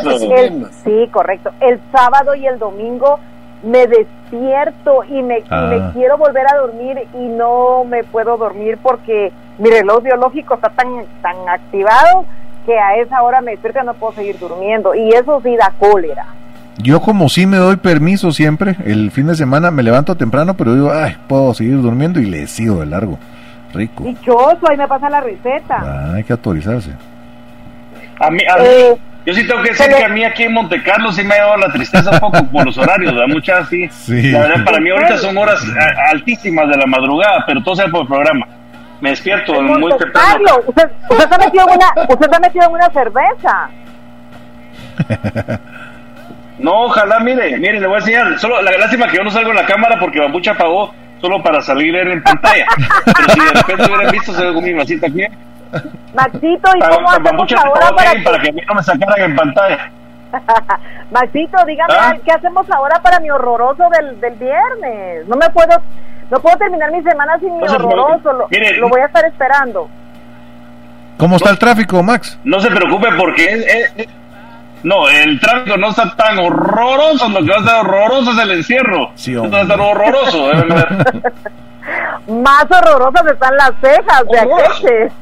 Eso, 0.00 0.34
el- 0.34 0.66
sí, 0.84 1.08
correcto. 1.12 1.50
El 1.60 1.80
sábado 1.92 2.34
y 2.34 2.46
el 2.46 2.58
domingo 2.58 3.18
me 3.66 3.86
despierto 3.86 5.02
y 5.08 5.22
me, 5.22 5.38
y 5.40 5.44
Ah. 5.50 5.68
me 5.70 5.92
quiero 5.92 6.16
volver 6.16 6.46
a 6.52 6.56
dormir 6.58 6.98
y 7.14 7.26
no 7.26 7.84
me 7.84 8.04
puedo 8.04 8.36
dormir 8.36 8.78
porque 8.82 9.32
mi 9.58 9.68
reloj 9.70 10.02
biológico 10.02 10.54
está 10.54 10.68
tan, 10.70 10.88
tan 11.22 11.36
activado 11.48 12.24
que 12.64 12.78
a 12.78 12.96
esa 12.96 13.22
hora 13.22 13.40
me 13.40 13.52
despierto 13.52 13.80
y 13.82 13.86
no 13.86 13.94
puedo 13.94 14.12
seguir 14.14 14.38
durmiendo. 14.38 14.94
Y 14.94 15.08
eso 15.10 15.40
sí 15.42 15.54
da 15.56 15.72
cólera. 15.78 16.26
Yo 16.78 17.00
como 17.00 17.28
sí 17.28 17.46
me 17.46 17.56
doy 17.56 17.76
permiso 17.76 18.32
siempre, 18.32 18.76
el 18.84 19.10
fin 19.10 19.26
de 19.28 19.34
semana 19.34 19.70
me 19.70 19.82
levanto 19.82 20.14
temprano, 20.16 20.54
pero 20.54 20.74
digo, 20.74 20.90
ay, 20.92 21.16
puedo 21.26 21.54
seguir 21.54 21.80
durmiendo 21.80 22.20
y 22.20 22.26
le 22.26 22.46
sigo 22.46 22.80
de 22.80 22.86
largo. 22.86 23.18
Rico. 23.72 24.04
Dichoso, 24.04 24.58
ahí 24.70 24.76
me 24.76 24.86
pasa 24.86 25.08
la 25.10 25.20
receta. 25.20 25.76
Ah, 25.80 26.12
hay 26.14 26.24
que 26.24 26.32
autorizarse. 26.32 26.90
A 28.20 28.30
mí, 28.30 28.38
a 28.48 28.56
mí- 28.58 28.64
Eh, 28.66 28.96
yo 29.26 29.34
sí 29.34 29.46
tengo 29.46 29.60
que 29.62 29.70
decir 29.70 29.86
pero- 29.86 29.98
que 29.98 30.04
a 30.04 30.08
mí 30.08 30.24
aquí 30.24 30.44
en 30.44 30.52
Monte 30.54 30.82
Carlo 30.82 31.12
sí 31.12 31.22
me 31.24 31.34
ha 31.34 31.44
dado 31.44 31.56
la 31.58 31.72
tristeza 31.72 32.10
un 32.10 32.18
poco 32.20 32.44
por 32.46 32.64
los 32.64 32.78
horarios, 32.78 33.12
¿verdad? 33.12 33.28
Muchas 33.28 33.68
sí. 33.68 33.88
Sí. 33.90 34.30
La 34.30 34.40
verdad, 34.40 34.64
para 34.64 34.80
mí 34.80 34.88
ahorita 34.90 35.18
son 35.18 35.36
horas 35.36 35.62
a- 35.78 36.10
altísimas 36.12 36.68
de 36.68 36.76
la 36.78 36.86
madrugada, 36.86 37.44
pero 37.46 37.62
todo 37.62 37.76
sea 37.76 37.88
por 37.88 38.02
el 38.02 38.06
programa. 38.06 38.46
Me 39.00 39.10
despierto 39.10 39.60
muy 39.60 39.78
Monte 39.80 39.98
temprano. 40.04 40.28
Carlo, 40.32 40.64
usted, 40.68 40.90
usted 41.10 41.24
está 41.24 41.38
metido 41.38 41.64
en 41.68 41.74
una, 41.76 41.86
usted 42.08 42.24
está 42.24 42.38
metido 42.40 42.64
en 42.64 42.70
una 42.72 42.90
cerveza. 42.90 43.68
No, 46.58 46.84
ojalá, 46.84 47.20
mire, 47.20 47.58
mire, 47.58 47.78
le 47.80 47.86
voy 47.86 47.96
a 47.96 47.98
enseñar. 47.98 48.38
Solo 48.38 48.62
la 48.62 48.70
lástima 48.78 49.06
que 49.08 49.18
yo 49.18 49.22
no 49.22 49.30
salgo 49.30 49.50
en 49.50 49.56
la 49.56 49.66
cámara 49.66 49.98
porque 50.00 50.18
Bambucha 50.20 50.54
pagó 50.54 50.94
solo 51.20 51.42
para 51.42 51.60
salir 51.60 51.94
en 51.94 52.22
pantalla. 52.22 52.64
Pero 53.04 53.28
si 53.28 53.40
de 53.40 53.50
repente 53.52 53.84
hubieran 53.92 54.10
visto, 54.10 54.32
se 54.32 54.42
ve 54.42 54.54
con 54.54 54.64
mi 54.64 54.72
masita 54.72 55.06
aquí. 55.06 55.22
Maxito, 56.14 56.70
¿y 56.76 56.80
cómo 56.80 57.10
hacemos 57.10 57.52
ahora 57.52 57.90
para 57.96 58.40
que 58.40 58.48
a 58.48 58.52
mí 58.52 58.62
no 58.66 58.74
me 58.74 58.82
sacaran 58.82 59.30
en 59.30 59.36
pantaya. 59.36 59.90
Maxito, 61.10 61.64
dígame, 61.66 61.94
¿Ah? 61.94 62.16
¿qué 62.24 62.32
hacemos 62.32 62.68
ahora 62.70 63.00
para 63.02 63.20
mi 63.20 63.30
horroroso 63.30 63.84
del, 63.90 64.20
del 64.20 64.34
viernes? 64.34 65.26
No 65.26 65.36
me 65.36 65.48
puedo, 65.50 65.80
no 66.30 66.40
puedo 66.40 66.56
terminar 66.56 66.90
mi 66.90 67.02
semana 67.02 67.38
sin 67.38 67.56
mi 67.56 67.64
No 67.64 67.72
horroroso, 67.72 68.32
lo, 68.32 68.48
Mire, 68.50 68.76
lo 68.78 68.88
voy 68.88 69.00
a 69.00 69.06
estar 69.06 69.24
esperando. 69.24 69.88
¿Cómo 71.16 71.36
está 71.36 71.50
el 71.50 71.58
tráfico, 71.58 72.02
Max? 72.02 72.38
No 72.44 72.60
se 72.60 72.70
preocupe 72.70 73.08
porque 73.16 73.44
es, 73.44 74.08
no, 74.82 75.08
el 75.08 75.40
tráfico 75.40 75.76
no 75.76 75.88
está 75.88 76.14
tan 76.14 76.38
horroroso, 76.38 77.28
lo 77.28 77.40
que 77.40 77.50
va 77.50 77.56
a 77.56 77.60
estar 77.60 77.80
horroroso 77.80 78.30
es 78.32 78.38
el 78.38 78.50
encierro. 78.52 79.10
Sí, 79.14 79.34
Esto 79.34 79.50
va 79.50 79.58
a 79.58 79.62
estar 79.62 79.80
horroroso. 79.80 80.50
Más 82.28 82.66
horrorosas 82.70 83.26
están 83.26 83.56
las 83.56 83.72
cejas 83.80 84.24
de 84.30 84.38
aquel. 84.38 85.12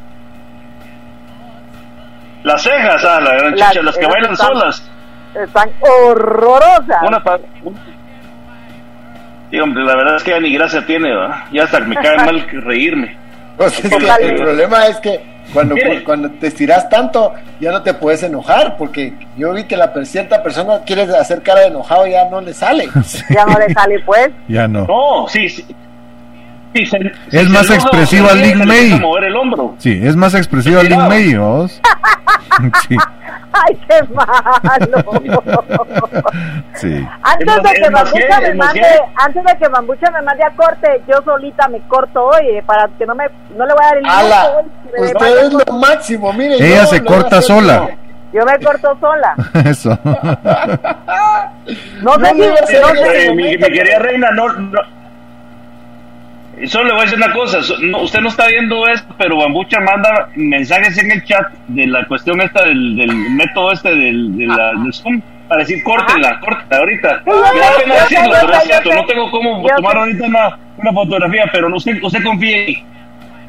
Las 2.45 2.63
cejas, 2.63 3.05
ah, 3.05 3.21
la 3.21 3.35
gran 3.37 3.57
Las- 3.57 3.71
chicha, 3.71 3.83
las 3.83 3.97
que 3.99 4.07
bailan 4.07 4.33
están- 4.33 4.47
solas. 4.49 4.91
Están 5.35 5.71
horrorosas. 5.81 7.03
Una 7.03 7.23
Sí, 9.51 9.61
hombre, 9.61 9.85
la 9.85 9.97
verdad 9.97 10.17
es 10.17 10.23
que 10.25 10.31
ya 10.31 10.41
ni 10.41 10.53
gracia 10.55 10.85
tiene, 10.87 11.15
¿verdad? 11.15 11.37
Ya 11.53 11.65
hasta 11.65 11.81
me 11.81 11.95
cae 11.97 12.17
mal 12.19 12.47
que 12.47 12.61
reírme. 12.61 13.17
Pues 13.57 13.85
es 13.85 13.91
que 13.91 14.27
el 14.27 14.35
problema 14.37 14.87
es 14.87 14.97
que 14.99 15.21
cuando, 15.53 15.75
Mire. 15.77 16.03
cuando 16.03 16.31
te 16.33 16.49
estiras 16.49 16.89
tanto, 16.89 17.35
ya 17.61 17.71
no 17.71 17.83
te 17.83 17.95
puedes 17.95 18.23
enojar, 18.25 18.77
porque 18.77 19.13
yo 19.37 19.53
vi 19.53 19.65
que 19.65 19.77
la 19.77 19.93
cierta 20.05 20.43
persona 20.43 20.81
quiere 20.85 21.03
hacer 21.03 21.43
cara 21.43 21.61
de 21.61 21.67
enojado 21.69 22.07
y 22.07 22.13
ya 22.13 22.25
no 22.29 22.41
le 22.41 22.53
sale. 22.53 22.89
Ya 23.31 23.45
no 23.47 23.59
le 23.59 23.73
sale 23.73 24.01
pues. 24.01 24.31
Ya 24.49 24.67
no. 24.67 24.87
No, 24.87 25.29
sí, 25.29 25.49
sí. 25.49 25.65
Sí, 26.75 26.85
se- 26.87 26.99
si 27.31 27.37
Es 27.37 27.49
más 27.49 27.71
enoja, 27.71 27.75
expresiva 27.77 28.29
se 28.31 28.37
Lin 28.37 28.65
May. 28.67 28.99
mover 29.01 29.25
el 29.25 29.37
hombro. 29.37 29.75
Sí, 29.79 30.01
es 30.03 30.17
más 30.17 30.35
expresiva 30.35 30.83
Lin. 30.83 31.07
May, 31.09 31.35
¿vos? 31.37 31.81
Sí, 32.89 32.97
Ay, 33.53 33.77
qué 33.89 34.01
malo. 34.13 35.05
sí. 36.75 37.07
Antes 37.23 37.63
de 37.63 37.73
que 37.81 37.89
Bambucha 37.91 38.41
me 38.41 38.55
mande, 38.55 38.83
antes 39.17 39.45
de 39.45 39.57
que 39.59 39.69
Bambucha 39.69 40.11
me 40.13 40.23
mande 40.23 40.45
a 40.45 40.51
corte, 40.51 41.03
yo 41.09 41.21
solita 41.25 41.69
me 41.69 41.81
corto 41.89 42.25
hoy 42.27 42.47
eh, 42.49 42.63
para 42.67 42.89
que 42.99 43.07
no 43.07 43.15
me, 43.15 43.25
no 43.57 43.65
le 43.67 43.73
voy 43.75 43.83
a 43.83 43.87
dar 43.87 43.97
el 43.97 44.03
me 45.01 45.07
Usted 45.13 45.39
es 45.47 45.53
lo 45.53 45.65
máximo, 45.79 46.33
mire. 46.33 46.55
Ella 46.57 46.81
yo 46.83 46.87
se 46.87 47.05
corta 47.05 47.41
sola. 47.43 47.89
Yo 48.33 48.45
me 48.45 48.59
corto 48.65 48.97
sola. 49.01 49.35
Eso. 49.65 49.97
No 50.05 50.15
sé 52.15 52.21
No 52.35 52.67
si, 52.67 52.77
Eh, 52.77 53.33
mi, 53.35 53.43
mi 53.45 53.57
querida 53.59 53.99
reina, 54.01 54.31
no, 54.33 54.49
no. 54.53 54.81
Y 56.61 56.67
Solo 56.69 56.85
le 56.85 56.91
voy 56.93 57.01
a 57.01 57.05
decir 57.05 57.19
una 57.19 57.33
cosa, 57.33 57.59
no, 57.83 58.01
usted 58.03 58.21
no 58.21 58.29
está 58.29 58.47
viendo 58.47 58.87
esto, 58.87 59.13
pero 59.19 59.37
Bambucha 59.39 59.81
manda 59.81 60.29
mensajes 60.37 60.97
en 60.99 61.11
el 61.11 61.25
chat 61.25 61.51
de 61.69 61.87
la 61.87 62.07
cuestión 62.07 62.41
esta 62.41 62.65
del, 62.65 62.97
del 62.97 63.13
método 63.31 63.73
este 63.73 63.91
del, 63.91 64.37
de 64.39 64.47
la, 64.47 64.71
del 64.83 64.93
Zoom 64.93 65.21
para 65.49 65.61
decir 65.63 65.83
córtela, 65.83 66.39
córtela 66.41 66.81
ahorita. 66.81 67.23
Me 67.27 67.33
da 67.61 67.77
pena 67.79 67.95
decirlo, 67.95 68.35
pero 68.41 68.53
es 68.55 68.63
cierto, 68.65 68.95
no 68.95 69.05
tengo 69.07 69.31
cómo 69.31 69.69
Yo 69.69 69.77
tomar 69.77 69.93
sé. 69.93 69.99
ahorita 69.99 70.25
una, 70.27 70.59
una 70.79 70.93
fotografía, 70.93 71.45
pero 71.53 71.69
no, 71.69 71.77
usted, 71.77 72.03
usted 72.03 72.23
confíe 72.23 72.61
en 72.61 72.67
mí. 72.67 72.75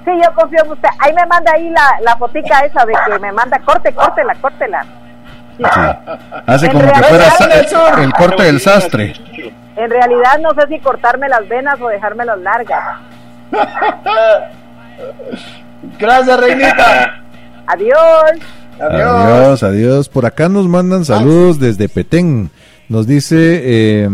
Sí, 0.06 0.12
yo 0.24 0.34
confío 0.34 0.60
en 0.66 0.72
usted. 0.72 0.90
Ahí 1.00 1.14
me 1.14 1.26
manda 1.26 1.52
ahí 1.56 1.70
la, 1.70 1.88
la 2.04 2.18
fotica 2.18 2.60
esa 2.60 2.86
de 2.86 2.94
que 2.94 3.20
me 3.20 3.32
manda 3.32 3.58
corte, 3.60 3.94
córtela, 3.94 4.36
córtela. 4.42 4.86
Sí. 5.58 5.64
Hace 6.48 6.66
En 6.66 6.72
como 6.74 6.86
que 6.86 6.92
realidad, 6.92 7.30
fuera 7.38 8.04
el 8.04 8.14
corte 8.14 8.44
del 8.44 8.60
sastre. 8.60 9.14
En 9.78 9.90
realidad 9.90 10.40
no 10.42 10.50
sé 10.54 10.68
si 10.70 10.80
cortarme 10.80 11.28
las 11.30 11.48
venas 11.50 11.80
o 11.82 11.88
dejármelas 11.88 12.40
largas. 12.40 12.84
Gracias, 16.00 16.40
reinita. 16.40 17.24
Adiós. 17.68 18.32
Adiós. 18.80 19.10
Adiós, 19.10 19.64
adiós. 19.64 20.10
Por 20.10 20.26
acá 20.26 20.50
nos 20.50 20.68
mandan 20.68 21.06
saludos 21.06 21.60
desde 21.60 21.88
Petén. 21.90 22.50
Nos 22.90 23.08
dice 23.08 23.62
eh, 23.64 24.08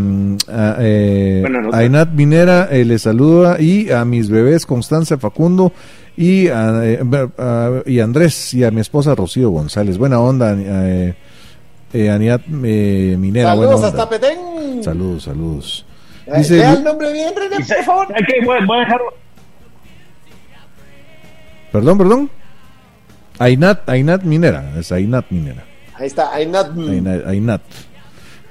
a- 0.48 0.76
eh. 0.80 1.44
Ainat 1.74 2.10
Minera, 2.14 2.68
eh, 2.72 2.86
le 2.86 2.98
saluda 3.00 3.60
y 3.60 3.92
a 3.92 4.06
mis 4.06 4.30
bebés 4.30 4.66
Constanza 4.66 5.18
Facundo 5.18 5.74
y 6.16 6.48
a, 6.48 6.86
eh, 6.86 7.00
a- 7.38 7.82
y 7.86 8.00
Andrés 8.00 8.54
y 8.54 8.64
a 8.64 8.72
mi 8.72 8.80
esposa 8.80 9.14
Rocío 9.16 9.50
González. 9.50 9.98
Buena 9.98 10.20
onda, 10.22 10.56
eh, 11.94 12.06
eh, 12.06 12.10
Ainat 12.10 12.42
eh, 12.64 13.16
Minera. 13.18 13.50
Saludos 13.50 13.84
hasta 13.84 14.10
Petén. 14.10 14.84
Saludos, 14.84 15.24
saludos. 15.24 15.86
Dice, 16.38 16.58
Vea 16.58 16.74
el 16.74 16.84
nombre 16.84 17.12
bien, 17.12 17.34
René, 17.36 17.58
por 17.58 17.84
favor. 17.84 18.08
¿sabe 18.08 18.26
qué? 18.28 18.46
Voy, 18.46 18.66
voy 18.66 18.78
a 18.78 18.80
dejar 18.82 19.02
perdón, 21.72 21.98
perdón. 21.98 22.30
Ainat, 23.40 23.90
Ainat 23.90 24.24
Minera, 24.24 24.74
es 24.78 24.92
Ainat 24.92 25.26
Minera. 25.30 25.66
Ahí 25.96 26.08
está, 26.08 26.34
Ainat. 26.34 26.78
Ainat. 26.78 27.26
Ainat 27.26 27.62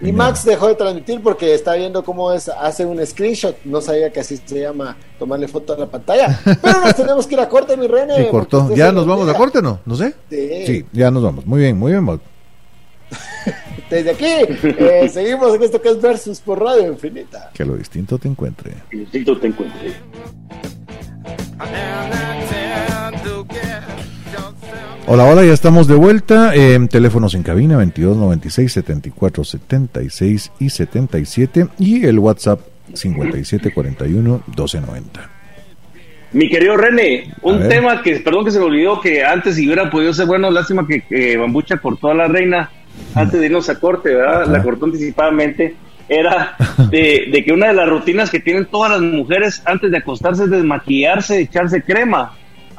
Y 0.01 0.05
Minera. 0.07 0.25
Max 0.25 0.45
dejó 0.45 0.69
de 0.69 0.75
transmitir 0.75 1.23
porque 1.23 1.55
está 1.55 1.75
viendo 1.75 2.03
cómo 2.03 2.33
es, 2.33 2.49
hace 2.49 2.85
un 2.85 3.05
screenshot. 3.07 3.57
No 3.65 3.81
sabía 3.81 4.11
que 4.11 4.21
así 4.21 4.39
se 4.45 4.63
llama 4.63 4.97
tomarle 5.19 5.47
foto 5.47 5.75
a 5.75 5.79
la 5.79 5.87
pantalla. 5.87 6.41
Pero 6.63 6.81
nos 6.81 6.95
tenemos 6.97 7.27
que 7.27 7.35
ir 7.35 7.41
a 7.41 7.49
corte, 7.49 7.77
mi 7.77 7.87
René. 7.87 8.17
Se 8.17 8.25
porque 8.25 8.31
cortó. 8.31 8.75
¿Ya 8.75 8.91
nos 8.91 9.07
vamos 9.07 9.29
a 9.29 9.35
corte 9.35 9.63
no? 9.63 9.81
¿No 9.85 9.95
sé? 9.95 10.15
Sí. 10.29 10.67
Sí, 10.67 10.87
ya 10.93 11.11
nos 11.11 11.23
vamos. 11.23 11.47
Muy 11.47 11.61
bien, 11.61 11.79
muy 11.79 11.93
bien, 11.93 12.03
Mac. 12.03 12.21
Desde 13.91 14.11
aquí 14.11 14.27
eh, 14.27 15.09
seguimos 15.13 15.55
en 15.55 15.63
esto 15.63 15.81
que 15.81 15.91
es 15.91 16.01
Versus 16.01 16.41
por 16.41 16.61
Radio 16.61 16.93
Infinita. 16.93 17.51
Que 17.53 17.65
lo 17.65 17.77
distinto 17.77 18.19
te 18.19 18.29
encuentre. 18.29 18.75
Necesito 18.93 19.39
te 19.39 19.49
encuentre. 19.49 19.95
Hola, 25.07 25.25
hola, 25.25 25.45
ya 25.45 25.53
estamos 25.53 25.89
de 25.89 25.97
vuelta. 25.97 26.55
Eh, 26.55 26.79
teléfonos 26.89 27.35
en 27.35 27.43
cabina 27.43 27.77
22 27.77 28.17
96 28.17 28.73
74 28.73 29.43
76 29.43 30.53
y 30.61 30.71
77 30.71 31.67
y 31.81 32.07
el 32.07 32.21
WhatsApp 32.21 32.61
57 32.95 33.73
41 33.73 34.43
12 34.47 34.81
90. 34.81 35.31
Mi 36.33 36.49
querido 36.49 36.77
René, 36.77 37.35
un 37.43 37.69
tema 37.69 38.03
que, 38.03 38.21
perdón 38.21 38.45
que 38.45 38.53
se 38.53 38.61
me 38.61 38.67
olvidó, 38.67 39.01
que 39.01 39.25
antes 39.25 39.57
si 39.57 39.67
hubiera 39.67 39.91
podido 39.91 40.15
ser 40.15 40.27
bueno, 40.27 40.49
lástima 40.49 40.87
que, 40.87 41.01
que 41.01 41.37
Bambucha 41.37 41.79
cortó 41.79 42.11
a 42.11 42.15
la 42.15 42.29
reina 42.29 42.71
antes 43.15 43.41
de 43.41 43.47
irnos 43.47 43.69
a 43.69 43.79
corte, 43.79 44.15
¿verdad? 44.15 44.43
Ajá. 44.43 44.53
La 44.53 44.63
cortó 44.63 44.87
anticipadamente. 44.87 45.77
Era 46.09 46.57
de, 46.91 47.29
de 47.33 47.45
que 47.45 47.53
una 47.53 47.69
de 47.69 47.75
las 47.75 47.89
rutinas 47.89 48.31
que 48.31 48.41
tienen 48.41 48.67
todas 48.67 48.91
las 48.91 49.01
mujeres 49.01 49.63
antes 49.65 49.93
de 49.93 49.99
acostarse 49.99 50.45
es 50.45 50.51
desmaquillarse, 50.51 51.39
echarse 51.39 51.83
crema 51.83 52.33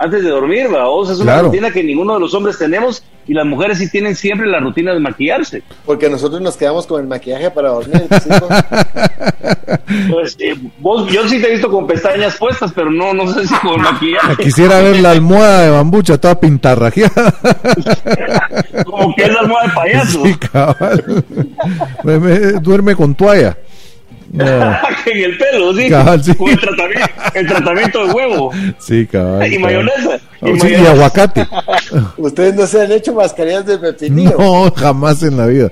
antes 0.03 0.23
de 0.23 0.29
dormir, 0.29 0.67
sea, 1.05 1.13
es 1.15 1.19
una 1.21 1.33
Claro. 1.33 1.47
rutina 1.47 1.71
que 1.71 1.83
ninguno 1.83 2.15
de 2.15 2.19
los 2.19 2.33
hombres 2.33 2.57
tenemos 2.57 3.03
y 3.27 3.33
las 3.33 3.45
mujeres 3.45 3.77
sí 3.77 3.89
tienen 3.89 4.15
siempre 4.15 4.47
la 4.47 4.59
rutina 4.59 4.93
de 4.93 4.99
maquillarse. 4.99 5.61
Porque 5.85 6.09
nosotros 6.09 6.41
nos 6.41 6.57
quedamos 6.57 6.87
con 6.87 7.01
el 7.01 7.07
maquillaje 7.07 7.51
para 7.51 7.69
dormir. 7.69 8.03
¿sí? 8.21 8.29
Pues, 10.09 10.37
eh, 10.39 10.55
vos, 10.79 11.09
yo 11.11 11.27
sí 11.27 11.41
te 11.41 11.47
he 11.47 11.51
visto 11.51 11.69
con 11.69 11.85
pestañas 11.87 12.37
puestas, 12.37 12.71
pero 12.73 12.91
no, 12.91 13.13
no 13.13 13.27
sé 13.33 13.47
si 13.47 13.53
con 13.55 13.81
maquillaje. 13.81 14.37
Quisiera 14.43 14.79
ver 14.81 14.99
la 14.99 15.11
almohada 15.11 15.63
de 15.63 15.69
bambucha 15.71 16.17
toda 16.17 16.39
pintarrajeada. 16.39 17.33
Como 18.85 19.13
que 19.15 19.23
es 19.23 19.33
la 19.33 19.39
almohada 19.41 19.67
de 19.67 19.73
payaso. 19.73 20.25
Sí, 20.25 20.35
cabal. 20.35 21.23
Me- 22.03 22.19
me- 22.19 22.37
duerme 22.61 22.95
con 22.95 23.15
toalla. 23.15 23.57
No, 24.33 24.45
en 25.05 25.23
el 25.23 25.37
pelo, 25.37 25.73
sí. 25.73 25.89
Cabal, 25.89 26.23
sí. 26.23 26.33
Con 26.35 26.49
el 26.49 26.59
tratamiento, 26.59 27.05
el 27.33 27.47
tratamiento 27.47 28.07
de 28.07 28.13
huevo. 28.13 28.51
sí, 28.79 29.05
cabal. 29.05 29.51
Y 29.51 29.55
cabal. 29.57 29.59
mayonesa. 29.85 30.19
Oh, 30.41 30.49
Y 30.49 30.59
sí, 30.59 30.67
y 30.67 30.71
mayonesa. 30.71 30.91
aguacate. 30.91 31.47
Ustedes 32.17 32.55
no 32.55 32.65
se 32.67 32.81
han 32.81 32.91
hecho 32.93 33.13
mascarillas 33.13 33.65
de 33.65 33.77
pepinillo. 33.77 34.35
No, 34.37 34.71
jamás 34.71 35.21
en 35.23 35.37
la 35.37 35.45
vida. 35.47 35.69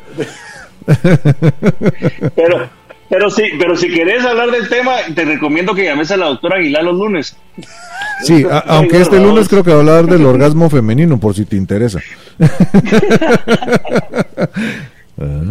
Pero, 2.35 2.69
pero 3.09 3.29
sí, 3.29 3.43
pero 3.59 3.75
si 3.75 3.89
querés 3.93 4.23
hablar 4.25 4.49
del 4.51 4.67
tema, 4.69 4.93
te 5.15 5.23
recomiendo 5.25 5.73
que 5.75 5.83
llames 5.85 6.09
a 6.11 6.17
la 6.17 6.27
doctora 6.27 6.57
Aguilar 6.57 6.83
los 6.83 6.95
lunes. 6.95 7.35
Sí, 8.23 8.45
a- 8.49 8.59
aunque 8.67 9.01
este 9.01 9.19
lunes 9.19 9.47
creo 9.47 9.63
que 9.63 9.71
va 9.71 9.77
a 9.77 9.79
hablar 9.79 10.05
del 10.07 10.25
orgasmo 10.25 10.69
femenino, 10.69 11.19
por 11.19 11.33
si 11.35 11.45
te 11.45 11.55
interesa. 11.55 11.99
Ah. 15.19 15.41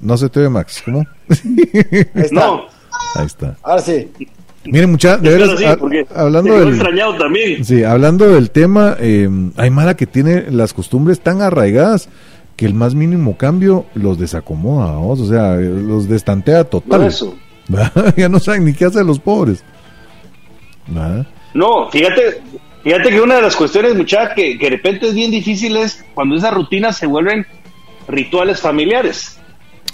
No 0.00 0.16
se 0.16 0.28
te 0.28 0.40
ve, 0.40 0.48
Max. 0.48 0.82
¿Cómo? 0.84 1.04
Ahí 1.28 2.06
está. 2.14 2.34
No, 2.34 2.66
Ahí 3.14 3.26
está. 3.26 3.56
Ahora 3.62 3.82
sí. 3.82 4.08
Miren, 4.64 4.90
mucha, 4.90 5.16
de 5.16 5.30
veras, 5.30 5.58
sí, 5.58 5.64
hablando 6.14 6.58
del, 6.58 6.68
extrañado 6.68 7.16
también. 7.16 7.64
sí, 7.64 7.82
hablando 7.82 8.28
del 8.28 8.50
tema, 8.50 8.94
eh, 9.00 9.26
hay 9.56 9.70
mala 9.70 9.96
que 9.96 10.06
tiene 10.06 10.50
las 10.50 10.74
costumbres 10.74 11.20
tan 11.20 11.40
arraigadas 11.40 12.10
que 12.56 12.66
el 12.66 12.74
más 12.74 12.94
mínimo 12.94 13.38
cambio 13.38 13.86
los 13.94 14.18
desacomoda, 14.18 14.92
¿vos? 14.96 15.18
o 15.20 15.26
sea, 15.26 15.54
los 15.54 16.10
destantea 16.10 16.64
total. 16.64 17.00
No, 17.00 17.06
eso. 17.06 17.34
ya 18.18 18.28
no 18.28 18.38
saben 18.38 18.66
ni 18.66 18.74
qué 18.74 18.84
hacer 18.84 19.06
los 19.06 19.18
pobres. 19.18 19.64
¿Va? 20.94 21.24
No, 21.54 21.88
fíjate, 21.90 22.42
fíjate 22.84 23.08
que 23.08 23.20
una 23.22 23.36
de 23.36 23.42
las 23.42 23.56
cuestiones, 23.56 23.94
muchacha, 23.94 24.34
que, 24.34 24.58
que 24.58 24.66
de 24.66 24.76
repente 24.76 25.08
es 25.08 25.14
bien 25.14 25.30
difícil 25.30 25.74
es 25.78 26.04
cuando 26.12 26.36
esas 26.36 26.52
rutinas 26.52 26.98
se 26.98 27.06
vuelven 27.06 27.46
rituales 28.08 28.60
familiares. 28.60 29.39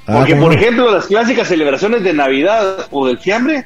Ah, 0.07 0.18
Porque, 0.18 0.32
¿cómo 0.34 0.46
por 0.46 0.54
ejemplo, 0.54 0.90
las 0.92 1.07
clásicas 1.07 1.48
celebraciones 1.48 2.02
de 2.04 2.12
Navidad 2.12 2.86
o 2.90 3.07
del 3.07 3.18
fiambre 3.18 3.64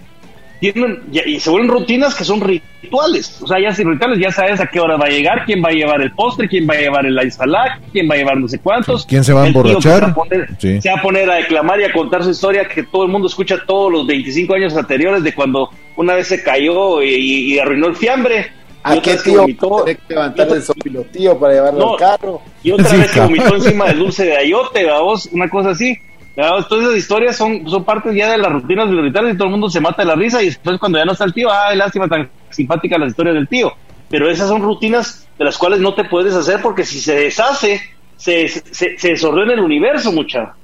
tienen 0.58 1.00
ya- 1.10 1.22
y 1.26 1.40
se 1.40 1.48
vuelven 1.50 1.70
rutinas 1.70 2.14
que 2.14 2.24
son 2.24 2.40
rituales. 2.40 3.40
O 3.42 3.46
sea, 3.46 3.58
ya 3.60 3.72
sin 3.74 3.88
rituales 3.90 4.18
ya 4.18 4.30
sabes 4.30 4.60
a 4.60 4.66
qué 4.66 4.78
hora 4.80 4.96
va 4.96 5.06
a 5.06 5.08
llegar, 5.10 5.44
quién 5.46 5.62
va 5.62 5.68
a 5.68 5.72
llevar 5.72 6.02
el 6.02 6.12
postre, 6.12 6.48
quién 6.48 6.66
va 6.68 6.74
a 6.74 6.78
llevar 6.78 7.04
la 7.04 7.22
ensalada, 7.22 7.78
quién 7.92 8.08
va 8.10 8.14
a 8.14 8.18
llevar 8.18 8.36
no 8.38 8.46
sé 8.48 8.58
cuántos. 8.58 9.06
¿Quién 9.06 9.24
se 9.24 9.32
va 9.32 9.42
a 9.44 9.46
El 9.46 9.52
tío 9.52 9.60
emborrachar? 9.62 9.94
Se 10.00 10.00
va 10.06 10.10
a, 10.10 10.14
poner, 10.14 10.48
Sí. 10.58 10.80
se 10.82 10.90
va 10.90 10.98
a 10.98 11.02
poner 11.02 11.30
a 11.30 11.34
declamar 11.36 11.80
y 11.80 11.84
a 11.84 11.92
contar 11.92 12.22
su 12.24 12.30
historia 12.30 12.66
que 12.68 12.82
todo 12.84 13.04
el 13.04 13.10
mundo 13.10 13.28
escucha 13.28 13.58
todos 13.66 13.90
los 13.92 14.06
25 14.06 14.54
años 14.54 14.76
anteriores 14.76 15.22
de 15.22 15.34
cuando 15.34 15.70
una 15.96 16.14
vez 16.14 16.26
se 16.28 16.42
cayó 16.42 17.02
y, 17.02 17.08
y- 17.14 17.54
y 17.54 17.58
arruinó 17.58 17.86
el 17.88 17.96
fiambre. 17.96 18.46
Y 18.50 18.78
¿A 18.82 18.92
otra 18.94 19.02
qué 19.02 19.18
tío 19.22 19.42
vomitó- 19.42 19.84
tiene 19.84 20.00
que 20.08 20.14
levantar 20.14 20.48
y 20.48 20.52
el 20.52 20.62
sopilotío 20.62 21.38
para 21.38 21.52
llevarlo 21.54 21.78
No. 21.80 21.92
al 21.92 21.98
carro? 21.98 22.42
y 22.62 22.70
otra 22.72 22.84
Sí, 22.86 22.96
vez 22.96 23.10
que 23.12 23.20
vomitó 23.20 23.54
encima 23.56 23.86
del 23.88 23.98
dulce 23.98 24.24
de 24.24 24.36
ayote, 24.38 24.84
vamos, 24.86 25.28
una 25.32 25.48
cosa 25.50 25.70
así. 25.70 25.96
Todas 26.40 26.84
esas 26.84 26.96
historias 26.96 27.36
son, 27.36 27.68
son 27.68 27.84
partes 27.84 28.14
ya 28.14 28.32
de 28.32 28.38
las 28.38 28.52
rutinas 28.52 28.88
militares 28.88 29.34
y 29.34 29.36
todo 29.36 29.46
el 29.46 29.52
mundo 29.52 29.68
se 29.68 29.80
mata 29.80 30.02
de 30.02 30.08
la 30.08 30.14
risa 30.14 30.42
y 30.42 30.46
después 30.46 30.78
cuando 30.78 30.98
ya 30.98 31.04
no 31.04 31.12
está 31.12 31.24
el 31.24 31.34
tío, 31.34 31.48
ay, 31.52 31.76
lástima, 31.76 32.08
tan 32.08 32.30
simpática 32.50 32.98
las 32.98 33.10
historias 33.10 33.34
del 33.34 33.48
tío. 33.48 33.72
Pero 34.08 34.30
esas 34.30 34.48
son 34.48 34.62
rutinas 34.62 35.28
de 35.38 35.44
las 35.44 35.58
cuales 35.58 35.80
no 35.80 35.94
te 35.94 36.04
puedes 36.04 36.34
hacer 36.34 36.60
porque 36.62 36.84
si 36.84 37.00
se 37.00 37.14
deshace, 37.14 37.80
se, 38.16 38.48
se, 38.48 38.98
se 38.98 39.08
desordena 39.08 39.52
el 39.52 39.60
universo, 39.60 40.12
mucha. 40.12 40.54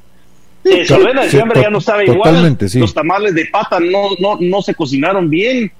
Se 0.64 0.78
desordena, 0.78 1.22
el 1.22 1.30
sí, 1.30 1.36
fiambre 1.36 1.62
ya 1.62 1.70
no 1.70 1.80
sabe 1.80 2.06
igual. 2.06 2.56
sí. 2.68 2.80
Los 2.80 2.92
tamales 2.92 3.34
de 3.34 3.46
pata 3.46 3.78
no, 3.78 4.10
no, 4.18 4.36
no 4.40 4.62
se 4.62 4.74
cocinaron 4.74 5.30
bien. 5.30 5.70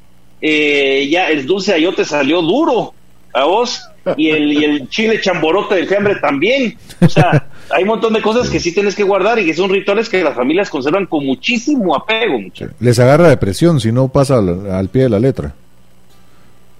Eh, 0.40 1.09
ya 1.11 1.28
el 1.28 1.47
dulce 1.47 1.72
ayote 1.74 2.05
salió 2.05 2.42
duro 2.42 2.92
a 3.32 3.44
vos 3.44 3.88
y 4.16 4.30
el, 4.30 4.52
y 4.52 4.64
el 4.64 4.88
chile 4.88 5.20
chamborote 5.20 5.74
del 5.76 5.86
fiambre 5.88 6.16
también. 6.16 6.76
O 7.00 7.09
sea, 7.09 7.48
hay 7.70 7.82
un 7.82 7.88
montón 7.88 8.12
de 8.12 8.22
cosas 8.22 8.48
que 8.50 8.61
sí 8.61 8.72
tienes 8.72 8.94
que 8.94 9.02
guardar 9.02 9.38
y 9.38 9.44
que 9.46 9.54
son 9.54 9.70
rituales 9.70 10.09
que 10.09 10.22
las 10.22 10.34
familias 10.34 10.70
conservan 10.70 11.07
con 11.07 11.24
muchísimo 11.26 11.94
apego. 11.96 12.38
mucha. 12.40 12.68
Les 12.80 12.98
agarra 12.98 13.28
depresión 13.28 13.80
si 13.80 13.90
no 13.92 14.09
pasa 14.09 14.36
al, 14.38 14.70
al 14.70 14.88
pie 14.88 15.04
de 15.04 15.09
la 15.11 15.18
letra. 15.18 15.54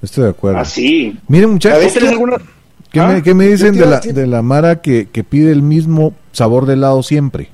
Estoy 0.03 0.25
de 0.25 0.31
acuerdo. 0.31 0.59
Así. 0.59 1.17
Miren, 1.29 1.51
muchachos, 1.51 1.79
¿Sabes 1.79 1.93
¿Vos 1.93 1.95
tenés 2.01 2.13
alguna? 2.13 2.37
¿qué, 2.93 3.01
Ah, 3.01 3.07
me, 3.09 3.23
qué 3.23 3.35
me 3.35 3.47
dicen 3.49 3.75
de 3.77 3.87
la, 3.87 4.01
de 4.01 4.27
la 4.27 4.43
Mara 4.43 4.81
que, 4.81 5.09
que 5.11 5.25
pide 5.25 5.51
el 5.53 5.63
mismo 5.63 6.15
sabor 6.33 6.67
de 6.67 6.75
helado 6.75 7.03
siempre? 7.03 7.49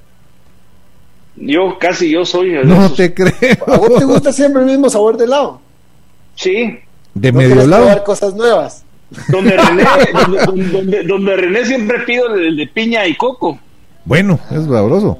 Yo 1.36 1.78
casi 1.78 2.10
yo 2.10 2.24
soy. 2.24 2.50
de 2.50 2.64
No 2.64 2.84
esos. 2.84 2.96
te 2.96 3.14
creo. 3.14 3.56
¿A 3.66 3.78
vos 3.78 3.94
te 3.98 4.04
gusta 4.04 4.32
siempre 4.32 4.60
el 4.62 4.68
mismo 4.68 4.90
sabor 4.90 5.16
de 5.16 5.24
helado? 5.24 5.60
Sí. 6.34 6.78
De 7.14 7.32
¿No 7.32 7.38
medio 7.38 7.62
helado. 7.62 8.04
cosas 8.04 8.34
nuevas? 8.34 8.84
Donde 9.28 9.56
René, 9.56 9.84
donde, 10.44 10.70
donde- 10.72 11.02
donde 11.04 11.36
René 11.36 11.64
siempre 11.64 12.00
pido 12.00 12.34
el 12.34 12.56
de 12.56 12.66
piña 12.66 13.06
y 13.06 13.14
coco. 13.16 13.58
Bueno, 14.04 14.38
es 14.50 14.64
sabroso. 14.64 15.18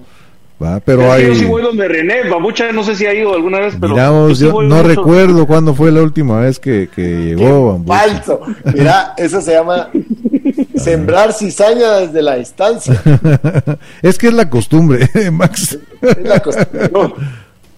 Va, 0.63 0.79
pero 0.79 1.11
hay. 1.13 1.27
Yo 1.27 1.35
sí 1.35 1.45
voy 1.45 1.61
donde 1.63 1.89
René, 1.89 2.29
Babucha, 2.31 2.71
no 2.71 2.85
sé 2.85 2.95
si 2.95 3.05
ha 3.05 3.13
ido 3.13 3.35
alguna 3.35 3.59
vez, 3.59 3.75
pero. 3.81 3.95
Miramos, 3.95 4.29
yo 4.31 4.35
sí 4.37 4.45
yo 4.45 4.53
voy 4.53 4.69
no 4.69 4.77
mucho. 4.77 4.89
recuerdo 4.89 5.47
cuándo 5.47 5.75
fue 5.75 5.91
la 5.91 6.03
última 6.03 6.41
vez 6.41 6.61
que, 6.61 6.89
que 6.95 7.03
llegó. 7.35 7.73
Bambucha. 7.73 7.99
Falso. 7.99 8.41
Mira, 8.73 9.15
eso 9.17 9.41
se 9.41 9.53
llama 9.55 9.89
sembrar 10.77 11.33
cizaña 11.33 11.95
desde 11.99 12.23
la 12.23 12.37
distancia. 12.37 12.95
es 14.03 14.19
que 14.19 14.29
es 14.29 14.35
la 14.35 14.49
costumbre, 14.49 15.09
Max. 15.33 15.79
Es 16.01 16.19
la 16.29 16.39
costumbre. 16.41 16.91
No, 16.93 17.13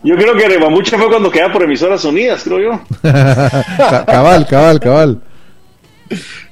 Yo 0.03 0.17
creo 0.17 0.35
que 0.37 0.59
Babucha 0.59 0.99
fue 0.99 1.09
cuando 1.09 1.31
quedaba 1.31 1.55
por 1.55 1.63
emisoras 1.63 2.05
unidas, 2.05 2.43
creo 2.45 2.61
yo. 2.61 2.81
Ca- 3.03 4.05
cabal, 4.05 4.47
cabal, 4.47 4.81
cabal. 4.81 5.21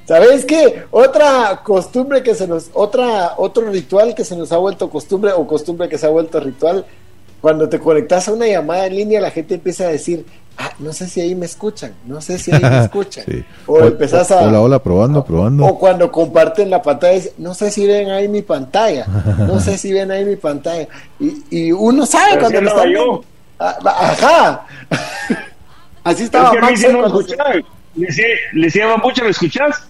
¿Sabes 0.07 0.44
qué? 0.44 0.84
Otra 0.90 1.61
costumbre 1.64 2.22
que 2.22 2.34
se 2.34 2.46
nos, 2.46 2.70
otra, 2.72 3.34
otro 3.36 3.70
ritual 3.70 4.14
que 4.14 4.24
se 4.24 4.36
nos 4.36 4.53
ha 4.53 4.57
vuelto 4.57 4.90
costumbre 4.90 5.32
o 5.32 5.46
costumbre 5.46 5.88
que 5.88 5.98
se 5.98 6.07
ha 6.07 6.11
vuelto 6.11 6.40
ritual, 6.40 6.84
cuando 7.40 7.68
te 7.68 7.78
conectas 7.78 8.28
a 8.28 8.32
una 8.32 8.46
llamada 8.46 8.86
en 8.86 8.96
línea, 8.96 9.20
la 9.20 9.30
gente 9.30 9.55
empieza 9.55 9.84
a 9.84 9.88
decir, 9.88 10.24
ah, 10.59 10.70
no 10.78 10.92
sé 10.92 11.09
si 11.09 11.20
ahí 11.20 11.34
me 11.34 11.46
escuchan, 11.46 11.92
no 12.07 12.20
sé 12.20 12.38
si 12.38 12.53
ahí 12.53 12.62
me 12.62 12.80
escuchan. 12.84 13.24
Sí. 13.26 13.44
O 13.66 13.80
empezás 13.80 14.30
a... 14.30 14.42
Hola, 14.46 14.61
hola, 14.61 14.82
probando, 14.82 15.24
probando. 15.24 15.66
O 15.66 15.78
cuando 15.78 16.11
comparten 16.11 16.70
la 16.70 16.80
pantalla, 16.82 17.14
dice, 17.14 17.34
no 17.38 17.55
sé 17.55 17.70
si 17.70 17.86
ven 17.86 18.11
ahí 18.11 18.28
mi 18.28 18.42
pantalla, 18.42 19.07
no 19.38 19.61
sé 19.61 19.76
si 19.76 19.92
ven 19.92 20.11
ahí 20.11 20.24
mi 20.24 20.36
pantalla. 20.36 20.86
Y, 21.18 21.42
y 21.50 21.72
uno 21.72 22.07
sabe 22.07 22.30
Pero 22.30 22.40
cuando 22.40 22.61
lo 22.61 22.68
están 22.68 22.90
yo. 22.90 23.24
Ah, 23.59 23.78
Ajá. 23.84 24.66
Así 26.05 26.22
Es 26.22 26.26
estaba 26.26 26.50
que 26.50 26.59
a 26.59 26.61
mí 26.62 26.66
Max 26.66 27.64
Le 27.97 28.07
decía, 28.07 28.24
le 28.53 28.64
decía 28.66 28.86
Babucha, 28.86 29.22
¿me 29.24 29.30
escuchás? 29.30 29.88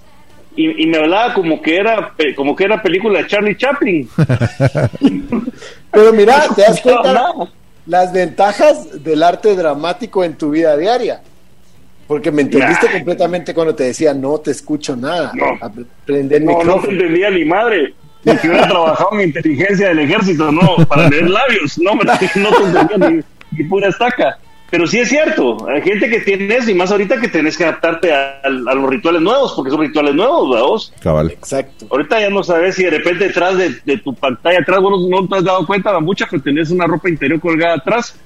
Y, 0.55 0.82
y 0.82 0.86
me 0.86 0.98
hablaba 0.98 1.32
como 1.34 1.62
que 1.62 1.76
era 1.76 2.12
como 2.36 2.55
que 2.55 2.64
era 2.64 2.82
película 2.82 3.20
de 3.22 3.26
Charlie 3.26 3.57
Chaplin. 3.57 4.09
Pero 5.90 6.12
mira, 6.12 6.44
te 6.57 6.62
das 6.62 6.80
cuenta 6.80 7.12
no. 7.12 7.48
las 7.86 8.12
ventajas 8.12 9.03
del 9.03 9.22
arte 9.22 9.55
dramático 9.55 10.24
en 10.24 10.34
tu 10.36 10.50
vida 10.50 10.76
diaria. 10.76 11.20
Porque 12.07 12.30
me 12.30 12.42
entendiste 12.42 12.86
Nah. 12.86 12.92
completamente 12.92 13.55
cuando 13.55 13.74
te 13.74 13.84
decía, 13.84 14.12
no 14.12 14.38
te 14.38 14.50
escucho 14.50 14.96
nada. 14.96 15.32
No. 15.34 15.44
Ap- 15.61 15.76
Prende 16.05 16.36
el 16.36 16.44
No, 16.44 16.62
no 16.64 16.80
te 16.80 16.90
entendía 16.90 17.30
ni 17.30 17.44
madre. 17.44 17.94
Ni 18.24 18.36
que 18.36 18.48
hubiera 18.48 18.68
trabajado 18.68 19.11
en 19.18 19.28
inteligencia 19.28 19.88
del 19.88 19.98
ejército, 20.00 20.53
no, 20.53 20.76
para 20.86 21.09
leer 21.09 21.28
labios. 21.30 21.78
No, 21.78 21.94
no 21.94 22.18
te 22.18 22.24
entendía 22.26 23.09
ni, 23.11 23.20
ni 23.59 23.64
pura 23.68 23.88
estaca. 23.88 24.38
Pero 24.72 24.86
sí 24.86 24.98
es 25.00 25.10
cierto, 25.10 25.68
hay 25.68 25.82
gente 25.82 26.08
que 26.08 26.20
tiene 26.20 26.56
eso, 26.56 26.70
y 26.70 26.74
más 26.74 26.90
ahorita 26.90 27.20
que 27.20 27.28
tenés 27.28 27.58
que 27.58 27.64
adaptarte 27.64 28.10
a, 28.10 28.40
a 28.42 28.48
los 28.48 28.88
rituales 28.88 29.20
nuevos, 29.20 29.52
porque 29.54 29.70
son 29.70 29.80
rituales 29.82 30.14
nuevos, 30.14 30.48
vamos. 30.48 30.92
Cabal. 30.98 31.30
Exacto. 31.30 31.84
Ahorita 31.90 32.18
ya 32.18 32.30
no 32.30 32.42
sabes 32.42 32.74
si 32.76 32.84
de 32.84 32.90
repente 32.90 33.26
detrás 33.26 33.58
de, 33.58 33.76
de 33.84 33.98
tu 33.98 34.14
pantalla 34.14 34.60
atrás, 34.60 34.80
bueno, 34.80 34.96
no 35.10 35.28
te 35.28 35.36
has 35.36 35.44
dado 35.44 35.66
cuenta, 35.66 36.00
mucha 36.00 36.24
que 36.24 36.38
tenés 36.38 36.70
una 36.70 36.86
ropa 36.86 37.10
interior 37.10 37.38
colgada 37.38 37.74
atrás 37.74 38.18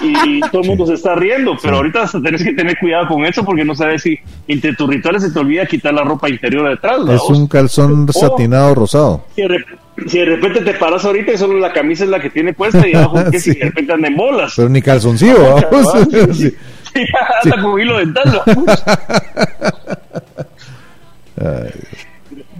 y, 0.00 0.40
todo 0.50 0.62
el 0.62 0.68
mundo 0.70 0.86
se 0.86 0.94
está 0.94 1.14
riendo, 1.14 1.56
pero 1.62 1.76
ahorita 1.76 2.04
hasta 2.04 2.22
tenés 2.22 2.42
que 2.42 2.54
tener 2.54 2.78
cuidado 2.78 3.08
con 3.08 3.26
eso 3.26 3.44
porque 3.44 3.62
no 3.62 3.74
sabes 3.74 4.00
si 4.00 4.18
entre 4.48 4.74
tus 4.74 4.88
rituales 4.88 5.22
se 5.22 5.30
te 5.30 5.38
olvida 5.40 5.66
quitar 5.66 5.92
la 5.92 6.04
ropa 6.04 6.30
interior 6.30 6.68
de 6.68 6.72
atrás. 6.72 7.00
Es 7.10 7.22
un 7.28 7.46
calzón 7.46 8.10
satinado 8.10 8.74
rosado. 8.74 9.24
Si 9.36 9.42
de, 9.42 9.48
rep- 9.48 9.66
si 10.08 10.18
de 10.18 10.24
repente 10.24 10.60
te 10.60 10.74
paras 10.74 11.04
ahorita 11.04 11.32
y 11.32 11.38
solo 11.38 11.58
la 11.58 11.72
camisa 11.72 12.04
es 12.04 12.10
la 12.10 12.20
que 12.20 12.30
tiene 12.30 12.52
puesta 12.54 12.86
y 12.86 12.94
abajo 12.94 13.18
que 13.30 13.40
si 13.40 13.54
de 13.54 13.64
repente 13.66 13.92
anda 13.92 14.08
en 14.08 14.16
bolas. 14.16 14.52
Pero 14.56 14.68
ni 14.68 14.80
calzoncillo, 14.82 15.36
vamos. 15.70 15.92
Sí. 16.36 16.54
Sí, 16.94 17.00
anda 17.44 17.62
con 17.62 17.80
hilo 17.80 17.96
dental. 17.98 18.42
¿no? 18.46 18.64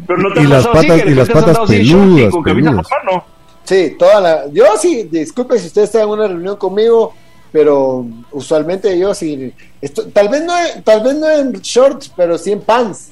Pero 0.07 0.19
no 0.19 0.33
te 0.35 0.41
Y 0.43 0.47
las 0.47 0.67
pasado 0.67 0.79
así, 0.81 0.89
patas- 0.89 0.99
que 1.01 1.05
de 1.07 1.11
y 1.11 1.15
las 1.15 1.29
patas 1.29 1.49
andado 1.49 1.67
sin 1.67 1.83
short 1.83 2.03
y 2.03 2.15
peludas, 2.15 2.33
con 2.33 2.43
camisa 2.43 2.71
peludas. 2.71 2.91
normal, 2.91 3.15
¿no? 3.15 3.25
Sí, 3.65 3.97
toda 3.99 4.21
la. 4.21 4.45
Yo 4.53 4.65
sí, 4.81 5.09
disculpe 5.11 5.59
si 5.59 5.67
usted 5.69 5.83
está 5.83 6.03
en 6.03 6.09
una 6.09 6.27
reunión 6.27 6.57
conmigo, 6.57 7.15
pero 7.53 8.05
usualmente 8.33 8.99
yo 8.99 9.15
sí. 9.15 9.53
esto- 9.81 10.09
tal, 10.09 10.29
vez 10.29 10.43
no, 10.45 10.53
en- 10.59 10.83
tal 10.83 11.03
vez 11.05 11.15
no 11.15 11.31
en 11.31 11.53
shorts, 11.53 12.13
pero 12.17 12.37
sí 12.39 12.53
en 12.53 12.61
pants. 12.63 13.11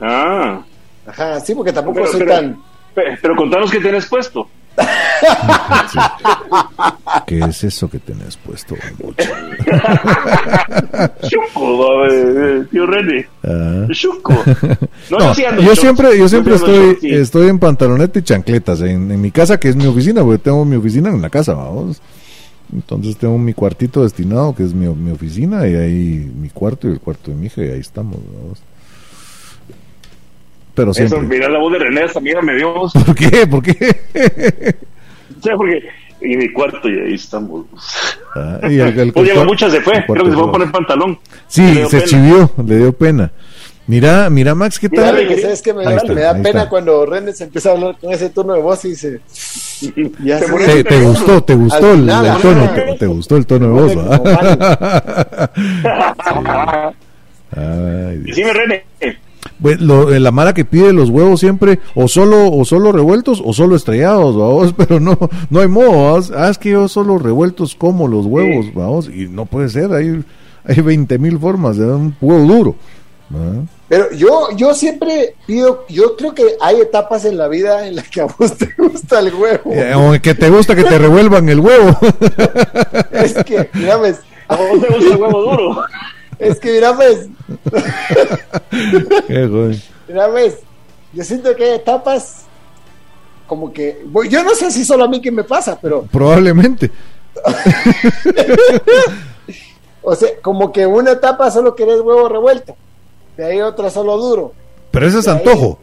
Ah. 0.00 0.60
Ajá, 1.06 1.40
sí, 1.40 1.54
porque 1.54 1.72
tampoco 1.72 1.96
Pero, 2.00 2.10
soy 2.10 2.20
pero- 2.20 2.32
tan. 2.32 2.58
Pe- 2.96 3.16
pero 3.22 3.36
contanos 3.36 3.70
qué 3.70 3.78
tenés 3.80 4.06
puesto. 4.06 4.48
Sí. 4.76 5.98
¿Qué 7.26 7.38
es 7.40 7.64
eso 7.64 7.88
que 7.88 7.98
tenés 7.98 8.36
puesto? 8.36 8.74
Chuco, 11.28 12.06
eh, 12.06 12.64
tío 12.70 12.86
René. 12.86 13.26
Ah. 13.44 13.86
Chuco. 13.92 14.34
No, 15.10 15.18
No, 15.18 15.34
yo 15.34 15.70
en 15.70 15.76
siempre, 15.76 16.18
yo 16.18 16.28
siempre 16.28 16.54
estoy, 16.56 16.96
sí. 17.00 17.10
estoy 17.10 17.48
en 17.48 17.58
pantaloneta 17.58 18.18
y 18.18 18.22
chancletas 18.22 18.80
en, 18.82 19.10
en 19.10 19.20
mi 19.20 19.30
casa, 19.30 19.58
que 19.58 19.68
es 19.68 19.76
mi 19.76 19.86
oficina, 19.86 20.22
porque 20.22 20.38
tengo 20.38 20.64
mi 20.64 20.76
oficina 20.76 21.08
en 21.10 21.22
la 21.22 21.30
casa, 21.30 21.54
vamos. 21.54 22.00
Entonces 22.72 23.16
tengo 23.16 23.38
mi 23.38 23.54
cuartito 23.54 24.02
destinado, 24.02 24.54
que 24.54 24.64
es 24.64 24.74
mi, 24.74 24.86
mi 24.88 25.10
oficina, 25.12 25.66
y 25.68 25.74
ahí 25.74 26.30
mi 26.36 26.50
cuarto 26.50 26.88
y 26.88 26.92
el 26.92 27.00
cuarto 27.00 27.30
de 27.30 27.36
mi 27.36 27.46
hija, 27.46 27.62
y 27.64 27.68
ahí 27.70 27.80
estamos, 27.80 28.18
vamos. 28.42 28.58
Pero 30.76 30.92
Eso, 30.92 31.20
mira 31.22 31.48
la 31.48 31.58
voz 31.58 31.72
de 31.72 31.78
René, 31.80 32.04
esta 32.04 32.20
mierda 32.20 32.42
me 32.42 32.54
dio. 32.54 32.72
O 32.74 32.88
¿Por 32.90 33.14
qué? 33.14 33.46
¿Por 33.46 33.62
qué? 33.62 33.72
sea, 35.42 35.56
porque 35.56 35.82
Y 36.20 36.36
mi 36.36 36.52
cuarto, 36.52 36.88
y 36.88 36.98
ahí 37.00 37.14
estamos. 37.14 37.64
Ah, 38.36 38.60
y 38.64 38.78
el, 38.78 38.98
el- 38.98 39.12
Oye, 39.14 39.32
el- 39.32 39.46
muchas 39.46 39.72
se 39.72 39.80
fue. 39.80 40.04
Creo 40.06 40.24
que 40.24 40.30
se 40.30 40.36
fue 40.36 40.48
a 40.48 40.52
poner 40.52 40.70
pantalón. 40.70 41.18
Sí, 41.48 41.74
se 41.88 41.98
pena. 41.98 42.04
chivió, 42.04 42.50
le 42.64 42.76
dio 42.78 42.92
pena. 42.92 43.32
Mira, 43.88 44.28
mira 44.30 44.54
Max, 44.56 44.78
¿qué 44.80 44.88
Mira, 44.90 45.12
tal? 45.12 45.28
que 45.28 45.38
sabes 45.40 45.62
que 45.62 45.72
me, 45.72 45.84
da- 45.84 45.94
está, 45.96 46.12
me 46.12 46.20
da 46.20 46.32
pena 46.34 46.48
está. 46.48 46.68
cuando 46.68 47.06
René 47.06 47.32
se 47.32 47.44
empieza 47.44 47.68
a 47.70 47.72
hablar 47.72 47.96
con 48.00 48.12
ese 48.12 48.30
tono 48.30 48.52
de 48.54 48.60
voz 48.60 48.84
y 48.84 48.88
dice. 48.90 49.20
Ya 50.24 50.38
Se 50.40 50.46
se- 50.46 50.54
¿Te, 50.66 50.84
te 50.84 51.00
gustó, 51.02 51.42
te 51.44 51.54
gustó 51.54 51.92
el, 51.92 52.00
final, 52.00 52.24
el 52.24 52.30
ajá. 52.32 52.40
tono, 52.42 52.70
te, 52.74 52.82
te 52.98 53.06
gustó 53.06 53.36
el 53.36 53.46
tono 53.46 53.66
de 53.66 53.72
voz, 53.72 53.92
Como 53.94 54.08
¿verdad? 54.10 55.50
Ay, 57.56 58.18
Dios. 58.18 58.36
Decime, 58.36 58.52
René. 58.52 58.84
Bueno, 59.58 59.82
lo- 59.84 60.14
eh, 60.14 60.20
la 60.20 60.30
mara 60.30 60.54
que 60.54 60.64
pide 60.64 60.92
los 60.92 61.10
huevos 61.10 61.40
siempre 61.40 61.78
o 61.94 62.08
solo 62.08 62.50
o 62.52 62.64
solo 62.64 62.92
revueltos 62.92 63.42
o 63.44 63.52
solo 63.52 63.76
estrellados, 63.76 64.36
vamos, 64.36 64.74
pero 64.76 65.00
no 65.00 65.18
no 65.50 65.60
hay 65.60 65.68
modo, 65.68 65.90
vamos. 65.90 66.32
ah, 66.36 66.48
es 66.50 66.58
que 66.58 66.70
yo 66.70 66.88
solo 66.88 67.18
revueltos 67.18 67.74
como 67.74 68.08
los 68.08 68.26
huevos, 68.26 68.66
vamos, 68.74 69.08
y 69.08 69.28
no 69.28 69.46
puede 69.46 69.68
ser, 69.68 69.92
hay 69.92 70.24
hay 70.64 70.80
20 70.80 71.18
mil 71.18 71.38
formas 71.38 71.76
de 71.76 71.86
dar 71.86 71.96
un 71.96 72.16
huevo 72.20 72.44
duro. 72.44 72.74
¿verdad? 73.28 73.62
Pero 73.88 74.12
yo, 74.12 74.48
yo 74.56 74.72
siempre 74.74 75.34
pido, 75.46 75.84
yo 75.88 76.16
creo 76.16 76.32
que 76.34 76.44
hay 76.60 76.80
etapas 76.80 77.24
en 77.24 77.36
la 77.38 77.46
vida 77.48 77.86
en 77.86 77.96
las 77.96 78.08
que 78.08 78.20
a 78.20 78.26
vos 78.26 78.56
te 78.56 78.68
gusta 78.78 79.18
el 79.20 79.32
huevo. 79.34 79.70
Eh, 79.72 79.94
o 79.94 80.20
que 80.20 80.34
te 80.34 80.48
gusta 80.50 80.74
que 80.76 80.82
te 80.84 80.98
revuelvan 80.98 81.48
el 81.48 81.60
huevo. 81.60 81.96
Es 83.12 83.34
que, 83.44 83.68
mira, 83.74 83.98
pues, 83.98 84.20
¿A 84.48 84.56
vos 84.56 84.80
te 84.80 84.86
gusta 84.94 85.14
el 85.14 85.20
huevo 85.20 85.40
duro? 85.42 85.82
Es 86.38 86.60
que, 86.60 86.72
mira, 86.72 86.94
pues, 86.94 87.28
Qué 89.26 89.72
mira, 90.08 90.28
pues, 90.30 90.58
yo 91.12 91.24
siento 91.24 91.54
que 91.56 91.64
hay 91.64 91.74
etapas 91.76 92.42
como 93.46 93.72
que, 93.72 94.04
yo 94.28 94.42
no 94.42 94.54
sé 94.54 94.70
si 94.70 94.84
solo 94.84 95.04
a 95.04 95.08
mí 95.08 95.20
que 95.20 95.30
me 95.30 95.44
pasa, 95.44 95.78
pero, 95.80 96.02
Probablemente. 96.02 96.90
o 100.02 100.14
sea, 100.14 100.28
como 100.42 100.72
que 100.72 100.86
una 100.86 101.12
etapa 101.12 101.50
solo 101.50 101.74
querés 101.74 102.00
huevo 102.00 102.28
revuelto, 102.28 102.76
de 103.36 103.44
ahí 103.44 103.60
otra 103.60 103.90
solo 103.90 104.16
duro. 104.18 104.52
Pero 104.90 105.08
ese 105.08 105.18
es 105.18 105.24
De 105.24 105.30
ahí- 105.32 105.38
antojo. 105.38 105.78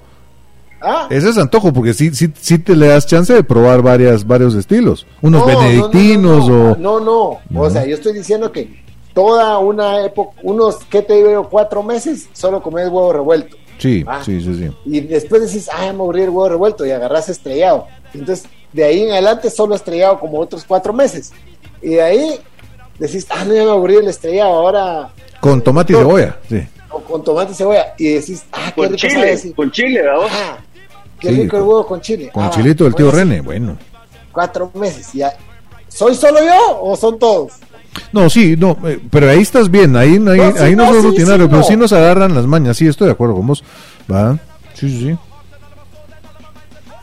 Ah, 0.86 1.08
Ese 1.10 1.30
es 1.30 1.38
antojo 1.38 1.72
porque 1.72 1.93
sí, 1.93 2.14
sí, 2.14 2.28
sí 2.41 2.60
te 2.60 2.76
le 2.76 2.88
das 2.88 3.08
chance 3.08 3.32
de 3.34 3.41
probar 3.41 3.82
varias, 3.82 4.28
varios 4.28 4.54
estilos. 4.54 5.08
Unos 5.22 5.39
no, 5.39 5.47
no, 5.47 5.54
no, 5.54 5.60
benedictinos 5.62 6.49
no, 6.49 6.58
no, 6.58 6.72
o... 6.72 6.99
No, 6.99 7.39
No. 7.49 7.62
o 7.62 7.70
sea, 7.70 7.86
yo 7.86 7.95
estoy 7.95 8.12
diciendo 8.12 8.51
que 8.51 8.83
toda 9.14 9.57
una 9.59 10.03
época, 10.05 10.38
unos, 10.43 10.78
¿qué 10.89 11.01
te 11.01 11.14
digo 11.16 11.32
yo? 11.32 11.49
Cuatro 11.49 11.84
meses, 11.84 12.30
solo 12.34 12.61
comés 12.61 12.86
huevo 12.88 13.14
revuelto. 13.14 13.57
Sí, 13.78 14.03
Ah. 14.07 14.22
sí, 14.24 14.41
sí, 14.41 14.55
sí. 14.55 14.72
Y 14.86 15.01
después 15.01 15.41
decís, 15.41 15.70
ah, 15.74 15.82
me 15.84 15.89
aburrí 15.89 16.22
el 16.24 16.30
huevo 16.30 16.49
revuelto 16.49 16.86
y 16.86 16.91
agarras 16.91 17.30
estrellado. 17.30 17.88
Entonces, 18.14 18.45
de 18.72 18.84
ahí 18.84 19.03
en 19.03 19.11
adelante 19.11 19.49
solo 19.49 19.76
estrellado 19.76 20.20
como 20.20 20.39
otros 20.39 20.64
cuatro 20.64 20.93
meses. 20.93 21.32
Y 21.82 21.89
de 21.89 22.01
ahí 22.01 22.39
decís, 22.99 23.28
ah, 23.30 23.43
no, 23.45 23.53
ya 23.53 23.64
me 23.66 23.72
aburrí 23.72 23.95
el 23.95 24.07
estrellado, 24.07 24.53
ahora 24.53 25.09
Con 25.41 25.61
tomate 25.61 25.93
y 25.93 25.95
cebolla, 25.97 26.38
sí. 26.47 26.66
o 26.89 26.99
con 27.01 27.24
tomate 27.24 27.51
y 27.51 27.55
cebolla. 27.55 27.93
Y 27.97 28.14
decís, 28.14 28.45
ah, 28.51 28.72
qué 28.74 28.82
Con 28.82 28.86
rico 28.93 28.97
sabe 28.99 29.14
chile, 29.14 29.32
así. 29.34 29.53
con 29.53 29.72
chile, 29.72 30.01
¿verdad? 30.01 30.28
Ah, 30.32 30.57
qué 31.20 31.30
Sí, 31.30 31.41
rico 31.41 31.57
el 31.57 31.64
huevo 31.64 31.86
con 31.86 31.99
chile. 32.01 32.30
Con 32.34 32.43
Ah, 32.43 32.49
chilito 32.51 32.84
del 32.86 32.95
tío 32.95 33.07
pues, 33.07 33.18
René, 33.18 33.41
bueno. 33.41 33.78
Cuatro 34.32 34.72
meses, 34.76 35.11
ya. 35.14 35.34
¿Soy 35.89 36.16
solo 36.16 36.39
yo 36.43 36.80
o 36.82 36.95
son 36.95 37.20
todos? 37.20 37.53
No, 38.12 38.30
sí, 38.30 38.56
no, 38.58 38.78
eh, 38.86 39.00
pero 39.10 39.30
ahí 39.30 39.41
estás 39.41 39.70
bien, 39.70 39.96
ahí, 39.96 40.14
ahí, 40.14 40.20
No, 40.20 40.52
sí, 40.56 40.76
no, 40.76 40.86
no, 40.86 40.94
sos 40.94 41.02
sí, 41.02 41.08
rutinario, 41.08 41.46
sí, 41.46 41.50
pero 41.50 41.58
no. 41.62 41.64
sí 41.64 41.76
nos 41.78 41.94
agarran 41.94 42.34
las 42.36 42.46
mañas, 42.48 42.78
sí, 42.78 42.88
estoy 42.88 43.08
de 43.08 43.14
acuerdo 43.14 43.36
con 43.36 43.48
vos. 43.48 43.64
Va, 44.12 44.38
sí, 44.74 44.89
sí, 44.89 45.00
sí. 45.00 45.18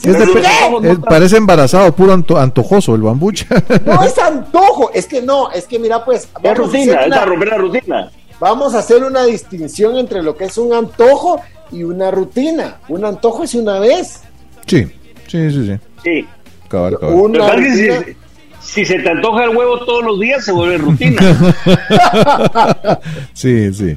Es 0.09 0.17
de 0.19 0.91
es- 0.93 0.99
parece 1.01 1.37
embarazado, 1.37 1.95
puro 1.95 2.15
anto- 2.15 2.39
antojoso 2.39 2.95
el 2.95 3.03
bambucha. 3.03 3.47
No 3.85 4.03
es 4.03 4.17
antojo, 4.19 4.91
es 4.95 5.07
que 5.07 5.21
no, 5.21 5.51
es 5.51 5.67
que 5.67 5.79
mira 5.79 6.05
pues, 6.05 6.23
Es 6.23 6.31
vamos 6.43 6.59
a, 6.59 6.63
rutina, 6.63 6.99
hacer 7.01 7.13
es 7.13 7.27
romper 7.27 7.49
la 7.49 7.59
rutina. 7.59 8.11
vamos 8.41 8.75
a 8.75 8.79
hacer 8.79 9.05
una 9.05 9.25
distinción 9.25 9.99
entre 9.99 10.23
lo 10.23 10.37
que 10.37 10.45
es 10.47 10.57
un 10.57 10.73
antojo 10.73 11.41
y 11.71 11.83
una 11.83 12.11
rutina. 12.11 12.79
Un 12.89 13.05
antojo 13.05 13.45
es 13.45 13.55
una 13.55 13.79
vez. 13.79 14.21
sí, 14.67 14.87
sí, 15.29 15.51
sí, 15.51 15.67
sí. 15.67 15.79
Sí. 16.03 16.27
Cabal, 16.69 16.99
cabal. 16.99 17.15
Una 17.17 17.53
rutina. 17.53 17.99
si, 18.07 18.17
si 18.61 18.85
se 18.85 18.99
te 18.99 19.11
antoja 19.11 19.45
el 19.45 19.57
huevo 19.57 19.79
todos 19.81 20.05
los 20.05 20.21
días, 20.21 20.45
se 20.45 20.53
vuelve 20.53 20.79
rutina. 20.79 21.21
Sí, 23.33 23.73
sí. 23.73 23.97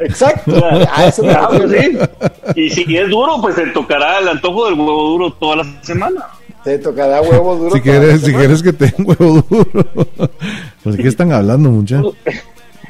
Exacto. 0.00 0.62
A 0.92 1.06
eso 1.06 1.22
me 1.22 1.32
refiero. 1.34 2.10
sí. 2.54 2.60
Y 2.60 2.70
si 2.70 2.96
es 2.96 3.08
duro, 3.08 3.40
pues 3.40 3.54
te 3.54 3.66
tocará 3.68 4.18
el 4.18 4.28
antojo 4.28 4.66
del 4.66 4.74
huevo 4.74 5.08
duro 5.10 5.32
toda 5.32 5.56
la 5.56 5.82
semana. 5.82 6.26
Te 6.62 6.78
tocará 6.78 7.22
huevo 7.22 7.56
duro. 7.56 7.70
Si 7.74 7.80
toda 7.80 7.94
la 7.94 8.00
quieres, 8.00 8.20
si 8.22 8.32
quieres 8.34 8.62
que 8.62 8.72
te 8.72 8.86
den 8.86 9.06
huevo 9.06 9.44
duro. 9.48 9.86
Pues, 10.82 10.96
¿de 10.96 11.02
qué 11.02 11.08
están 11.08 11.32
hablando, 11.32 11.70
mucha? 11.70 12.02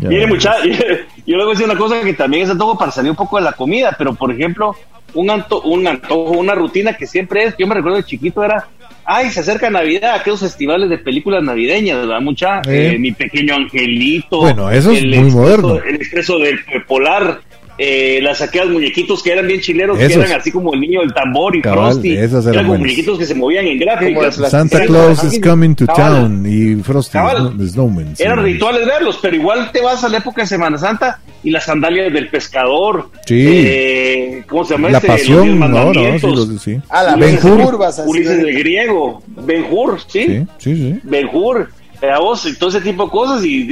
Ya. 0.00 0.08
Mire, 0.08 0.26
muchachos, 0.26 0.76
yo 1.24 1.36
le 1.36 1.44
voy 1.44 1.52
a 1.52 1.54
decir 1.54 1.66
una 1.70 1.78
cosa 1.78 2.00
que 2.02 2.14
también 2.14 2.42
es 2.42 2.50
antojo 2.50 2.76
para 2.76 2.90
salir 2.90 3.12
un 3.12 3.16
poco 3.16 3.36
de 3.36 3.44
la 3.44 3.52
comida, 3.52 3.94
pero 3.96 4.12
por 4.12 4.32
ejemplo, 4.32 4.74
un, 5.14 5.30
anto, 5.30 5.62
un 5.62 5.86
antojo, 5.86 6.32
una 6.32 6.52
rutina 6.52 6.96
que 6.96 7.06
siempre 7.06 7.44
es, 7.44 7.54
yo 7.56 7.68
me 7.68 7.76
recuerdo 7.76 7.98
de 7.98 8.04
chiquito 8.04 8.42
era, 8.42 8.66
ay, 9.04 9.30
se 9.30 9.40
acerca 9.40 9.70
Navidad, 9.70 10.14
aquellos 10.14 10.40
festivales 10.40 10.88
de 10.90 10.98
películas 10.98 11.42
navideñas, 11.42 11.98
¿verdad? 11.98 12.20
Mucha, 12.20 12.60
Eh. 12.66 12.92
Eh, 12.94 12.98
mi 12.98 13.12
pequeño 13.12 13.54
angelito. 13.54 14.40
Bueno, 14.40 14.70
eso 14.70 14.92
es 14.92 15.02
muy 15.04 15.14
expreso- 15.14 15.36
moderno. 15.36 15.74
El 15.84 15.94
expreso 15.96 16.38
del 16.38 16.58
polar. 16.86 17.40
Eh, 17.76 18.20
las 18.22 18.40
aquellas 18.40 18.68
muñequitos 18.68 19.20
que 19.20 19.32
eran 19.32 19.48
bien 19.48 19.60
chileros, 19.60 19.98
que 19.98 20.04
Esos. 20.06 20.24
eran 20.24 20.38
así 20.40 20.52
como 20.52 20.72
el 20.74 20.80
niño 20.80 21.00
del 21.00 21.12
tambor 21.12 21.56
y 21.56 21.60
Cabal, 21.60 21.92
Frosty. 21.94 22.12
esas 22.16 22.44
eran 22.44 22.54
eran 22.54 22.66
como 22.66 22.78
muñequitos 22.78 23.18
que 23.18 23.24
se 23.26 23.34
movían 23.34 23.66
en 23.66 23.78
gráficas. 23.80 24.38
El 24.38 24.46
Santa 24.46 24.76
Eran- 24.76 24.86
Claus 24.88 25.24
is 25.24 25.40
coming 25.40 25.74
to 25.74 25.86
Cabal. 25.86 26.12
town 26.22 26.46
y 26.46 26.80
Frosty 26.84 27.12
Cabal. 27.14 27.56
the 27.58 27.66
Snowman. 27.66 28.16
sí. 28.16 28.22
Eran 28.22 28.44
rituales 28.44 28.86
verlos, 28.86 29.18
pero 29.20 29.34
igual 29.34 29.72
te 29.72 29.80
vas 29.80 30.04
a 30.04 30.08
la 30.08 30.18
época 30.18 30.42
de 30.42 30.46
Semana 30.46 30.78
Santa 30.78 31.18
y 31.42 31.50
las 31.50 31.64
sandalias 31.64 32.12
del 32.12 32.28
pescador. 32.28 33.10
Sí. 33.26 33.44
Eh, 33.44 34.44
¿Cómo 34.48 34.64
se 34.64 34.74
llama 34.74 34.90
La 34.90 34.98
este? 34.98 35.08
Los 35.08 35.16
pasión, 35.18 35.58
no, 35.58 35.68
no, 35.68 36.18
sí, 36.18 36.26
los- 36.28 36.62
sí. 36.62 36.78
A 36.88 37.02
la 37.02 37.16
Ben 37.16 37.38
Hur. 37.42 37.76
Ulises 38.06 38.38
el 38.38 38.56
griego, 38.56 39.20
Ben 39.26 39.64
Hur, 39.68 39.98
¿sí? 40.06 40.26
Sí, 40.26 40.46
sí, 40.58 40.76
sí. 40.76 41.00
Ben 41.02 41.28
Hur, 41.32 41.68
a 42.08 42.18
vos, 42.20 42.46
y 42.46 42.56
todo 42.56 42.68
ese 42.70 42.80
tipo 42.82 43.06
de 43.06 43.10
cosas 43.10 43.44
y, 43.44 43.62
y, 43.62 43.64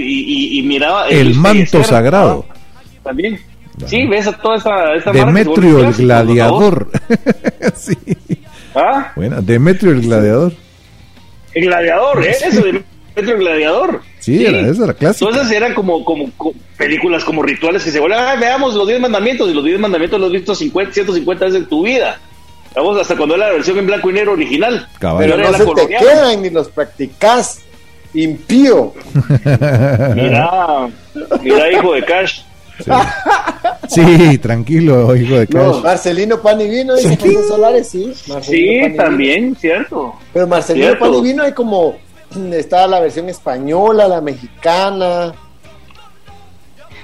y- 0.57 0.59
y 0.59 0.62
miraba... 0.62 1.09
El 1.09 1.26
Luis 1.26 1.36
manto 1.36 1.84
sagrado. 1.84 2.44
ah, 3.05 3.11
Sí, 3.87 4.07
ves 4.07 4.27
a 4.27 4.33
toda 4.33 4.57
que 4.95 5.01
se 5.01 5.11
Demetrio 5.12 5.73
vuelve 5.75 5.89
el 5.89 5.95
gladiador. 5.95 6.91
sí. 7.75 7.95
¿Ah? 8.75 9.12
Buena, 9.16 9.41
Demetrio 9.41 9.93
el 9.93 10.03
gladiador. 10.03 10.53
El 11.55 11.66
gladiador, 11.66 12.25
¿eh? 12.25 12.31
Eso 12.31 12.61
de 12.62 12.83
Demetrio 13.14 13.35
el 13.37 13.41
gladiador. 13.41 14.03
Sí, 14.18 14.45
era- 14.47 14.61
esa 14.68 14.85
era 14.85 14.95
clásica. 14.95 15.29
Entonces 15.31 15.57
eran 15.57 15.75
como, 15.75 16.05
como, 16.05 16.31
como 16.37 16.55
películas, 16.77 17.25
como 17.25 17.43
rituales 17.43 17.83
que 17.85 17.91
se 17.91 17.99
vuelven, 18.01 18.20
"Ah, 18.20 18.37
veamos 18.39 18.75
los 18.75 18.87
10 18.87 19.01
mandamientos, 19.01 19.51
y 19.51 19.55
los 19.55 19.64
10 19.64 19.79
mandamientos 19.81 20.20
los 20.20 20.29
has 20.29 20.33
visto 20.33 20.55
50, 20.55 20.93
150 20.95 21.45
veces 21.47 21.61
en 21.62 21.68
tu 21.68 21.83
vida. 21.85 22.18
Vamos, 22.75 22.99
hasta 23.01 23.16
cuando 23.16 23.35
era 23.35 23.49
la 23.49 23.53
versión 23.55 23.77
en 23.79 23.87
blanco 23.87 24.09
y 24.09 24.12
negro 24.14 24.33
original. 24.33 24.89
Cabal. 24.99 25.18
Pero 25.25 25.33
Ahora 25.35 25.45
no 25.45 25.51
la 25.53 25.59
se 25.59 25.64
te 25.64 25.70
colonial. 25.70 26.03
quedan 26.03 26.43
ni 26.43 26.51
los 26.51 26.68
practicás. 26.70 27.61
Impío. 28.14 28.93
Mira, 30.14 30.89
mira, 31.43 31.73
hijo 31.73 31.93
de 31.95 32.05
Cash. 32.05 32.41
Sí, 33.89 34.39
tranquilo, 34.39 35.14
hijo 35.14 35.35
de 35.35 35.47
No. 35.51 35.80
Marcelino 35.80 36.41
Pan 36.41 36.61
y 36.61 36.68
Vino, 36.68 36.95
dice 36.95 37.16
Jesús 37.16 37.49
Solares, 37.49 37.89
sí. 37.91 38.12
Marcelino 38.28 38.89
Sí, 38.89 38.97
también, 38.97 39.55
cierto. 39.57 40.14
Pero 40.33 40.47
Marcelino 40.47 40.87
Cierto. 40.87 41.05
Pan 41.05 41.14
y 41.14 41.20
Vino 41.22 41.43
hay 41.43 41.53
como. 41.53 41.97
Está 42.53 42.87
la 42.87 43.01
versión 43.01 43.28
española, 43.28 44.09
la 44.09 44.20
mexicana. 44.22 45.35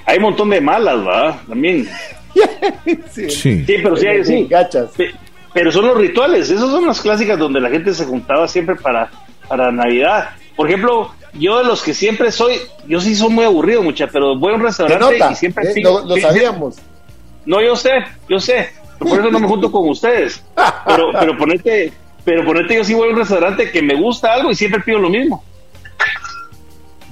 Hay 0.06 0.16
un 0.16 0.22
montón 0.22 0.48
de 0.50 0.60
malas, 0.60 0.96
¿va? 1.06 1.42
También. 1.46 1.86
sí. 3.10 3.28
Sí. 3.30 3.64
Sí, 3.66 3.74
pero 3.82 3.96
sí, 3.96 4.06
hay- 4.06 4.24
sí. 4.24 4.46
Gachas. 4.48 4.90
Pe- 4.96 5.12
Pero 5.52 5.70
son 5.72 5.86
los 5.86 5.98
rituales, 5.98 6.48
esas 6.48 6.70
son 6.70 6.86
las 6.86 7.00
clásicas 7.02 7.38
donde 7.38 7.60
la 7.60 7.68
gente 7.68 7.92
se 7.92 8.04
juntaba 8.06 8.48
siempre 8.48 8.76
para, 8.76 9.10
para 9.46 9.70
Navidad. 9.70 10.30
Por 10.56 10.68
ejemplo, 10.68 11.10
yo 11.34 11.58
de 11.58 11.64
los 11.64 11.82
que 11.82 11.94
siempre 11.94 12.30
soy, 12.32 12.56
yo 12.86 13.00
sí 13.00 13.14
soy 13.14 13.28
muy 13.30 13.44
aburrido, 13.44 13.82
mucha, 13.82 14.06
pero 14.06 14.36
voy 14.38 14.52
a 14.52 14.56
un 14.56 14.62
restaurante 14.62 15.18
nota, 15.18 15.32
y 15.32 15.34
siempre 15.36 15.70
eh, 15.70 15.74
pido- 15.74 16.04
lo, 16.04 16.16
sabíamos. 16.16 16.76
No, 17.46 17.60
yo 17.62 17.76
sé, 17.76 17.90
yo 18.28 18.38
sé. 18.40 18.68
Por 18.98 19.20
eso 19.20 19.30
no 19.30 19.38
me 19.38 19.46
junto 19.48 19.70
con 19.70 19.88
ustedes. 19.88 20.42
Pero, 20.86 21.10
pero 21.18 21.36
ponete, 21.38 21.92
pero 22.24 22.44
ponete, 22.44 22.74
yo 22.74 22.84
sí 22.84 22.94
voy 22.94 23.08
a 23.08 23.12
un 23.12 23.18
restaurante 23.18 23.70
que 23.70 23.80
me 23.80 23.94
gusta 23.94 24.32
algo 24.34 24.50
y 24.50 24.54
siempre 24.54 24.80
pido 24.80 24.98
lo 24.98 25.08
mismo. 25.08 25.44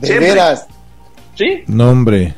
De 0.01 0.07
siempre. 0.09 0.29
veras. 0.31 0.67
Sí, 1.37 1.62
No, 1.67 1.91
hombre. 1.91 2.35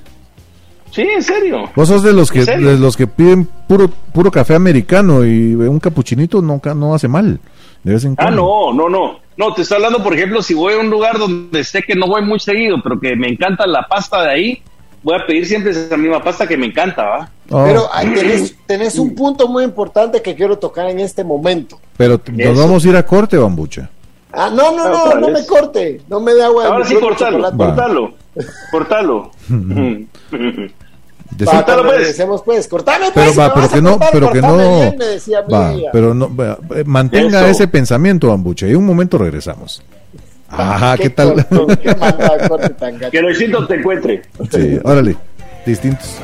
sí, 0.90 1.02
en 1.02 1.22
serio. 1.22 1.70
Vos 1.74 1.88
sos 1.88 2.02
de 2.02 2.12
los 2.12 2.30
que 2.30 2.44
de 2.44 2.76
los 2.78 2.96
que 2.96 3.06
piden 3.06 3.44
puro 3.46 3.88
puro 3.88 4.30
café 4.30 4.54
americano 4.54 5.24
y 5.24 5.54
un 5.54 5.78
capuchinito 5.80 6.42
no, 6.42 6.60
ca- 6.60 6.74
no 6.74 6.94
hace 6.94 7.08
mal. 7.08 7.40
De 7.84 7.92
vez 7.92 8.04
en 8.04 8.14
Ah, 8.18 8.30
no, 8.30 8.72
no, 8.74 8.88
no. 8.88 9.18
No, 9.38 9.54
te 9.54 9.62
estoy 9.62 9.76
hablando, 9.76 10.02
por 10.02 10.14
ejemplo, 10.14 10.42
si 10.42 10.52
voy 10.52 10.74
a 10.74 10.78
un 10.78 10.90
lugar 10.90 11.16
donde 11.16 11.62
sé 11.62 11.80
que 11.80 11.94
no 11.94 12.08
voy 12.08 12.22
muy 12.22 12.40
seguido, 12.40 12.76
pero 12.82 12.98
que 12.98 13.14
me 13.14 13.28
encanta 13.28 13.68
la 13.68 13.86
pasta 13.86 14.22
de 14.24 14.30
ahí, 14.30 14.62
voy 15.00 15.14
a 15.14 15.24
pedir 15.24 15.46
siempre 15.46 15.70
esa 15.70 15.96
misma 15.96 16.20
pasta 16.20 16.44
que 16.44 16.56
me 16.56 16.66
encanta, 16.66 17.04
¿va? 17.04 17.30
Oh, 17.48 17.64
Pero 17.64 17.88
ahí 17.92 18.12
tenés, 18.12 18.56
tenés 18.66 18.98
un 18.98 19.14
punto 19.14 19.46
muy 19.46 19.62
importante 19.62 20.20
que 20.22 20.34
quiero 20.34 20.58
tocar 20.58 20.90
en 20.90 20.98
este 20.98 21.22
momento. 21.22 21.78
pero 21.96 22.20
nos 22.32 22.40
Eso. 22.40 22.60
vamos 22.60 22.84
a 22.84 22.88
ir 22.88 22.96
a 22.96 23.06
corte, 23.06 23.36
bambucha. 23.38 23.88
Ah, 24.32 24.50
no, 24.52 24.72
no, 24.76 24.88
no, 24.88 25.04
Otra 25.04 25.20
no 25.20 25.28
me 25.28 25.46
corte. 25.46 26.00
No 26.08 26.18
me 26.20 26.34
dé 26.34 26.42
agua. 26.42 26.64
de 26.64 26.68
Ahora 26.70 26.84
sí, 26.84 26.96
cortalo, 26.96 27.56
cortalo, 27.56 28.14
cortalo. 28.72 29.30
Cortalo, 31.36 31.64
cuando 31.64 31.82
pues. 31.84 31.96
regresemos, 31.98 32.42
pues. 32.42 32.68
Cortame, 32.68 33.06
pero 33.14 33.26
pues. 33.26 33.32
si 33.32 33.38
va, 33.38 33.48
me 33.48 33.54
pero 33.54 33.62
vas 33.62 33.72
a 33.72 33.74
que 33.74 33.82
no, 33.82 33.98
pero 34.12 34.32
que 34.32 34.40
no, 34.40 34.56
bien, 34.56 34.98
va, 35.52 35.74
pero 35.92 36.14
no, 36.14 36.34
va, 36.34 36.58
eh, 36.74 36.84
mantenga 36.84 37.40
Eso. 37.40 37.50
ese 37.50 37.68
pensamiento, 37.68 38.28
Bambucha, 38.28 38.66
y 38.66 38.74
un 38.74 38.86
momento 38.86 39.18
regresamos. 39.18 39.82
Ah, 40.50 40.96
¿qué, 40.98 41.10
tal? 41.10 41.46
corto, 41.46 41.66
qué 41.82 41.94
maldad, 41.94 42.48
corte 42.48 42.70
tan 42.70 42.98
gacho. 42.98 43.10
Que 43.10 43.66
te 43.68 43.74
encuentre. 43.74 44.22
sí, 44.50 44.80
órale, 44.82 45.16
distintos. 45.66 46.16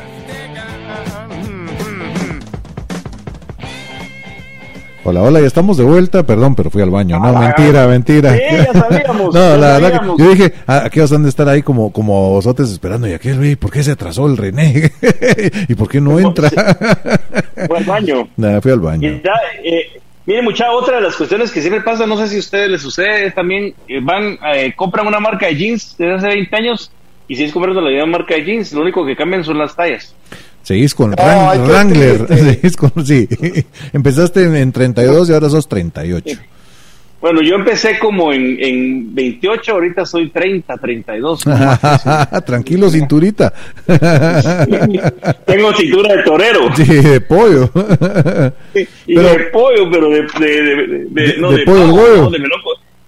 Hola, 5.06 5.20
hola, 5.20 5.38
ya 5.38 5.46
estamos 5.46 5.76
de 5.76 5.84
vuelta, 5.84 6.22
perdón, 6.22 6.54
pero 6.54 6.70
fui 6.70 6.80
al 6.80 6.88
baño. 6.88 7.20
No, 7.20 7.38
mentira, 7.38 7.86
mentira. 7.86 8.32
Sí, 8.32 8.40
ya 8.50 8.72
sabíamos, 8.72 9.34
no, 9.34 9.40
ya 9.40 9.56
la 9.58 9.78
verdad 9.78 10.00
que 10.00 10.22
yo 10.22 10.30
dije, 10.30 10.54
"Ah, 10.66 10.82
aquí 10.86 10.98
vas 10.98 11.12
a 11.12 11.28
estar 11.28 11.46
ahí 11.46 11.60
como, 11.62 11.92
como 11.92 12.30
vosotros 12.30 12.72
esperando, 12.72 13.06
y 13.06 13.14
güey, 13.18 13.54
¿por 13.56 13.70
qué 13.70 13.82
se 13.82 13.90
atrasó 13.90 14.26
el 14.26 14.38
René? 14.38 14.90
¿Y 15.68 15.74
por 15.74 15.90
qué 15.90 16.00
no 16.00 16.18
entra? 16.18 16.48
Fue 17.66 17.76
al 17.78 17.84
baño. 17.84 18.28
Nada, 18.38 18.62
fui 18.62 18.72
al 18.72 18.80
baño. 18.80 19.06
Y 19.06 19.20
ya, 19.22 19.32
eh, 19.62 20.00
mire, 20.24 20.40
mucha 20.40 20.70
otra 20.72 20.96
de 20.96 21.02
las 21.02 21.16
cuestiones 21.16 21.50
que 21.52 21.60
siempre 21.60 21.82
pasa, 21.82 22.06
no 22.06 22.16
sé 22.16 22.26
si 22.28 22.36
a 22.36 22.40
ustedes 22.40 22.70
les 22.70 22.80
sucede, 22.80 23.26
es 23.26 23.34
también 23.34 23.74
eh, 23.86 24.00
van, 24.02 24.38
eh, 24.54 24.72
compran 24.74 25.06
una 25.06 25.20
marca 25.20 25.44
de 25.44 25.56
jeans 25.56 25.96
desde 25.98 26.14
hace 26.14 26.28
20 26.28 26.56
años 26.56 26.90
y 27.28 27.36
siguen 27.36 27.52
comprando 27.52 27.82
la 27.82 27.90
misma 27.90 28.06
marca 28.06 28.36
de 28.36 28.44
jeans, 28.44 28.72
lo 28.72 28.80
único 28.80 29.04
que 29.04 29.16
cambian 29.16 29.44
son 29.44 29.58
las 29.58 29.76
tallas. 29.76 30.14
Seguís 30.64 30.94
con 30.94 31.14
Ay, 31.18 31.58
Wrangler. 31.60 32.26
Seguís 32.36 32.76
con, 32.76 32.90
sí. 33.06 33.28
Empezaste 33.92 34.42
en, 34.44 34.56
en 34.56 34.72
32 34.72 35.30
y 35.30 35.32
ahora 35.32 35.48
sos 35.48 35.68
38. 35.68 36.36
Bueno, 37.20 37.40
yo 37.40 37.54
empecé 37.54 37.98
como 37.98 38.34
en, 38.34 38.58
en 38.62 39.14
28, 39.14 39.72
ahorita 39.72 40.04
soy 40.04 40.28
30, 40.28 40.76
32. 40.76 41.44
Tranquilo, 42.44 42.90
cinturita. 42.90 43.50
Tengo 45.46 45.72
cintura 45.74 46.16
de 46.16 46.22
torero. 46.22 46.74
sí, 46.76 46.84
de 46.84 47.20
pollo. 47.22 47.70
Y 49.06 49.14
Pero- 49.14 49.28
de 49.28 49.38
pollo, 49.52 49.90
pero 49.90 50.10
de, 50.10 50.22
de, 50.38 50.62
de, 50.62 51.06
de- 51.08 51.36
no, 51.38 51.48
pollo 51.64 51.82
al 51.82 51.88
no, 52.24 52.30
de 52.30 52.38
melón 52.40 52.60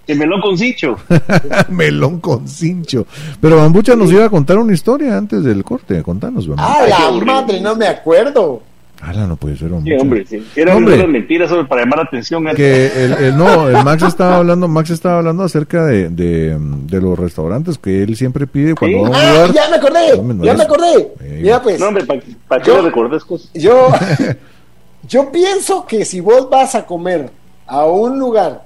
de 0.07 0.15
melón 0.15 0.41
con 0.41 0.57
cincho. 0.57 0.97
Melón 1.69 2.21
con 2.21 2.47
cincho. 2.49 3.07
Pero 3.41 3.57
Bambucha 3.57 3.97
nos 3.97 4.11
iba 4.13 4.25
a 4.25 4.31
contar 4.31 4.59
una 4.59 4.73
historia 4.73 5.17
antes 5.17 5.43
del 5.45 5.65
corte. 5.65 6.03
Contanos, 6.03 6.47
Bambucha. 6.49 6.69
Ah, 6.69 6.85
qué 6.85 7.17
la 7.19 7.25
madre, 7.25 7.61
no 7.61 7.75
me 7.75 7.87
acuerdo. 7.89 8.63
Ala, 9.03 9.27
no 9.27 9.37
puede 9.37 9.57
ser, 9.59 9.69
Sí, 9.69 9.75
Bambucha. 9.75 9.97
hombre, 10.01 10.27
sí. 10.27 10.47
Eran 10.57 10.79
Hombre. 10.79 10.95
unas 10.95 11.09
mentiras 11.09 11.51
solo 11.51 11.69
para 11.69 11.83
llamar 11.83 11.99
la 11.99 12.05
atención. 12.05 12.47
que 12.55 12.87
el, 12.87 13.13
el- 13.13 13.37
no, 13.37 13.69
el 13.69 13.85
Max 13.85 14.03
estaba 14.05 14.37
hablando, 14.37 14.69
Max 14.69 14.89
estaba 14.91 15.19
hablando 15.19 15.43
acerca 15.43 15.85
de, 15.85 16.09
de, 16.09 16.57
de 16.59 17.01
los 17.01 17.19
restaurantes 17.19 17.77
que 17.77 18.03
él 18.03 18.17
siempre 18.17 18.47
pide 18.47 18.75
cuando 18.75 19.03
va 19.03 19.09
a 19.09 19.11
un 19.11 19.15
Ah, 19.17 19.33
lugar. 19.33 19.53
ya 19.53 19.69
me 19.69 19.77
acordé, 19.77 20.47
ya 20.47 20.55
me 20.55 20.63
acordé. 20.63 21.13
Eh, 21.21 21.41
Mira, 21.43 21.63
pues, 21.63 21.79
No, 21.79 21.89
hombre, 21.89 22.05
¿para 22.07 22.63
qué 22.63 22.69
Yo- 22.71 22.77
le 22.77 22.83
recordes 22.89 23.23
cosas? 23.25 23.51
yo, 23.53 23.89
yo 25.09 25.31
pienso 25.31 25.85
que 25.87 26.05
si 26.05 26.21
vos 26.21 26.49
vas 26.49 26.75
a 26.75 26.87
comer 26.87 27.31
a 27.67 27.85
un 27.85 28.19
lugar 28.19 28.65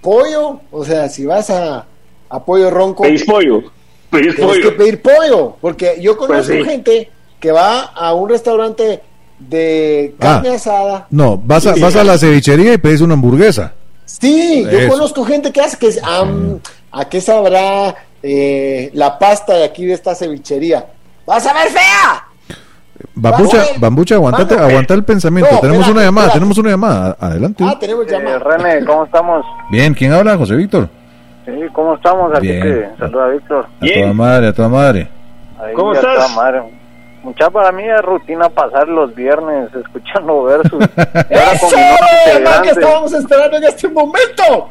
pollo, 0.00 0.60
o 0.70 0.84
sea, 0.84 1.08
si 1.08 1.26
vas 1.26 1.50
a, 1.50 1.86
a 2.28 2.44
pollo 2.44 2.70
ronco, 2.70 3.02
Pedís 3.02 3.24
pollo. 3.24 3.62
Pedís 4.10 4.34
tienes 4.36 4.58
que 4.58 4.72
pedir 4.72 5.00
pollo, 5.02 5.56
porque 5.60 5.98
yo 6.00 6.16
conozco 6.16 6.48
Pues 6.52 6.64
sí. 6.64 6.64
gente 6.70 7.10
que 7.38 7.52
va 7.52 7.80
a 7.82 8.12
un 8.14 8.28
restaurante 8.28 9.00
de 9.38 10.14
carne 10.18 10.50
Ah. 10.50 10.54
asada. 10.54 11.06
No, 11.10 11.38
vas 11.38 11.66
a, 11.66 11.74
Sí. 11.74 11.80
vas 11.80 11.96
a 11.96 12.04
la 12.04 12.18
cevichería 12.18 12.74
y 12.74 12.78
pedís 12.78 13.00
una 13.00 13.14
hamburguesa. 13.14 13.72
Sí, 14.04 14.64
yo 14.64 14.78
Eso. 14.78 14.88
conozco 14.90 15.24
gente 15.24 15.52
que 15.52 15.60
hace 15.60 15.78
que 15.78 15.92
¿a 16.92 17.08
qué 17.08 17.20
sabrá 17.20 17.94
eh, 18.22 18.90
la 18.92 19.18
pasta 19.18 19.54
de 19.54 19.64
aquí 19.64 19.86
de 19.86 19.94
esta 19.94 20.14
cevichería? 20.14 20.84
¡Vas 21.24 21.46
a 21.46 21.54
ver 21.54 21.68
fea! 21.68 22.24
Bambucha. 23.14 23.62
Bambucha, 23.78 24.14
aguantate, 24.16 24.54
Mano, 24.54 24.66
aguanta 24.68 24.94
el 24.94 25.04
pensamiento. 25.04 25.50
no, 25.52 25.60
tenemos 25.60 25.80
espérate, 25.80 25.98
una 25.98 26.06
llamada, 26.06 26.26
espérate. 26.28 26.38
tenemos 26.38 26.58
una 26.58 26.70
llamada. 26.70 27.16
Adelante. 27.20 27.64
Ah, 27.66 27.76
tenemos 27.78 28.06
Eh, 28.06 28.10
llamada. 28.10 28.38
René, 28.38 28.84
¿cómo 28.84 29.04
estamos? 29.04 29.46
Bien, 29.70 29.94
¿quién 29.94 30.12
habla? 30.12 30.36
José 30.36 30.54
Víctor. 30.56 30.88
Sí, 31.44 31.52
¿cómo 31.72 31.94
estamos? 31.94 32.32
Aquí 32.36 32.46
Bien. 32.48 32.60
te 32.62 32.96
saluda 32.98 33.28
Víctor. 33.28 33.64
A 33.66 33.84
Bien. 33.84 34.00
toda 34.02 34.12
madre, 34.14 34.46
a 34.48 34.52
toda 34.52 34.68
madre. 34.68 35.08
Ahí 35.62 35.74
¿Cómo 35.74 35.90
a 35.92 35.94
estás? 35.94 36.14
toda 36.14 36.28
madre. 36.28 36.62
Mucha 37.22 37.50
para 37.50 37.70
mí 37.72 37.82
es 37.84 38.00
rutina 38.02 38.48
pasar 38.48 38.88
los 38.88 39.14
viernes 39.14 39.68
escuchando 39.74 40.32
ahora 40.32 40.62
¡Eso! 41.28 41.66
que 42.62 42.70
estábamos 42.70 43.12
esperando 43.12 43.56
en 43.58 43.64
este 43.64 43.88
momento! 43.88 44.70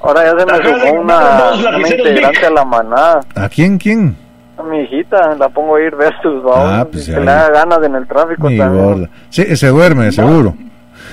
Ahora 0.00 0.24
ya 0.24 0.30
se 0.40 0.46
me 0.46 0.78
sumó 0.80 1.00
una, 1.02 1.52
una 1.52 1.78
integrante 1.88 2.46
a 2.46 2.50
la 2.50 2.64
manada. 2.64 3.20
¿A 3.36 3.48
quién, 3.48 3.76
quién? 3.78 4.16
A 4.58 4.62
mi 4.62 4.80
hijita, 4.80 5.34
la 5.36 5.48
pongo 5.48 5.76
a 5.76 5.80
ir 5.82 5.94
versus. 5.96 6.44
Ah, 6.54 6.86
pues 6.90 7.06
que 7.06 7.18
le 7.18 7.30
haga 7.30 7.50
ganas 7.50 7.82
en 7.82 7.94
el 7.94 8.06
tráfico 8.06 8.48
Mi 8.48 8.58
también. 8.58 8.84
gorda. 8.84 9.08
Sí, 9.30 9.56
se 9.56 9.68
duerme, 9.68 10.12
seguro. 10.12 10.54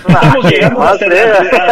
Estamos 0.08 0.46
llegando 0.52 0.82
a 0.82 0.92
a 0.92 0.98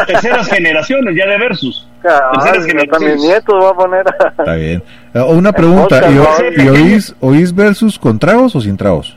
terceras 0.05 0.47
generaciones 0.49 1.15
ya 1.15 1.26
de 1.28 1.38
Versus. 1.38 1.88
Terceras 2.01 2.65
hasta 2.65 2.99
mis 2.99 3.22
nietos 3.22 3.55
va 3.63 3.70
a 3.70 3.74
poner 3.74 4.05
a... 4.07 4.28
Está 4.30 4.55
bien. 4.55 4.84
Eh, 5.13 5.22
una 5.22 5.51
pregunta, 5.53 6.01
¿y, 6.09 6.61
y 6.61 6.70
oís, 6.70 7.15
oís 7.20 7.53
versus 7.53 7.97
con 7.99 8.20
tragos 8.20 8.55
o 8.55 8.61
sin 8.61 8.78
tragos? 8.78 9.16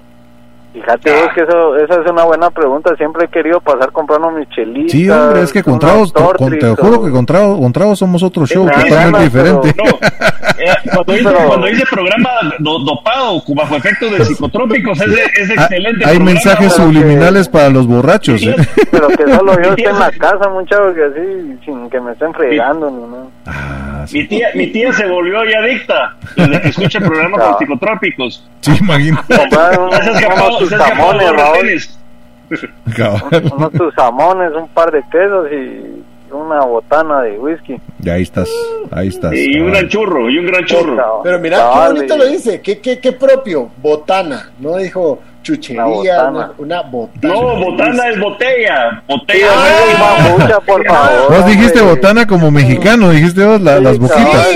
Fíjate 0.80 1.12
vos 1.12 1.28
que 1.34 1.42
eso, 1.42 1.76
esa 1.76 2.00
es 2.02 2.10
una 2.10 2.24
buena 2.24 2.50
pregunta. 2.50 2.94
Siempre 2.96 3.26
he 3.26 3.28
querido 3.28 3.60
pasar 3.60 3.90
comprando 3.92 4.30
mis 4.30 4.48
chelitas. 4.50 4.92
Sí, 4.92 5.08
hombre, 5.10 5.42
es 5.42 5.52
que 5.52 5.62
con 5.62 5.78
tragos, 5.78 6.12
con- 6.12 6.58
te 6.58 6.74
juro 6.76 7.02
que 7.04 7.10
con 7.10 7.26
tragos, 7.26 7.58
con 7.60 7.72
tragos 7.72 7.98
somos 7.98 8.22
otro 8.22 8.46
show 8.46 8.66
totalmente 8.68 9.22
diferente. 9.24 9.74
pero- 9.76 9.90
No, 9.90 9.98
eh, 10.58 10.74
cuando, 10.92 11.12
dice, 11.12 11.24
Pero- 11.24 11.46
cuando 11.48 11.66
dice 11.66 11.84
programa 11.90 12.30
do- 12.58 12.78
dopado 12.80 13.42
bajo 13.54 13.76
efectos 13.76 14.10
de 14.12 14.24
psicotrópicos, 14.24 15.00
es, 15.00 15.08
es 15.08 15.50
Ah, 15.58 15.62
excelente. 15.64 16.04
Hay 16.04 16.16
programa. 16.16 16.24
mensajes 16.24 16.72
subliminales 16.74 17.48
para 17.48 17.68
los 17.70 17.86
borrachos. 17.86 18.42
¿eh? 18.42 18.54
Pero 18.90 19.08
que 19.08 19.24
solo 19.34 19.54
yo 19.62 19.70
esté 19.70 19.88
en 19.88 19.98
la 19.98 20.10
casa, 20.18 20.48
muchachos, 20.50 20.94
que 20.94 21.04
así, 21.04 21.58
sin 21.64 21.90
que 21.90 22.00
me 22.00 22.12
estén 22.12 22.32
fregando, 22.34 22.90
ni 22.90 23.02
nada. 23.02 23.24
Ah, 23.46 24.04
sí, 24.06 24.18
Mi 24.18 24.28
tía, 24.28 24.48
mi 24.54 24.66
tía 24.68 24.92
se 24.92 25.06
volvió 25.06 25.44
ya 25.44 25.58
adicta 25.58 26.14
desde 26.36 26.60
que 26.62 26.68
escucha 26.68 27.00
programas 27.00 27.40
Ah. 27.42 27.48
con 27.50 27.58
psicotrópicos. 27.58 28.48
sí, 28.60 28.72
imagino. 28.80 29.18
Unos 30.78 31.18
de 31.18 31.32
los 31.32 31.36
Raúl, 31.36 31.80
unos 33.52 33.72
tusamones, 33.72 34.52
un 34.54 34.68
par 34.68 34.90
de 34.90 35.02
quesos 35.10 35.46
y 35.52 36.02
una 36.32 36.64
botana 36.64 37.22
de 37.22 37.38
whisky. 37.38 37.80
Y 38.02 38.08
ahí 38.08 38.22
estás, 38.22 38.48
ahí 38.90 39.08
estás. 39.08 39.32
Y 39.34 39.60
un 39.60 39.70
gran 39.70 39.88
churro, 39.88 40.30
y 40.30 40.38
un 40.38 40.46
gran 40.46 40.64
churro. 40.64 41.20
Pero 41.22 41.38
mira 41.38 41.58
qué 41.58 41.92
bonito 41.92 42.16
lo 42.16 42.26
dice, 42.26 42.60
qué, 42.60 42.80
qué, 42.80 42.98
qué 42.98 43.12
propio, 43.12 43.70
botana, 43.80 44.50
no 44.58 44.76
dijo 44.76 45.20
chuchería, 45.42 45.82
Una 45.84 45.90
una, 45.94 46.22
botana. 46.30 46.52
una 46.58 46.82
botana. 46.82 47.34
No, 47.34 47.56
botana 47.56 48.08
es 48.08 48.20
botella. 48.20 49.02
Botella 49.08 49.46
Ay, 49.56 49.92
es 49.92 49.98
mamucha, 49.98 50.60
por 50.60 50.86
favor. 50.86 51.28
Vos 51.36 51.46
dijiste 51.46 51.80
hombre. 51.80 51.94
botana 51.96 52.26
como 52.26 52.50
mexicano, 52.50 53.10
dijiste 53.10 53.44
vos 53.44 53.60
la- 53.60 53.78
Sí, 53.78 53.84
las 53.84 53.98
boquitas. 53.98 54.46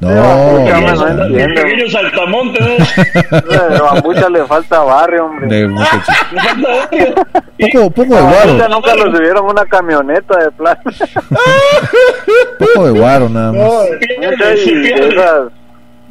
No, 0.00 0.08
sí, 0.08 0.14
mamucha, 0.14 0.80
no, 0.80 0.94
no, 0.94 1.28
no 1.28 1.76
no. 1.84 1.90
saltamontes. 1.90 2.96
¿no? 3.30 3.86
A 3.86 3.92
Bambucha 3.94 4.28
le 4.28 4.44
falta 4.46 4.78
barrio, 4.80 5.24
hombre. 5.26 5.46
De 5.48 5.66
barrio. 6.32 7.14
Poco, 7.60 7.90
poco 7.90 8.14
de 8.16 8.22
guaro, 8.22 8.68
nunca 8.68 8.94
lo 8.96 9.16
subieron 9.16 9.44
una 9.46 9.64
camioneta 9.66 10.38
de 10.38 10.50
plata. 10.52 10.82
poco 12.58 12.86
de 12.86 12.98
guaro 12.98 13.28
nada 13.28 13.52
más. 13.52 13.60
No, 13.62 13.80
de 13.80 14.88
esas, 15.14 15.52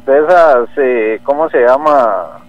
de 0.06 0.18
esas 0.18 0.68
eh, 0.78 1.20
¿cómo 1.22 1.48
se 1.50 1.58
llama? 1.60 2.40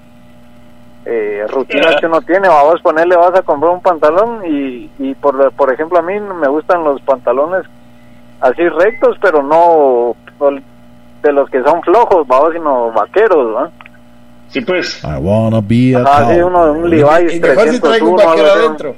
Eh, 1.07 1.45
rutinas 1.49 1.97
que 1.99 2.07
uno 2.07 2.19
tiene, 2.21 2.47
vamos 2.47 2.79
a 2.79 2.83
ponerle, 2.83 3.15
vas 3.15 3.35
a 3.35 3.43
comprar 3.43 3.71
un 3.73 3.81
pantalón 3.81 4.41
y, 4.45 4.89
y 4.97 5.13
por, 5.15 5.51
por 5.53 5.71
ejemplo 5.71 5.99
a 5.99 6.01
mí 6.01 6.19
me 6.19 6.47
gustan 6.47 6.83
los 6.83 6.99
pantalones 7.01 7.63
así 8.41 8.67
rectos, 8.69 9.15
pero 9.21 9.43
no 9.43 10.15
de 11.21 11.31
los 11.31 11.49
que 11.49 11.61
son 11.63 11.81
flojos, 11.83 12.27
vamos, 12.27 12.53
sino 12.53 12.91
vaqueros, 12.91 13.55
¿va? 13.55 13.69
Sí, 14.49 14.61
pues. 14.61 15.03
I 15.03 15.17
wanna 15.19 15.59
be 15.61 15.95
a 15.95 16.01
Ajá, 16.01 16.33
sí, 16.33 16.39
uno, 16.41 16.71
un 16.71 16.89
Levi's 16.89 17.35
y 17.35 17.39
mejor 17.39 17.69
si 17.69 17.79
traigo 17.79 18.09
un 18.11 18.15
301, 18.17 18.17
vaquero 18.17 18.51
algo 18.53 18.53
así. 18.53 18.59
adentro. 18.59 18.95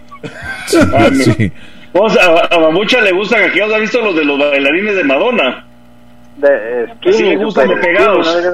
Ah, 0.98 1.10
Sí. 1.14 1.52
Vos, 1.94 2.18
a, 2.18 2.56
a 2.56 2.60
Mamucha 2.60 3.02
le 3.02 3.12
gustan 3.14 3.44
aquí, 3.44 3.60
¿os 3.62 3.74
has 3.74 3.80
visto 3.82 4.00
los 4.02 4.16
de 4.16 4.24
los 4.26 4.38
bailarines 4.38 4.96
de 4.96 5.04
Madonna? 5.04 5.66
de 6.38 6.84
Así 6.84 7.14
skinny, 7.14 7.36
me 7.38 7.46
gustan 7.46 7.68
super 7.68 7.82
de 7.82 7.88
pegados. 7.88 8.28
skinny, 8.28 8.44
¿no? 8.44 8.52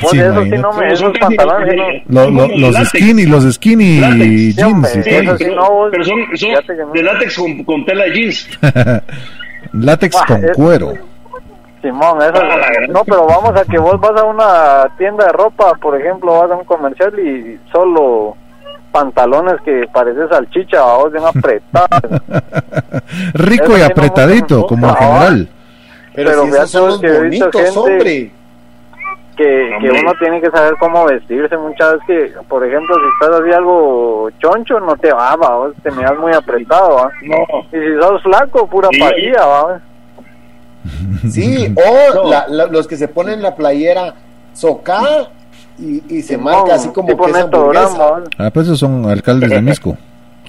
Pues 0.00 0.10
Sí, 0.10 0.18
eso 0.18 0.26
sí 0.42 0.48
imagínate. 0.48 0.58
no 0.62 0.72
me, 0.72 0.78
Pero 0.80 0.96
son 0.96 1.10
esos 1.10 1.18
casi- 1.20 1.36
pantalones 1.36 1.70
sí 1.70 2.02
no. 2.08 2.24
Lo- 2.24 2.30
lo- 2.30 2.40
son 2.48 2.60
los 2.60 2.72
látex. 2.72 2.88
skinny, 2.90 3.26
los 3.26 3.54
skinny 3.54 4.00
Látex. 4.00 4.18
jeans 4.56 4.96
y 4.96 5.02
sí, 5.02 5.10
todo. 5.24 5.36
pero, 5.38 5.54
no, 5.54 5.70
vos- 5.70 5.88
pero 5.92 6.04
son, 6.04 6.18
no. 6.20 6.92
de 6.92 7.02
látex 7.02 7.36
con, 7.38 7.64
con 7.64 7.84
tela 7.84 8.04
de 8.04 8.12
jeans. 8.14 8.48
Látex 9.72 10.16
Ah, 10.16 10.24
con 10.26 10.44
es- 10.44 10.52
cuero. 10.56 10.92
Simón, 11.82 12.18
eso, 12.22 12.32
Ah, 12.36 12.60
no, 12.88 13.04
pero 13.04 13.26
vamos 13.26 13.52
a 13.60 13.64
que 13.64 13.78
vos 13.78 14.00
vas 14.00 14.18
a 14.18 14.24
una 14.24 14.88
tienda 14.96 15.26
de 15.26 15.32
ropa, 15.32 15.74
por 15.74 16.00
ejemplo, 16.00 16.40
vas 16.40 16.50
a 16.50 16.54
un 16.56 16.64
comercial 16.64 17.12
y 17.18 17.58
solo 17.70 18.36
pantalones 18.90 19.56
que 19.64 19.84
parece 19.92 20.26
salchicha, 20.28 20.80
vamos 20.80 21.12
bien 21.12 21.24
apretados. 21.26 21.88
Rico 23.34 23.64
Eso 23.76 23.78
y 23.78 23.82
apretadito, 23.82 24.66
como 24.66 24.86
en 24.86 24.92
gusta, 24.92 25.04
general. 25.06 25.48
Pero, 26.14 26.30
Pero 26.30 26.42
si 26.44 26.48
esos 26.50 26.70
son 26.70 26.86
los 26.88 27.00
que 27.00 27.06
he 27.08 27.20
visto 27.22 27.44
bonitos, 27.50 27.62
gente- 27.62 27.78
hombre. 27.80 28.30
Que, 29.36 29.70
que 29.80 29.90
uno 29.90 30.12
tiene 30.20 30.40
que 30.40 30.50
saber 30.50 30.74
cómo 30.78 31.04
vestirse 31.06 31.56
muchas 31.56 31.94
veces 32.06 32.32
que 32.34 32.42
por 32.48 32.64
ejemplo 32.66 32.94
si 32.94 33.02
estás 33.26 33.40
así 33.40 33.52
algo 33.52 34.30
choncho 34.38 34.78
no 34.80 34.96
te 34.96 35.12
va 35.12 35.36
te 35.82 35.90
miras 35.90 36.16
muy 36.18 36.32
apretado 36.32 36.94
¿va? 36.96 37.10
No, 37.22 37.36
y 37.72 37.80
si 37.80 38.00
sos 38.00 38.22
flaco 38.22 38.66
pura 38.68 38.88
Sí. 38.92 38.98
va 39.00 39.80
Sí, 41.30 41.74
o 41.76 42.14
No. 42.14 42.30
la- 42.30 42.46
la- 42.48 42.66
los 42.66 42.86
que 42.86 42.96
se 42.96 43.08
ponen 43.08 43.42
la 43.42 43.54
playera 43.56 44.14
soca 44.52 45.00
y, 45.78 46.02
y 46.08 46.22
se 46.22 46.34
Simón, 46.36 46.52
marca 46.54 46.74
así 46.74 46.88
como 46.90 47.08
que 47.16 47.30
es 47.30 47.36
hamburguesa. 47.36 48.22
Ah, 48.38 48.50
pues 48.52 48.66
esos 48.66 48.78
son 48.78 49.04
alcaldes 49.10 49.50
de 49.50 49.60
Misco. 49.60 49.96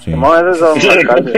Sí. 0.04 0.12
Simón, 0.12 0.48
esos 0.50 0.84
son 0.84 0.92
alcaldes. 1.00 1.34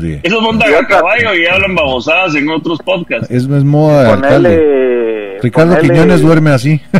Sí. 0.00 0.20
Esos 0.22 0.42
montan 0.42 0.74
a 0.74 0.86
caballo 0.88 1.34
y 1.34 1.46
hablan 1.46 1.74
babosadas 1.76 2.34
en 2.34 2.48
otros 2.50 2.78
podcasts. 2.80 3.30
Es, 3.30 3.44
es 3.44 3.64
moda 3.64 4.02
de 4.04 4.10
alcalde. 4.10 4.48
Ponele, 4.56 5.01
Ricardo 5.42 5.74
ponele- 5.74 5.80
Quiñones 5.92 6.22
duerme 6.22 6.50
así. 6.50 6.80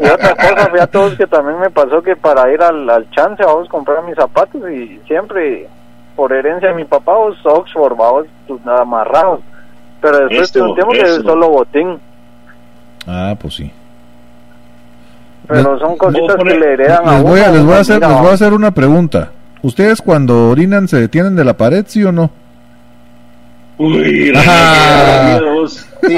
Y 0.00 0.06
otra 0.08 0.34
cosa, 0.34 0.82
a 0.82 0.86
todos 0.86 1.14
que 1.14 1.26
también 1.26 1.58
me 1.60 1.68
pasó 1.68 2.00
que 2.02 2.16
para 2.16 2.50
ir 2.52 2.62
al, 2.62 2.88
al 2.88 3.10
chance, 3.10 3.42
vamos 3.44 3.66
a 3.68 3.70
comprar 3.70 4.02
mis 4.04 4.14
zapatos 4.14 4.62
y 4.70 4.98
siempre, 5.06 5.68
por 6.16 6.32
herencia 6.32 6.68
de 6.70 6.74
mi 6.74 6.84
papá, 6.84 7.12
vos 7.14 7.36
Oxford, 7.44 7.94
vamos, 7.96 8.26
pues, 8.46 8.60
amarrados. 8.66 9.40
Pero 10.00 10.18
después 10.20 10.42
Esto, 10.42 10.74
tiempo 10.74 10.92
que 10.92 11.00
es 11.02 11.16
solo 11.16 11.50
botín. 11.50 11.98
Ah, 13.06 13.34
pues 13.38 13.54
sí. 13.56 13.70
Pero 15.48 15.78
son 15.78 15.96
cositas 15.98 16.36
que 16.36 16.54
le 16.58 16.72
heredan 16.74 17.06
a 17.08 17.12
Les 17.14 17.22
voy 17.22 17.40
a, 17.40 17.44
uno, 17.44 17.52
les 17.54 17.64
voy 17.64 17.74
a 17.74 17.78
hacer, 17.80 17.96
mira, 17.96 18.08
les 18.08 18.18
voy 18.20 18.30
a 18.30 18.34
hacer 18.34 18.52
una 18.54 18.70
pregunta. 18.70 19.30
¿Ustedes 19.60 20.00
cuando 20.00 20.48
orinan 20.50 20.88
se 20.88 20.98
detienen 21.00 21.36
de 21.36 21.44
la 21.44 21.54
pared, 21.56 21.84
sí 21.88 22.04
o 22.04 22.12
no? 22.12 22.30
Uy, 23.76 24.32
Ah. 24.36 25.38
Sí, 26.06 26.16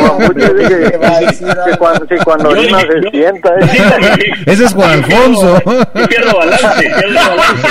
cuando, 2.24 2.50
Yo 2.54 2.60
dije- 2.62 2.86
se 3.02 3.10
sienta. 3.10 3.48
¿eh? 3.60 3.68
Sí, 3.70 4.42
Ese 4.46 4.64
es 4.64 4.74
Juan 4.74 4.90
Alfonso. 4.90 5.62
Yo 5.94 6.06
pierdo 6.08 6.36
balance, 6.38 6.80
pierdo 6.80 7.20
balance. 7.30 7.68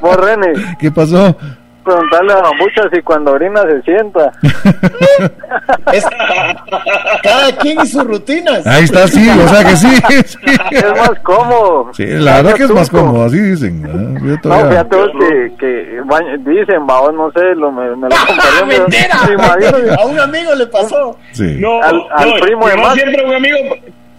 Vos, 0.00 0.16
René, 0.16 0.76
¿Qué 0.78 0.90
pasó? 0.90 1.36
Preguntarle 1.84 2.32
a 2.32 2.36
Bambucha 2.42 2.82
si 2.92 3.00
cuando 3.02 3.32
orina 3.32 3.62
se 3.62 3.82
sienta. 3.82 4.32
Es- 5.92 6.06
cada 7.22 7.56
quien 7.58 7.80
y 7.80 7.86
sus 7.86 8.04
rutinas. 8.04 8.66
Ahí 8.66 8.84
está, 8.84 9.06
sí, 9.06 9.28
o 9.28 9.48
sea 9.48 9.64
que 9.64 9.76
sí. 9.76 9.88
sí. 10.24 10.38
Es 10.72 10.90
más 10.90 11.18
cómodo. 11.22 11.90
Sí, 11.92 12.06
la 12.06 12.36
verdad 12.36 12.54
que 12.54 12.64
es 12.64 12.70
más 12.70 12.90
cómodo, 12.90 13.24
así 13.24 13.38
dicen. 13.40 13.82
¿no? 13.82 14.18
Yo 14.20 14.34
No, 14.34 14.40
todavía- 14.40 14.70
fíjate 14.70 14.96
vos 14.96 15.10
que, 15.18 15.52
que 15.58 16.00
baño- 16.04 16.38
dicen, 16.38 16.80
va, 16.88 17.12
no 17.12 17.30
sé, 17.32 17.54
lo, 17.54 17.70
me, 17.70 17.94
me 17.96 18.08
lo 18.08 18.14
¡Ah, 18.16 18.26
pero- 18.66 18.66
mentira! 18.66 19.94
A 20.00 20.06
un 20.06 20.18
amigo 20.18 20.54
le 20.54 20.66
pasó. 20.66 21.16
Sí. 21.32 21.56
No, 21.60 21.80
Al- 21.82 22.02
al 22.16 22.30
no, 22.30 22.36
primo 22.40 22.66
de 22.68 22.76
Max. 22.76 22.94
siempre 22.94 23.24
un 23.24 23.34
amigo, 23.34 23.56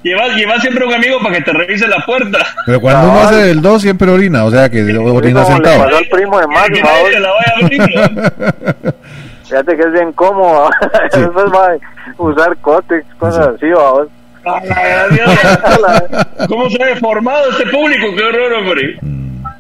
llevas, 0.05 0.35
llevas 0.35 0.61
siempre 0.61 0.85
un 0.85 0.93
amigo 0.93 1.19
para 1.19 1.35
que 1.35 1.41
te 1.41 1.51
revise 1.51 1.87
la 1.87 1.97
puerta. 2.05 2.37
Pero 2.65 2.79
cuando 2.79 3.09
uno 3.09 3.19
hace 3.21 3.51
el 3.51 3.61
2 3.61 3.81
siempre 3.81 4.11
orina, 4.11 4.45
o 4.45 4.51
sea 4.51 4.69
que 4.69 4.81
orina 4.81 5.41
le 5.41 5.45
sentado. 5.47 5.83
pasó 5.83 5.97
al 5.97 6.07
primo 6.07 6.39
de 6.39 6.47
Max, 6.47 6.69
Que 6.69 7.19
la 7.19 7.29
a 7.29 7.59
abrir. 7.61 7.81
Fíjate 9.43 9.75
que 9.75 9.81
es 9.81 9.91
bien 9.91 10.11
cómodo. 10.13 10.69
Después 11.11 11.45
va 11.53 11.67
a 11.71 11.77
usar 12.17 12.57
cótex, 12.57 13.05
cosas 13.17 13.49
así, 13.55 13.67
va, 13.69 13.91
vos. 13.91 14.07
A 14.45 14.61
la 14.63 15.07
mierda. 15.09 16.27
¿Cómo 16.47 16.69
se 16.69 16.83
ha 16.83 16.87
deformado 16.87 17.49
este 17.49 17.65
público? 17.67 18.07
Qué 18.15 18.23
horror, 18.23 18.53
hombre. 18.53 18.99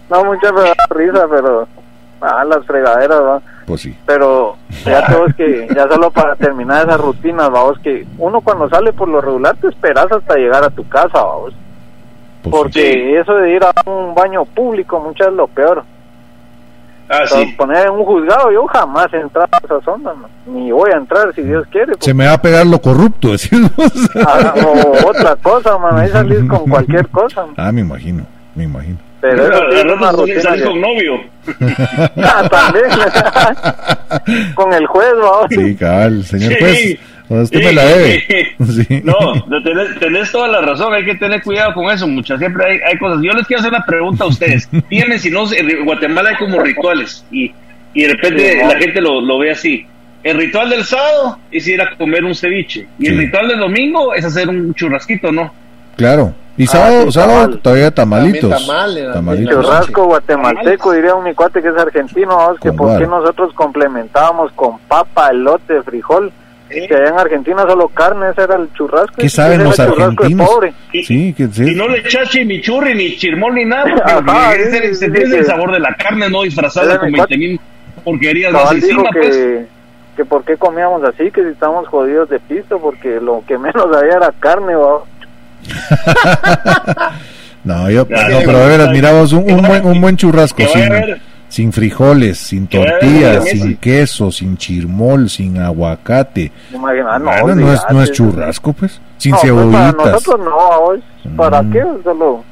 No, 0.09 0.23
mucha 0.25 0.51
me 0.51 0.61
da 0.61 0.75
risa, 0.89 1.27
pero. 1.29 1.67
Ah, 2.21 2.43
las 2.45 2.65
fregaderas, 2.65 3.19
va. 3.19 3.41
Pues 3.65 3.81
sí. 3.81 3.97
Pero 4.05 4.57
fíjate 4.69 5.15
vos 5.15 5.33
que 5.35 5.67
ya 5.75 5.87
solo 5.87 6.11
para 6.11 6.35
terminar 6.35 6.85
esas 6.85 7.01
rutinas, 7.01 7.49
vamos, 7.49 7.79
que 7.79 8.05
uno 8.17 8.41
cuando 8.41 8.69
sale 8.69 8.93
por 8.93 9.07
lo 9.07 9.21
regular 9.21 9.55
te 9.57 9.67
esperas 9.67 10.11
hasta 10.11 10.35
llegar 10.35 10.63
a 10.63 10.69
tu 10.69 10.87
casa, 10.87 11.23
vamos. 11.23 11.53
Pues 12.43 12.55
Porque 12.55 13.19
eso 13.19 13.33
de 13.35 13.55
ir 13.55 13.63
a 13.63 13.73
un 13.89 14.13
baño 14.13 14.45
público 14.45 14.99
muchas 14.99 15.29
es 15.29 15.33
lo 15.33 15.47
peor. 15.47 15.83
Ah, 17.07 17.19
Entonces, 17.23 17.49
sí. 17.49 17.55
Poner 17.55 17.87
en 17.87 17.93
un 17.93 18.03
juzgado, 18.03 18.51
yo 18.51 18.65
jamás 18.67 19.11
he 19.13 19.19
entrado 19.19 19.47
a 19.51 19.57
esa 19.57 19.81
zona, 19.81 20.13
no. 20.13 20.27
ni 20.51 20.71
voy 20.71 20.89
a 20.91 20.97
entrar 20.97 21.33
si 21.35 21.41
Dios 21.41 21.65
quiere. 21.71 21.93
Se 21.99 22.13
me 22.13 22.25
va 22.25 22.33
a 22.33 22.41
pegar 22.41 22.65
lo 22.65 22.79
corrupto, 22.79 23.31
decimos. 23.31 23.71
Ah, 24.25 24.53
o 24.65 25.09
otra 25.09 25.35
cosa, 25.35 25.77
man, 25.77 25.97
ahí 25.99 26.09
salís 26.09 26.43
con 26.47 26.67
cualquier 26.69 27.07
cosa. 27.09 27.45
Ah, 27.57 27.71
me 27.71 27.81
imagino, 27.81 28.25
me 28.55 28.63
imagino. 28.63 28.97
Pero 29.21 29.43
eso 29.43 29.63
sí 29.69 29.75
De 29.75 29.79
es 29.81 29.85
una 29.85 30.11
rutina. 30.11 30.65
con 30.65 30.81
novio. 30.81 31.19
Ah, 32.17 32.47
también. 32.49 32.85
con 34.55 34.73
el 34.73 34.85
juez, 34.87 35.11
vamos. 35.21 35.45
Sí, 35.49 35.75
cabal, 35.75 36.23
señor 36.23 36.51
Sí. 36.53 36.57
juez. 36.59 36.99
Usted 37.27 37.57
Sí, 37.59 37.65
me 37.65 37.73
la 37.73 37.85
debe. 37.85 38.23
sí. 38.27 38.83
Sí. 38.87 39.01
No, 39.03 39.61
tenés, 39.63 39.99
tenés 39.99 40.31
toda 40.31 40.47
la 40.47 40.61
razón, 40.61 40.93
hay 40.93 41.03
que 41.05 41.15
tener 41.15 41.41
cuidado 41.41 41.73
con 41.73 41.89
eso, 41.91 42.07
muchachos. 42.07 42.39
Siempre 42.39 42.65
hay, 42.65 42.79
hay 42.87 42.97
cosas. 42.99 43.19
Yo 43.23 43.31
les 43.33 43.47
quiero 43.47 43.61
hacer 43.61 43.71
una 43.73 43.83
pregunta 43.85 44.23
a 44.25 44.27
ustedes. 44.27 44.69
Tienen, 44.89 45.19
si 45.19 45.31
no, 45.31 45.43
en 45.51 45.85
Guatemala 45.85 46.29
hay 46.31 46.35
como 46.35 46.59
rituales 46.61 47.25
y, 47.31 47.51
y 47.95 48.03
de 48.03 48.09
repente 48.09 48.51
Sí, 48.51 48.57
¿no? 48.61 48.67
la 48.73 48.79
gente 48.79 49.01
lo, 49.01 49.21
lo 49.21 49.39
ve 49.39 49.51
así. 49.51 49.85
El 50.23 50.37
ritual 50.37 50.69
del 50.69 50.83
sábado 50.83 51.39
es 51.51 51.67
ir 51.67 51.81
a 51.81 51.95
comer 51.95 52.23
un 52.23 52.33
ceviche 52.35 52.85
y 52.99 53.07
el 53.07 53.17
ritual 53.17 53.47
del 53.47 53.59
domingo 53.59 54.13
es 54.13 54.25
hacer 54.25 54.47
un 54.49 54.73
churrasquito, 54.73 55.31
¿no? 55.31 55.53
Claro. 55.97 56.33
Y 56.57 56.67
sábado, 56.67 57.03
sí, 57.05 57.11
sábado 57.11 57.41
tamal. 57.41 57.59
todavía 57.59 57.91
tamalitos. 57.91 58.49
Tamales, 58.49 59.13
tamalitos. 59.13 59.53
Churrasco 59.65 60.05
guatemalteco, 60.05 60.91
diría 60.93 61.15
un 61.15 61.23
mi 61.23 61.33
cuate 61.33 61.61
que 61.61 61.69
es 61.69 61.77
argentino, 61.77 62.37
vamos, 62.37 62.59
que 62.59 62.71
por 62.71 62.97
qué 62.97 63.05
nosotros 63.07 63.53
complementábamos 63.53 64.51
con 64.53 64.79
papa, 64.87 65.29
elote, 65.31 65.81
frijol, 65.83 66.31
que 66.69 66.95
allá 66.95 67.09
en 67.09 67.19
Argentina 67.19 67.63
solo 67.67 67.89
carne, 67.89 68.29
ese 68.29 68.43
era 68.43 68.55
el 68.55 68.71
churrasco. 68.73 69.15
¿Qué 69.17 69.29
saben 69.29 69.59
era 69.61 69.69
los 69.69 69.79
el 69.79 69.85
churrasco 69.87 70.05
de 70.05 70.13
argentinos? 70.13 70.49
pobre. 70.49 70.73
Sí, 71.03 71.33
que 71.33 71.47
sí. 71.47 71.71
Y 71.71 71.75
no 71.75 71.87
le 71.89 71.99
echas 71.99 72.29
chimichurri, 72.29 72.95
ni 72.95 73.15
chirmol, 73.17 73.53
ni 73.53 73.65
nada, 73.65 73.91
Ajá, 74.05 74.53
es 74.55 74.71
sí, 74.71 74.77
es 74.83 74.99
sí. 74.99 75.05
el 75.35 75.45
sabor 75.45 75.71
de 75.73 75.79
la 75.79 75.93
carne, 75.95 76.29
no 76.29 76.43
disfrazada 76.43 76.97
con 76.99 77.11
mi 77.11 77.17
20 77.17 77.37
mil 77.37 77.59
porquerías 78.05 78.53
Cabal 78.53 78.79
dijo 78.79 78.87
encima, 78.87 79.09
pues. 79.11 79.35
que, 79.35 79.65
que 80.15 80.25
por 80.25 80.43
qué 80.45 80.55
comíamos 80.57 81.03
así, 81.03 81.31
que 81.31 81.43
si 81.43 81.49
estábamos 81.49 81.87
jodidos 81.87 82.29
de 82.29 82.39
pisto, 82.39 82.79
porque 82.79 83.19
lo 83.19 83.43
que 83.47 83.57
menos 83.57 83.87
había 83.93 84.15
era 84.15 84.31
carne, 84.39 84.75
va. 84.75 85.03
No, 87.63 87.89
yo, 87.89 88.07
Ya, 88.07 88.29
no, 88.29 88.37
pero 88.45 88.59
de 88.59 88.67
veras, 88.67 88.89
mira 88.91 89.11
vos, 89.11 89.33
un, 89.33 89.51
un 89.51 89.61
buen, 89.63 89.83
un 89.85 89.99
buen 89.99 90.15
churrasco 90.17 90.61
sin, 90.67 90.83
a 90.83 90.89
ver- 90.89 91.21
sin 91.49 91.73
frijoles, 91.73 92.37
sin 92.37 92.69
a 92.71 92.77
ver 92.77 92.89
tortillas, 92.99 93.43
sin 93.45 93.77
queso, 93.77 94.31
sin 94.31 94.55
chirmol, 94.55 95.29
sin 95.31 95.57
aguacate. 95.57 96.51
No, 96.71 96.79
Bueno, 96.81 97.55
no, 97.55 97.73
es, 97.73 97.81
no 97.89 98.03
es 98.03 98.11
churrasco, 98.11 98.73
pues. 98.73 99.01
Sin 99.17 99.31
No, 99.31 99.37
pues, 99.39 99.51
para 99.51 99.61
cebollitas. 99.63 99.95
nosotros 100.11 100.39
no. 100.45 101.35
¿para 101.37 101.61
Mm. 101.63 101.71
qué? 101.71 101.83
Solo 102.03 102.43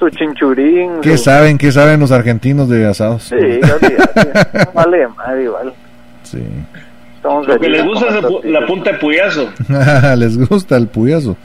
su 0.00 0.10
chinchurín. 0.10 1.00
¿Qué 1.00 1.16
su- 1.16 1.22
saben? 1.24 1.58
¿Qué 1.58 1.70
saben 1.70 2.00
los 2.00 2.10
argentinos 2.10 2.68
de 2.68 2.86
asados? 2.88 3.22
Sí, 3.22 3.36
olvídate. 3.36 4.68
vale, 4.74 5.06
madre, 5.08 5.44
igual. 5.44 5.72
Sí. 6.24 6.42
Lo 7.22 7.58
que 7.60 7.68
les 7.68 7.84
gusta 7.84 8.06
es 8.18 8.24
la 8.50 8.66
punta 8.66 8.90
de 8.92 8.98
puyazo. 8.98 9.48
Les 10.16 10.36
gusta 10.48 10.76
el 10.76 10.88
puyazo. 10.88 11.36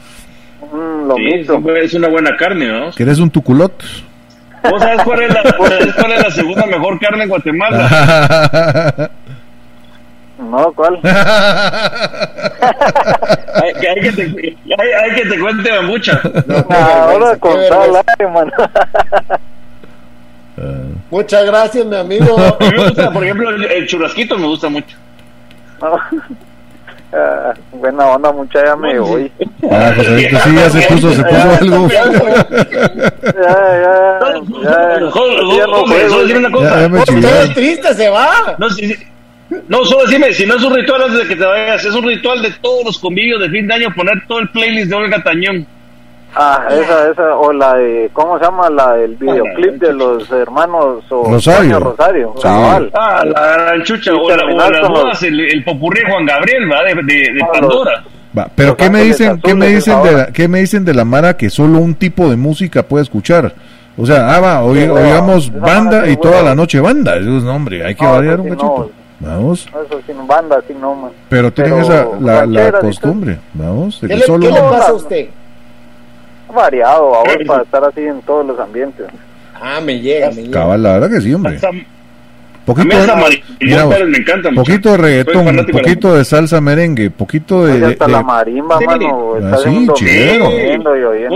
Mm, 0.72 1.06
lo 1.08 1.14
Sí, 1.16 1.22
mismo. 1.22 1.70
es 1.72 1.94
una 1.94 2.08
buena 2.08 2.36
carne, 2.36 2.66
¿no? 2.68 2.90
¿Querés 2.92 3.18
un 3.18 3.30
tuculot? 3.30 3.72
¿Vos 4.70 4.80
sabes 4.80 5.02
cuál 5.02 5.22
es 5.22 5.34
la, 5.34 5.42
cuál 5.56 6.12
es 6.12 6.22
la 6.22 6.30
segunda 6.30 6.66
mejor 6.66 6.98
carne 7.00 7.24
en 7.24 7.28
Guatemala? 7.28 9.10
No, 10.38 10.72
¿cuál? 10.72 10.98
Hay, 13.54 13.72
que- 13.80 13.88
hay 13.88 14.00
que 14.00 14.12
te, 14.12 14.22
hay, 14.22 14.92
hay 15.04 15.14
que 15.14 15.24
te 15.28 15.38
cuente. 15.38 15.70
No, 15.70 16.00
qué 16.00 16.10
Ahora 16.74 17.36
con 17.38 17.54
qué 17.54 17.68
sal, 17.68 17.78
vergüenza. 17.92 18.02
ay, 18.18 18.26
mano. 18.26 18.52
Muchas 21.10 21.46
gracias, 21.46 21.86
mi 21.86 21.94
amigo. 21.96 22.36
A 22.38 22.56
mí 22.58 22.70
me 22.76 22.84
gusta, 22.88 23.10
por 23.12 23.22
ejemplo, 23.22 23.50
el, 23.50 23.64
el 23.66 23.86
churrasquito 23.86 24.36
me 24.36 24.46
gusta 24.48 24.68
mucho. 24.68 24.96
Ah, 27.14 27.52
buena 27.72 28.06
onda, 28.06 28.32
mucha, 28.32 28.64
ya 28.64 28.74
me 28.74 28.98
voy. 28.98 29.30
Ah, 29.70 29.92
Joséito, 29.94 30.38
sí, 30.38 30.54
ya 30.54 30.70
se 30.70 30.80
puso, 30.88 31.12
se 31.12 31.22
puso 31.22 31.50
algo. 31.60 31.88
Ya, 31.88 32.04
ya, 32.04 32.18
ya. 33.82 34.18
Ya 34.62 34.98
Ya, 36.62 36.88
Todo 36.88 37.04
chillé. 37.04 37.54
triste 37.54 37.94
se 37.94 38.08
va. 38.08 38.56
No, 38.58 38.70
si- 38.70 38.88
si- 38.94 39.06
no, 39.68 39.84
solo 39.84 40.04
decime, 40.06 40.32
si 40.32 40.46
no 40.46 40.56
es 40.56 40.62
un 40.62 40.74
ritual 40.74 41.02
antes 41.02 41.18
de 41.18 41.26
que 41.28 41.36
te 41.36 41.44
vayas, 41.44 41.84
es 41.84 41.94
un 41.94 42.04
ritual 42.04 42.40
de 42.40 42.50
todos 42.62 42.84
los 42.86 42.98
convivios 42.98 43.40
de 43.40 43.50
fin 43.50 43.66
de 43.68 43.74
año, 43.74 43.94
poner 43.94 44.26
todo 44.26 44.38
el 44.38 44.48
playlist 44.48 44.88
de 44.88 44.94
Olga 44.96 45.22
Tañón. 45.22 45.66
Ah, 46.34 46.66
esa, 46.70 47.10
esa, 47.10 47.36
o 47.36 47.52
la 47.52 47.74
de, 47.74 48.08
¿cómo 48.12 48.38
se 48.38 48.44
llama? 48.44 48.70
La 48.70 48.94
del 48.94 49.16
videoclip 49.16 49.74
de 49.74 49.92
los 49.92 50.30
hermanos 50.30 51.04
o 51.10 51.30
Rosario. 51.30 51.78
Rosario, 51.78 52.32
Sí. 52.36 52.48
Ah, 52.48 53.22
la 53.24 53.52
gran 53.52 53.82
chucha, 53.82 54.12
o, 54.14 54.28
la, 54.30 54.44
o 54.44 54.48
las 54.48 54.64
con 54.80 54.92
los- 54.92 55.02
bodas, 55.02 55.22
el, 55.24 55.40
el 55.40 55.62
popurrí 55.64 56.00
de 56.02 56.10
Juan 56.10 56.24
Gabriel, 56.24 56.70
¿va? 56.72 56.82
De, 56.84 56.94
de, 56.94 57.02
de 57.32 57.32
los- 57.34 57.48
Pandora. 57.50 58.04
Va, 58.36 58.48
pero 58.54 58.68
Los 58.70 58.76
¿qué 58.78 58.88
me 58.88 59.02
dicen, 59.02 59.40
qué 59.42 59.54
me 59.54 59.66
dicen 59.66 60.02
de 60.02 60.12
la, 60.12 60.26
qué 60.28 60.48
me 60.48 60.60
dicen 60.60 60.84
de 60.86 60.94
la 60.94 61.04
Mara 61.04 61.36
que 61.36 61.50
solo 61.50 61.78
un 61.78 61.94
tipo 61.94 62.30
de 62.30 62.36
música 62.36 62.82
puede 62.82 63.02
escuchar? 63.02 63.52
O 63.98 64.06
sea, 64.06 64.34
ah, 64.34 64.40
va, 64.40 64.74
Sí, 64.74 64.86
no, 64.86 64.94
oigamos 64.94 65.48
esa 65.48 65.58
banda 65.58 66.08
y 66.08 66.16
toda 66.16 66.40
la 66.42 66.54
noche 66.54 66.80
banda. 66.80 67.14
Eso 67.16 67.36
es, 67.36 67.42
no, 67.44 67.54
hombre, 67.54 67.84
hay 67.84 67.94
que 67.94 68.04
No, 68.06 68.12
variar 68.12 68.40
un 68.40 68.48
cachito. 68.48 68.90
Vamos. 69.20 69.68
Eso 69.68 70.00
sin 70.06 70.26
banda, 70.26 70.56
así 70.64 70.74
no, 70.80 70.94
man. 70.94 71.10
Pero 71.28 71.52
tienen 71.52 71.74
Pero 71.74 71.84
esa, 71.84 72.06
la, 72.20 72.46
la 72.46 72.72
costumbre. 72.80 73.38
Vamos. 73.52 74.00
de 74.00 74.08
¿Qué 74.08 74.14
que 74.14 74.20
le, 74.20 74.26
solo- 74.26 74.46
qué 74.48 74.52
le 74.54 74.60
No, 74.62 74.70
pasa 74.70 74.86
a 74.86 74.88
no. 74.88 74.94
usted? 74.94 75.28
Variado, 76.54 77.08
vos, 77.08 77.24
para 77.46 77.62
estar 77.62 77.84
así 77.84 78.00
en 78.02 78.20
todos 78.22 78.46
los 78.46 78.58
ambientes. 78.60 79.06
Ah, 79.54 79.80
me 79.84 80.00
llega, 80.00 80.28
me 80.30 80.42
llega. 80.42 80.50
Cabal, 80.60 80.82
la 80.82 80.92
verdad 80.94 81.10
que 81.10 81.20
sí, 81.20 81.32
hombre. 81.34 81.56
A 81.56 81.70
Poquito, 82.64 82.86
mira 83.60 83.84
vos, 83.84 83.94
Pérez 83.94 84.08
me 84.08 84.18
encanta. 84.18 84.50
poquito 84.54 84.90
de 84.92 84.96
reggaetón, 84.96 85.56
de 85.56 85.64
poquito 85.64 86.14
de 86.14 86.24
salsa 86.24 86.60
merengue, 86.60 87.10
poquito 87.10 87.64
de... 87.66 87.72
Oye, 87.72 87.80
de- 87.80 87.86
hasta 87.86 88.06
de- 88.06 88.12
la 88.12 88.22
marimba, 88.22 88.78
Sí. 88.78 88.84
mano. 88.86 89.34
Ah, 89.42 89.56
sí, 89.64 89.68
un 89.68 89.86
domingo. 89.86 90.50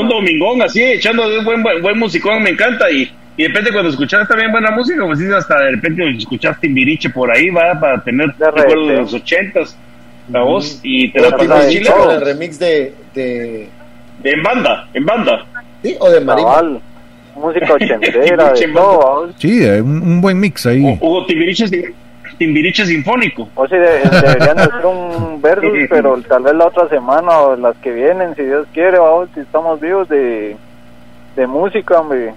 Un 0.00 0.08
domingón 0.08 0.62
así, 0.62 0.82
echando 0.84 1.28
de 1.28 1.42
buen, 1.42 1.64
buen, 1.64 1.82
buen 1.82 1.98
musicón, 1.98 2.42
me 2.44 2.50
encanta. 2.50 2.88
Y, 2.92 3.10
y 3.36 3.42
de 3.42 3.48
repente 3.48 3.72
cuando 3.72 3.90
escuchas 3.90 4.28
también 4.28 4.52
buena 4.52 4.70
música, 4.70 5.04
pues 5.04 5.18
sí, 5.18 5.24
hasta 5.36 5.58
de 5.64 5.70
repente 5.72 6.08
escuchas 6.16 6.60
Timbiriche 6.60 7.10
por 7.10 7.28
ahí, 7.32 7.50
va, 7.50 7.78
para 7.80 8.00
tener 8.04 8.32
De 8.36 8.48
recuerdos 8.50 8.88
de 8.88 8.96
los 8.98 9.14
ochentas, 9.14 9.76
la 10.30 10.42
voz, 10.42 10.78
y 10.84 11.10
te 11.10 11.20
la 11.22 11.30
pasas 11.30 11.48
la 11.48 11.54
de 11.56 11.60
Timbiriche 11.62 11.78
chileno. 11.90 11.96
con 11.96 12.04
todo. 12.06 12.18
el 12.18 12.24
remix 12.24 12.58
de, 12.60 12.94
de 14.30 14.32
En 14.32 14.42
banda, 14.42 14.88
en 14.94 15.04
banda. 15.06 15.44
¿sí? 15.82 15.96
o 16.00 16.10
de 16.10 16.20
Marimba. 16.20 16.50
Cabal, 16.54 16.80
música 17.34 17.72
ochentera, 17.74 18.52
de 18.54 18.68
todo. 18.68 19.28
Sí, 19.38 19.64
hay 19.64 19.80
un, 19.80 20.02
un 20.02 20.20
buen 20.20 20.38
mix 20.40 20.66
ahí. 20.66 20.82
O- 21.00 21.06
Hugo 21.06 21.26
Timbiriche, 21.26 21.66
Timbiriche 22.38 22.84
Sinfónico. 22.86 23.48
O 23.54 23.66
sea, 23.68 23.78
de- 23.78 24.00
deberían 24.20 24.56
de 24.56 24.62
hacer 24.62 24.86
un 24.86 25.40
versus, 25.40 25.70
pero 25.90 26.18
tal 26.28 26.42
vez 26.42 26.54
la 26.54 26.66
otra 26.66 26.88
semana 26.88 27.38
o 27.40 27.56
las 27.56 27.76
que 27.78 27.92
vienen, 27.92 28.34
si 28.36 28.42
Dios 28.42 28.66
quiere, 28.74 28.98
vamos, 28.98 29.28
si 29.34 29.40
estamos 29.40 29.80
vivos 29.80 30.08
de, 30.08 30.56
de 31.36 31.46
música, 31.46 32.00
hombre. 32.00 32.34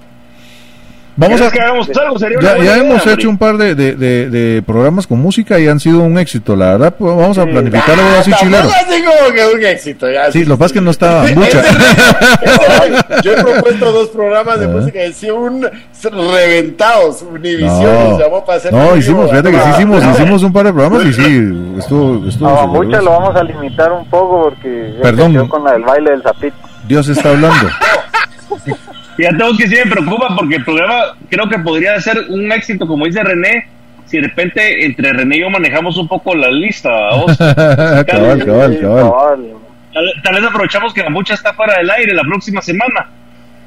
Vamos 1.20 1.42
a... 1.42 1.50
¿Quieres 1.50 1.52
que 1.52 1.62
hagamos 1.62 1.90
algo? 1.98 2.18
Sería 2.20 2.40
Ya, 2.42 2.58
ya 2.58 2.64
idea, 2.64 2.78
hemos 2.78 3.00
hombre. 3.02 3.14
hecho 3.14 3.30
un 3.30 3.38
par 3.38 3.58
de, 3.58 3.76
de, 3.76 3.96
de- 3.96 4.30
de 4.30 4.62
programas 4.62 5.06
con 5.06 5.20
música 5.20 5.60
y 5.60 5.68
han 5.68 5.80
sido 5.80 6.00
un 6.00 6.18
éxito, 6.18 6.56
la 6.56 6.72
verdad. 6.78 6.96
pues 6.98 7.14
vamos 7.16 7.38
a 7.38 7.44
Sí. 7.44 7.50
planificarlo 7.50 8.02
Ah, 8.04 8.20
así 8.20 8.32
tampoco 8.32 8.46
chilero. 8.52 8.70
así 8.70 9.04
como 9.04 9.34
que 9.36 9.56
un 9.56 9.66
éxito. 9.66 10.10
Ya, 10.10 10.32
Sí, 10.32 10.46
lo 10.46 10.56
que 10.56 10.60
pasa 10.60 10.66
es 10.68 10.72
que 10.74 10.82
no 10.82 10.92
estaba 10.92 11.24
mucha. 11.36 11.62
Yo 13.24 13.34
he 13.34 13.44
propuesto 13.44 13.92
dos 13.92 14.10
programas 14.10 14.60
de 14.62 14.66
Ah. 14.66 14.70
música 14.70 15.06
y 15.06 15.14
sí, 15.14 15.30
un 15.30 15.68
reventados, 16.04 17.22
Univision 17.24 17.84
No, 17.84 18.10
nos 18.12 18.20
llamó 18.20 18.46
para 18.46 18.58
hacer 18.58 18.72
no 18.74 18.96
hicimos, 18.96 19.26
vivo, 19.26 19.30
fíjate 19.30 19.52
que 19.52 19.60
sí 19.62 19.70
hicimos, 19.76 20.04
hicimos 20.06 20.44
un 20.44 20.54
par 20.54 20.66
de 20.68 20.74
programas 20.74 21.06
y 21.06 21.14
sí, 21.14 21.54
estuvo, 21.80 22.28
estuvo 22.30 22.50
sabroso. 22.50 22.68
muchas 22.84 23.04
lo 23.04 23.12
vamos 23.12 23.36
a 23.36 23.44
limitar 23.44 23.92
un 23.92 24.10
poco 24.10 24.44
porque 24.44 24.94
Perdón. 25.02 25.48
con 25.50 25.64
la 25.66 25.74
del 25.74 25.84
baile 25.84 26.12
del 26.12 26.24
zapito. 26.24 26.56
Dios 26.88 27.10
está 27.10 27.30
hablando. 27.32 27.68
Ya 29.22 29.30
tengo 29.38 29.56
que 29.58 29.68
sí 29.68 29.76
me 29.76 29.92
preocupa 29.92 30.36
porque 30.38 30.56
el 30.56 30.64
programa 30.66 31.04
creo 31.30 31.48
que 31.50 31.60
podría 31.60 32.00
ser 32.00 32.18
un 32.30 32.52
éxito, 32.52 32.88
como 32.88 33.06
dice 33.06 33.24
René, 33.24 33.68
si 34.06 34.18
de 34.18 34.28
repente 34.28 34.86
entre 34.86 35.12
René 35.14 35.38
y 35.38 35.42
yo 35.42 35.50
manejamos 35.50 35.98
un 35.98 36.08
poco 36.08 36.34
la 36.36 36.50
lista. 36.50 36.90
¿vos? 37.16 37.38
cabal, 37.38 38.46
cabal, 38.46 38.80
cabal. 38.80 39.46
Tal, 39.94 40.06
tal 40.24 40.36
vez 40.36 40.44
aprovechamos 40.46 40.94
que 40.94 41.02
la 41.04 41.10
mucha 41.10 41.34
está 41.34 41.54
fuera 41.54 41.76
del 41.78 41.90
aire 41.90 42.14
la 42.14 42.22
próxima 42.24 42.62
semana 42.62 43.10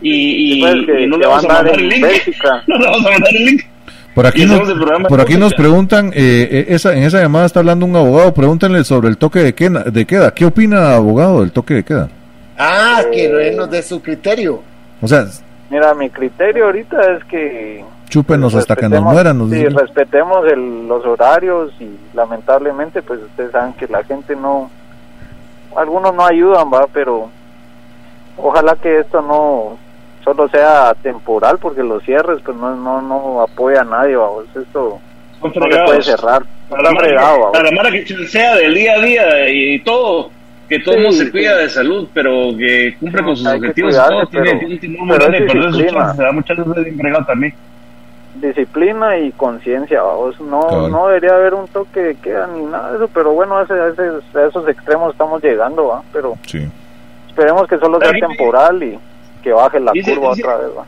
y, 0.00 0.60
y- 0.60 0.86
que- 0.86 1.02
y 1.02 1.06
no 1.06 1.18
le 1.18 1.26
vamos 1.26 1.44
a 1.44 1.50
a 1.50 1.54
mandar 1.62 1.78
el 1.80 1.88
link. 1.88 2.02
Bélgica. 2.02 2.62
No 2.66 2.78
le 2.78 2.84
vamos 2.86 3.06
a 3.06 3.10
mandar 3.10 3.34
el 3.34 3.44
link. 3.44 3.62
Por 4.14 4.26
aquí, 4.26 4.42
Y 4.42 4.46
nos, 4.46 4.60
por 5.08 5.20
aquí 5.22 5.36
nos 5.38 5.54
preguntan, 5.54 6.08
eh, 6.14 6.48
eh, 6.50 6.64
esa, 6.68 6.94
en 6.94 7.02
esa 7.04 7.20
llamada 7.22 7.46
está 7.46 7.60
hablando 7.60 7.86
un 7.86 7.96
abogado, 7.96 8.34
pregúntenle 8.34 8.84
sobre 8.84 9.08
el 9.08 9.16
toque 9.16 9.38
de 9.38 9.54
queda. 9.54 9.84
De 9.84 10.04
queda. 10.04 10.34
¿Qué 10.34 10.44
opina 10.44 10.94
abogado 10.94 11.40
del 11.40 11.50
toque 11.50 11.74
de 11.74 11.82
queda? 11.82 12.08
Ah, 12.58 13.00
que 13.10 13.30
René 13.32 13.56
nos 13.56 13.70
dé 13.70 13.82
su 13.82 14.02
criterio. 14.02 14.62
O 15.02 15.08
sea, 15.08 15.26
Mira, 15.68 15.94
mi 15.94 16.08
criterio 16.10 16.66
ahorita 16.66 17.12
es 17.16 17.24
que 17.24 17.84
chúpenos 18.08 18.54
hasta 18.54 18.76
que 18.76 18.88
nos 18.88 19.02
mueran. 19.02 19.38
Nos 19.38 19.48
sí, 19.50 19.56
dicen. 19.56 19.74
respetemos 19.76 20.46
el- 20.52 20.86
los 20.86 21.04
horarios 21.06 21.72
y 21.80 21.96
lamentablemente 22.14 23.00
pues 23.02 23.20
ustedes 23.20 23.52
saben 23.52 23.72
que 23.74 23.88
la 23.88 24.04
gente 24.04 24.36
no 24.36 24.70
algunos 25.74 26.14
no 26.14 26.24
ayudan 26.26 26.70
va 26.70 26.86
pero 26.92 27.30
ojalá 28.36 28.76
que 28.76 28.98
esto 29.00 29.22
no 29.22 29.78
solo 30.22 30.46
sea 30.50 30.94
temporal 31.02 31.56
porque 31.58 31.82
los 31.82 32.02
cierres 32.02 32.38
pues 32.44 32.54
no 32.56 32.76
no 32.76 33.00
no 33.00 33.40
apoya 33.40 33.80
a 33.80 33.84
nadie 33.84 34.14
va 34.16 34.28
pues, 34.34 34.48
esto 34.66 34.98
no 35.42 35.50
se 35.50 35.82
puede 35.86 36.02
cerrar 36.02 36.42
Para 36.68 36.82
la, 36.82 36.90
mara, 36.92 37.50
para 37.50 37.64
la 37.64 37.70
mara 37.72 37.90
que 37.90 38.04
sea 38.28 38.56
del 38.56 38.74
día 38.74 38.92
a 38.94 39.00
día 39.00 39.48
y 39.50 39.78
todo, 39.80 40.30
que 40.78 40.84
todo 40.84 40.94
el 40.94 41.00
Sí, 41.00 41.06
mundo 41.06 41.18
se 41.18 41.24
sí. 41.26 41.30
cuida 41.30 41.56
de 41.58 41.68
salud, 41.68 42.08
pero 42.14 42.56
que 42.56 42.96
cumple 42.98 43.22
con 43.22 43.36
sus 43.36 43.46
Hay 43.46 43.58
objetivos 43.58 43.90
cuidarse, 43.90 44.12
todo, 44.14 44.26
tiene, 44.26 44.46
pero- 44.46 44.58
tiene 44.60 44.74
un 44.74 44.80
timón 44.80 45.08
grande 45.08 45.40
de 45.40 45.46
perder 45.46 45.70
sus 45.72 45.82
chances, 45.86 46.16
se 46.16 46.22
da 46.22 46.32
muchas 46.32 46.56
veces 46.56 46.74
de 46.74 46.82
también. 47.26 47.54
disciplina 48.34 49.18
y 49.18 49.30
conciencia 49.32 50.02
vamos 50.02 50.40
no 50.40 50.88
no 50.88 51.06
debería 51.08 51.34
haber 51.36 51.52
un 51.54 51.68
toque 51.68 52.00
de 52.00 52.14
queda 52.16 52.46
ni 52.48 52.64
nada 52.64 52.90
de 52.90 52.96
eso 52.96 53.08
pero 53.12 53.32
bueno 53.32 53.58
a, 53.58 53.62
ese- 53.64 53.74
a 53.74 53.88
ese- 53.88 54.38
a 54.38 54.46
esos 54.48 54.66
extremos 54.68 55.12
estamos 55.12 55.42
llegando 55.44 55.88
va 55.88 56.02
pero 56.12 56.36
Sí. 56.46 56.66
esperemos 57.28 57.68
que 57.68 57.78
solo 57.78 58.00
sea 58.00 58.10
temporal 58.12 58.82
y 58.82 58.98
que 59.42 59.52
baje 59.52 59.78
la 59.78 59.92
dice- 59.92 60.14
curva 60.16 60.30
dice- 60.34 60.42
otra 60.48 60.56
vez 60.56 60.76
va 60.76 60.84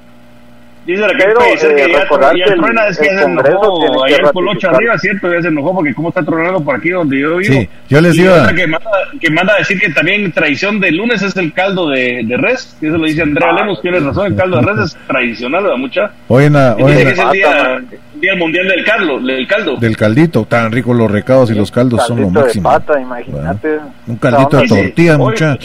Dice 0.87 1.01
la 1.01 1.09
Pero, 1.17 1.39
que 1.41 1.51
dice 1.53 1.67
eh, 1.71 1.75
que 1.77 1.93
ya, 1.93 1.99
ya 1.99 2.45
que 2.45 2.53
el- 2.53 2.61
truena, 2.61 2.87
es 2.89 2.99
que 2.99 3.07
el 3.09 3.19
se 3.19 3.25
enojó 3.25 4.05
que 4.07 4.15
ayer 4.15 4.33
Colocho 4.33 4.69
arriba, 4.69 4.99
¿cierto? 4.99 5.33
Ya 5.33 5.41
se 5.41 5.49
enojó 5.49 5.75
porque 5.75 5.95
cómo 5.95 6.11
está 6.11 6.23
tronando 6.23 6.63
por 6.63 6.77
aquí 6.77 6.91
donde 6.91 7.21
yo 7.21 7.37
vivo. 7.39 7.55
Sí, 7.55 7.69
yo 7.89 8.01
les 8.03 8.19
otra 8.21 8.55
que 8.55 8.67
manda, 8.67 8.91
que 9.19 9.31
manda 9.31 9.55
a 9.55 9.59
decir 9.59 9.81
que 9.81 9.89
también 9.91 10.31
tradición 10.33 10.81
de 10.81 10.93
lunes 10.93 11.23
es 11.23 11.35
el 11.39 11.55
caldo 11.55 11.89
de, 11.89 12.21
de 12.27 12.37
res, 12.37 12.77
que 12.81 12.89
eso 12.89 12.99
lo 12.99 13.07
dice 13.07 13.23
Andrea 13.23 13.49
Ah, 13.51 13.61
Lemos, 13.61 13.81
tiene 13.81 14.01
razón, 14.01 14.27
el 14.27 14.37
caldo 14.37 14.61
de 14.61 14.63
res 14.67 14.79
es 14.81 14.97
tradicional, 15.07 15.63
¿verdad, 15.63 15.79
mucha? 15.79 16.11
Hoy 16.29 16.45
en 16.45 16.53
la, 16.53 16.77
Y 16.79 16.83
hoy 16.83 16.91
dice 16.93 17.01
en 17.03 17.07
que 17.09 17.13
es 17.15 17.19
el 17.19 17.31
día, 17.33 17.81
día 18.17 18.35
mundial 18.37 18.69
del 18.69 18.85
caldo, 18.85 19.21
del 19.21 19.47
caldo. 19.47 19.77
del 19.77 19.97
caldito, 19.97 20.45
tan 20.45 20.71
ricos 20.71 20.95
los 20.97 21.11
recados 21.11 21.51
y 21.51 21.55
los 21.55 21.71
caldos 21.71 22.07
son 22.07 22.19
lo 22.21 22.25
Caldito 22.25 22.41
de 22.41 22.45
máximo. 22.45 22.69
pata 22.71 23.01
imagínate 23.01 23.79
Un 24.07 24.17
caldito 24.17 24.57
de 24.59 24.69
tortilla, 24.69 25.17
mucha. 25.17 25.57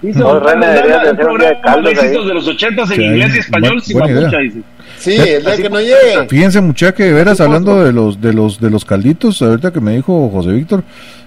Dice, 0.00 0.18
No, 0.20 0.38
René, 0.38 0.66
deberías 0.68 1.02
de 1.02 1.10
un 1.10 1.14
hacer 1.16 1.26
un 1.28 1.38
día 1.38 1.48
de 1.48 1.54
de 1.56 1.60
caldos 1.60 1.92
éxitos 1.92 2.22
ahí. 2.22 2.28
de 2.28 2.34
los 2.34 2.48
ochentas 2.48 2.90
en 2.92 2.96
Sí, 2.96 3.02
inglés 3.02 3.34
y 3.34 3.38
español 3.38 3.82
mapucha, 3.94 4.38
dice. 4.38 4.58
Sí, 4.98 5.16
el 5.16 5.44
día 5.44 5.56
que 5.56 5.70
no 5.70 5.80
llegue. 5.80 6.26
Fíjense 6.28 6.60
mucha 6.60 6.92
que 6.94 7.04
de 7.04 7.12
veras 7.12 7.40
hablando 7.40 7.82
de 7.84 7.92
los 7.92 8.20
de 8.20 8.32
los 8.32 8.60
de 8.60 8.70
los 8.70 8.84
calditos, 8.84 9.42
ahorita 9.42 9.72
que 9.72 9.80
me 9.80 9.96
dijo 9.96 10.28
José 10.30 10.50
Víctor, 10.52 10.84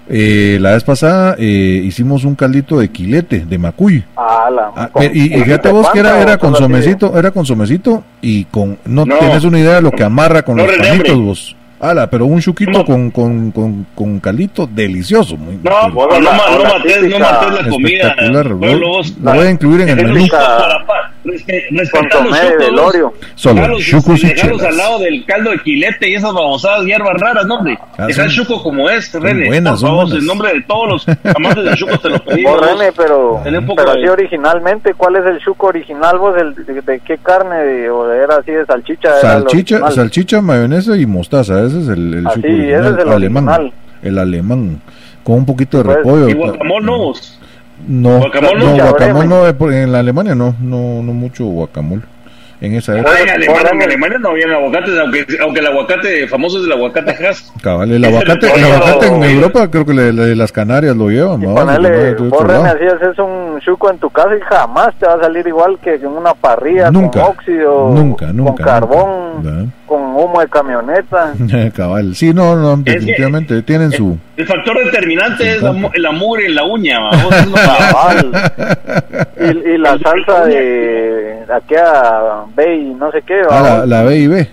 eh, 0.08 0.58
la 0.60 0.72
vez 0.72 0.84
pasada 0.84 1.36
eh, 1.38 1.82
hicimos 1.84 2.24
un 2.24 2.34
caldito 2.34 2.78
de 2.78 2.88
quilete, 2.90 3.44
de 3.46 3.58
macuy. 3.58 4.04
Ah, 4.16 4.48
la- 4.54 4.72
Ah, 4.74 4.88
con- 4.90 5.02
eh, 5.02 5.10
y, 5.12 5.34
y 5.38 5.42
fíjate 5.42 5.70
vos 5.70 5.88
que 5.90 6.00
era, 6.00 6.20
era 6.20 6.34
o 6.34 6.38
con 6.38 6.54
solo 6.54 6.66
así 6.66 6.72
de- 6.74 6.82
somecito, 6.82 7.18
era 7.18 7.30
con 7.30 7.44
somecito 7.46 8.04
y 8.22 8.44
con 8.46 8.78
no, 8.86 9.04
No. 9.04 9.18
tienes 9.18 9.44
una 9.44 9.58
idea 9.60 9.74
de 9.76 9.82
lo 9.82 9.90
que 9.90 10.02
amarra 10.02 10.42
con 10.42 10.56
No, 10.56 10.66
los 10.66 10.76
panitos 10.76 11.18
vos. 11.18 11.56
Ala, 11.82 12.08
pero 12.08 12.26
un 12.26 12.40
chuquito 12.40 12.70
No. 12.78 12.84
con, 12.84 13.10
con, 13.10 13.50
con, 13.50 13.86
con 13.94 14.20
caldito 14.20 14.66
delicioso. 14.68 15.36
Muy, 15.36 15.58
No, 15.62 15.88
no, 15.88 16.06
no, 16.06 16.20
la- 16.20 16.30
no 16.30 16.64
mates, 16.64 17.02
no 17.02 17.18
mates 17.18 17.52
la 17.64 17.68
comida. 17.70 17.98
espectacular. 18.08 18.46
Lo, 18.46 18.56
lo 18.78 19.34
voy 19.34 19.46
a 19.46 19.50
incluir 19.50 19.80
en 19.82 19.88
el 19.90 19.98
Es 19.98 20.04
menú. 20.04 20.20
respetar 20.20 20.82
velorio 22.58 23.12
Solo 23.34 23.54
Dejarlos, 23.54 23.82
chucos 23.84 24.24
y 24.24 24.28
dejarlos 24.28 24.58
chelas. 24.58 24.72
al 24.72 24.76
lado 24.78 24.98
del 25.00 25.24
caldo 25.24 25.50
de 25.50 25.58
quilete 25.60 26.10
y 26.10 26.14
esas 26.14 26.32
babosadas 26.32 26.84
hierbas 26.84 27.14
raras, 27.20 27.46
¿no, 27.46 27.56
hombre? 27.56 27.78
Ah, 27.96 28.06
Dejar 28.06 28.26
el 28.26 28.32
chuco 28.32 28.62
como 28.62 28.88
es, 28.90 29.12
René. 29.14 29.46
buenas, 29.46 29.72
Por 29.74 29.80
son 29.80 29.88
favor, 29.90 30.04
buenas. 30.06 30.20
en 30.20 30.26
nombre 30.26 30.52
de 30.54 30.62
todos 30.62 30.88
los 30.88 31.06
amantes 31.36 31.64
del 31.64 31.76
chuco 31.76 31.98
te 31.98 32.08
lo 32.10 32.18
pedimos. 32.24 32.52
Vos, 32.60 32.66
René, 32.66 32.92
pero, 32.96 33.38
así 33.38 34.08
originalmente, 34.08 34.94
¿cuál 34.94 35.16
es 35.16 35.26
el 35.26 35.38
chuco 35.40 35.68
original 35.68 36.18
vos? 36.18 36.34
De, 36.34 36.82
de 36.82 37.00
qué 37.00 37.18
carne? 37.18 37.56
De, 37.56 37.90
¿O 37.90 38.06
de- 38.06 38.22
era 38.22 38.36
así 38.36 38.50
de 38.52 38.64
salchicha? 38.66 39.20
Salchicha, 39.20 39.90
salchicha, 39.90 40.40
mayonesa 40.40 40.96
y 40.96 41.06
mostaza. 41.06 41.64
Ese 41.72 41.82
es 41.82 41.88
el, 41.88 42.14
el 42.14 42.26
Ah, 42.26 42.32
ese 42.36 42.48
es 42.78 42.98
el 42.98 43.08
alemán. 43.12 43.48
original. 43.48 43.72
El 44.02 44.18
alemán. 44.18 44.80
Con 45.24 45.36
un 45.36 45.46
poquito 45.46 45.78
de 45.78 45.84
Pues, 45.84 45.96
repollo. 45.98 46.28
Y 46.28 46.34
guacamole 46.34 46.86
no, 46.86 46.98
vos. 46.98 47.38
No, 47.88 48.18
Guacamole 48.18 48.58
no, 48.58 49.72
en 49.72 49.92
la 49.92 49.98
Alemania 50.00 50.34
no, 50.34 50.54
no, 50.60 51.02
no 51.02 51.12
mucho 51.12 51.44
guacamole. 51.46 52.02
En 52.62 52.74
esa 52.76 52.96
época. 52.96 53.10
Ah, 53.16 53.22
en 53.22 53.28
Alemania, 53.30 53.70
en 53.72 53.82
Alemania 53.82 54.18
no 54.20 54.28
habían 54.30 54.52
aguacates, 54.52 54.94
aunque, 54.98 55.26
aunque 55.42 55.60
el 55.60 55.66
aguacate 55.66 56.28
famoso 56.28 56.58
es 56.60 56.64
el 56.66 56.72
aguacate 56.72 57.10
Hass. 57.26 57.52
Cabal, 57.62 57.90
el 57.90 58.04
aguacate, 58.04 58.46
el 58.54 58.64
aguacate 58.72 59.06
en 59.08 59.22
Europa 59.24 59.68
creo 59.70 59.84
que 59.84 59.94
le- 59.94 60.12
le- 60.12 60.36
las 60.36 60.52
Canarias 60.52 60.96
lo 60.96 61.10
llevan. 61.10 61.40
De 61.40 61.46
otro 61.48 62.28
vos 62.28 62.64
así 62.64 62.84
haces 62.84 63.18
un 63.18 63.58
chuco 63.60 63.90
en 63.90 63.98
tu 63.98 64.08
casa 64.10 64.30
y 64.36 64.40
jamás 64.42 64.94
te 64.98 65.06
va 65.06 65.14
a 65.14 65.20
salir 65.20 65.46
igual 65.46 65.78
que 65.82 65.94
en 65.94 66.06
una 66.06 66.34
parrilla 66.34 66.90
Nunca, 66.90 67.20
con 67.20 67.30
óxido, 67.30 67.90
nunca, 67.90 68.32
nunca, 68.32 68.52
con 68.52 68.64
carbón, 68.64 69.42
nunca. 69.42 69.72
con 69.86 70.00
humo 70.16 70.40
de 70.40 70.48
camioneta. 70.48 71.32
Cabal, 71.74 72.14
sí, 72.14 72.32
no, 72.32 72.54
no, 72.56 72.82
que- 72.84 72.92
definitivamente 72.92 73.62
tienen 73.62 73.90
su. 73.92 74.16
El 74.42 74.48
factor 74.48 74.84
determinante 74.84 75.52
es 75.56 75.62
la 75.62 76.10
mugre 76.10 76.46
en 76.46 76.54
la 76.56 76.64
uña, 76.64 76.98
es 77.10 77.46
lo- 77.46 78.30
y, 79.46 79.74
y 79.74 79.78
la 79.78 79.96
salsa 79.98 80.44
de 80.46 81.44
aquella 81.54 82.42
Bay, 82.56 82.92
no 82.98 83.10
sé 83.12 83.22
qué, 83.24 83.40
Ah, 83.48 83.62
la, 83.62 83.86
la 83.86 84.02
B 84.02 84.16
y 84.18 84.26
B. 84.26 84.48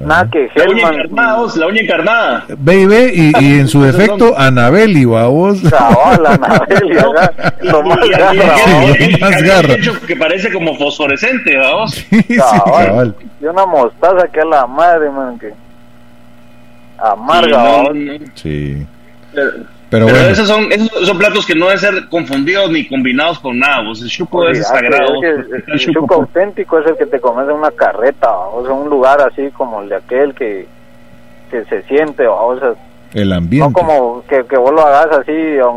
Nada 0.00 0.28
que 0.30 0.50
La 0.56 0.64
uña 0.64 0.78
Hellman. 0.88 0.94
encarnada, 0.94 1.36
vos, 1.36 1.56
la 1.56 1.66
uña 1.68 1.80
encarnada. 1.80 2.44
Baby, 2.58 3.12
y, 3.14 3.32
y 3.42 3.60
en 3.60 3.68
su 3.68 3.82
defecto, 3.88 4.34
Anabeli, 4.36 5.04
vos. 5.06 5.60
Cabal, 5.70 6.26
Anabel, 6.26 6.92
y 6.92 6.98
acá, 6.98 7.54
lo 7.62 7.82
más 7.84 7.98
Y- 8.02 8.08
y- 8.08 8.08
y- 8.08 8.10
garra, 8.10 8.34
y-. 8.34 8.92
Sí, 8.94 8.98
y- 8.98 9.14
y- 9.16 9.18
más 9.20 9.40
y- 9.42 9.46
garra. 9.46 9.74
que 10.06 10.16
parece 10.16 10.52
como 10.52 10.74
fosforescente, 10.76 11.56
vamos. 11.56 11.92
Sí, 11.94 12.22
sí, 12.28 12.36
Cabal. 12.36 13.14
Y 13.40 13.44
una 13.46 13.64
mostaza 13.64 14.28
que 14.28 14.40
a 14.40 14.44
la 14.44 14.66
madre, 14.66 15.08
man, 15.10 15.38
que 15.38 15.52
amarga, 16.98 17.84
Sí, 18.34 18.86
no, 19.34 19.42
no, 19.44 19.50
no. 19.58 19.64
Pero, 19.90 20.06
Pero 20.06 20.06
pero 20.06 20.18
bueno. 20.18 20.32
esos, 20.32 20.48
son, 20.48 20.72
esos 20.72 21.06
son 21.06 21.18
platos 21.18 21.44
que 21.44 21.54
no 21.54 21.66
deben 21.66 21.78
ser 21.80 22.08
confundidos 22.08 22.70
ni 22.70 22.86
combinados 22.88 23.38
con 23.40 23.58
nada. 23.58 23.82
vos. 23.82 24.00
El 24.02 24.08
chuco 24.08 24.48
es 24.48 24.66
sagrado. 24.66 25.14
es 25.16 25.20
que 25.20 25.32
vos. 25.34 25.46
el, 25.68 25.72
el 25.74 25.80
chuco 25.92 26.14
auténtico 26.14 26.78
es 26.78 26.86
el 26.86 26.96
que 26.96 27.06
te 27.06 27.20
comes 27.20 27.44
en 27.48 27.56
una 27.56 27.70
carreta, 27.72 28.30
o 28.32 28.64
sea, 28.64 28.74
un 28.74 28.88
lugar 28.88 29.20
así 29.20 29.50
como 29.52 29.82
el 29.82 29.90
de 29.90 29.96
aquel 29.96 30.34
que, 30.34 30.66
que 31.50 31.64
se 31.66 31.82
siente, 31.82 32.26
o 32.26 32.58
sea, 32.58 32.70
El 33.12 33.28
no 33.28 33.34
ambiente. 33.36 33.72
como 33.74 34.24
que, 34.26 34.42
que 34.46 34.56
vos 34.56 34.72
lo 34.72 34.80
hagas 34.86 35.08
así, 35.18 35.32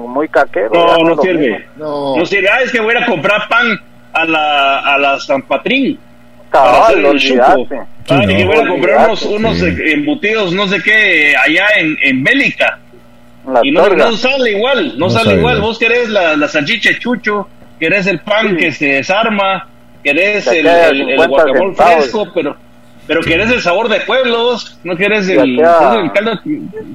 muy 0.08 0.30
caquero. 0.30 0.70
No, 0.72 0.98
no 1.16 1.22
sirve. 1.22 1.66
No. 1.76 2.16
No 2.16 2.26
sirve. 2.26 2.48
Ah, 2.50 2.62
es 2.64 2.72
que 2.72 2.80
voy 2.80 2.96
a 2.96 3.06
comprar 3.06 3.50
pan 3.50 3.78
a 4.14 4.24
la, 4.24 4.80
a 4.80 4.98
la 4.98 5.20
San 5.20 5.42
Patrín. 5.42 6.00
para 6.52 6.72
Cabal, 6.72 6.84
hacer 6.84 7.06
el 7.06 7.20
chuco. 7.20 7.68
Ah, 7.72 7.86
Sí, 8.08 8.14
y 8.24 8.28
que 8.38 8.46
no. 8.46 8.52
voy 8.52 8.58
a 8.64 8.68
comprar 8.70 9.06
unos, 9.08 9.24
unos 9.26 9.58
Sí. 9.58 9.76
embutidos, 9.88 10.54
no 10.54 10.68
sé 10.68 10.82
qué, 10.84 11.34
allá 11.36 11.66
en, 11.80 11.98
en 12.04 12.24
Bélica. 12.24 12.80
La 13.48 13.62
Y 13.64 13.72
no, 13.72 13.88
no 13.90 14.12
sale 14.14 14.52
igual, 14.52 14.94
no, 14.98 15.06
No 15.06 15.10
sale 15.10 15.36
igual. 15.36 15.58
igual. 15.58 15.62
Vos 15.62 15.80
querés 15.80 16.10
la, 16.10 16.36
la 16.36 16.48
salchicha 16.48 16.98
chucho, 17.00 17.48
querés 17.80 18.08
el 18.08 18.20
pan 18.22 18.50
Sí. 18.52 18.58
que 18.58 18.72
se 18.72 18.86
desarma, 18.88 19.68
querés 20.04 20.46
De 20.46 20.60
el, 20.60 20.68
el, 20.68 21.02
el 21.02 21.08
50 21.20 21.28
guacamole 21.28 21.60
centavos. 21.76 21.96
fresco, 21.96 22.28
pero 22.34 22.56
pero 23.08 23.22
querés 23.22 23.52
el 23.52 23.62
sabor 23.62 23.88
de 23.88 24.00
pueblos, 24.00 24.80
no 24.84 24.96
querés 24.96 25.30
el, 25.30 25.62
caldo. 25.62 26.40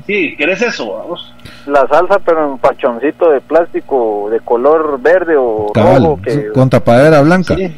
Sí, 0.09 0.35
querés 0.36 0.60
eso, 0.60 0.93
vamos. 0.93 1.32
La 1.66 1.86
salsa, 1.86 2.18
pero 2.24 2.52
en 2.52 2.59
pachoncito 2.59 3.31
de 3.31 3.40
plástico 3.40 4.28
de 4.28 4.40
color 4.40 5.01
verde 5.01 5.36
o 5.39 5.70
Cabal, 5.72 6.02
rojo, 6.02 6.20
que 6.22 6.48
con 6.48 6.68
tapadera 6.68 7.20
blanca. 7.22 7.55
Sí. 7.55 7.72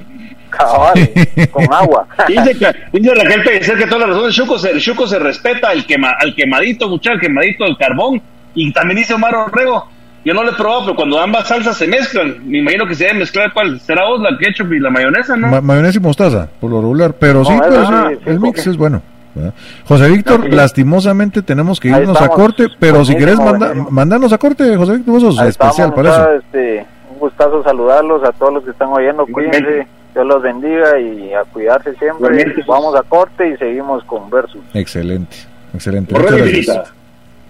cabal, 0.49 1.11
con 1.51 1.75
agua. 1.75 2.07
Dice, 2.29 2.59
que, 2.59 2.99
dice 2.99 3.15
Raquel 3.15 3.43
que 3.43 3.87
toda 3.87 3.99
la 3.99 4.07
razón, 4.07 4.25
el 4.27 4.33
chuco 4.33 4.59
se, 4.59 4.71
el 4.71 4.81
chuco 4.81 5.07
se 5.07 5.19
respeta 5.19 5.69
al, 5.69 5.85
quema, 5.85 6.13
al 6.19 6.35
quemadito, 6.35 6.89
muchacho, 6.89 7.13
al 7.15 7.21
quemadito 7.21 7.65
del 7.65 7.77
carbón. 7.77 8.23
Y 8.55 8.73
también 8.73 8.99
dice 8.99 9.15
Omar 9.15 9.35
Orrego, 9.35 9.87
yo 10.25 10.35
no 10.35 10.45
lo 10.45 10.51
he 10.51 10.55
probado, 10.55 10.83
pero 10.85 10.97
cuando 10.97 11.19
ambas 11.21 11.49
salsas 11.49 11.77
se 11.77 11.87
mezclan, 11.89 12.49
me 12.49 12.59
imagino 12.59 12.87
que 12.87 12.95
se 12.95 13.05
debe 13.05 13.19
mezclar 13.21 13.53
cuál, 13.53 13.81
será 13.81 14.05
vos 14.07 14.21
la 14.21 14.37
ketchup 14.39 14.73
y 14.73 14.79
la 14.79 14.91
mayonesa, 14.91 15.37
¿no? 15.37 15.49
Ma- 15.49 15.61
mayonesa 15.61 15.99
y 15.99 16.01
mostaza, 16.03 16.49
por 16.61 16.71
lo 16.71 16.81
regular. 16.81 17.15
Pero 17.19 17.45
sí, 17.45 17.53
No, 17.53 17.61
pero 17.61 17.83
esa 17.83 18.09
sí, 18.09 18.15
sí, 18.17 18.23
el 18.27 18.37
sí, 18.37 18.43
mix 18.43 18.67
es 18.67 18.77
bueno. 18.77 19.03
¿verdad? 19.35 19.55
José 19.87 20.09
Víctor, 20.11 20.43
Sí. 20.45 20.51
lastimosamente 20.51 21.41
tenemos 21.43 21.81
que 21.81 21.89
irnos 21.89 22.21
a 22.21 22.29
corte, 22.29 22.67
pero 22.79 23.03
si 23.05 23.17
querés 23.17 23.39
manda, 23.39 23.73
mandarnos 23.91 24.31
a 24.33 24.39
corte, 24.39 24.77
José 24.77 24.93
Víctor, 24.97 25.15
vos 25.15 25.23
sos 25.23 25.39
Ahí 25.41 25.49
especial 25.49 25.89
estamos, 25.91 25.95
para 25.95 26.09
eso. 26.11 26.19
muchachos, 26.21 26.45
Este, 26.45 26.87
un 27.11 27.19
gustazo 27.19 27.63
saludarlos 27.65 28.23
a 28.25 28.33
todos 28.33 28.53
los 28.53 28.65
que 28.65 28.71
están 28.73 28.89
oyendo. 28.89 29.27
Cuídense, 29.27 29.87
Dios 30.15 30.27
los 30.27 30.43
bendiga 30.43 31.01
y 31.01 31.33
a 31.33 31.45
cuidarse 31.45 31.95
siempre. 31.95 32.55
Vamos 32.67 32.95
a 32.95 33.03
corte 33.03 33.49
y 33.49 33.57
seguimos 33.57 34.05
con 34.05 34.29
Versus. 34.29 34.61
Excelente, 34.75 35.37
excelente. 35.75 36.15
Muchas 36.15 36.37
gracias. 36.37 36.93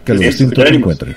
Que 0.04 0.14
lo 0.14 0.18
Sí, 0.20 0.26
distinto 0.26 0.62
esperemos. 0.62 0.78
encuentre. 0.80 1.16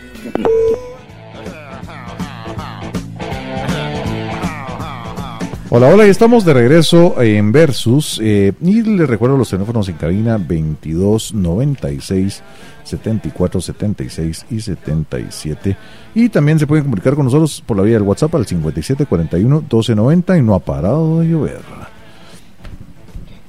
Hola, 5.69 5.89
hola, 5.89 6.05
y 6.07 6.09
estamos 6.09 6.45
de 6.45 6.53
regreso 6.53 7.21
en 7.21 7.51
Versus. 7.51 8.21
eh, 8.23 8.53
y 8.61 8.81
les 8.83 9.09
recuerdo 9.09 9.35
los 9.35 9.49
teléfonos 9.49 9.89
en 9.89 9.95
cabina 9.95 10.37
22 10.37 11.33
96 11.33 12.43
74 12.83 13.59
76 13.59 14.45
y 14.51 14.61
77. 14.61 15.75
Y 16.13 16.29
también 16.29 16.59
se 16.59 16.67
pueden 16.67 16.85
comunicar 16.85 17.15
con 17.15 17.25
nosotros 17.25 17.61
por 17.65 17.75
la 17.77 17.83
vía 17.83 17.95
del 17.95 18.03
WhatsApp 18.03 18.35
al 18.35 18.45
57 18.45 19.05
41 19.05 19.65
12 19.67 19.95
90 19.95 20.37
y 20.37 20.41
no 20.43 20.53
ha 20.53 20.59
parado 20.59 21.19
de 21.19 21.27
llover. 21.29 21.59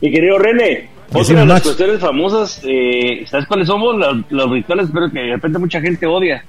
Mi 0.00 0.10
querido 0.10 0.38
René, 0.38 0.88
otra 1.12 1.40
de 1.40 1.46
las 1.46 1.62
cuestiones 1.62 2.00
famosas, 2.00 2.60
eh, 2.64 3.24
¿sabes 3.26 3.46
cuáles 3.46 3.66
somos? 3.66 3.96
Los, 3.96 4.16
los 4.30 4.50
rituales, 4.50 4.86
espero 4.86 5.10
que 5.10 5.20
de 5.20 5.32
repente 5.32 5.58
mucha 5.58 5.80
gente 5.80 6.06
odia, 6.06 6.44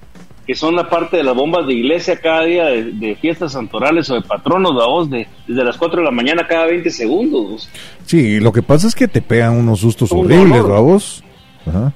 que 0.45 0.55
son 0.55 0.75
la 0.75 0.89
parte 0.89 1.17
de 1.17 1.23
las 1.23 1.35
bombas 1.35 1.67
de 1.67 1.73
iglesia 1.73 2.19
cada 2.19 2.43
día 2.43 2.65
de, 2.65 2.91
de 2.91 3.15
fiestas 3.15 3.53
santorales 3.53 4.09
o 4.09 4.15
de 4.15 4.21
patronos, 4.21 4.75
la 4.75 4.87
voz 4.87 5.09
de, 5.09 5.27
desde 5.47 5.63
las 5.63 5.77
4 5.77 5.99
de 5.99 6.05
la 6.05 6.11
mañana 6.11 6.47
cada 6.47 6.65
20 6.65 6.89
segundos. 6.89 7.69
Sí, 8.05 8.39
lo 8.39 8.51
que 8.51 8.61
pasa 8.61 8.87
es 8.87 8.95
que 8.95 9.07
te 9.07 9.21
pegan 9.21 9.57
unos 9.57 9.79
sustos 9.79 10.11
Un 10.11 10.25
horribles. 10.25 11.23
Ajá. 11.65 11.93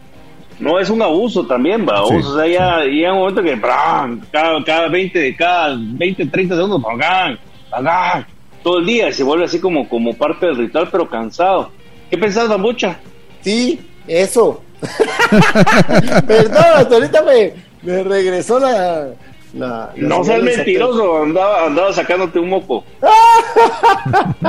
No, 0.60 0.80
es 0.80 0.92
un 0.92 1.02
abuso 1.02 1.46
también, 1.48 1.88
va. 1.88 2.06
Sí, 2.08 2.16
o 2.16 2.36
sea, 2.36 2.48
ya 2.48 2.84
llega 2.84 3.14
un 3.14 3.20
momento 3.20 3.42
que 3.42 3.56
¡bram! 3.56 4.22
cada, 4.32 4.64
cada 4.64 4.90
20, 4.90 5.36
cada 5.36 5.76
20, 5.76 6.28
30 6.28 6.56
segundos, 6.56 6.82
¡bam! 6.82 7.38
¡bam! 7.72 8.26
todo 8.62 8.78
el 8.78 8.86
día 8.86 9.10
y 9.10 9.14
se 9.14 9.24
vuelve 9.24 9.46
así 9.46 9.60
como, 9.60 9.88
como 9.90 10.14
parte 10.14 10.46
del 10.46 10.58
ritual, 10.58 10.88
pero 10.92 11.10
cansado. 11.10 11.72
¿Qué 12.12 12.18
pensás, 12.18 12.48
Bambucha? 12.50 13.00
Sí, 13.42 13.80
eso. 14.08 14.62
Perdón, 16.28 16.64
hasta 16.76 16.96
ahorita 16.96 17.22
me, 17.24 17.54
me 17.84 18.04
regresó 18.04 18.60
la. 18.60 19.08
la, 19.54 19.54
la 19.54 19.94
No 19.96 20.24
seas 20.24 20.42
mentiroso, 20.44 21.24
andaba, 21.24 21.66
andaba 21.68 21.94
sacándote 21.94 22.40
un 22.40 22.50
moco. 22.50 22.84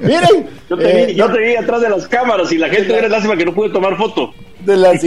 Miren, 0.00 0.48
Yo 0.68 0.76
te, 0.76 1.02
eh, 1.02 1.06
vi, 1.06 1.14
yo 1.14 1.32
te 1.32 1.38
vi 1.40 1.56
atrás 1.56 1.80
de 1.80 1.88
las 1.88 2.06
cámaras 2.08 2.50
y 2.52 2.58
la 2.58 2.68
gente 2.68 2.94
era 2.96 3.08
lástima 3.08 3.36
que 3.36 3.44
no 3.44 3.54
pude 3.54 3.70
tomar 3.70 3.96
foto. 3.96 4.32
de 4.60 4.76
la 4.76 4.92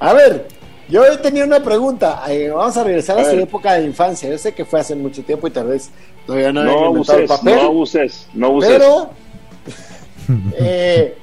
A 0.00 0.12
ver, 0.12 0.46
yo 0.88 1.02
tenía 1.20 1.44
una 1.44 1.60
pregunta. 1.62 2.22
eh, 2.28 2.50
vamos 2.50 2.76
a 2.76 2.84
regresar 2.84 3.18
a, 3.18 3.22
A 3.22 3.24
su 3.24 3.30
ver. 3.32 3.40
época 3.40 3.74
de 3.74 3.84
infancia. 3.84 4.30
Yo 4.30 4.38
sé 4.38 4.54
que 4.54 4.64
fue 4.64 4.80
hace 4.80 4.94
mucho 4.94 5.22
tiempo 5.22 5.46
y 5.48 5.50
tal 5.50 5.66
vez 5.68 5.90
todavía 6.26 6.52
no, 6.52 6.62
No 6.64 6.70
habían 6.70 6.88
inventado 6.90 7.18
el 7.18 7.24
abuses, 7.24 7.38
papel. 7.38 7.54
no 7.56 7.62
abuses, 7.62 8.28
no 8.34 8.46
abuses. 8.46 8.70
Pero 8.70 9.10
eh, 10.58 11.16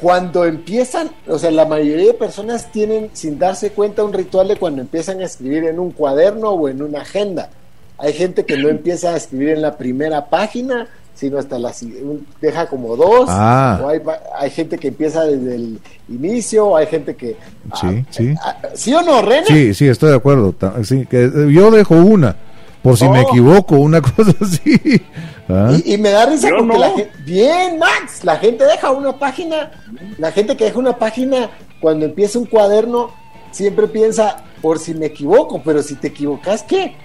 cuando 0.00 0.44
empiezan, 0.44 1.10
o 1.28 1.38
sea, 1.38 1.50
la 1.50 1.64
mayoría 1.64 2.06
de 2.06 2.14
personas 2.14 2.70
tienen 2.72 3.10
sin 3.12 3.38
darse 3.38 3.70
cuenta 3.70 4.02
un 4.04 4.12
ritual 4.12 4.48
de 4.48 4.56
cuando 4.56 4.82
empiezan 4.82 5.20
a 5.20 5.24
escribir 5.24 5.64
en 5.64 5.78
un 5.78 5.92
cuaderno 5.92 6.50
o 6.50 6.68
en 6.68 6.82
una 6.82 7.02
agenda. 7.02 7.50
Hay 7.98 8.12
gente 8.12 8.44
que 8.44 8.56
no 8.56 8.68
empieza 8.68 9.10
a 9.14 9.16
escribir 9.16 9.50
en 9.50 9.62
la 9.62 9.76
primera 9.76 10.26
página, 10.28 10.88
sino 11.14 11.38
hasta 11.38 11.56
la 11.58 11.72
deja 12.40 12.66
como 12.66 12.96
dos. 12.96 13.26
Ah. 13.28 13.80
O 13.84 13.88
hay, 13.88 14.00
hay 14.36 14.50
gente 14.50 14.76
que 14.78 14.88
empieza 14.88 15.22
desde 15.24 15.54
el 15.54 15.78
inicio, 16.08 16.76
hay 16.76 16.86
gente 16.88 17.14
que 17.14 17.36
Sí, 17.80 17.86
ah, 17.86 18.02
sí. 18.10 18.34
ah, 18.42 18.56
¿Sí 18.74 18.92
o 18.94 19.02
no, 19.02 19.22
René? 19.22 19.46
Sí, 19.46 19.72
sí, 19.74 19.86
estoy 19.86 20.10
de 20.10 20.16
acuerdo. 20.16 20.52
Sí, 20.82 21.06
que 21.06 21.24
eh, 21.26 21.30
yo 21.52 21.70
dejo 21.70 21.94
una, 21.94 22.34
por 22.82 22.96
si 22.96 23.08
me 23.08 23.20
Oh. 23.20 23.28
equivoco, 23.28 23.76
una 23.76 24.00
cosa 24.02 24.32
así. 24.40 25.00
Ah, 25.52 25.72
Y, 25.84 25.94
y 25.94 25.98
me 25.98 26.10
da 26.10 26.26
risa 26.26 26.48
Yo 26.48 26.56
porque 26.58 26.72
no. 26.72 26.78
la 26.78 26.90
gente, 26.90 27.12
bien, 27.24 27.78
Max, 27.78 28.24
la 28.24 28.36
gente 28.36 28.64
deja 28.64 28.90
una 28.90 29.18
página, 29.18 29.70
la 30.18 30.32
gente 30.32 30.56
que 30.56 30.64
deja 30.64 30.78
una 30.78 30.96
página 30.98 31.50
cuando 31.80 32.06
empieza 32.06 32.38
un 32.38 32.46
cuaderno 32.46 33.10
siempre 33.50 33.86
piensa, 33.88 34.44
por 34.62 34.78
si 34.78 34.94
me 34.94 35.06
equivoco, 35.06 35.60
pero 35.64 35.82
si 35.82 35.96
te 35.96 36.08
equivocas, 36.08 36.62
¿qué? 36.62 36.96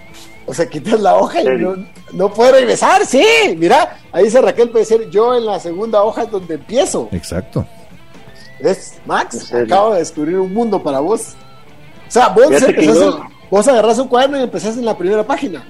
O 0.46 0.54
sea, 0.54 0.66
quitas 0.68 1.00
la 1.02 1.18
hoja 1.18 1.42
y 1.42 1.46
no, 1.58 1.76
no 2.14 2.34
puede 2.34 2.54
regresar, 2.54 3.06
sí, 3.06 3.22
mira, 3.58 3.98
ahí 4.14 4.26
dice 4.26 4.40
Raquel 4.42 4.70
puede 4.70 4.86
ser 4.86 5.10
yo 5.10 5.36
en 5.36 5.46
la 5.46 5.60
segunda 5.60 6.02
hoja 6.04 6.24
es 6.24 6.32
donde 6.32 6.54
empiezo. 6.56 7.10
Exacto. 7.12 7.66
Es, 8.60 8.94
Max, 9.06 9.54
acabo 9.54 9.94
de 9.94 10.00
descubrir 10.00 10.40
un 10.40 10.54
mundo 10.54 10.82
para 10.82 11.00
vos. 11.00 11.36
O 12.08 12.12
sea, 12.12 12.30
vos, 12.30 12.50
empezás 12.50 12.96
yo- 12.98 13.22
vos 13.52 13.68
agarrás 13.68 14.00
un 14.00 14.08
cuaderno 14.08 14.40
y 14.40 14.44
empezás 14.44 14.78
en 14.78 14.86
la 14.86 14.98
primera 14.98 15.24
página. 15.26 15.66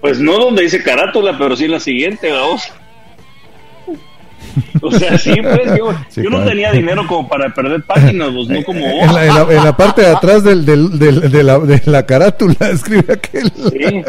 Pues 0.00 0.20
no 0.20 0.38
donde 0.38 0.62
dice 0.62 0.82
carátula, 0.82 1.36
pero 1.38 1.56
sí 1.56 1.64
en 1.64 1.70
la 1.72 1.80
siguiente, 1.80 2.30
vamos. 2.30 2.62
O 4.80 4.90
sea, 4.90 5.18
sí, 5.18 5.34
pues 5.42 5.76
yo, 5.78 5.92
Sí, 6.08 6.22
yo 6.22 6.30
no 6.30 6.42
tenía 6.44 6.70
dinero 6.72 7.06
como 7.06 7.28
para 7.28 7.52
perder 7.52 7.82
páginas, 7.82 8.30
pues 8.34 8.48
no 8.48 8.62
como 8.64 8.80
En 8.86 9.06
vos. 9.06 9.14
la, 9.14 9.26
en 9.26 9.34
la- 9.34 9.54
en 9.54 9.64
la 9.64 9.76
parte 9.76 10.00
de 10.02 10.08
atrás 10.08 10.42
del, 10.44 10.64
del- 10.64 10.98
del- 10.98 11.30
de, 11.30 11.42
la, 11.42 11.58
de 11.58 11.82
la 11.86 12.06
carátula 12.06 12.54
escribe 12.72 13.12
aquel. 13.14 13.50
Sí, 13.50 14.02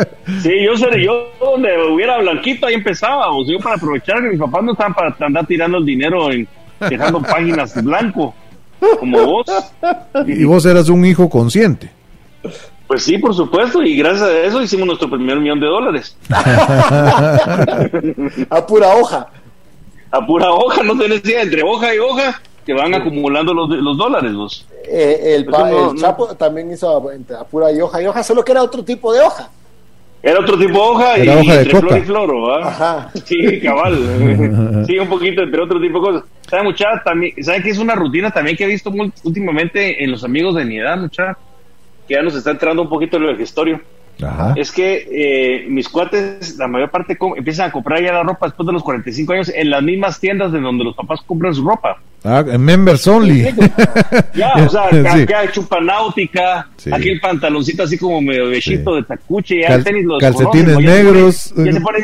sí, 0.43 0.51
yo 0.65 0.77
sé, 0.77 0.87
yo 1.03 1.31
donde 1.39 1.69
hubiera 1.91 2.17
blanquito 2.19 2.67
ahí 2.67 2.75
empezaba, 2.75 3.29
o 3.31 3.43
sea, 3.43 3.57
yo 3.57 3.59
para 3.63 3.75
aprovechar 3.75 4.21
que 4.21 4.29
mis 4.29 4.39
papás 4.39 4.63
no 4.63 4.71
estaban 4.71 4.93
para 4.93 5.15
andar 5.19 5.45
tirando 5.47 5.79
el 5.79 5.85
dinero 5.85 6.31
en 6.31 6.47
dejando 6.89 7.21
páginas 7.21 7.83
blanco, 7.83 8.33
como 8.99 9.25
vos. 9.25 9.47
Y 10.27 10.43
vos 10.45 10.65
eras 10.65 10.87
un 10.89 11.05
hijo 11.05 11.29
consciente. 11.29 11.89
Pues 12.87 13.03
sí, 13.03 13.17
por 13.17 13.33
supuesto, 13.35 13.83
y 13.83 13.97
gracias 13.97 14.29
a 14.29 14.39
eso 14.43 14.61
hicimos 14.61 14.87
nuestro 14.87 15.09
primer 15.09 15.37
millón 15.39 15.59
de 15.59 15.67
dólares. 15.67 16.15
A 18.49 18.65
pura 18.65 18.95
hoja. 18.95 19.27
A 20.11 20.25
pura 20.25 20.51
hoja, 20.51 20.83
no 20.83 20.97
tenés 20.97 21.23
idea, 21.25 21.41
entre 21.41 21.63
hoja 21.63 21.93
y 21.93 21.99
hoja 21.99 22.41
te 22.65 22.73
van 22.73 22.93
acumulando 22.93 23.53
los, 23.53 23.69
los 23.69 23.97
dólares, 23.97 24.33
vos. 24.33 24.65
Eh, 24.89 25.35
el, 25.35 25.41
Eso 25.43 25.51
pa- 25.51 25.69
no- 25.69 25.89
el 25.91 25.95
no. 25.95 26.01
Chapo 26.01 26.27
también 26.35 26.71
hizo 26.71 27.09
a, 27.09 27.13
entre- 27.15 27.37
a 27.37 27.43
pura 27.45 27.71
y 27.71 27.79
hoja 27.79 28.01
y 28.01 28.07
hoja, 28.07 28.23
solo 28.23 28.43
que 28.43 28.51
era 28.51 28.61
otro 28.63 28.83
tipo 28.83 29.13
de 29.13 29.21
hoja. 29.21 29.49
Era 30.21 30.39
otro 30.41 30.57
tipo 30.57 30.73
de 30.73 30.79
hoja 30.79 31.15
Era 31.15 31.23
y 31.35 31.37
hoja 31.39 31.53
de 31.53 31.59
entre 31.61 31.73
coca. 31.73 31.87
flor 31.87 31.97
y 31.97 32.01
flor, 32.05 32.35
¿va? 32.49 32.67
Ajá. 32.67 33.11
Sí, 33.23 33.61
cabal. 33.61 34.83
sí, 34.87 34.97
un 34.99 35.07
poquito, 35.07 35.43
pero 35.49 35.63
otro 35.63 35.79
tipo 35.79 35.99
de 35.99 36.05
cosas. 36.07 36.23
¿Saben, 36.49 36.65
mucha? 36.65 36.85
También, 37.05 37.33
¿Saben 37.43 37.63
que 37.63 37.69
es 37.69 37.77
una 37.77 37.95
rutina 37.95 38.31
también 38.31 38.57
que 38.57 38.63
he 38.65 38.67
visto 38.67 38.91
muy- 38.91 39.13
últimamente 39.23 40.03
en 40.03 40.11
los 40.11 40.23
amigos 40.25 40.55
de 40.55 40.65
mi 40.65 40.77
edad, 40.79 40.97
mucha? 40.97 41.37
Que 42.07 42.13
ya 42.15 42.21
nos 42.21 42.35
está 42.35 42.51
entrando 42.51 42.81
un 42.81 42.89
poquito 42.89 43.19
lo 43.19 43.27
del 43.27 43.37
gestorio. 43.37 43.81
Ajá. 44.19 44.53
Es 44.57 44.71
que 44.71 45.07
eh, 45.11 45.67
mis 45.69 45.87
cuates, 45.87 46.57
la 46.57 46.67
mayor 46.67 46.89
parte, 46.89 47.15
empiezan 47.35 47.69
a 47.69 47.71
comprar 47.71 48.01
ya 48.03 48.11
la 48.13 48.23
ropa 48.23 48.47
después 48.47 48.65
de 48.65 48.73
los 48.73 48.81
45 48.81 49.33
años 49.33 49.51
en 49.53 49.69
las 49.69 49.83
mismas 49.83 50.19
tiendas 50.19 50.51
de 50.51 50.59
donde 50.59 50.83
los 50.83 50.95
papás 50.95 51.19
compran 51.27 51.53
su 51.53 51.63
ropa. 51.63 52.01
Ah, 52.23 52.43
members 52.57 53.07
only. 53.07 53.43
Ya, 54.33 54.53
o 54.55 54.69
sea, 54.69 54.89
Sí. 54.89 55.21
acá 55.21 55.51
chupa 55.51 55.79
náutica, 55.79 56.67
Sí. 56.77 56.89
aquí 56.91 57.09
el 57.09 57.19
pantaloncito 57.19 57.83
así 57.83 57.95
como 57.97 58.19
medio 58.21 58.49
bechito 58.49 58.95
Sí. 58.95 59.01
de 59.01 59.07
tacuche, 59.07 59.61
ya 59.61 59.67
Cal- 59.67 59.83
tenis 59.83 60.05
los 60.05 60.19
calcetines 60.19 60.77
negros. 60.79 61.53
Ya 61.55 61.73
se 61.73 61.81
pone, 61.81 61.99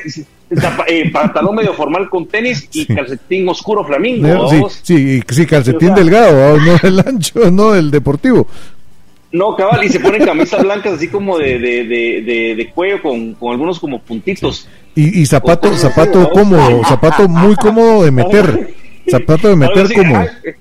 eh, 0.87 1.09
pantalón 1.11 1.55
medio 1.55 1.73
formal 1.73 2.09
con 2.11 2.27
tenis 2.27 2.69
y 2.73 2.85
calcetín 2.85 3.49
oscuro 3.49 3.83
flamingo. 3.83 4.69
Sí, 4.69 5.19
sí, 5.27 5.45
calcetín 5.47 5.95
delgado, 5.95 6.57
no 6.59 6.77
el 6.83 6.99
ancho, 6.99 7.49
no 7.49 7.73
el 7.73 7.89
deportivo. 7.89 8.47
No, 9.33 9.55
cabal, 9.55 9.83
y 9.83 9.89
se 9.89 9.99
ponen 9.99 10.23
camisas 10.25 10.61
blancas 10.61 10.93
así 10.93 11.07
como 11.07 11.39
de, 11.39 11.57
de, 11.57 11.83
de, 11.85 12.21
de, 12.21 12.55
de 12.55 12.71
cuello 12.71 13.01
con, 13.01 13.33
con 13.33 13.51
algunos 13.51 13.79
como 13.79 13.99
puntitos. 13.99 14.69
Y, 14.95 15.21
y 15.21 15.25
zapato, 15.25 15.75
zapato 15.75 16.29
cómodo, 16.29 16.83
zapato 16.85 17.27
muy 17.27 17.55
cómodo 17.55 18.03
de 18.03 18.11
meter. 18.11 18.75
Zapato 19.09 19.47
de 19.47 19.53
Algo 19.53 19.57
meter 19.57 19.85
así, 19.85 19.95
ay, 19.97 20.53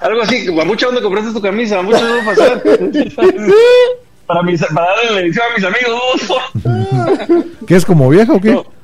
Algo 0.00 0.22
así, 0.22 0.50
¿mucha 0.50 0.86
dónde 0.86 1.02
compraste 1.02 1.32
tu 1.32 1.40
camisa? 1.40 1.80
¿Mucho 1.82 2.04
dónde 2.04 2.24
pasar? 2.24 2.62
para, 4.26 4.42
mis, 4.42 4.60
para 4.60 4.86
darle 4.86 5.12
la 5.12 5.20
edición 5.20 5.46
a 5.48 5.56
mis 5.56 5.64
amigos. 5.64 7.46
¿Qué 7.66 7.76
es 7.76 7.84
como 7.84 8.08
vieja 8.08 8.32
o 8.32 8.40
qué? 8.40 8.50
No. 8.50 8.79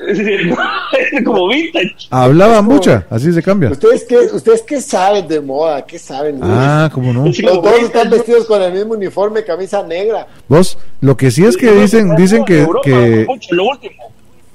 es 0.08 1.24
como 1.24 1.48
vintage. 1.48 1.94
Hablaba 2.10 2.62
mucha, 2.62 3.06
así 3.10 3.32
se 3.32 3.42
cambia. 3.42 3.70
¿Ustedes 3.70 4.04
qué, 4.08 4.16
¿Ustedes 4.32 4.62
qué 4.62 4.80
saben 4.80 5.26
de 5.28 5.40
moda? 5.40 5.84
¿Qué 5.84 5.98
saben? 5.98 6.38
Ah, 6.42 6.90
cómo 6.92 7.12
no. 7.12 7.32
Sí. 7.32 7.42
Los 7.42 7.62
dos 7.62 7.78
están 7.82 8.08
vestidos 8.10 8.46
con 8.46 8.60
el 8.62 8.72
mismo 8.72 8.94
uniforme, 8.94 9.44
camisa 9.44 9.82
negra. 9.82 10.26
Vos, 10.48 10.78
lo 11.00 11.16
que 11.16 11.30
sí 11.30 11.44
es 11.44 11.56
que 11.56 11.70
dicen, 11.72 12.14
dicen 12.16 12.44
que, 12.44 12.66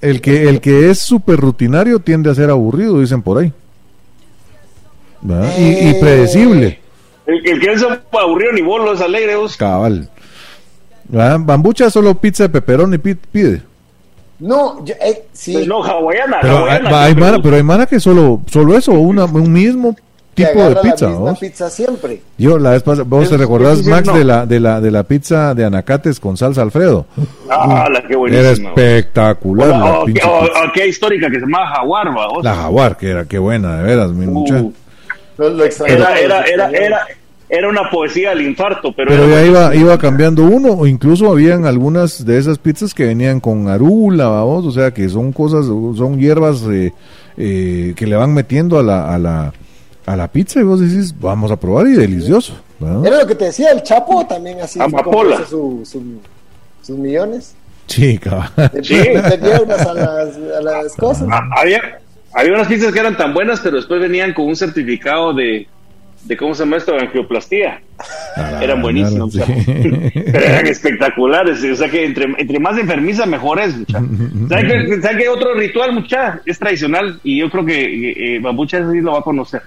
el 0.02 0.22
que 0.22 0.50
el 0.50 0.62
que 0.62 0.90
es 0.90 1.00
súper 1.00 1.38
rutinario 1.40 2.00
tiende 2.00 2.30
a 2.30 2.36
ser 2.36 2.50
aburrido, 2.50 3.00
dicen 3.00 3.22
por 3.22 3.38
ahí. 3.40 3.52
Y, 5.58 5.62
y 5.64 5.88
Eh. 5.90 5.98
predecible, 6.00 6.80
El, 7.26 7.48
el 7.48 7.60
que 7.60 7.72
es 7.74 7.84
aburrido 8.12 8.52
ni 8.54 8.62
bolo 8.62 8.94
es 8.94 9.02
alegre. 9.02 9.36
vos. 9.36 9.58
cabal. 9.58 10.10
¿Verdad? 11.08 11.40
Bambucha 11.42 11.90
solo 11.90 12.16
pizza 12.16 12.44
de 12.44 12.50
peperón 12.50 12.94
y 12.94 12.98
pi- 13.00 13.16
pide. 13.16 13.62
No, 14.40 14.84
yo, 14.86 14.94
eh, 15.02 15.24
sí. 15.34 15.54
Pues 15.54 15.68
No, 15.68 15.84
hawaiana. 15.84 16.38
Pero 16.42 16.58
hay, 16.58 16.62
hawaiana, 16.64 17.04
hay 17.04 17.14
pero- 17.14 17.26
mana, 17.26 17.42
pero 17.42 17.56
hay 17.56 17.64
mana 17.64 17.86
que 17.86 18.00
solo, 18.00 18.42
solo 18.52 18.78
eso, 18.78 18.92
una, 18.92 19.26
un 19.26 19.52
mismo 19.52 19.96
tipo 20.34 20.62
de 20.70 20.76
pizza. 20.82 21.10
la 21.10 21.34
pizza 21.34 21.70
siempre. 21.70 22.22
Yo 22.38 22.58
la 22.60 22.72
vez 22.72 22.84
pasada, 22.84 23.06
vos 23.08 23.30
te 23.30 23.38
recordás, 23.38 23.86
Max, 23.86 24.08
no. 24.08 24.18
de 24.18 24.26
la, 24.26 24.46
de 24.46 24.60
la, 24.60 24.82
de 24.82 24.92
la 24.92 25.04
pizza 25.04 25.54
de 25.54 25.64
anacates 25.64 26.20
con 26.20 26.36
salsa 26.36 26.62
Alfredo. 26.62 27.06
Ah, 27.50 27.88
la 27.90 28.02
que 28.02 28.08
Era 28.08 28.18
buenísima. 28.18 28.70
espectacular 28.72 29.70
Bueno, 29.70 29.86
la 29.86 30.00
o- 30.00 30.06
pinche 30.06 30.22
o- 30.28 30.40
pizza. 30.42 30.64
aquella 30.68 30.86
histórica 30.88 31.28
que 31.30 31.36
se 31.36 31.42
llama 31.42 31.68
Jaguar, 31.68 32.08
va. 32.10 32.28
La 32.44 32.56
jaguar, 32.56 32.98
que 32.98 33.10
era, 33.12 33.24
qué 33.26 33.40
buena, 33.40 33.78
de 33.78 33.84
veras, 33.84 34.12
mi 34.12 34.26
Uh, 34.26 34.32
mucha. 34.32 34.56
Lo, 35.38 35.50
lo 35.50 35.64
era, 35.66 36.20
era, 36.20 36.42
era, 36.44 36.70
era, 36.72 37.08
era 37.50 37.70
una 37.70 37.90
poesía 37.92 38.30
del 38.32 38.42
infarto, 38.42 38.92
pero, 38.96 39.10
Pero 39.12 39.30
ya 39.30 39.44
iba, 39.46 39.76
iba 39.76 39.98
cambiando 39.98 40.44
uno, 40.44 40.74
o 40.74 40.88
incluso 40.88 41.30
habían 41.32 41.66
algunas 41.66 42.26
de 42.26 42.38
esas 42.38 42.58
pizzas 42.58 42.94
que 42.94 43.06
venían 43.06 43.40
con 43.40 43.68
arula, 43.68 44.28
vamos, 44.28 44.66
o 44.66 44.72
sea, 44.72 44.92
que 44.94 45.08
son 45.10 45.32
cosas, 45.32 45.66
son 45.66 46.20
hierbas 46.20 46.64
eh, 46.72 46.92
eh, 47.38 47.94
que 47.96 48.08
le 48.08 48.16
van 48.16 48.34
metiendo 48.34 48.80
a 48.80 48.84
la, 48.84 49.14
a 49.14 49.20
la, 49.20 49.54
a 50.06 50.16
la 50.16 50.28
pizza 50.28 50.60
y 50.60 50.64
vos 50.64 50.80
decís, 50.80 51.14
vamos 51.20 51.52
a 51.52 51.56
probar 51.60 51.88
y 51.88 51.92
delicioso. 51.94 52.54
¿verdad? 52.80 53.06
Era 53.06 53.18
lo 53.20 53.28
que 53.28 53.36
te 53.36 53.46
decía, 53.46 53.72
el 53.72 53.84
Chapo 53.84 54.26
también 54.26 54.60
así 54.62 54.80
Amapola. 54.82 55.46
su, 55.48 55.82
su- 55.86 56.20
sus 56.82 56.98
millones. 56.98 57.56
Sí, 57.88 58.18
cabal. 58.18 58.50
Sí. 58.82 58.98
Tenía 59.30 59.62
unas 59.64 59.82
a 59.86 59.94
las, 59.94 60.36
a 60.58 60.62
las 60.62 60.96
cosas. 60.96 61.28
Ah, 61.32 61.42
había, 61.58 62.00
había 62.34 62.54
unas 62.54 62.68
pizzas 62.68 62.92
que 62.92 63.00
eran 63.00 63.16
tan 63.16 63.34
buenas, 63.34 63.60
pero 63.60 63.78
después 63.78 64.02
venían 64.02 64.34
con 64.34 64.46
un 64.46 64.56
certificado 64.56 65.34
de, 65.34 65.68
de 66.26 66.36
¿cómo 66.38 66.56
se 66.56 66.64
llama 66.64 66.78
esto? 66.78 66.94
Angioplastía. 66.96 67.82
Eran 68.62 68.82
buenísimas. 68.82 69.32
Sí. 69.32 69.40
Pero 70.14 70.40
eran 70.46 70.68
espectaculares. 70.68 71.64
O 71.64 71.76
sea 71.76 71.90
que 71.90 72.06
entre, 72.06 72.26
entre 72.38 72.60
más 72.60 72.78
enfermiza, 72.78 73.26
mejor 73.26 73.60
es, 73.60 73.78
mucha. 73.78 74.00
¿Saben 74.50 74.68
qué, 74.90 75.02
¿saben 75.02 75.18
qué 75.20 75.30
otro 75.30 75.54
ritual, 75.56 75.94
mucha? 75.94 76.42
Es 76.46 76.58
tradicional 76.60 77.20
y 77.24 77.40
yo 77.40 77.50
creo 77.50 77.66
que 77.66 77.82
eh, 77.84 78.36
eh, 78.36 78.40
Bambucha 78.40 78.80
ese 78.80 78.92
sí 78.92 79.02
lo 79.02 79.14
va 79.14 79.20
a 79.20 79.24
conocer. 79.24 79.62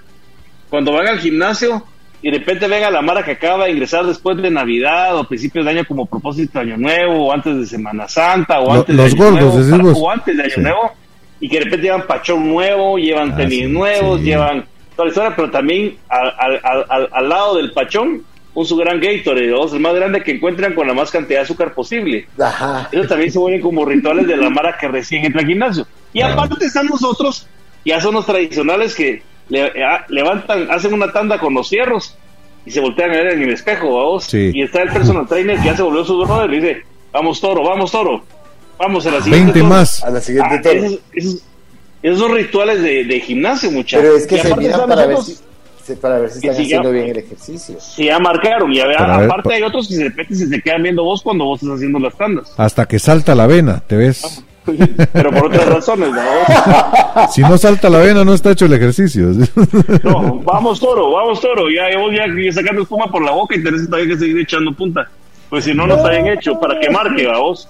Cuando 0.69 0.91
van 0.93 1.07
al 1.07 1.19
gimnasio 1.19 1.83
y 2.21 2.29
de 2.29 2.37
repente 2.39 2.67
venga 2.67 2.91
la 2.91 3.01
Mara 3.01 3.23
que 3.23 3.31
acaba 3.31 3.63
de 3.65 3.71
ingresar 3.71 4.05
después 4.05 4.37
de 4.41 4.51
Navidad 4.51 5.17
o 5.17 5.23
principios 5.23 5.63
de 5.65 5.71
año 5.71 5.85
como 5.87 6.05
propósito 6.05 6.59
de 6.59 6.65
Año 6.65 6.77
Nuevo 6.77 7.27
o 7.27 7.31
antes 7.33 7.55
de 7.57 7.65
Semana 7.65 8.07
Santa 8.09 8.59
o 8.59 8.73
antes 8.73 8.95
de 8.95 9.01
los 9.03 9.13
Año 9.13 9.23
gordos, 9.23 9.55
Nuevo, 9.67 9.93
para- 9.93 9.99
o 9.99 10.11
antes 10.11 10.35
de 10.37 10.43
Año 10.43 10.51
Sí. 10.55 10.61
Nuevo 10.61 10.91
y 11.39 11.47
que 11.47 11.57
de 11.59 11.63
repente 11.63 11.83
llevan 11.87 12.05
pachón 12.05 12.49
nuevo, 12.49 12.97
llevan 12.97 13.31
Ah, 13.31 13.37
tenis 13.37 13.59
sí, 13.59 13.67
nuevos, 13.67 14.19
sí. 14.19 14.25
llevan 14.25 14.65
toda 14.99 15.05
la 15.05 15.09
historia, 15.11 15.35
pero 15.35 15.49
también 15.49 15.97
al, 16.09 16.33
al- 16.37 16.85
al- 16.89 17.29
lado 17.29 17.55
del 17.55 17.71
pachón 17.71 18.23
un 18.53 18.65
su 18.65 18.75
gran 18.75 18.99
Gatorade, 18.99 19.47
¿no? 19.47 19.63
el 19.71 19.79
más 19.79 19.93
grande 19.95 20.21
que 20.23 20.31
encuentran 20.31 20.73
con 20.73 20.85
la 20.87 20.93
más 20.93 21.09
cantidad 21.11 21.39
de 21.39 21.43
azúcar 21.45 21.73
posible. 21.73 22.27
Ajá. 22.37 22.89
Eso 22.91 23.07
también 23.07 23.31
se 23.31 23.39
vuelven 23.39 23.61
como 23.61 23.85
rituales 23.85 24.27
de 24.27 24.35
la 24.35 24.49
mara 24.49 24.77
que 24.77 24.87
recién 24.89 25.23
entra 25.23 25.39
al 25.41 25.47
gimnasio. 25.47 25.87
Y 26.11 26.21
aparte 26.21 26.65
están 26.65 26.87
nosotros, 26.87 27.47
ya 27.85 28.01
son 28.01 28.15
los 28.15 28.25
tradicionales 28.25 28.93
que 28.95 29.21
le- 29.47 29.83
a- 29.85 30.05
levantan, 30.09 30.69
hacen 30.69 30.93
una 30.93 31.11
tanda 31.13 31.39
con 31.39 31.53
los 31.53 31.69
cierros 31.69 32.17
y 32.65 32.71
se 32.71 32.81
voltean 32.81 33.11
a 33.11 33.13
ver 33.13 33.33
en 33.33 33.43
el 33.43 33.53
espejo, 33.53 33.95
vamos. 33.95 34.25
Sí. 34.25 34.51
Y 34.53 34.63
está 34.63 34.81
el 34.81 34.89
personal 34.89 35.25
trainer 35.27 35.57
que 35.59 35.65
ya 35.65 35.77
se 35.77 35.83
volvió 35.83 36.03
su 36.03 36.17
brother 36.19 36.51
y 36.53 36.59
dice, 36.59 36.83
vamos 37.13 37.39
toro, 37.39 37.63
vamos 37.63 37.89
toro, 37.91 38.23
vamos 38.77 39.05
a 39.07 39.11
la 39.11 39.21
siguiente. 39.21 39.53
20 39.53 39.59
toro". 39.59 39.69
más. 39.69 40.03
A 40.03 40.09
la 40.09 40.19
siguiente 40.19 40.55
Ah, 40.55 40.61
toro. 40.61 40.81
Esos 42.03 42.31
rituales 42.31 42.81
de, 42.81 43.03
de 43.05 43.19
gimnasio, 43.19 43.71
muchachos. 43.71 44.03
Pero 44.03 44.15
es 44.17 44.27
que 44.27 44.37
se 44.39 44.55
miran 44.55 44.87
para 44.87 45.05
ver, 45.05 45.17
si, 45.17 45.37
para 45.95 46.19
ver 46.19 46.29
si 46.29 46.37
están 46.39 46.55
si 46.55 46.61
ya- 46.67 46.77
haciendo 46.77 46.91
bien 46.91 47.07
el 47.09 47.17
ejercicio. 47.17 47.75
Sí, 47.79 48.05
ya 48.05 48.19
marcaron. 48.19 48.71
Y 48.71 48.79
a 48.79 48.87
ver, 48.87 48.97
ver, 48.99 49.09
aparte 49.09 49.49
pa- 49.49 49.55
hay 49.55 49.63
otros 49.63 49.87
que 49.87 49.95
de 49.97 50.03
repente 50.05 50.35
se 50.35 50.47
te 50.47 50.61
quedan 50.61 50.83
viendo 50.83 51.03
vos 51.03 51.21
cuando 51.21 51.45
vos 51.45 51.61
estás 51.61 51.75
haciendo 51.77 51.99
las 51.99 52.15
tandas. 52.15 52.53
Hasta 52.57 52.85
que 52.85 52.99
salta 52.99 53.35
la 53.35 53.47
vena, 53.47 53.81
te 53.85 53.95
ves. 53.97 54.43
Pero 55.13 55.31
por 55.31 55.47
otras 55.47 55.65
razones, 55.67 56.09
¿no? 56.11 56.21
Si 57.31 57.41
no 57.41 57.57
salta 57.57 57.89
la 57.89 57.97
vena, 57.99 58.23
no 58.23 58.33
está 58.33 58.51
hecho 58.51 58.65
el 58.65 58.73
ejercicio. 58.73 59.29
No, 60.03 60.35
vamos 60.43 60.79
toro, 60.79 61.11
vamos 61.11 61.41
toro. 61.41 61.69
Ya, 61.69 61.97
vos 61.97 62.11
ya, 62.15 62.25
ya 62.27 62.51
sacando 62.53 62.83
espuma 62.83 63.09
por 63.11 63.23
la 63.23 63.31
boca 63.31 63.55
y 63.55 63.63
tenés 63.63 63.85
todavía 63.89 64.13
que 64.13 64.19
seguir 64.19 64.39
echando 64.39 64.71
punta. 64.73 65.09
Pues 65.49 65.63
si 65.65 65.73
no, 65.73 65.87
no 65.87 65.95
está 65.95 66.09
bien 66.11 66.27
hecho 66.27 66.59
para 66.59 66.79
que 66.79 66.89
marque, 66.91 67.25
vamos. 67.25 67.67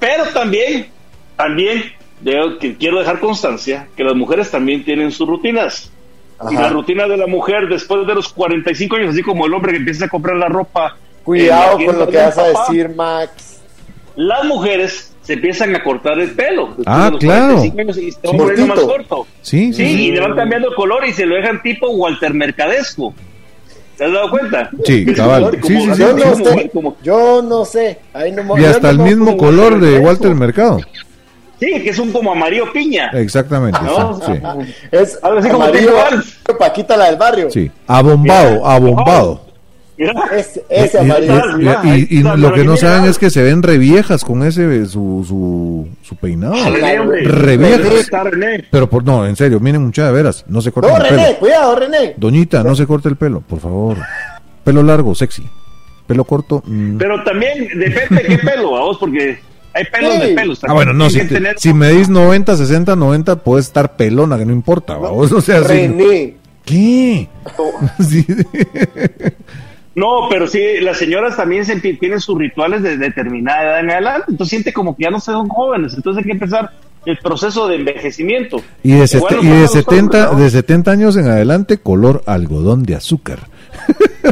Pero 0.00 0.24
también, 0.34 0.88
también, 1.36 1.84
de- 2.24 2.56
que 2.60 2.76
quiero 2.76 2.98
dejar 2.98 3.20
constancia 3.20 3.86
que 3.96 4.02
las 4.02 4.14
mujeres 4.16 4.50
también 4.50 4.84
tienen 4.84 5.12
sus 5.12 5.28
rutinas. 5.28 5.90
Y 6.50 6.54
la 6.54 6.62
Ajá. 6.62 6.68
rutina 6.70 7.06
de 7.06 7.16
la 7.16 7.26
mujer 7.28 7.68
después 7.68 8.06
de 8.06 8.14
los 8.14 8.28
45 8.28 8.96
años, 8.96 9.10
así 9.10 9.22
como 9.22 9.46
el 9.46 9.54
hombre 9.54 9.72
que 9.72 9.78
empieza 9.78 10.06
a 10.06 10.08
comprar 10.08 10.36
la 10.36 10.48
ropa. 10.48 10.96
Cuidado 11.22 11.78
la 11.78 11.86
con 11.86 11.98
lo 12.00 12.08
que 12.08 12.16
vas 12.16 12.36
a 12.38 12.52
papá, 12.52 12.66
decir, 12.72 12.88
Max. 12.94 13.60
Las 14.16 14.44
mujeres 14.44 15.12
se 15.22 15.34
empiezan 15.34 15.74
a 15.76 15.82
cortar 15.82 16.18
el 16.18 16.32
pelo. 16.32 16.66
después 16.76 16.86
Ah, 16.86 17.04
de 17.06 17.10
los 17.12 17.20
claro. 17.20 17.44
45 17.54 17.80
años 17.80 17.96
y 17.98 18.10
se 18.12 18.18
van 18.24 18.32
Sí. 18.32 18.38
poniendo 18.38 18.66
más 18.74 18.80
corto. 18.84 19.26
Sí, 19.42 19.72
Sí, 19.72 19.86
sí, 19.86 20.02
y 20.08 20.12
le 20.12 20.20
van 20.20 20.34
cambiando 20.36 20.68
el 20.68 20.74
color 20.74 21.06
y 21.06 21.12
se 21.12 21.24
lo 21.24 21.36
dejan 21.36 21.62
tipo 21.62 21.88
Walter 21.90 22.34
Mercadesco. 22.34 23.14
¿Te 23.96 24.04
has 24.06 24.12
dado 24.12 24.28
cuenta? 24.30 24.70
Sí, 24.84 25.06
cabal. 25.14 25.50
Sí, 25.62 25.80
sí, 25.80 25.94
sí. 25.94 26.00
Yo 26.00 26.12
no 26.16 26.34
sé. 26.34 26.70
Yo 27.04 27.42
no 27.42 27.64
sé. 27.64 27.98
Ahí 28.12 28.32
no 28.32 28.58
Y 28.58 28.64
hasta 28.64 28.90
el 28.90 28.98
mismo 28.98 29.36
color 29.36 29.78
de. 29.78 29.98
Walter 30.00 30.34
Mercado. 30.34 30.80
Sí, 31.60 31.80
que 31.82 31.90
es 31.90 31.98
un 31.98 32.12
como 32.12 32.32
amarillo 32.32 32.72
piña. 32.72 33.10
Exactamente, 33.14 33.78
No, 33.82 34.20
sí, 34.20 34.32
sí. 34.32 34.74
Es 34.90 35.18
Algo 35.22 35.38
así 35.38 35.48
como 35.48 35.64
amarillo. 35.64 35.92
Paquita 36.58 36.96
la 36.96 37.06
del 37.06 37.16
barrio. 37.16 37.50
Sí, 37.50 37.70
abombado, 37.86 38.66
abombado. 38.66 39.44
Mira, 39.96 40.12
Ese, 40.36 40.64
ese 40.68 40.98
Y- 40.98 41.06
y- 41.06 41.10
amarillo. 41.10 41.80
y- 41.84 41.88
y- 42.16 42.18
y 42.18 42.22
lo 42.22 42.52
que 42.52 42.64
no 42.64 42.76
saben 42.76 43.04
es 43.08 43.16
que 43.16 43.30
se 43.30 43.42
ven 43.42 43.62
reviejas 43.62 44.24
con 44.24 44.42
ese 44.44 44.86
su, 44.86 45.24
su, 45.26 45.88
su 46.02 46.16
peinado. 46.16 46.54
Reviejas. 47.22 48.10
Pero 48.70 48.90
por 48.90 49.04
no, 49.04 49.24
en 49.26 49.36
serio, 49.36 49.60
miren 49.60 49.82
mucha 49.84 50.06
de 50.06 50.12
veras, 50.12 50.44
no 50.48 50.60
se 50.60 50.72
corten 50.72 50.90
No, 50.92 50.96
el 50.98 51.02
René, 51.10 51.24
pelo. 51.26 51.38
cuidado, 51.38 51.76
René. 51.76 52.14
Doñita, 52.16 52.62
no 52.64 52.74
se 52.74 52.86
corte 52.86 53.08
el 53.08 53.16
pelo, 53.16 53.40
por 53.40 53.60
favor. 53.60 53.96
Pelo 54.64 54.82
largo, 54.82 55.14
sexy. 55.14 55.44
Pelo 56.06 56.24
corto. 56.24 56.62
mm. 56.66 56.96
Pero 56.98 57.22
también 57.24 57.68
depende 57.78 58.22
de 58.22 58.28
qué 58.28 58.38
pelo, 58.38 58.72
vamos, 58.72 58.98
porque 58.98 59.38
hay 59.74 59.84
pelos 59.84 60.14
Sí. 60.14 60.20
de 60.20 60.28
pelos. 60.34 60.60
Ah, 60.66 60.72
bueno, 60.72 60.92
no, 60.92 61.10
si, 61.10 61.18
te- 61.20 61.26
tener- 61.26 61.58
si 61.58 61.74
medís 61.74 62.08
90, 62.08 62.56
60, 62.56 62.96
90, 62.96 63.36
puedes 63.36 63.66
estar 63.66 63.96
pelona, 63.96 64.38
que 64.38 64.44
no 64.46 64.52
importa, 64.52 64.96
vamos. 64.96 65.30
O 65.32 65.40
sea. 65.40 65.60
René. 65.60 66.36
¿Qué? 66.64 67.28
No, 69.96 70.26
pero 70.28 70.48
sí, 70.48 70.60
las 70.80 70.96
señoras 70.98 71.36
también 71.36 71.64
se, 71.64 71.76
tienen 71.78 72.20
sus 72.20 72.36
rituales 72.36 72.82
de 72.82 72.96
determinada 72.96 73.62
edad 73.62 73.80
en 73.80 73.90
adelante, 73.90 74.24
entonces 74.30 74.50
siente 74.50 74.72
como 74.72 74.96
que 74.96 75.04
ya 75.04 75.10
no 75.10 75.20
son 75.20 75.48
jóvenes, 75.48 75.94
entonces 75.94 76.18
hay 76.18 76.24
que 76.26 76.32
empezar 76.32 76.72
el 77.06 77.16
proceso 77.18 77.68
de 77.68 77.76
envejecimiento. 77.76 78.60
Y 78.82 78.90
de, 78.92 79.04
y 79.42 79.46
de 79.46 79.68
70, 79.68 80.34
de 80.34 80.50
70 80.50 80.90
años 80.90 81.16
en 81.16 81.28
adelante, 81.28 81.78
color 81.78 82.24
algodón 82.26 82.82
de 82.82 82.96
azúcar. 82.96 83.38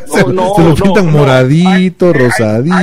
se, 0.06 0.24
no, 0.32 0.52
se, 0.56 0.62
lo 0.64 0.74
pintan 0.74 1.12
moradito, 1.12 2.12
rosadito. 2.12 2.74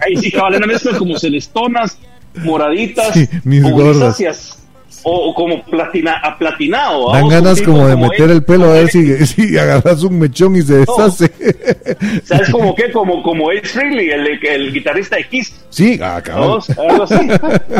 Ahí, 0.00 0.16
sí, 0.16 0.30
cabal, 0.30 0.60
mezcla 0.66 0.96
como 0.96 1.18
celestonas, 1.18 1.98
moraditas, 2.34 3.12
sí, 3.14 3.28
mis 3.44 3.64
o 3.64 3.70
gordas. 3.70 4.56
O, 5.02 5.34
como 5.34 5.64
platina, 5.64 6.20
aplatinado. 6.22 7.12
Dan 7.12 7.28
ganas 7.28 7.62
como 7.62 7.86
de 7.86 7.96
meter 7.96 8.30
el 8.30 8.42
pelo 8.44 8.66
a 8.66 8.72
ver 8.74 8.88
si, 8.88 9.16
si 9.26 9.56
agarras 9.56 10.02
un 10.02 10.18
mechón 10.18 10.56
y 10.56 10.62
se 10.62 10.78
deshace. 10.78 11.32
No. 11.38 12.20
¿Sabes 12.24 12.50
como 12.50 12.74
qué? 12.74 12.92
Como, 12.92 13.22
como 13.22 13.50
Ace 13.50 13.62
Frehley, 13.62 14.10
el, 14.10 14.44
el, 14.46 14.72
guitarrista 14.72 15.16
de 15.16 15.26
Kiss. 15.26 15.54
Sí, 15.70 15.98
ah. 16.02 16.22
Algo 16.30 16.58
así, 16.58 17.14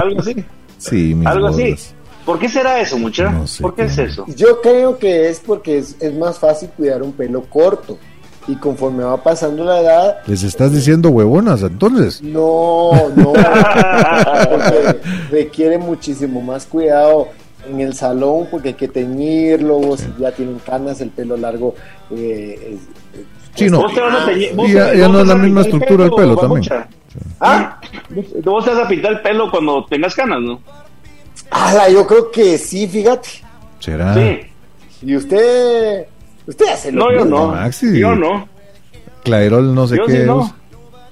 algo 0.02 0.20
así. 0.20 0.36
Sí, 0.78 1.14
mis 1.14 1.26
Algo 1.26 1.48
gordas. 1.51 1.74
así. 1.74 1.94
¿Por 2.24 2.38
qué 2.38 2.48
será 2.48 2.80
eso, 2.80 2.98
muchacho? 2.98 3.32
No 3.32 3.47
sé 3.47 3.62
¿Por 3.62 3.74
qué 3.74 3.82
qué. 3.82 3.88
es 3.88 3.98
eso? 3.98 4.24
Yo 4.36 4.60
creo 4.60 4.98
que 4.98 5.28
es 5.28 5.40
porque 5.40 5.78
es, 5.78 5.97
es 6.01 6.14
más 6.14 6.38
fácil 6.38 6.70
cuidar 6.70 7.02
un 7.02 7.12
pelo 7.12 7.42
corto. 7.42 7.98
Y 8.49 8.57
conforme 8.57 9.05
va 9.05 9.23
pasando 9.23 9.65
la 9.65 9.81
edad, 9.81 10.19
Les 10.27 10.43
estás 10.43 10.73
diciendo 10.73 11.11
huevonas, 11.11 11.62
entonces. 11.62 12.21
no, 12.23 12.91
no, 13.15 13.33
porque 14.51 15.01
requiere 15.31 15.79
muchísimo 15.79 16.41
más 16.41 16.67
cuidado 16.67 17.29
en 17.69 17.81
el 17.81 17.95
salón 17.95 18.49
porque 18.51 18.69
hay 18.69 18.75
que 18.75 18.89
teñirlo, 18.89 19.97
si 19.97 20.07
ya 20.19 20.33
tienen 20.33 20.59
canas, 20.65 21.01
el 21.01 21.11
pelo 21.11 21.37
largo. 21.37 21.75
Eh, 22.11 22.75
es- 22.75 22.89
Sí, 23.55 23.69
no. 23.69 23.83
Vos 23.83 23.93
te 23.93 24.01
vas 24.01 24.15
a 24.15 24.31
teñir- 24.31 24.55
vos 24.55 24.69
Y 24.69 24.73
ya- 24.75 24.95
ya 24.95 25.07
vos 25.09 25.12
no 25.17 25.21
es 25.23 25.27
la 25.29 25.35
misma 25.35 25.61
estructura 25.62 26.05
del 26.05 26.12
pelo 26.15 26.37
también. 26.37 26.65
Ah, 27.41 27.81
Vos 28.45 28.65
te 28.65 28.71
vas 28.71 28.85
a 28.85 28.89
pintar 28.89 29.12
el 29.12 29.21
pelo 29.23 29.51
cuando 29.51 29.85
tengas 29.87 30.15
canas, 30.15 30.41
¿no? 30.41 30.61
ala, 31.51 31.89
yo 31.91 32.07
creo 32.07 32.31
que 32.31 32.57
sí, 32.59 32.87
fíjate. 32.87 33.29
¿Será? 33.81 34.15
Sí. 34.15 34.41
Y 35.03 35.17
usted, 35.17 36.07
usted 36.47 36.67
hace 36.73 36.93
lo 36.93 37.05
No, 37.07 37.12
yo 37.19 37.25
no. 37.25 37.49
Maxi. 37.49 37.99
Yo 37.99 38.15
no. 38.15 38.49
Clairol 39.25 39.75
no 39.75 39.87
sé 39.87 39.97
Yo 39.97 40.07
qué. 40.07 40.12
sí 40.12 40.19
no. 40.27 40.55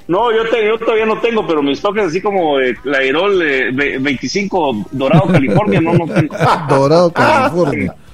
No, 0.09 0.33
yo, 0.33 0.49
te- 0.49 0.65
yo 0.67 0.79
todavía 0.79 1.05
no 1.05 1.21
tengo, 1.21 1.47
pero 1.47 1.63
mis 1.63 1.83
toques 1.83 2.05
así 2.07 2.23
como 2.23 2.59
eh, 2.59 2.75
Clairol 2.83 3.43
eh, 3.43 3.71
ve- 3.75 3.99
25 3.99 4.87
Dorado, 4.93 5.27
California, 5.31 5.81
no, 5.83 5.93
no 5.93 6.07
tengo. 6.07 6.35
Dorado, 6.69 7.13
California. 7.13 7.95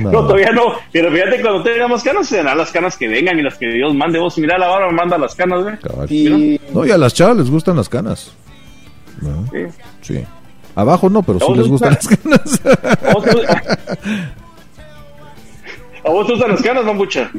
No. 0.00 0.12
No. 0.12 0.20
todavía 0.22 0.52
no. 0.52 0.66
Pero 0.92 1.10
fíjate, 1.10 1.40
cuando 1.42 1.64
tenga 1.64 1.88
más 1.88 2.04
canas, 2.04 2.28
serán 2.28 2.56
las 2.56 2.70
canas 2.70 2.96
que 2.96 3.08
vengan 3.08 3.36
y 3.40 3.42
las 3.42 3.56
que 3.58 3.66
Dios 3.66 3.92
mande. 3.92 4.20
Vos, 4.20 4.38
mira 4.38 4.56
la 4.56 4.68
barba, 4.68 4.92
manda 4.92 5.18
las 5.18 5.34
canas, 5.34 5.64
¿ve? 5.64 5.76
Cabal. 5.82 6.06
Y 6.12 6.60
No, 6.72 6.86
y 6.86 6.92
a 6.92 6.96
las 6.96 7.12
chavas 7.12 7.38
les 7.38 7.50
gustan 7.50 7.74
las 7.76 7.88
canas. 7.88 8.32
¿No? 9.20 9.44
Sí. 9.50 9.66
Sí. 10.00 10.24
Abajo 10.76 11.10
no, 11.10 11.24
pero 11.24 11.38
¿A 11.38 11.46
sí 11.46 11.54
les 11.56 11.66
gustan 11.66 11.94
las 11.94 12.06
canas. 12.06 12.60
¿A 16.08 16.10
vos 16.10 16.26
te, 16.26 16.32
¿A 16.32 16.36
te 16.36 16.42
gustan 16.42 16.50
las 16.52 16.62
canas, 16.62 16.84
mambucha? 16.84 17.30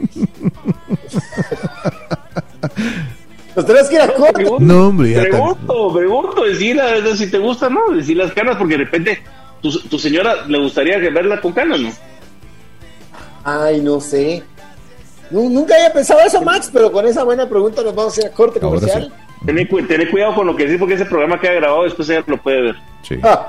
los 3.55 3.65
tres 3.65 3.89
que 3.89 3.95
era 3.95 4.13
corto. 4.13 4.33
Pregunto, 4.33 4.63
No, 4.63 4.87
hombre, 4.87 5.09
ya 5.11 5.21
tan- 5.23 5.31
pregunto, 5.31 5.93
pregunto, 5.93 6.43
decirla, 6.43 6.95
es 6.95 7.03
decir, 7.03 7.25
si 7.25 7.31
te 7.31 7.37
gusta, 7.39 7.69
¿no? 7.69 7.89
Decir 7.95 8.15
las 8.17 8.31
canas, 8.33 8.55
porque 8.57 8.77
de 8.77 8.83
repente 8.85 9.21
tu, 9.61 9.71
tu 9.81 9.97
señora 9.99 10.45
le 10.47 10.59
gustaría 10.59 10.97
verla 10.99 11.41
con 11.41 11.51
canas, 11.53 11.79
¿no? 11.79 11.89
Ay, 13.43 13.81
no 13.81 13.99
sé. 13.99 14.43
Nu- 15.31 15.49
nunca 15.49 15.73
había 15.75 15.91
pensado 15.93 16.19
eso, 16.21 16.41
Max, 16.41 16.69
pero 16.71 16.91
con 16.91 17.05
esa 17.07 17.23
buena 17.23 17.47
pregunta 17.49 17.81
nos 17.83 17.95
vamos 17.95 18.15
a 18.17 18.21
ir 18.21 18.27
a 18.27 18.31
corte 18.31 18.59
Ahora 18.61 18.79
comercial. 18.79 19.13
Tené, 19.45 19.67
cu- 19.67 19.81
tené 19.87 20.09
cuidado 20.09 20.35
con 20.35 20.47
lo 20.47 20.55
que 20.55 20.63
decís, 20.65 20.79
porque 20.79 20.93
ese 20.95 21.05
programa 21.05 21.39
queda 21.39 21.53
grabado, 21.53 21.83
después 21.83 22.09
ella 22.09 22.23
lo 22.27 22.37
puede 22.37 22.61
ver. 22.61 22.75
Sí. 23.03 23.15
Así 23.23 23.41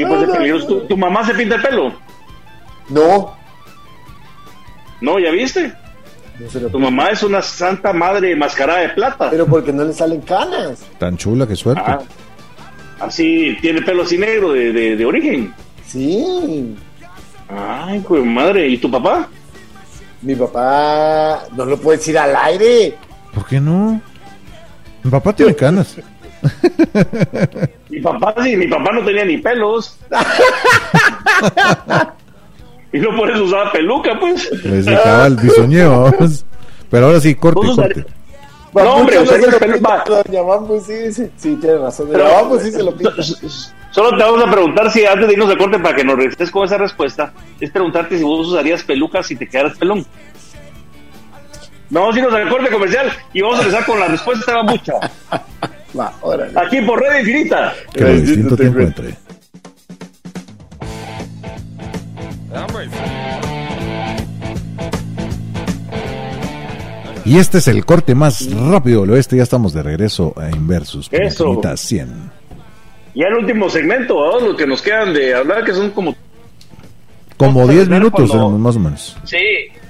que 0.00 0.06
puede 0.06 0.26
ser 0.26 0.36
peligroso. 0.36 0.66
¿Tu, 0.66 0.80
tu 0.86 0.96
mamá 0.96 1.24
se 1.26 1.34
pinta 1.34 1.54
el 1.56 1.62
pelo? 1.62 1.92
No, 2.88 3.36
No, 5.00 5.18
¿ya 5.18 5.30
viste? 5.30 5.72
no 6.40 6.48
se 6.48 6.60
lo 6.60 6.68
Tu 6.68 6.78
mamá 6.78 7.08
es 7.10 7.22
una 7.22 7.42
santa 7.42 7.92
madre 7.92 8.34
mascarada 8.36 8.80
de 8.80 8.88
plata. 8.90 9.28
Pero 9.30 9.46
porque 9.46 9.72
no 9.72 9.84
le 9.84 9.92
salen 9.92 10.20
canas. 10.22 10.84
Tan 10.98 11.16
chula, 11.16 11.46
qué 11.46 11.56
suerte. 11.56 11.82
Ah, 11.84 11.98
así, 13.00 13.56
tiene 13.60 13.82
pelo 13.82 14.04
así 14.04 14.16
negro 14.18 14.52
de, 14.52 14.72
de, 14.72 14.96
de 14.96 15.04
origen. 15.04 15.52
Sí. 15.86 16.76
Ay, 17.48 17.98
pues 18.06 18.24
madre. 18.24 18.68
¿Y 18.68 18.78
tu 18.78 18.90
papá? 18.90 19.28
Mi 20.22 20.34
papá 20.34 21.44
no 21.56 21.64
lo 21.64 21.76
puede 21.78 21.98
decir 21.98 22.16
al 22.18 22.34
aire. 22.36 22.96
¿Por 23.34 23.44
qué 23.46 23.60
no? 23.60 24.00
Mi 25.02 25.10
papá 25.10 25.32
tiene 25.32 25.54
canas. 25.56 25.96
Mi 27.88 28.00
papá 28.00 28.34
sí, 28.44 28.56
mi 28.56 28.68
papá 28.68 28.92
no 28.92 29.04
tenía 29.04 29.24
ni 29.24 29.38
pelos. 29.38 29.98
y 32.92 32.98
no 33.00 33.14
por 33.16 33.30
eso 33.30 33.44
usaba 33.44 33.70
peluca, 33.72 34.18
pues. 34.18 34.50
Les 34.64 34.84
dejaba 34.86 35.26
el 35.26 35.36
bisoñeo. 35.36 36.02
vamos. 36.18 36.44
Pero 36.90 37.06
ahora 37.06 37.20
sí, 37.20 37.34
corte, 37.34 37.66
Vos 37.66 37.76
corte. 37.76 38.04
No, 38.74 38.94
hombre, 38.96 39.16
tiene 39.18 39.46
pelo- 39.48 39.72
pinta, 39.74 40.04
Doña 40.06 40.42
Mambo, 40.42 40.80
sí, 40.80 41.12
sí, 41.12 41.30
sí, 41.36 41.56
tiene 41.56 41.78
razón. 41.78 42.08
Pero- 42.12 42.24
Doña 42.24 42.36
Mambo 42.40 42.58
sí 42.60 42.70
se 42.70 42.82
lo 42.82 42.94
pinta. 42.94 43.22
Solo 43.90 44.10
te 44.16 44.22
vamos 44.22 44.42
a 44.46 44.50
preguntar 44.50 44.90
si 44.92 45.04
antes 45.06 45.26
de 45.26 45.32
irnos 45.32 45.50
a 45.50 45.56
corte 45.56 45.78
para 45.78 45.96
que 45.96 46.04
nos 46.04 46.16
regreses 46.16 46.50
con 46.50 46.64
esa 46.64 46.76
respuesta, 46.78 47.32
es 47.58 47.70
preguntarte 47.70 48.18
si 48.18 48.22
vos 48.24 48.46
usarías 48.46 48.82
pelucas 48.84 49.26
si 49.26 49.34
te 49.36 49.48
quedaras 49.48 49.76
pelón. 49.78 50.04
Vamos 51.90 52.14
a 52.14 52.18
irnos 52.18 52.34
al 52.34 52.48
corte 52.50 52.70
comercial 52.70 53.10
y 53.32 53.40
vamos 53.40 53.58
a 53.58 53.62
empezar 53.62 53.86
con 53.86 53.98
la 53.98 54.08
respuesta 54.08 54.56
de 54.58 54.62
mucha. 54.64 54.92
Va, 55.98 56.12
órale. 56.20 56.52
Aquí 56.60 56.82
por 56.82 57.00
Red 57.00 57.20
Infinita. 57.20 57.72
Que 57.94 58.00
lo 58.04 58.12
distinto 58.14 58.56
te 58.56 58.66
encuentre. 58.66 59.14
Y 67.24 67.38
este 67.38 67.58
es 67.58 67.68
el 67.68 67.84
corte 67.84 68.14
más 68.14 68.48
rápido 68.70 69.02
del 69.02 69.10
oeste. 69.10 69.36
Ya 69.36 69.42
estamos 69.42 69.72
de 69.74 69.82
regreso 69.82 70.32
a 70.36 70.50
Inversus. 70.50 71.08
Eso. 71.12 71.44
Infinita 71.48 71.76
100. 71.76 72.30
Ya 73.14 73.26
el 73.26 73.34
último 73.34 73.68
segmento, 73.68 74.14
¿no? 74.14 74.48
lo 74.48 74.56
que 74.56 74.66
nos 74.66 74.80
quedan 74.80 75.12
de 75.12 75.34
hablar, 75.34 75.64
que 75.64 75.72
son 75.74 75.90
como... 75.90 76.14
Como 77.36 77.60
Vamos 77.60 77.68
a 77.70 77.72
10 77.72 77.82
terminar 77.88 78.00
minutos, 78.02 78.30
cuando- 78.30 78.56
eh, 78.56 78.58
más 78.58 78.76
o 78.76 78.80
menos. 78.80 79.16
Sí, 79.24 79.36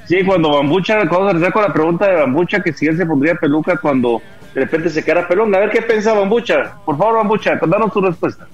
sí, 0.07 0.25
cuando 0.25 0.51
Bambucha, 0.51 0.99
vamos 1.05 1.29
a 1.31 1.33
regresar 1.33 1.53
con 1.53 1.63
la 1.63 1.73
pregunta 1.73 2.07
de 2.09 2.15
Bambucha, 2.17 2.61
que 2.63 2.73
si 2.73 2.87
él 2.87 2.97
se 2.97 3.07
pondría 3.07 3.35
peluca 3.37 3.77
cuando 3.77 4.21
de 4.55 4.61
repente 4.63 4.89
se 4.91 5.05
quedara 5.05 5.29
pelón. 5.29 5.55
A 5.55 5.59
ver 5.59 5.71
qué 5.71 5.83
piensa 5.83 6.13
Bambucha. 6.15 6.75
Por 6.85 6.97
favor, 6.99 7.17
Bambucha, 7.19 7.55
danos 7.67 7.93
tu 7.93 8.01
respuesta. 8.01 8.47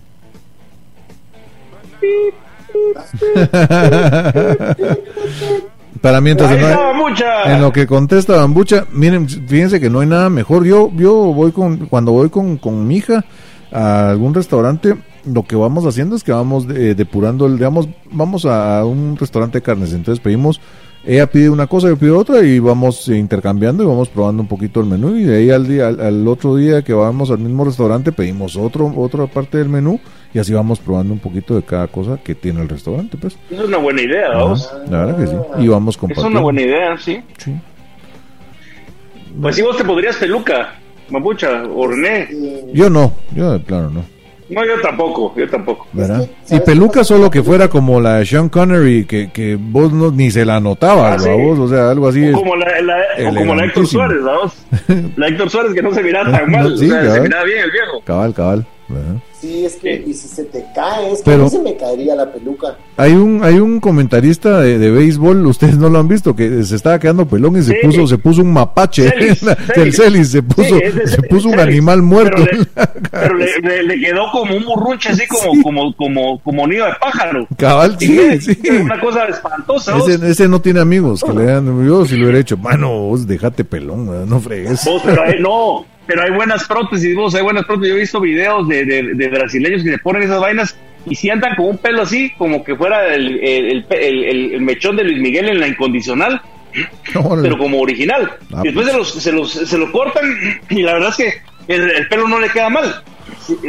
Para 6.00 6.20
mientras 6.20 6.50
hay-. 6.50 6.76
En 7.46 7.62
lo 7.62 7.72
que 7.72 7.86
contesta 7.86 8.36
Bambucha, 8.36 8.86
miren, 8.92 9.28
fíjense 9.28 9.80
que 9.80 9.90
no 9.90 10.00
hay 10.00 10.06
nada 10.06 10.28
mejor. 10.28 10.64
Yo, 10.64 10.90
yo 10.94 11.14
voy 11.14 11.52
con, 11.52 11.86
cuando 11.86 12.12
voy 12.12 12.28
con, 12.28 12.58
con 12.58 12.86
mi 12.86 12.96
hija 12.96 13.24
a 13.72 14.10
algún 14.10 14.34
restaurante, 14.34 14.96
lo 15.24 15.44
que 15.44 15.56
vamos 15.56 15.86
haciendo 15.86 16.16
es 16.16 16.22
que 16.22 16.32
vamos 16.32 16.66
eh, 16.68 16.94
depurando 16.94 17.46
el, 17.46 17.56
digamos, 17.56 17.88
vamos 18.10 18.44
a 18.44 18.84
un 18.84 19.16
restaurante 19.16 19.58
de 19.58 19.62
carnes, 19.62 19.92
entonces 19.92 20.22
pedimos, 20.22 20.60
ella 21.06 21.26
pide 21.26 21.50
una 21.50 21.66
cosa, 21.66 21.88
yo 21.88 21.96
pido 21.96 22.18
otra 22.18 22.42
y 22.42 22.58
vamos 22.58 23.08
intercambiando 23.08 23.82
y 23.82 23.86
vamos 23.86 24.08
probando 24.08 24.42
un 24.42 24.48
poquito 24.48 24.80
el 24.80 24.86
menú 24.86 25.16
y 25.16 25.24
de 25.24 25.36
ahí 25.38 25.50
al 25.50 25.66
día, 25.68 25.88
al, 25.88 26.00
al 26.00 26.26
otro 26.28 26.56
día 26.56 26.82
que 26.82 26.92
vamos 26.94 27.30
al 27.30 27.38
mismo 27.38 27.64
restaurante 27.64 28.10
pedimos 28.12 28.56
otro, 28.56 28.92
otra 28.96 29.26
parte 29.26 29.58
del 29.58 29.68
menú 29.68 30.00
y 30.32 30.38
así 30.38 30.52
vamos 30.52 30.80
probando 30.80 31.12
un 31.12 31.18
poquito 31.20 31.54
de 31.56 31.62
cada 31.62 31.86
cosa 31.88 32.18
que 32.22 32.34
tiene 32.34 32.60
el 32.62 32.68
restaurante, 32.68 33.16
pues. 33.16 33.36
Es 33.50 33.60
una 33.60 33.76
buena 33.78 34.02
idea, 34.02 34.30
vamos. 34.30 34.66
Ajá, 34.66 34.78
la 34.90 35.04
verdad 35.06 35.18
que 35.18 35.26
sí. 35.28 35.36
Y 35.64 35.68
vamos 35.68 35.94
Es 35.94 36.00
compartiendo. 36.00 36.30
una 36.30 36.40
buena 36.40 36.62
idea, 36.62 36.98
sí. 36.98 37.20
Sí. 37.38 37.52
Pues 39.40 39.56
si 39.56 39.62
vos 39.62 39.76
te 39.76 39.84
podrías 39.84 40.16
peluca, 40.16 40.74
Bambucha, 41.10 41.64
o 41.64 41.86
René. 41.86 42.28
Yo 42.72 42.88
no, 42.90 43.12
yo 43.34 43.52
de 43.52 43.58
plano 43.60 43.90
no. 43.90 44.04
No, 44.50 44.64
yo 44.64 44.78
tampoco, 44.82 45.32
yo 45.36 45.48
tampoco. 45.48 45.86
¿Verdad? 45.92 46.20
Es 46.20 46.26
que, 46.28 46.32
Y 46.32 46.48
¿sabes 46.48 46.62
peluca 46.64 47.02
solo 47.02 47.30
que 47.30 47.42
fuera 47.42 47.68
como 47.68 48.00
la 48.00 48.18
de 48.18 48.26
Sean 48.26 48.48
Connery, 48.50 49.06
que, 49.06 49.30
que 49.32 49.56
vos 49.58 49.90
no, 49.92 50.10
ni 50.10 50.30
se 50.30 50.44
la 50.44 50.60
notabas, 50.60 51.16
Ah, 51.16 51.18
sí. 51.24 51.30
O 51.30 51.66
sea, 51.68 51.90
algo 51.90 52.08
así. 52.08 52.28
O 52.30 52.32
como 52.34 52.54
la, 52.56 52.66
la- 52.82 53.30
o 53.30 53.34
como 53.34 53.54
la 53.54 53.64
Héctor. 53.64 53.86
Suárez, 53.86 54.22
vamos. 54.22 54.52
La 55.16 55.28
Héctor 55.28 55.48
Suárez 55.50 55.72
que 55.74 55.82
no 55.82 55.94
se 55.94 56.02
miraba 56.02 56.30
tan 56.30 56.46
No, 56.50 56.58
mal, 56.58 56.78
sí, 56.78 56.86
o 56.86 56.88
sea, 56.90 57.14
se 57.14 57.20
miraba 57.22 57.44
bien 57.44 57.58
el 57.64 57.70
viejo. 57.70 58.00
Cabal, 58.04 58.34
cabal. 58.34 58.66
¿Verdad? 58.88 59.16
Sí, 59.40 59.64
es 59.64 59.76
que, 59.76 60.02
y 60.06 60.14
si 60.14 60.26
se 60.28 60.44
te 60.44 60.64
cae, 60.74 61.12
es 61.12 61.18
que 61.18 61.24
Pero- 61.26 61.42
a 61.42 61.44
mí 61.44 61.50
se 61.50 61.58
me 61.60 61.76
caería 61.76 62.14
la 62.14 62.32
peluca. 62.32 62.76
Hay 62.96 63.12
un, 63.12 63.42
hay 63.44 63.58
un 63.58 63.78
comentarista 63.80 64.60
de, 64.60 64.78
de 64.78 64.90
béisbol, 64.90 65.44
ustedes 65.46 65.76
no 65.76 65.88
lo 65.90 65.98
han 65.98 66.08
visto, 66.08 66.34
que 66.34 66.62
se 66.64 66.76
estaba 66.76 66.98
quedando 66.98 67.26
pelón 67.26 67.56
y 67.58 67.62
se 67.62 67.72
Sí. 67.72 67.78
puso, 67.82 68.06
se 68.06 68.18
puso 68.18 68.40
un 68.42 68.52
mapache, 68.52 69.10
Celis, 69.10 69.40
del 69.76 69.92
Celis. 69.92 69.96
Celis, 69.96 70.30
se 70.30 70.42
puso, 70.42 70.78
Sí, 70.78 70.84
se 71.06 71.22
puso 71.22 71.48
un 71.48 71.54
Celis. 71.54 71.66
animal 71.66 72.02
muerto. 72.02 72.42
Pero 72.44 72.56
le, 72.58 72.66
pero 73.10 73.34
le- 73.34 73.60
le- 73.62 73.82
le 73.82 74.00
quedó 74.00 74.30
como 74.32 74.56
un 74.56 74.64
burruche, 74.64 75.10
así 75.10 75.26
como, 75.26 75.62
como, 75.62 75.94
como, 75.96 76.38
como 76.40 76.66
nido 76.66 76.86
de 76.86 76.92
pájaro. 77.00 77.46
Cabal, 77.58 77.96
sí. 77.98 78.18
Una 78.80 78.98
cosa 79.00 79.24
espantosa. 79.26 79.96
Ese, 79.98 80.30
ese 80.30 80.48
no 80.48 80.60
tiene 80.60 80.80
amigos 80.80 81.22
que 81.22 81.32
le 81.32 81.44
dan, 81.44 81.86
yo 81.86 82.06
si 82.06 82.16
lo 82.16 82.24
hubiera 82.24 82.38
hecho, 82.40 82.56
mano, 82.56 82.90
vos 83.08 83.26
dejate 83.26 83.64
pelón, 83.64 84.28
no 84.28 84.40
fregues. 84.40 84.84
Vos, 84.84 85.02
pero 85.04 85.22
hay- 85.22 85.40
no, 85.40 85.84
pero 86.06 86.22
hay 86.22 86.30
buenas 86.30 86.66
prótesis, 86.66 87.14
vos, 87.14 87.34
hay 87.34 87.42
buenas 87.42 87.64
prótesis. 87.64 87.88
Yo 87.90 87.96
he 87.96 88.00
visto 88.00 88.20
videos 88.20 88.68
de, 88.68 88.84
de, 88.84 89.14
de 89.14 89.28
brasileños 89.28 89.82
que 89.82 89.90
se 89.92 89.98
ponen 89.98 90.22
esas 90.22 90.40
vainas 90.40 90.76
y 91.06 91.14
si 91.14 91.28
andan 91.30 91.54
con 91.56 91.66
un 91.66 91.78
pelo 91.78 92.02
así, 92.02 92.32
como 92.38 92.64
que 92.64 92.76
fuera 92.76 93.14
el, 93.14 93.38
el, 93.42 93.86
el, 93.90 94.24
el- 94.24 94.54
el 94.54 94.60
mechón 94.62 94.96
de 94.96 95.04
Luis 95.04 95.18
Miguel 95.20 95.48
en 95.48 95.60
la 95.60 95.68
incondicional, 95.68 96.40
pero 97.42 97.58
como 97.58 97.80
original. 97.80 98.32
Ah, 98.52 98.60
y 98.62 98.68
después 98.68 98.86
se, 98.86 98.96
los, 98.96 99.12
se, 99.22 99.32
los, 99.32 99.52
se 99.52 99.78
lo 99.78 99.92
cortan 99.92 100.24
y 100.70 100.82
la 100.82 100.94
verdad 100.94 101.10
es 101.10 101.16
que 101.16 101.32
el, 101.74 101.90
el 101.90 102.08
pelo 102.08 102.28
no 102.28 102.40
le 102.40 102.48
queda 102.48 102.68
mal. 102.70 103.02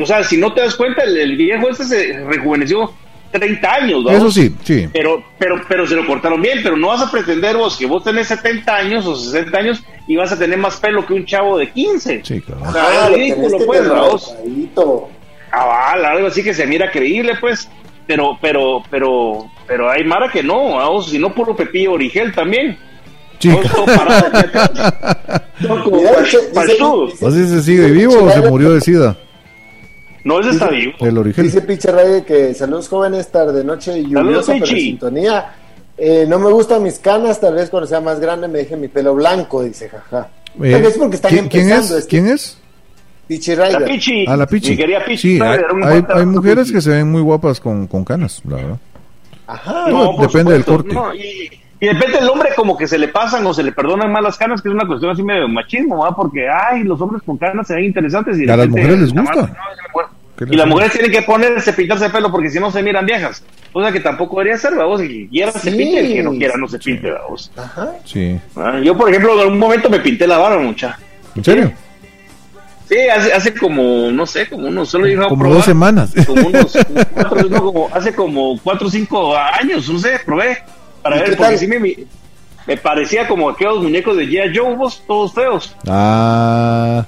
O 0.01 0.05
sea, 0.05 0.23
si 0.23 0.37
no 0.37 0.53
te 0.53 0.61
das 0.61 0.75
cuenta, 0.75 1.03
el 1.03 1.35
viejo 1.37 1.69
este 1.69 1.83
se 1.85 2.23
rejuveneció 2.25 2.93
30 3.39 3.73
años, 3.73 4.03
¿vamos? 4.03 4.19
Eso 4.19 4.31
sí, 4.31 4.55
sí. 4.63 4.87
Pero, 4.91 5.23
pero, 5.37 5.61
pero 5.67 5.85
se 5.87 5.95
lo 5.95 6.05
cortaron 6.07 6.41
bien, 6.41 6.59
pero 6.63 6.75
no 6.77 6.87
vas 6.89 7.01
a 7.01 7.11
pretender 7.11 7.55
vos 7.57 7.77
que 7.77 7.85
vos 7.85 8.03
tenés 8.03 8.27
70 8.27 8.75
años 8.75 9.05
o 9.05 9.15
60 9.15 9.57
años 9.57 9.83
y 10.07 10.15
vas 10.15 10.31
a 10.31 10.37
tener 10.39 10.57
más 10.57 10.77
pelo 10.77 11.05
que 11.05 11.13
un 11.13 11.25
chavo 11.25 11.57
de 11.57 11.71
15. 11.71 12.21
Sí, 12.23 12.41
claro. 12.41 12.61
O 12.67 12.71
sea, 12.71 12.83
Ah, 12.87 13.07
es 13.09 13.15
ridículo, 13.17 13.57
pues. 13.65 13.81
Cabal, 15.49 16.05
algo 16.05 16.27
así 16.27 16.43
que 16.43 16.53
se 16.53 16.65
mira 16.67 16.91
creíble, 16.91 17.33
pues. 17.39 17.69
Pero, 18.07 18.37
pero, 18.41 18.83
pero, 18.91 19.45
pero 19.67 19.89
hay 19.89 20.03
Mara 20.03 20.29
que 20.31 20.43
no, 20.43 20.75
vamos, 20.75 21.09
si 21.09 21.17
no 21.17 21.33
puro 21.33 21.55
Pepillo 21.55 21.93
Origel 21.93 22.33
también. 22.33 22.77
Sí, 23.39 23.49
Vos 23.49 23.65
todo 23.71 23.85
parado 23.85 24.27
aquí 24.33 24.37
atrás. 24.57 24.71
Todo 25.61 25.83
como 25.83 25.97
Mira, 25.97 26.11
pal- 26.13 26.23
dice- 26.23 26.37
dice- 26.39 26.51
palzudo. 26.53 27.05
dice- 27.07 27.25
¿O 27.25 27.31
si 27.31 27.47
se 27.47 27.61
sigue 27.63 27.91
vivo 27.91 28.23
o 28.25 28.29
se 28.31 28.41
murió 28.41 28.71
de 28.73 28.81
sida? 28.81 29.17
No, 30.25 30.39
ese 30.39 30.49
está 30.49 30.69
vivo. 30.69 30.93
El 30.99 31.17
origen. 31.19 31.45
Dice 31.45 32.25
que 32.25 32.53
saludos 32.55 32.89
jóvenes, 32.89 33.27
tarde, 33.31 33.63
noche 33.63 33.99
y 33.99 34.11
Saludos, 34.11 34.23
lluviosa, 34.23 34.53
pero 34.53 34.65
en 34.65 34.71
Pichi. 34.71 34.81
sintonía. 34.87 35.53
Eh, 35.97 36.25
no 36.27 36.39
me 36.39 36.51
gustan 36.51 36.83
mis 36.83 36.97
canas, 36.97 37.39
tal 37.39 37.53
vez 37.53 37.69
cuando 37.69 37.87
sea 37.87 38.01
más 38.01 38.19
grande 38.19 38.47
me 38.47 38.57
deje 38.57 38.75
mi 38.75 38.87
pelo 38.87 39.13
blanco, 39.13 39.63
dice 39.63 39.87
jaja. 39.87 40.27
Eh, 40.61 40.71
Tal 40.71 40.81
vez 40.81 40.97
porque 40.97 41.15
están 41.17 41.31
¿quién, 41.31 41.43
empezando. 41.45 41.97
es? 41.97 42.05
¿Quién 42.05 42.27
es? 42.27 42.57
Pichi 43.27 43.55
La 43.55 43.67
Rider. 43.67 43.85
Pichi. 43.85 44.25
Ah, 44.27 44.35
la 44.35 44.47
Pichi. 44.47 44.71
Mi 44.71 44.77
querida 44.77 45.05
Pichi. 45.05 45.37
Sí, 45.37 45.39
hay, 45.41 46.03
hay, 46.09 46.25
mujeres 46.25 46.71
que 46.71 46.81
se 46.81 46.89
ven 46.89 47.11
muy 47.11 47.21
guapas 47.21 47.59
con, 47.59 47.85
con 47.87 48.03
canas, 48.03 48.41
la 48.49 48.55
verdad. 48.55 48.77
Ajá. 49.47 49.89
No, 49.89 50.15
por 50.15 50.27
depende 50.27 50.53
del 50.53 50.65
corte. 50.65 50.93
No, 50.93 51.13
y, 51.13 51.49
y 51.79 51.87
depende 51.87 52.19
del 52.19 52.29
hombre 52.29 52.49
como 52.55 52.77
que 52.77 52.87
se 52.87 52.97
le 52.97 53.07
pasan 53.09 53.45
o 53.45 53.53
se 53.53 53.63
le 53.63 53.71
perdonan 53.71 54.11
más 54.11 54.23
las 54.23 54.37
canas, 54.37 54.61
que 54.61 54.69
es 54.69 54.73
una 54.75 54.87
cuestión 54.87 55.11
así 55.11 55.21
medio 55.23 55.41
de 55.43 55.47
machismo, 55.49 55.97
¿va? 55.99 56.15
Porque, 56.15 56.47
ay, 56.49 56.83
los 56.83 56.99
hombres 57.01 57.21
con 57.23 57.37
canas 57.37 57.67
se 57.67 57.75
ven 57.75 57.85
interesantes. 57.85 58.37
Y, 58.37 58.41
de 58.41 58.45
¿Y 58.45 58.49
a 58.49 58.57
las 58.57 58.65
repente 58.67 58.81
mujeres 58.81 59.01
les 59.01 59.13
gusta? 59.13 59.35
no, 59.41 59.47
que 59.47 59.91
muero. 59.93 60.09
¿Qué 60.37 60.45
Y 60.49 60.55
las 60.57 60.67
mujeres 60.67 60.91
tienen 60.91 61.11
que 61.11 61.21
ponerse, 61.21 61.71
pintarse 61.73 62.05
el 62.07 62.11
pelo 62.11 62.29
porque 62.29 62.49
si 62.49 62.59
no 62.59 62.69
se 62.71 62.83
miran 62.83 63.05
viejas. 63.05 63.41
O 63.71 63.81
sea 63.81 63.91
que 63.91 63.99
tampoco 64.01 64.37
debería 64.39 64.57
ser, 64.57 64.75
vamos. 64.75 64.99
Si 65.01 65.27
quiera 65.29 65.51
se 65.53 65.71
pinte, 65.71 65.99
el 65.99 66.13
que 66.13 66.23
no 66.23 66.31
quiera 66.31 66.55
no 66.57 66.67
se 66.67 66.77
pinte, 66.79 67.09
vamos. 67.11 67.51
Ajá. 67.55 67.91
Sí. 68.03 68.37
Ah, 68.55 68.79
Yo, 68.83 68.97
por 68.97 69.09
ejemplo, 69.09 69.41
en 69.43 69.53
un 69.53 69.59
momento 69.59 69.89
me 69.89 69.99
pinté 69.99 70.27
la 70.27 70.37
barba, 70.37 70.61
mucha. 70.61 70.97
¿En 71.35 71.43
serio? 71.43 71.71
Sí, 72.87 72.97
hace, 73.15 73.33
hace 73.33 73.53
como, 73.55 74.11
no 74.11 74.25
sé, 74.25 74.47
como 74.47 74.67
unos, 74.67 74.89
solo 74.89 75.07
iba 75.07 75.25
a 75.25 75.29
Como 75.29 75.39
probar. 75.41 75.57
dos 75.57 75.65
semanas. 75.65 76.13
Como 76.27 76.47
unos 76.47 76.77
cuatro, 77.13 77.49
no, 77.49 77.61
como, 77.63 77.89
hace 77.93 78.13
como 78.13 78.59
cuatro 78.61 78.87
o 78.87 78.91
cinco 78.91 79.35
años, 79.37 79.89
no 79.89 79.97
sé, 79.99 80.19
probé. 80.25 80.57
Para 81.05 81.17
¿Y 81.17 81.19
ver, 81.19 81.37
porque 81.37 81.57
sí 81.59 81.67
me, 81.67 81.79
me 82.65 82.77
parecía 82.77 83.27
como 83.27 83.47
aquellos 83.47 83.83
muñecos 83.83 84.17
de 84.17 84.25
G.I. 84.25 84.57
Joe, 84.57 84.75
vos, 84.75 85.03
todos 85.05 85.31
feos. 85.35 85.75
Ah. 85.87 87.05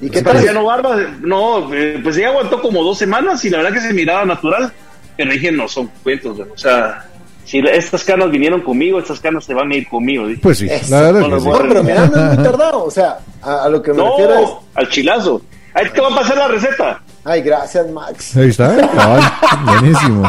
¿Y 0.00 0.10
qué 0.10 0.16
Me 0.18 0.22
tal? 0.24 0.32
parecía 0.32 0.52
no 0.52 0.64
barba, 0.64 0.96
no, 1.20 1.72
eh, 1.72 2.00
pues 2.02 2.16
ella 2.16 2.30
aguantó 2.30 2.60
como 2.60 2.82
dos 2.82 2.98
semanas 2.98 3.44
y 3.44 3.50
la 3.50 3.58
verdad 3.58 3.74
que 3.74 3.80
se 3.80 3.94
miraba 3.94 4.24
natural. 4.24 4.72
Pero 5.16 5.30
dije, 5.30 5.52
no, 5.52 5.68
son 5.68 5.88
cuentos, 6.02 6.36
o 6.52 6.58
sea, 6.58 7.06
si 7.44 7.60
estas 7.60 8.02
canas 8.02 8.28
vinieron 8.32 8.60
conmigo, 8.60 8.98
estas 8.98 9.20
canas 9.20 9.44
se 9.44 9.54
van 9.54 9.70
a 9.70 9.76
ir 9.76 9.88
conmigo. 9.88 10.26
dije. 10.26 10.40
Pues 10.42 10.58
sí, 10.58 10.66
Eso, 10.68 10.92
la 10.96 11.02
verdad 11.12 11.20
con 11.20 11.30
que 11.30 11.40
sí. 11.40 11.46
No, 11.46 11.58
pero 11.58 11.82
no 11.84 11.90
es 11.90 12.10
muy 12.36 12.44
tardado. 12.44 12.84
O 12.86 12.90
sea, 12.90 13.18
a, 13.40 13.62
a 13.66 13.68
lo 13.68 13.80
que 13.80 13.92
me 13.92 14.02
refiero 14.02 14.34
es. 14.34 14.40
No, 14.40 14.62
al 14.74 14.88
chilazo. 14.88 15.42
Ahí 15.74 15.86
te 15.94 16.00
va 16.00 16.08
a 16.08 16.14
pasar 16.16 16.38
la 16.38 16.48
receta. 16.48 17.00
Ay, 17.24 17.40
gracias, 17.42 17.88
Max. 17.88 18.36
Ahí 18.36 18.48
está, 18.48 18.76
¿eh? 18.76 18.88
cabal. 18.96 19.22
Buenísimo. 19.64 20.28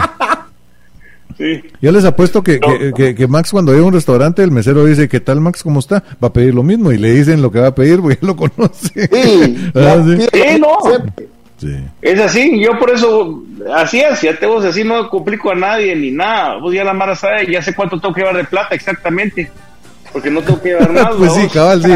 Sí. 1.39 1.63
Yo 1.81 1.91
les 1.93 2.03
apuesto 2.05 2.43
que, 2.43 2.59
No. 2.59 2.77
que, 2.77 2.91
que- 2.93 3.15
que 3.15 3.27
Max 3.27 3.49
cuando 3.51 3.71
llega 3.71 3.85
a 3.85 3.87
un 3.87 3.93
restaurante, 3.93 4.43
el 4.43 4.51
mesero 4.51 4.83
dice, 4.85 5.07
¿qué 5.07 5.19
tal 5.21 5.39
Max? 5.39 5.63
¿Cómo 5.63 5.79
está? 5.79 6.03
Va 6.23 6.27
a 6.27 6.33
pedir 6.33 6.53
lo 6.53 6.61
mismo 6.63 6.91
y 6.91 6.97
le 6.97 7.13
dicen 7.13 7.41
lo 7.41 7.49
que 7.49 7.59
va 7.59 7.67
a 7.67 7.75
pedir 7.75 8.01
porque 8.01 8.19
ya 8.21 8.27
lo 8.27 8.35
conoce. 8.35 9.07
Sí, 9.07 9.71
Ah, 9.75 10.03
sí. 10.05 10.59
no. 10.59 10.67
Sí. 11.57 11.75
Es 12.01 12.19
así, 12.19 12.59
yo 12.61 12.77
por 12.79 12.89
eso, 12.89 13.41
así 13.73 13.99
es, 13.99 14.21
ya 14.21 14.37
te 14.37 14.45
vos 14.45 14.63
así 14.63 14.83
no 14.85 15.09
complico 15.09 15.51
a 15.51 15.55
nadie 15.55 15.95
ni 15.95 16.11
nada. 16.11 16.57
Vos 16.57 16.73
ya 16.73 16.83
la 16.85 16.93
Mara 16.93 17.15
sabe, 17.15 17.51
ya 17.51 17.61
sé 17.61 17.73
cuánto 17.73 17.99
tengo 17.99 18.13
que 18.13 18.21
llevar 18.21 18.37
de 18.37 18.43
plata 18.45 18.75
exactamente. 18.75 19.49
Porque 20.11 20.29
no 20.31 20.41
tengo 20.41 20.61
que 20.61 20.69
llevar 20.69 20.91
más. 20.93 21.15
Pues 21.15 21.33
sí, 21.33 21.47
cabal, 21.53 21.83
sí. 21.83 21.91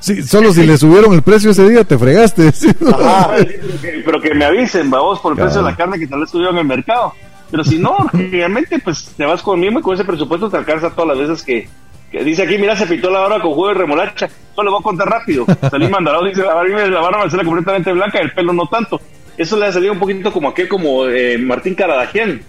sí. 0.00 0.22
Solo 0.22 0.52
si 0.52 0.66
le 0.66 0.76
subieron 0.76 1.12
el 1.14 1.22
precio 1.22 1.50
ese 1.52 1.68
día 1.68 1.84
te 1.84 1.96
fregaste. 1.98 2.48
Ah, 2.92 3.36
sí, 3.38 3.46
pero, 3.60 3.80
que, 3.80 4.02
pero 4.04 4.20
que 4.20 4.34
me 4.34 4.44
avisen, 4.44 4.90
vamos, 4.90 5.20
por 5.20 5.32
el 5.32 5.38
precio 5.38 5.62
de 5.62 5.70
la 5.70 5.76
carne 5.76 5.98
que 5.98 6.06
tal 6.06 6.20
vez 6.20 6.26
estuvieron 6.28 6.54
en 6.56 6.60
el 6.62 6.66
mercado. 6.66 7.12
Pero 7.50 7.64
si 7.64 7.78
no, 7.78 7.96
realmente, 8.12 8.78
pues 8.78 9.12
te 9.16 9.24
vas 9.24 9.42
conmigo 9.42 9.78
y 9.78 9.82
con 9.82 9.94
ese 9.94 10.04
presupuesto 10.04 10.48
te 10.50 10.56
alcanza 10.56 10.90
todas 10.90 11.16
las 11.16 11.28
veces 11.28 11.44
que, 11.44 11.68
que 12.10 12.24
dice 12.24 12.42
aquí, 12.42 12.58
mira, 12.58 12.76
se 12.76 12.86
pintó 12.86 13.10
la 13.10 13.20
barba 13.20 13.40
con 13.40 13.52
jugo 13.52 13.68
de 13.68 13.74
remolacha. 13.74 14.28
Solo 14.54 14.70
voy 14.70 14.80
a 14.80 14.82
contar 14.82 15.08
rápido. 15.08 15.46
Salí 15.70 15.88
mandado, 15.88 16.24
dice, 16.24 16.42
a 16.48 16.62
mí 16.62 16.70
me- 16.72 16.88
la 16.88 17.00
barba 17.00 17.24
me 17.24 17.30
sale 17.30 17.44
completamente 17.44 17.92
blanca, 17.92 18.18
el 18.18 18.32
pelo 18.32 18.52
no 18.52 18.66
tanto. 18.66 19.00
Eso 19.36 19.56
le 19.58 19.66
ha 19.66 19.72
salido 19.72 19.92
un 19.92 19.98
poquito 19.98 20.32
como 20.32 20.48
aquel, 20.48 20.68
como 20.68 21.06
eh, 21.08 21.36
Martín 21.38 21.74
Caradagian, 21.74 22.40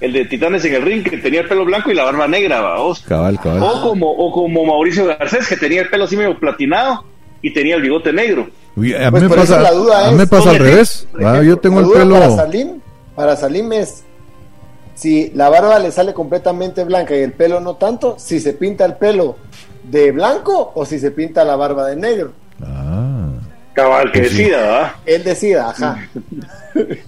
el 0.00 0.12
de 0.12 0.24
Titanes 0.26 0.64
en 0.64 0.74
el 0.74 0.82
Ring, 0.82 1.02
que 1.02 1.18
tenía 1.18 1.40
el 1.40 1.48
pelo 1.48 1.64
blanco 1.64 1.90
y 1.90 1.94
la 1.94 2.04
barba 2.04 2.26
negra, 2.28 2.60
vamos. 2.60 3.00
Cabal, 3.00 3.38
cabal. 3.40 3.62
O 3.62 3.82
como, 3.82 4.10
o 4.10 4.32
como 4.32 4.64
Mauricio 4.64 5.06
Garcés, 5.06 5.46
que 5.48 5.56
tenía 5.56 5.82
el 5.82 5.88
pelo 5.90 6.04
así 6.04 6.16
medio 6.16 6.38
platinado 6.38 7.04
y 7.42 7.52
tenía 7.52 7.74
el 7.76 7.82
bigote 7.82 8.12
negro. 8.12 8.48
Uy, 8.76 8.94
a 8.94 9.10
mí 9.10 9.18
Pues 9.18 9.22
me 9.24 9.28
pasa, 9.36 9.60
la 9.60 9.72
duda 9.72 10.06
a 10.06 10.10
mí 10.12 10.16
me 10.18 10.26
pasa 10.28 10.50
al 10.50 10.56
¿dónde 10.58 10.70
revés. 10.70 11.08
Ah, 11.22 11.42
yo 11.42 11.56
tengo 11.58 11.80
La 11.80 11.86
el 11.88 11.92
pelo... 11.92 12.14
Para 12.14 12.30
Salim, 12.36 12.68
para 13.16 13.36
Salim 13.36 13.72
es 13.72 14.04
si 14.94 15.30
la 15.34 15.48
barba 15.48 15.78
le 15.78 15.90
sale 15.92 16.12
completamente 16.12 16.84
blanca 16.84 17.16
y 17.16 17.20
el 17.20 17.32
pelo 17.32 17.60
no 17.60 17.76
tanto, 17.76 18.16
si 18.18 18.40
se 18.40 18.54
pinta 18.54 18.84
el 18.84 18.94
pelo 18.94 19.36
de 19.84 20.12
blanco 20.12 20.72
o 20.74 20.84
si 20.84 20.98
se 20.98 21.10
pinta 21.10 21.44
la 21.44 21.56
barba 21.56 21.86
de 21.86 21.96
negro. 21.96 22.32
Ah. 22.62 23.30
Cabal, 23.72 24.10
que 24.10 24.24
sí. 24.24 24.36
decida, 24.36 24.56
¿verdad? 24.58 24.92
Él 25.06 25.24
decida, 25.24 25.70
ajá. 25.70 26.08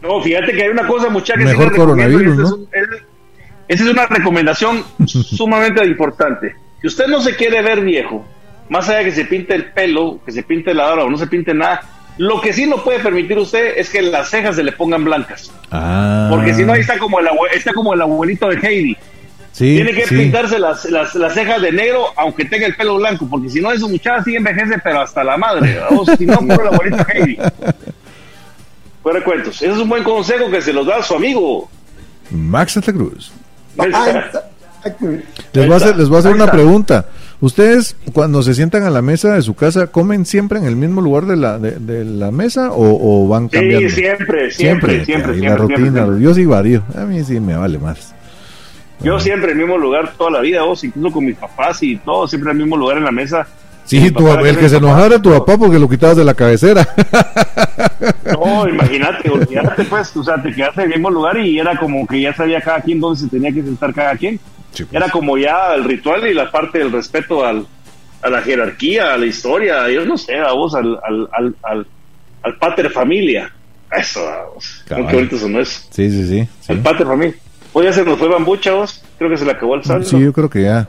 No, 0.00 0.20
fíjate 0.22 0.52
que 0.52 0.62
hay 0.62 0.68
una 0.68 0.86
cosa, 0.86 1.08
muchachos. 1.08 1.44
Mejor 1.44 1.74
coronavirus, 1.74 2.36
¿no? 2.36 2.58
Esa 3.68 3.84
es 3.84 3.90
una 3.90 4.06
recomendación 4.06 4.84
sumamente 5.06 5.84
importante. 5.84 6.54
Si 6.80 6.86
usted 6.86 7.06
no 7.06 7.20
se 7.20 7.36
quiere 7.36 7.62
ver 7.62 7.80
viejo, 7.80 8.24
más 8.68 8.88
allá 8.88 8.98
de 8.98 9.04
que 9.06 9.12
se 9.12 9.24
pinte 9.24 9.54
el 9.54 9.72
pelo, 9.72 10.20
que 10.24 10.32
se 10.32 10.42
pinte 10.42 10.74
la 10.74 10.86
barba 10.86 11.04
o 11.04 11.10
no 11.10 11.18
se 11.18 11.26
pinte 11.26 11.54
nada, 11.54 11.80
lo 12.18 12.40
que 12.40 12.52
sí 12.52 12.66
no 12.66 12.82
puede 12.84 12.98
permitir 13.00 13.38
usted 13.38 13.74
es 13.76 13.88
que 13.90 14.02
las 14.02 14.28
cejas 14.30 14.56
se 14.56 14.62
le 14.62 14.72
pongan 14.72 15.04
blancas. 15.04 15.50
Ah. 15.70 16.28
Porque 16.30 16.52
si 16.54 16.64
no, 16.64 16.72
ahí 16.74 16.80
está 16.80 16.98
como 16.98 17.18
el, 17.20 17.26
abue- 17.26 17.50
está 17.54 17.72
como 17.72 17.94
el 17.94 18.00
abuelito 18.02 18.48
de 18.48 18.56
Heidi. 18.56 18.96
Sí, 19.52 19.74
Tiene 19.76 19.92
que 19.92 20.06
sí. 20.06 20.16
pintarse 20.16 20.58
las, 20.58 20.84
las, 20.86 21.14
las 21.14 21.34
cejas 21.34 21.60
de 21.60 21.72
negro, 21.72 22.06
aunque 22.16 22.44
tenga 22.46 22.66
el 22.66 22.74
pelo 22.74 22.96
blanco, 22.96 23.26
porque 23.30 23.50
si 23.50 23.60
no, 23.60 23.70
eso 23.70 23.86
muchacha 23.88 24.22
sí 24.24 24.34
envejece, 24.34 24.78
pero 24.82 25.00
hasta 25.02 25.22
la 25.22 25.36
madre. 25.36 25.78
O 25.90 26.06
si 26.16 26.24
no, 26.24 26.38
por 26.38 26.64
la 26.64 26.70
abuelita 26.70 27.06
Heidi. 27.12 27.36
Fuera 29.02 29.18
de 29.18 29.24
cuentos. 29.24 29.56
Ese 29.56 29.70
es 29.72 29.78
un 29.78 29.88
buen 29.88 30.04
consejo 30.04 30.50
que 30.50 30.62
se 30.62 30.72
los 30.72 30.86
da 30.86 30.96
a 30.98 31.02
su 31.02 31.14
amigo. 31.16 31.68
Max 32.30 32.72
Santa 32.72 32.92
Cruz. 32.92 33.32
Ay, 33.78 33.90
Les 35.52 35.66
voy 35.66 35.72
a 35.72 35.76
hacer, 35.76 35.96
les 35.96 36.08
voy 36.08 36.16
a 36.16 36.20
hacer 36.20 36.32
una 36.32 36.50
pregunta. 36.50 37.06
¿Ustedes 37.42 37.96
cuando 38.12 38.42
se 38.42 38.54
sientan 38.54 38.84
a 38.84 38.90
la 38.90 39.02
mesa 39.02 39.34
de 39.34 39.42
su 39.42 39.54
casa 39.54 39.88
comen 39.88 40.24
siempre 40.24 40.58
en 40.60 40.64
el 40.64 40.76
mismo 40.76 41.00
lugar 41.02 41.26
de 41.26 41.36
la, 41.36 41.58
de, 41.58 41.72
de 41.72 42.04
la 42.04 42.30
mesa 42.30 42.70
o, 42.70 43.24
o 43.24 43.28
van 43.28 43.50
Sí, 43.50 43.56
cambiando? 43.58 43.88
siempre, 43.90 44.50
siempre, 44.52 45.04
siempre, 45.04 45.34
siempre. 45.34 45.48
la 45.48 45.56
rutina, 45.56 46.04
siempre. 46.04 46.20
yo 46.22 46.34
sí 46.34 46.46
varío. 46.46 46.82
A 46.96 47.00
mí 47.04 47.22
sí 47.24 47.40
me 47.40 47.56
vale 47.56 47.78
más. 47.78 48.14
Yo 49.00 49.18
siempre 49.18 49.50
en 49.52 49.58
el 49.58 49.64
mismo 49.66 49.76
lugar 49.78 50.12
toda 50.16 50.30
la 50.30 50.40
vida, 50.40 50.62
vos, 50.62 50.84
incluso 50.84 51.12
con 51.14 51.24
mis 51.26 51.36
papás 51.36 51.82
y 51.82 51.96
todo, 51.96 52.28
siempre 52.28 52.52
en 52.52 52.58
el 52.58 52.62
mismo 52.62 52.76
lugar 52.76 52.98
en 52.98 53.04
la 53.04 53.10
mesa. 53.12 53.44
Sí, 53.84 54.10
tu- 54.10 54.28
el 54.28 54.56
que 54.58 54.68
se 54.68 54.76
enojara 54.76 55.06
era 55.06 55.22
tu 55.22 55.30
papá 55.30 55.56
porque 55.58 55.78
lo 55.78 55.88
quitabas 55.88 56.16
de 56.16 56.24
la 56.24 56.34
cabecera. 56.34 56.86
No, 58.32 58.68
imagínate, 58.68 59.30
olvídate 59.30 59.84
pues, 59.84 60.16
o 60.16 60.24
sea, 60.24 60.40
te 60.42 60.52
quedaste 60.52 60.82
en 60.82 60.88
el 60.88 60.94
mismo 60.98 61.10
lugar 61.10 61.38
y 61.38 61.58
era 61.58 61.76
como 61.78 62.06
que 62.06 62.20
ya 62.20 62.34
sabía 62.34 62.60
cada 62.60 62.80
quien 62.80 62.98
dónde 63.00 63.20
se 63.20 63.28
tenía 63.28 63.52
que 63.52 63.62
sentar 63.62 63.92
cada 63.94 64.16
quien. 64.16 64.40
Sí, 64.72 64.84
pues. 64.84 64.94
Era 64.94 65.08
como 65.10 65.36
ya 65.38 65.74
el 65.74 65.84
ritual 65.84 66.26
y 66.26 66.34
la 66.34 66.50
parte 66.50 66.78
del 66.78 66.90
respeto 66.90 67.44
al, 67.44 67.66
a 68.22 68.30
la 68.30 68.40
jerarquía, 68.42 69.14
a 69.14 69.18
la 69.18 69.26
historia, 69.26 69.88
yo 69.90 70.04
no 70.04 70.16
sé, 70.18 70.36
a 70.38 70.52
vos, 70.52 70.74
al, 70.74 70.98
al, 71.04 71.28
al, 71.32 71.54
al, 71.62 71.86
al 72.42 72.56
pater 72.58 72.90
familia. 72.90 73.52
Eso, 73.96 74.24
vamos. 74.24 74.82
Cabal. 74.88 75.06
Qué 75.08 75.14
bonito 75.16 75.38
sonó 75.38 75.60
eso. 75.60 75.80
Sí, 75.90 76.10
sí, 76.10 76.26
sí. 76.26 76.48
sí. 76.60 76.72
Empate 76.72 77.04
para 77.04 77.16
mí. 77.16 77.32
Hoy 77.74 77.84
ya 77.84 77.92
se 77.92 78.04
nos 78.04 78.18
fue 78.18 78.28
Bambucha, 78.28 78.72
vos. 78.72 79.02
Creo 79.18 79.30
que 79.30 79.36
se 79.36 79.44
le 79.44 79.52
acabó 79.52 79.74
el 79.76 79.84
saldo. 79.84 80.04
Sí, 80.08 80.18
yo 80.18 80.32
creo 80.32 80.48
que 80.50 80.62
ya. 80.62 80.88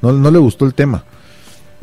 No, 0.00 0.12
no 0.12 0.30
le 0.30 0.38
gustó 0.38 0.64
el 0.64 0.74
tema. 0.74 1.04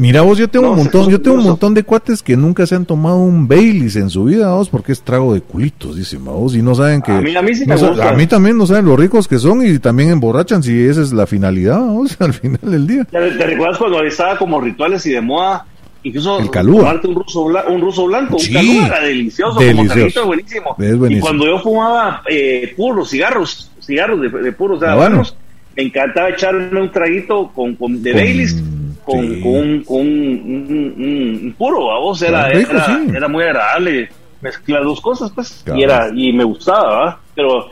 Mira 0.02 0.22
vos, 0.22 0.36
yo 0.40 0.48
tengo 0.48 0.66
No, 0.66 0.72
un 0.72 0.78
montón, 0.80 1.10
yo 1.12 1.22
tengo 1.22 1.38
un 1.38 1.44
montón 1.44 1.76
de 1.76 1.84
cuates 1.84 2.24
que 2.24 2.36
nunca 2.36 2.66
se 2.66 2.74
han 2.74 2.86
tomado 2.88 3.18
un 3.18 3.48
Baileys 3.48 3.96
en 3.98 4.10
su 4.10 4.24
vida, 4.24 4.52
vos, 4.56 4.68
porque 4.68 4.94
es 4.94 5.02
trago 5.04 5.32
de 5.36 5.42
culitos, 5.42 5.96
dice 5.96 6.18
vos, 6.18 6.56
y 6.56 6.64
no 6.64 6.74
saben 6.74 7.04
que... 7.04 7.12
A 7.12 7.22
mí- 7.22 7.36
a 7.36 7.42
mí 7.44 7.54
sí 7.54 7.66
no 7.68 7.76
me 7.76 7.80
sa- 7.80 7.88
gusta. 7.90 8.10
a 8.10 8.14
mí 8.14 8.26
también 8.26 8.58
no 8.58 8.66
saben 8.66 8.86
lo 8.86 8.98
ricos 8.98 9.28
que 9.28 9.38
son 9.38 9.64
y 9.64 9.78
también 9.78 10.10
emborrachan 10.10 10.64
si 10.64 10.76
esa 10.86 11.04
es 11.04 11.14
la 11.14 11.28
finalidad, 11.28 11.80
vos, 11.82 12.18
al 12.20 12.34
final 12.34 12.60
del 12.64 12.88
día. 12.88 13.04
¿Te, 13.06 13.20
te 13.32 13.46
recuerdas 13.46 13.78
cuando 13.78 14.02
estaba 14.04 14.40
como 14.40 14.60
rituales 14.60 15.06
y 15.06 15.12
de 15.12 15.22
moda? 15.22 15.68
Incluso 16.02 16.40
El 16.40 16.50
calúa. 16.50 16.80
tomarte 16.80 17.08
un 17.08 17.14
ruso, 17.16 17.46
bla- 17.46 17.66
un 17.70 17.80
ruso 17.82 18.08
blanco, 18.08 18.40
Sí. 18.40 18.48
un 18.50 18.54
calúa 18.56 18.88
era 18.88 19.02
delicioso, 19.06 19.60
Delicioso. 19.60 19.84
como 19.84 19.94
traguito, 19.94 20.26
buenísimo. 20.26 20.76
Es 20.80 20.98
buenísimo. 20.98 21.18
Y 21.20 21.22
cuando 21.30 21.46
yo 21.46 21.60
fumaba 21.60 22.24
eh, 22.28 22.74
puros, 22.76 23.08
cigarros, 23.12 23.70
cigarros 23.80 24.20
de, 24.20 24.30
de 24.30 24.52
puros, 24.52 24.78
o 24.78 24.80
sea, 24.80 24.94
Habanos. 24.94 25.30
habanos, 25.30 25.36
me 25.78 25.84
encantaba 25.84 26.30
echarme 26.30 26.82
un 26.82 26.92
traguito 26.92 27.52
con, 27.54 27.76
con 27.76 28.02
de 28.02 28.12
Con- 28.14 28.20
Baileys, 28.20 28.64
con, 29.12 29.28
sí. 29.28 29.42
con, 29.42 29.52
un, 29.52 29.84
con 29.84 29.98
un, 29.98 30.08
un- 30.08 31.04
un- 31.46 31.56
puro, 31.58 31.80
vos 31.80 32.22
era, 32.22 32.48
rico, 32.50 32.72
era, 32.72 32.86
sí. 32.86 32.92
era 33.16 33.28
muy 33.28 33.44
agradable 33.44 34.10
mezclar 34.42 34.84
dos 34.84 35.00
cosas, 35.02 35.32
pues, 35.34 35.62
Claro. 35.64 35.80
y 35.80 35.84
era 35.84 36.10
y 36.16 36.34
me 36.34 36.44
gustaba, 36.44 36.96
¿va? 37.06 37.20
pero 37.36 37.70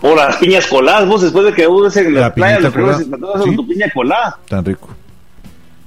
o 0.00 0.14
las 0.14 0.36
piñas 0.36 0.66
coladas, 0.66 1.08
vos 1.08 1.22
después 1.22 1.44
de 1.44 1.52
que 1.52 1.66
uses 1.66 1.96
en 2.06 2.14
La 2.14 2.20
la, 2.20 2.34
playa, 2.34 2.58
y 2.60 3.04
mandas 3.08 3.42
Sí. 3.44 3.56
tu 3.56 3.66
piña 3.66 3.86
colada. 3.92 4.38
Tan 4.48 4.64
rico. 4.64 4.88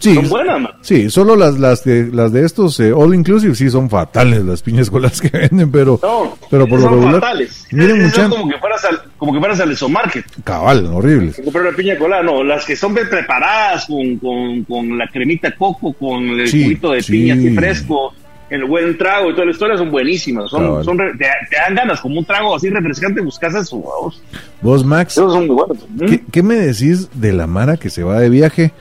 Sí, 0.01 0.15
Son 0.15 0.29
buenas, 0.29 0.59
man. 0.61 0.71
sí, 0.81 1.09
solo 1.09 1.35
las, 1.35 1.59
las, 1.59 1.83
de, 1.83 2.07
las 2.11 2.31
de 2.33 2.43
estos 2.43 2.79
eh, 2.79 2.91
all 2.91 3.13
inclusive 3.13 3.53
sí 3.55 3.69
son 3.69 3.89
fatales 3.89 4.43
las 4.43 4.61
piñas 4.63 4.89
con 4.89 5.01
las 5.03 5.21
que 5.21 5.29
venden, 5.37 5.71
pero, 5.71 5.99
No, 6.01 6.35
pero 6.49 6.67
por 6.67 6.79
lo 6.79 6.85
son 6.85 6.93
regular, 6.95 7.21
fatales. 7.21 7.67
miren 7.71 8.01
Esas 8.01 8.13
son 8.15 8.23
mucha, 8.29 8.35
como 8.37 8.51
que 8.51 8.57
fueras 8.59 8.85
al, 8.85 9.01
como 9.17 9.33
que 9.33 9.39
fueras 9.39 9.59
al 9.59 9.71
Exomarket. 9.71 10.25
cabal, 10.43 10.85
horribles. 10.87 11.37
a 11.39 11.43
comprar 11.43 11.67
una 11.67 11.75
piña 11.77 11.97
colada, 11.97 12.23
no, 12.23 12.43
las 12.43 12.65
que 12.65 12.75
son 12.75 12.93
preparadas 12.95 13.85
con, 13.85 14.17
con, 14.17 14.63
con 14.63 14.97
la 14.97 15.07
cremita 15.07 15.51
coco, 15.55 15.93
con 15.93 16.23
el 16.39 16.47
Sí, 16.47 16.63
juguito 16.63 16.91
de 16.91 17.03
sí. 17.03 17.11
piña 17.11 17.35
así 17.35 17.53
fresco, 17.55 18.13
el 18.49 18.65
buen 18.65 18.97
trago 18.97 19.29
y 19.29 19.33
toda 19.33 19.45
la 19.45 19.51
historia 19.51 19.77
son 19.77 19.91
buenísimas. 19.91 20.49
Son, 20.49 20.83
son 20.83 20.97
re- 20.97 21.11
te, 21.13 21.25
te 21.49 21.55
dan 21.55 21.75
ganas, 21.75 22.01
como 22.01 22.19
un 22.19 22.25
trago 22.25 22.55
así 22.55 22.69
refrescante, 22.69 23.21
buscas 23.21 23.53
eso. 23.55 23.77
vamos. 23.79 24.21
Vos, 24.61 24.83
Max, 24.83 25.13
Esos 25.13 25.31
son 25.31 25.47
muy 25.47 25.55
buenos. 25.55 25.77
¿Qué, 26.09 26.21
qué 26.31 26.43
me 26.43 26.55
decís 26.55 27.07
de 27.13 27.31
la 27.33 27.47
Mara 27.47 27.77
que 27.77 27.89
se 27.89 28.03
va 28.03 28.19
de 28.19 28.29
viaje 28.29 28.73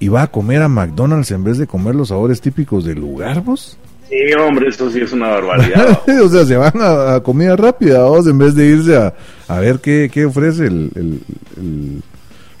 y 0.00 0.08
va 0.08 0.22
a 0.22 0.26
comer 0.26 0.62
a 0.62 0.68
McDonald's 0.68 1.30
en 1.30 1.44
vez 1.44 1.58
de 1.58 1.66
comer 1.68 1.94
los 1.94 2.08
sabores 2.08 2.40
típicos 2.40 2.84
del 2.84 2.98
lugar, 2.98 3.40
vos? 3.42 3.78
Sí, 4.08 4.16
hombre, 4.34 4.68
eso 4.70 4.90
sí 4.90 5.00
es 5.00 5.12
una 5.12 5.28
barbaridad. 5.28 6.00
o 6.24 6.28
sea, 6.28 6.44
se 6.44 6.56
van 6.56 6.72
a, 6.80 7.14
a 7.14 7.22
comida 7.22 7.54
rápida, 7.54 8.02
vos, 8.06 8.26
en 8.26 8.38
vez 8.38 8.56
de 8.56 8.66
irse 8.66 8.96
a, 8.96 9.14
a 9.46 9.60
ver 9.60 9.78
qué, 9.78 10.10
qué 10.12 10.24
ofrece 10.24 10.66
el, 10.66 10.90
el- 10.96 11.20
el- 11.56 12.02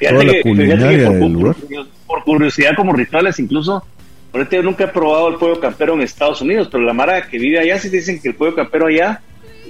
toda 0.08 0.22
la 0.24 0.32
que, 0.32 0.42
culinaria 0.42 1.08
por, 1.08 1.18
del 1.18 1.32
lugar. 1.32 1.56
por 2.06 2.22
curiosidad, 2.24 2.70
como 2.76 2.92
rituales, 2.92 3.38
incluso, 3.40 3.82
ahorita 4.32 4.56
yo 4.56 4.62
nunca 4.62 4.84
he 4.84 4.88
probado 4.88 5.28
el 5.28 5.34
pollo 5.36 5.58
campero 5.58 5.94
en 5.94 6.02
Estados 6.02 6.40
Unidos, 6.40 6.68
pero 6.70 6.84
la 6.84 6.92
mara 6.92 7.26
que 7.28 7.38
vive 7.38 7.58
allá 7.58 7.78
sí 7.80 7.88
dicen 7.88 8.20
que 8.20 8.28
el 8.28 8.34
pollo 8.36 8.54
campero 8.54 8.86
allá 8.86 9.20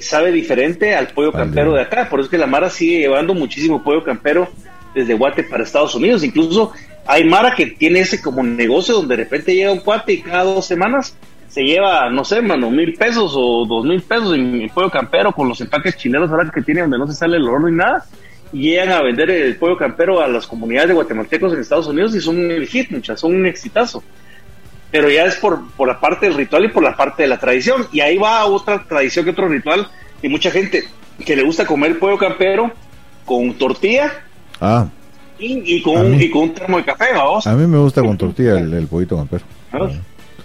sabe 0.01 0.33
diferente 0.33 0.95
al 0.95 1.09
pollo 1.09 1.33
campero 1.33 1.73
de- 1.73 1.79
de 1.79 1.85
acá. 1.85 2.09
Por 2.11 2.21
eso 2.21 2.27
es 2.27 2.31
que 2.31 2.39
la 2.39 2.47
mara 2.47 2.69
sigue 2.69 2.99
llevando 3.01 3.33
muchísimo 3.35 3.83
pollo 3.83 4.05
campero 4.05 4.49
desde 4.95 5.15
Guate 5.15 5.45
para 5.45 5.63
Estados 5.63 5.95
Unidos. 5.95 6.25
Incluso 6.25 6.73
hay 7.07 7.25
mara 7.25 7.55
que 7.55 7.67
tiene 7.67 8.01
ese 8.01 8.21
como 8.21 8.43
negocio 8.43 8.95
donde 8.95 9.17
de 9.17 9.25
repente 9.25 9.55
llega 9.55 9.73
un 9.73 9.81
cuate 9.81 10.13
y 10.15 10.23
cada 10.23 10.45
dos 10.45 10.67
semanas 10.67 11.17
se 11.49 11.63
lleva, 11.63 12.09
no 12.11 12.25
sé, 12.25 12.41
mano, 12.41 12.71
mil 12.71 12.95
pesos 12.95 13.33
o 13.35 13.67
dos 13.67 13.85
mil 13.85 14.01
pesos 14.03 14.35
en 14.35 14.63
el 14.63 14.71
pollo 14.71 14.91
campero 14.91 15.33
con 15.33 15.49
los 15.49 15.61
empaques 15.61 15.97
chileros 15.97 16.31
ahora 16.31 16.51
que 16.55 16.63
tiene 16.63 16.83
donde 16.83 16.99
no 16.99 17.09
se 17.09 17.15
sale 17.15 17.39
el 17.39 17.49
olor 17.49 17.69
ni 17.69 17.77
nada 17.77 18.05
y 18.53 18.71
llegan 18.71 18.93
a 18.93 19.03
vender 19.03 19.31
el 19.31 19.57
pollo 19.57 19.77
campero 19.77 20.21
a 20.21 20.29
las 20.29 20.47
comunidades 20.47 20.89
de 20.89 20.95
guatemaltecos 20.95 21.53
en 21.53 21.61
Estados 21.61 21.87
Unidos 21.89 22.15
y 22.15 22.21
son 22.21 22.51
el 22.51 22.67
hit, 22.67 22.91
muchas, 22.91 23.21
son 23.21 23.35
un 23.35 23.47
exitazo. 23.47 24.03
Pero 24.91 25.09
ya 25.09 25.25
es 25.25 25.37
por, 25.37 25.71
por 25.73 25.87
la 25.87 26.01
parte 26.01 26.27
del 26.27 26.35
ritual 26.35 26.65
y 26.65 26.69
por 26.69 26.83
la 26.83 26.97
parte 26.97 27.23
de 27.23 27.29
la 27.29 27.39
tradición. 27.39 27.87
Y 27.93 28.01
ahí 28.01 28.19
va 28.19 28.45
otra 28.47 28.85
tradición 28.85 29.25
que 29.25 29.31
otro 29.31 29.49
ritual 29.49 29.89
y 30.21 30.29
mucha 30.29 30.51
gente 30.51 30.85
que 31.25 31.37
le 31.37 31.45
gusta 31.45 31.65
comer 31.65 31.99
pollo 31.99 32.19
campero 32.19 32.73
con 33.25 33.55
tortilla 33.55 34.25
Ah, 34.61 34.87
y, 35.39 35.77
y 35.77 35.83
con, 35.83 35.97
un, 36.07 36.21
y 36.21 36.29
con 36.31 36.43
un 36.43 36.55
termo 36.55 36.77
de 36.77 36.85
café, 36.85 37.07
vamos. 37.15 37.47
a 37.47 37.55
mí 37.55 37.67
me 37.67 37.79
gusta 37.79 38.03
con 38.03 38.17
tortilla 38.19 38.59
el, 38.59 38.73
el 38.75 38.87
pollito 38.87 39.17
campero. 39.17 39.43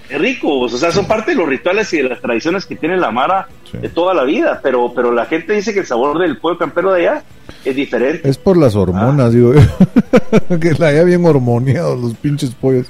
Es 0.08 0.20
rico, 0.22 0.60
o 0.60 0.70
sea, 0.70 0.92
son 0.92 1.08
parte 1.08 1.32
de 1.32 1.38
los 1.38 1.50
rituales 1.50 1.92
y 1.94 1.98
de 1.98 2.04
las 2.10 2.22
tradiciones 2.22 2.66
que 2.68 2.76
tiene 2.76 2.96
la 2.96 3.10
Mara 3.12 3.48
Sí. 3.72 3.80
de 3.80 3.90
toda 3.90 4.14
la 4.14 4.24
vida, 4.24 4.60
pero, 4.62 4.94
pero 4.96 5.12
la 5.12 5.26
gente 5.26 5.54
dice 5.54 5.74
que 5.74 5.80
el 5.80 5.86
sabor 5.88 6.20
del 6.20 6.38
pollo 6.38 6.60
campero 6.60 6.92
de 6.94 7.08
allá 7.10 7.24
es 7.66 7.76
diferente. 7.76 8.30
Es 8.30 8.38
por 8.38 8.56
las 8.58 8.76
hormonas, 8.76 9.34
digo 9.34 9.54
yo. 9.56 10.60
que 10.60 10.74
la 10.78 10.90
haya 10.90 11.04
bien 11.04 11.26
hormoneados 11.26 12.00
los 12.00 12.14
pinches 12.14 12.52
pollos. 12.54 12.86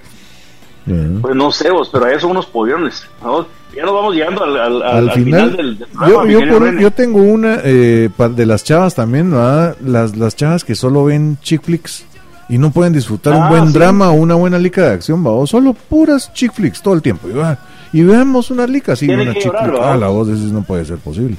Pues 1.22 1.34
no 1.36 1.52
sé 1.52 1.72
vos, 1.72 1.90
pero 1.92 2.06
allá 2.06 2.20
son 2.20 2.32
unos 2.32 2.46
pollones. 2.48 3.08
¿no? 3.24 3.48
Ya 3.76 3.84
nos 3.84 3.94
vamos 3.94 4.16
llegando 4.16 4.44
al, 4.44 4.58
al- 4.58 4.82
al- 4.82 4.84
al 4.84 5.10
al 5.10 5.16
final, 5.16 5.58
del, 5.58 5.78
del 5.78 5.88
programa, 5.90 6.32
yo, 6.80 6.90
por- 6.90 6.92
tengo 6.92 7.22
una 7.22 7.58
eh, 7.64 8.10
de 8.36 8.46
las 8.46 8.64
chavas 8.64 8.96
también, 8.96 9.32
¿verdad? 9.32 9.76
Las, 9.86 10.16
las 10.16 10.36
chavas 10.36 10.64
que 10.64 10.76
solo 10.76 11.04
ven 11.06 11.38
chick 11.42 11.62
flicks 11.64 12.06
y 12.48 12.58
no 12.58 12.72
pueden 12.72 12.94
disfrutar 12.94 13.34
un 13.34 13.44
Ah, 13.44 13.50
buen 13.50 13.68
sí. 13.68 13.74
drama 13.74 14.12
o 14.12 14.14
una 14.14 14.36
buena 14.36 14.58
lica 14.58 14.82
de 14.88 14.94
acción, 14.94 15.26
¿va? 15.26 15.32
O 15.32 15.46
solo 15.46 15.74
puras 15.74 16.32
chick 16.34 16.54
flicks 16.54 16.82
todo 16.82 16.94
el 16.94 17.02
tiempo. 17.02 17.28
Y, 17.28 17.34
va, 17.34 17.58
y 17.92 18.04
veamos 18.04 18.50
una 18.52 18.66
lica 18.68 18.94
así, 18.94 19.10
una 19.10 19.34
chick. 19.34 19.54
Ah, 19.82 19.98
la 20.00 20.08
voz, 20.08 20.30
eso 20.30 20.54
no 20.54 20.62
puede 20.64 20.86
ser 20.86 20.98
posible. 20.98 21.36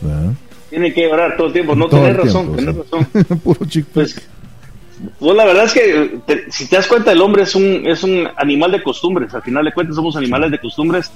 ¿verdad? 0.00 0.32
Tiene 0.70 0.92
que 0.92 1.02
llorar 1.08 1.36
todo 1.36 1.46
el 1.48 1.52
tiempo, 1.52 1.76
no 1.76 1.88
tenés 1.88 2.16
razón, 2.16 2.56
tenés. 2.56 2.74
Puro 3.44 3.64
chick 3.66 3.84
flick. 3.92 3.94
Pues, 3.94 4.16
pues 5.18 5.36
la 5.36 5.44
verdad 5.44 5.64
es 5.64 5.72
que 5.72 6.18
te- 6.26 6.50
si 6.50 6.66
te 6.68 6.76
das 6.76 6.86
cuenta 6.86 7.12
el 7.12 7.20
hombre 7.20 7.42
es 7.42 7.54
un 7.54 7.82
es 7.84 8.02
un 8.02 8.26
animal 8.36 8.72
de 8.72 8.82
costumbres, 8.82 9.34
al 9.34 9.42
final 9.42 9.64
de 9.64 9.72
cuentas 9.72 9.96
somos 9.96 10.16
animales 10.16 10.50
de 10.50 10.58
costumbres 10.58 11.10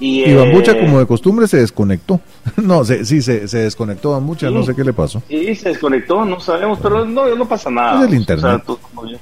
y, 0.00 0.24
Y 0.24 0.34
Bambucha, 0.34 0.72
eh, 0.72 0.80
como 0.80 0.98
de 0.98 1.06
costumbre, 1.06 1.46
se 1.48 1.58
desconectó. 1.58 2.20
no, 2.56 2.84
se, 2.84 3.04
sí, 3.04 3.22
se, 3.22 3.48
se 3.48 3.58
desconectó 3.58 4.12
Bambucha, 4.12 4.50
no 4.50 4.60
Sí. 4.60 4.66
sé 4.68 4.74
qué 4.76 4.84
le 4.84 4.92
pasó. 4.92 5.22
Y 5.28 5.54
se 5.54 5.70
desconectó, 5.70 6.24
no 6.24 6.38
sabemos, 6.40 6.78
pero 6.82 7.04
no, 7.04 7.34
no 7.34 7.46
pasa 7.48 7.70
nada. 7.70 7.94
Es 7.94 8.00
el 8.02 8.06
O 8.06 8.10
sea, 8.10 8.18
internet. 8.18 8.62
tú 8.66 8.78
como 8.78 9.06
yo. 9.06 9.16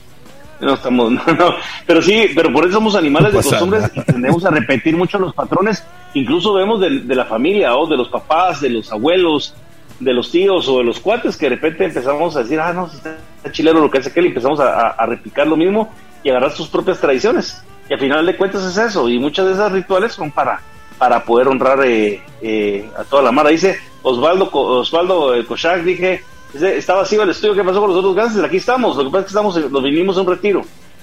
No 0.61 0.75
estamos, 0.75 1.11
no, 1.13 1.23
no. 1.27 1.55
pero 1.87 2.01
sí, 2.01 2.27
pero 2.35 2.53
por 2.53 2.65
eso 2.65 2.75
somos 2.75 2.95
animales 2.95 3.33
No 3.33 3.39
de 3.41 3.45
costumbres 3.45 3.83
nada. 3.83 3.93
y 3.97 4.01
tendemos 4.13 4.45
a 4.45 4.51
repetir 4.51 4.97
mucho 4.97 5.19
los 5.19 5.35
patrones, 5.35 5.83
incluso 6.15 6.53
vemos 6.55 6.81
de, 6.81 7.01
de 7.01 7.15
la 7.15 7.25
familia 7.27 7.77
o 7.77 7.87
de 7.87 7.97
los 7.97 8.09
papás, 8.09 8.61
de 8.61 8.71
los 8.71 8.91
abuelos, 8.93 9.55
de 10.01 10.13
los 10.13 10.31
tíos 10.31 10.69
o 10.69 10.79
de 10.79 10.85
los 10.85 11.01
cuates 11.01 11.37
que 11.37 11.47
de 11.47 11.57
repente 11.57 11.85
empezamos 11.85 12.35
a 12.37 12.43
decir, 12.45 12.59
ah, 12.61 12.73
no, 12.73 12.89
si 12.89 12.97
está 12.97 13.17
está 13.37 13.53
chileno 13.53 13.81
lo 13.81 13.91
que 13.91 13.99
hace 13.99 14.09
aquel, 14.09 14.25
y 14.25 14.29
empezamos 14.29 14.59
a, 14.61 14.65
a- 14.73 14.91
a 14.91 15.07
replicar 15.07 15.47
lo 15.47 15.57
mismo 15.57 15.93
y 16.23 16.31
agarrar 16.31 16.53
sus 16.53 16.69
propias 16.69 16.99
tradiciones. 16.99 17.63
Y 17.89 17.93
al 17.95 18.01
final 18.01 18.25
de 18.27 18.37
cuentas 18.37 18.65
es 18.65 18.77
eso, 18.79 19.09
y 19.09 19.19
muchas 19.19 19.47
de 19.47 19.53
esas 19.53 19.71
rituales 19.73 20.13
son 20.13 20.31
para, 20.31 20.61
para 20.99 21.23
poder 21.25 21.49
honrar 21.49 21.85
eh, 21.85 22.23
eh, 22.41 22.89
a 22.99 23.05
toda 23.05 23.23
la 23.23 23.33
mara. 23.33 23.51
Dice 23.51 23.79
Osvaldo, 24.03 24.49
Osvaldo 24.53 25.35
eh, 25.35 25.45
Kochak, 25.45 25.83
dije, 25.83 26.23
dice, 26.53 26.79
está 26.79 26.95
vacío 26.95 27.23
el 27.23 27.31
estudio, 27.31 27.55
¿qué 27.55 27.63
pasó 27.65 27.81
con 27.81 27.91
los 27.91 27.99
otros 27.99 28.15
gases? 28.15 28.43
Aquí 28.43 28.57
estamos, 28.57 28.97
lo 28.97 29.05
que 29.05 29.11
pasa 29.11 29.19
es 29.21 29.25
que 29.27 29.29
estamos, 29.31 29.57
eh, 29.59 29.67
nos 29.71 29.83
vinimos 29.83 30.17
a 30.17 30.23
un 30.23 30.27
retiro. 30.29 30.63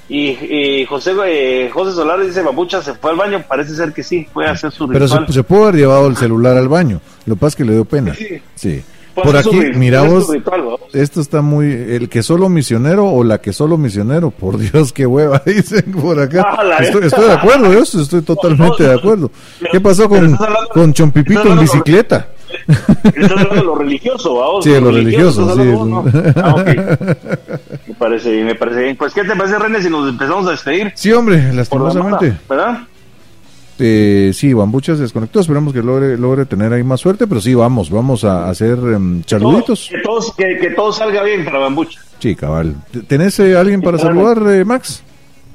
Y, 0.10 0.30
y 0.32 0.86
José 0.88 1.14
eh, 1.26 1.70
José 1.72 1.94
Solar 1.94 2.20
dice, 2.20 2.42
Babucha 2.42 2.82
se 2.82 2.96
fue 2.96 3.12
al 3.12 3.18
baño, 3.18 3.44
parece 3.48 3.76
ser 3.76 3.94
que 3.94 4.04
sí, 4.04 4.28
fue 4.34 4.46
a 4.48 4.52
hacer 4.52 4.72
su 4.72 4.88
Pero 4.88 5.06
ritual. 5.06 5.28
se, 5.28 5.34
se 5.34 5.44
pudo 5.44 5.64
haber 5.64 5.76
llevado 5.76 6.08
el 6.08 6.18
celular 6.18 6.58
al 6.58 6.68
baño. 6.68 7.00
Lo 7.26 7.36
que 7.36 7.40
pasa 7.40 7.50
es 7.50 7.56
que 7.56 7.64
le 7.66 7.74
dio 7.74 7.86
pena. 7.86 8.14
Sí. 8.16 8.42
Sí. 8.56 8.84
Fue 9.14 9.24
a 9.24 9.26
Por 9.26 9.38
aquí, 9.38 9.50
ri- 9.60 9.76
mira 9.76 10.00
fue 10.00 10.08
a 10.08 10.10
hacer 10.10 10.18
vos, 10.20 10.26
su 10.28 10.32
ritual, 10.34 10.62
¿no? 10.66 10.78
esto 10.94 11.22
está 11.22 11.42
muy... 11.42 11.66
El 11.72 12.08
que 12.10 12.24
solo 12.24 12.48
misionero 12.50 13.06
o 13.08 13.24
la 13.24 13.40
que 13.40 13.52
solo 13.54 13.78
misionero. 13.78 14.32
Por 14.32 14.58
Dios, 14.72 14.94
qué 14.94 15.06
hueva, 15.06 15.42
dicen 15.46 15.92
por 15.92 16.20
acá. 16.20 16.46
Ah, 16.48 16.78
Estoy, 16.80 17.06
estoy 17.06 17.26
de 17.26 17.34
acuerdo, 17.34 17.72
yo 17.74 17.80
estoy 17.84 18.22
totalmente 18.26 18.84
de 18.84 18.94
acuerdo. 18.94 19.30
¿Qué 19.72 19.80
pasó 19.82 20.08
con, 20.08 20.20
hablando- 20.34 20.48
con 20.74 20.94
Chompipito 20.94 21.52
en 21.52 21.60
bicicleta? 21.60 22.28
Estás 22.68 23.32
hablando 23.32 23.56
de 23.56 23.64
lo 23.64 23.76
religioso, 23.76 24.36
¿va? 24.36 24.62
Sí, 24.62 24.70
de 24.72 24.82
lo 24.82 24.92
religioso, 24.92 25.42
¿estás 25.50 25.66
sí. 25.66 25.72
vos, 25.72 25.88
no? 25.88 26.06
Ah, 26.36 26.56
ok. 26.58 26.68
Me 27.88 27.94
parece 27.98 28.32
bien, 28.32 28.46
me 28.46 28.56
parece 28.56 28.82
bien. 28.84 28.96
Pues, 28.98 29.14
¿qué 29.14 29.24
te 29.24 29.36
parece, 29.36 29.58
René, 29.58 29.82
si 29.82 29.90
nos 29.90 30.08
empezamos 30.10 30.48
a 30.48 30.52
despedir? 30.52 30.92
Sí, 30.96 31.12
hombre, 31.14 31.38
la 31.48 31.54
lastimosamente. 31.54 32.38
¿Verdad? 32.50 32.80
Eh, 33.84 34.32
sí, 34.34 34.54
Bambucha 34.54 34.96
se 34.96 35.02
desconectó. 35.02 35.40
Esperamos 35.40 35.74
que 35.74 35.82
logre, 35.82 36.18
logre 36.18 36.46
tener 36.46 36.72
ahí 36.72 36.84
más 36.84 37.02
suerte. 37.02 37.26
Pero 37.26 37.42
sí, 37.42 37.56
vamos, 37.56 37.90
vamos 37.90 38.24
a 38.24 38.48
hacer 38.50 38.78
em, 38.78 39.24
saluditos. 39.26 39.90
Que 39.92 40.00
todo, 40.00 40.20
que, 40.38 40.58
que 40.60 40.70
todo 40.72 40.94
salga 40.94 41.24
bien 41.24 41.44
para 41.44 41.60
Bambucha. 41.60 42.00
Sí, 42.20 42.36
cabal. 42.36 42.76
¿Tenés 43.08 43.40
eh, 43.40 43.58
alguien 43.58 43.82
para 43.82 43.98
Sí, 43.98 44.04
saludar, 44.04 44.38
eh, 44.52 44.64
Max? 44.64 45.04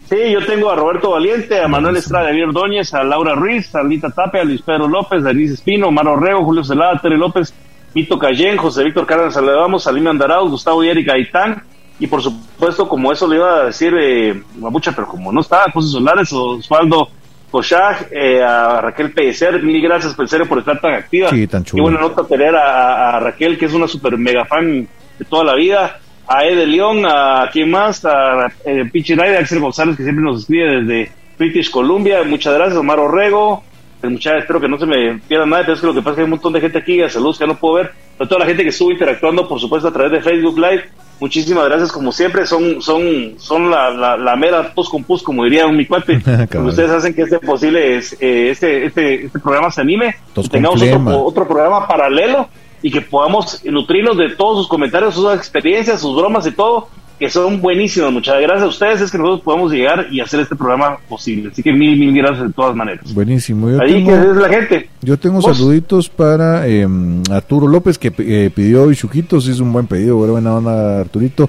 Sí, 0.08 0.16
yo 0.32 0.44
tengo 0.44 0.70
a 0.70 0.76
Roberto 0.76 1.10
Valiente, 1.10 1.60
a 1.60 1.68
Manuel 1.68 1.96
Estrada, 1.96 2.26
a 2.26 2.28
Javier 2.28 2.48
Ordóñez, 2.48 2.92
a 2.94 3.02
Laura 3.02 3.34
Ruiz, 3.34 3.74
a 3.74 3.82
Lita 3.82 4.10
Tapia, 4.10 4.42
a 4.42 4.44
Luis 4.44 4.62
Pedro 4.62 4.88
López, 4.88 5.24
a 5.24 5.28
Denise 5.28 5.54
Espino, 5.54 5.90
Maro 5.90 6.12
Orrego, 6.12 6.44
Julio 6.44 6.62
Celada, 6.62 7.00
Tere 7.00 7.16
López, 7.16 7.52
Vito 7.94 8.18
Cayén, 8.18 8.56
José 8.56 8.84
Víctor 8.84 9.06
Cárdenas 9.06 9.34
Saludamos, 9.34 9.82
Salim 9.82 10.06
Andarauz, 10.06 10.50
Gustavo 10.50 10.84
y 10.84 10.88
Erika 10.90 11.12
Gaitán, 11.12 11.62
y 11.98 12.06
por 12.06 12.22
supuesto, 12.22 12.88
como 12.88 13.10
eso 13.10 13.26
le 13.26 13.36
iba 13.36 13.62
a 13.62 13.64
decir 13.64 13.94
eh, 13.98 14.40
Mamucha, 14.60 14.92
pero 14.92 15.08
como 15.08 15.32
no 15.32 15.40
está, 15.40 15.64
José 15.72 15.88
Solares, 15.88 16.32
Osvaldo 16.32 17.08
Koshag, 17.56 18.08
eh, 18.10 18.42
a 18.42 18.82
Raquel 18.82 19.12
Pellecer, 19.12 19.62
mil 19.62 19.80
gracias 19.80 20.14
Pellecer 20.14 20.46
por 20.46 20.58
estar 20.58 20.78
tan 20.78 20.92
activa. 20.92 21.30
Sí, 21.30 21.46
tan 21.46 21.64
chulo. 21.64 21.80
Y 21.80 21.84
buena 21.84 22.00
nota 22.00 22.22
tener 22.26 22.54
a, 22.54 23.16
a 23.16 23.20
Raquel, 23.20 23.56
que 23.56 23.64
es 23.64 23.72
una 23.72 23.88
super 23.88 24.18
mega 24.18 24.44
fan 24.44 24.86
de 25.18 25.24
toda 25.24 25.42
la 25.42 25.54
vida 25.54 25.98
a 26.28 26.44
Ed 26.44 26.66
León, 26.66 27.06
a 27.06 27.48
quién 27.50 27.70
más, 27.70 28.04
a 28.04 28.52
eh, 28.66 28.84
a 28.84 29.38
Axel 29.38 29.60
González, 29.60 29.96
que 29.96 30.02
siempre 30.02 30.22
nos 30.22 30.40
escribe 30.40 30.82
desde 30.82 31.10
British 31.38 31.70
Columbia. 31.70 32.24
Muchas 32.24 32.52
gracias, 32.54 32.76
Omar 32.76 32.98
Orrego. 32.98 33.64
Pues, 34.00 34.12
muchas, 34.12 34.40
espero 34.40 34.60
que 34.60 34.68
no 34.68 34.78
se 34.78 34.84
me 34.84 35.18
pierda 35.26 35.46
nada, 35.46 35.62
pero 35.62 35.74
es 35.74 35.80
que 35.80 35.86
lo 35.86 35.94
que 35.94 36.00
pasa 36.00 36.10
es 36.10 36.14
que 36.16 36.20
hay 36.20 36.24
un 36.24 36.30
montón 36.30 36.52
de 36.52 36.60
gente 36.60 36.78
aquí, 36.78 37.00
saludos 37.08 37.38
que 37.38 37.46
no 37.46 37.56
puedo 37.56 37.76
ver, 37.76 37.92
pero 38.18 38.28
toda 38.28 38.40
la 38.40 38.46
gente 38.46 38.62
que 38.64 38.68
estuvo 38.68 38.92
interactuando, 38.92 39.48
por 39.48 39.58
supuesto, 39.58 39.88
a 39.88 39.92
través 39.92 40.12
de 40.12 40.20
Facebook 40.20 40.58
Live. 40.58 40.84
Muchísimas 41.18 41.64
gracias, 41.64 41.92
como 41.92 42.12
siempre, 42.12 42.46
son 42.46 42.82
son 42.82 43.34
son 43.38 43.70
la, 43.70 43.90
la, 43.90 44.16
la 44.16 44.36
mera 44.36 44.74
pus 44.74 44.88
con 44.88 45.02
pus, 45.02 45.22
como 45.22 45.44
diría 45.44 45.66
un 45.66 45.76
mi 45.76 45.86
cuate. 45.86 46.16
ustedes 46.58 46.90
hacen 46.90 47.14
que 47.14 47.22
este 47.22 47.38
posible, 47.38 47.96
es, 47.96 48.12
eh, 48.20 48.50
este, 48.50 48.84
este, 48.84 49.26
este 49.26 49.38
programa 49.38 49.70
se 49.70 49.80
anime, 49.80 50.16
Tos 50.34 50.50
tengamos 50.50 50.82
otro, 50.82 51.24
otro 51.24 51.48
programa 51.48 51.88
paralelo 51.88 52.48
y 52.82 52.90
que 52.90 53.00
podamos 53.00 53.64
nutrirnos 53.64 54.16
de 54.18 54.36
todos 54.36 54.58
sus 54.58 54.68
comentarios, 54.68 55.14
sus 55.14 55.34
experiencias, 55.34 56.00
sus 56.00 56.14
bromas 56.14 56.46
y 56.46 56.52
todo, 56.52 56.88
que 57.18 57.30
son 57.30 57.60
buenísimos. 57.60 58.12
Muchas 58.12 58.40
gracias 58.40 58.62
a 58.62 58.66
ustedes, 58.66 59.00
es 59.00 59.10
que 59.10 59.18
nosotros 59.18 59.40
podemos 59.42 59.72
llegar 59.72 60.06
y 60.10 60.20
hacer 60.20 60.40
este 60.40 60.54
programa 60.56 60.98
posible. 61.08 61.50
Así 61.52 61.62
que 61.62 61.72
mil, 61.72 61.98
mil 61.98 62.14
gracias 62.14 62.48
de 62.48 62.52
todas 62.52 62.74
maneras. 62.76 63.12
Buenísimo. 63.14 63.70
Yo 63.70 63.80
Ahí 63.80 63.94
tengo, 64.04 64.10
que 64.10 64.30
es 64.30 64.36
la 64.36 64.48
gente. 64.48 64.90
yo 65.02 65.18
tengo 65.18 65.40
¿Vos? 65.40 65.56
saluditos 65.56 66.08
para 66.08 66.66
eh, 66.68 66.86
Arturo 67.30 67.66
López, 67.68 67.98
que 67.98 68.12
eh, 68.18 68.50
pidió 68.54 68.92
Chuquitos, 68.94 69.48
hizo 69.48 69.62
un 69.62 69.72
buen 69.72 69.86
pedido, 69.86 70.16
buena 70.16 70.54
onda 70.54 71.00
Arturito. 71.00 71.48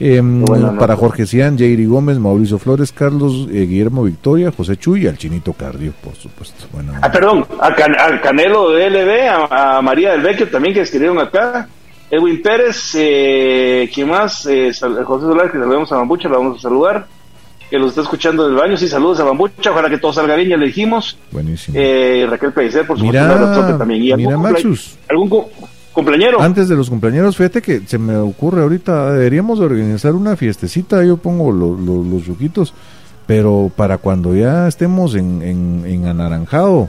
Eh, 0.00 0.20
Buena 0.22 0.66
nota. 0.68 0.78
para 0.78 0.94
Jorge 0.94 1.26
Cian, 1.26 1.58
Jairi 1.58 1.84
Gómez, 1.84 2.18
Mauricio 2.20 2.58
Flores, 2.58 2.92
Carlos, 2.92 3.48
eh, 3.50 3.66
Guillermo 3.66 4.04
Victoria, 4.04 4.52
José 4.56 4.76
Chuy 4.76 5.02
y 5.04 5.06
al 5.08 5.18
Chinito 5.18 5.52
Cardio, 5.52 5.92
por 6.04 6.14
supuesto. 6.14 6.66
Buena. 6.72 7.00
Ah, 7.02 7.10
perdón, 7.10 7.44
a, 7.60 7.74
Can- 7.74 7.96
al 7.98 8.20
Canelo 8.20 8.70
de 8.70 8.88
LB, 8.90 9.28
a, 9.50 9.78
a 9.78 9.82
María 9.82 10.12
del 10.12 10.20
Vecchio 10.20 10.48
también 10.48 10.72
que 10.74 10.82
escribieron 10.82 11.18
acá. 11.18 11.68
Edwin 12.10 12.40
Pérez, 12.42 12.94
eh, 12.94 13.90
¿quién 13.94 14.08
más? 14.08 14.46
Eh, 14.46 14.72
José 15.04 15.26
Solar, 15.26 15.50
que 15.52 15.58
saludamos 15.58 15.92
a 15.92 15.96
Bambucha, 15.96 16.28
lo 16.28 16.38
vamos 16.38 16.58
a 16.58 16.62
saludar. 16.62 17.06
Que 17.70 17.78
los 17.78 17.90
está 17.90 18.00
escuchando 18.00 18.46
del 18.48 18.56
baño, 18.56 18.78
sí, 18.78 18.88
saludos 18.88 19.20
a 19.20 19.24
Bambucha, 19.24 19.70
ojalá 19.70 19.90
que 19.90 19.98
todo 19.98 20.10
salga 20.14 20.34
bien, 20.36 20.48
ya 20.48 20.56
le 20.56 20.66
dijimos. 20.66 21.18
Buenísimo. 21.30 21.76
Eh, 21.78 22.26
Raquel 22.28 22.52
Pellicer, 22.52 22.86
por 22.86 22.98
supuesto, 22.98 23.22
Mira, 23.28 23.76
también. 23.76 24.02
¿Y 24.04 24.14
mira, 24.14 24.38
Maxus. 24.38 24.96
¿Algún 25.06 25.28
cu- 25.28 25.48
cumpleañero? 25.92 26.40
Antes 26.40 26.70
de 26.70 26.76
los 26.76 26.88
cumpleaños, 26.88 27.36
fíjate 27.36 27.60
que 27.60 27.80
se 27.84 27.98
me 27.98 28.16
ocurre 28.16 28.62
ahorita, 28.62 29.12
deberíamos 29.12 29.58
de 29.58 29.66
organizar 29.66 30.14
una 30.14 30.34
fiestecita, 30.34 31.04
yo 31.04 31.18
pongo 31.18 31.52
lo- 31.52 31.76
lo- 31.76 32.02
los 32.02 32.24
yuquitos, 32.24 32.72
pero 33.26 33.70
para 33.76 33.98
cuando 33.98 34.34
ya 34.34 34.66
estemos 34.66 35.14
en, 35.14 35.42
en, 35.42 35.82
en 35.86 36.06
anaranjado, 36.06 36.88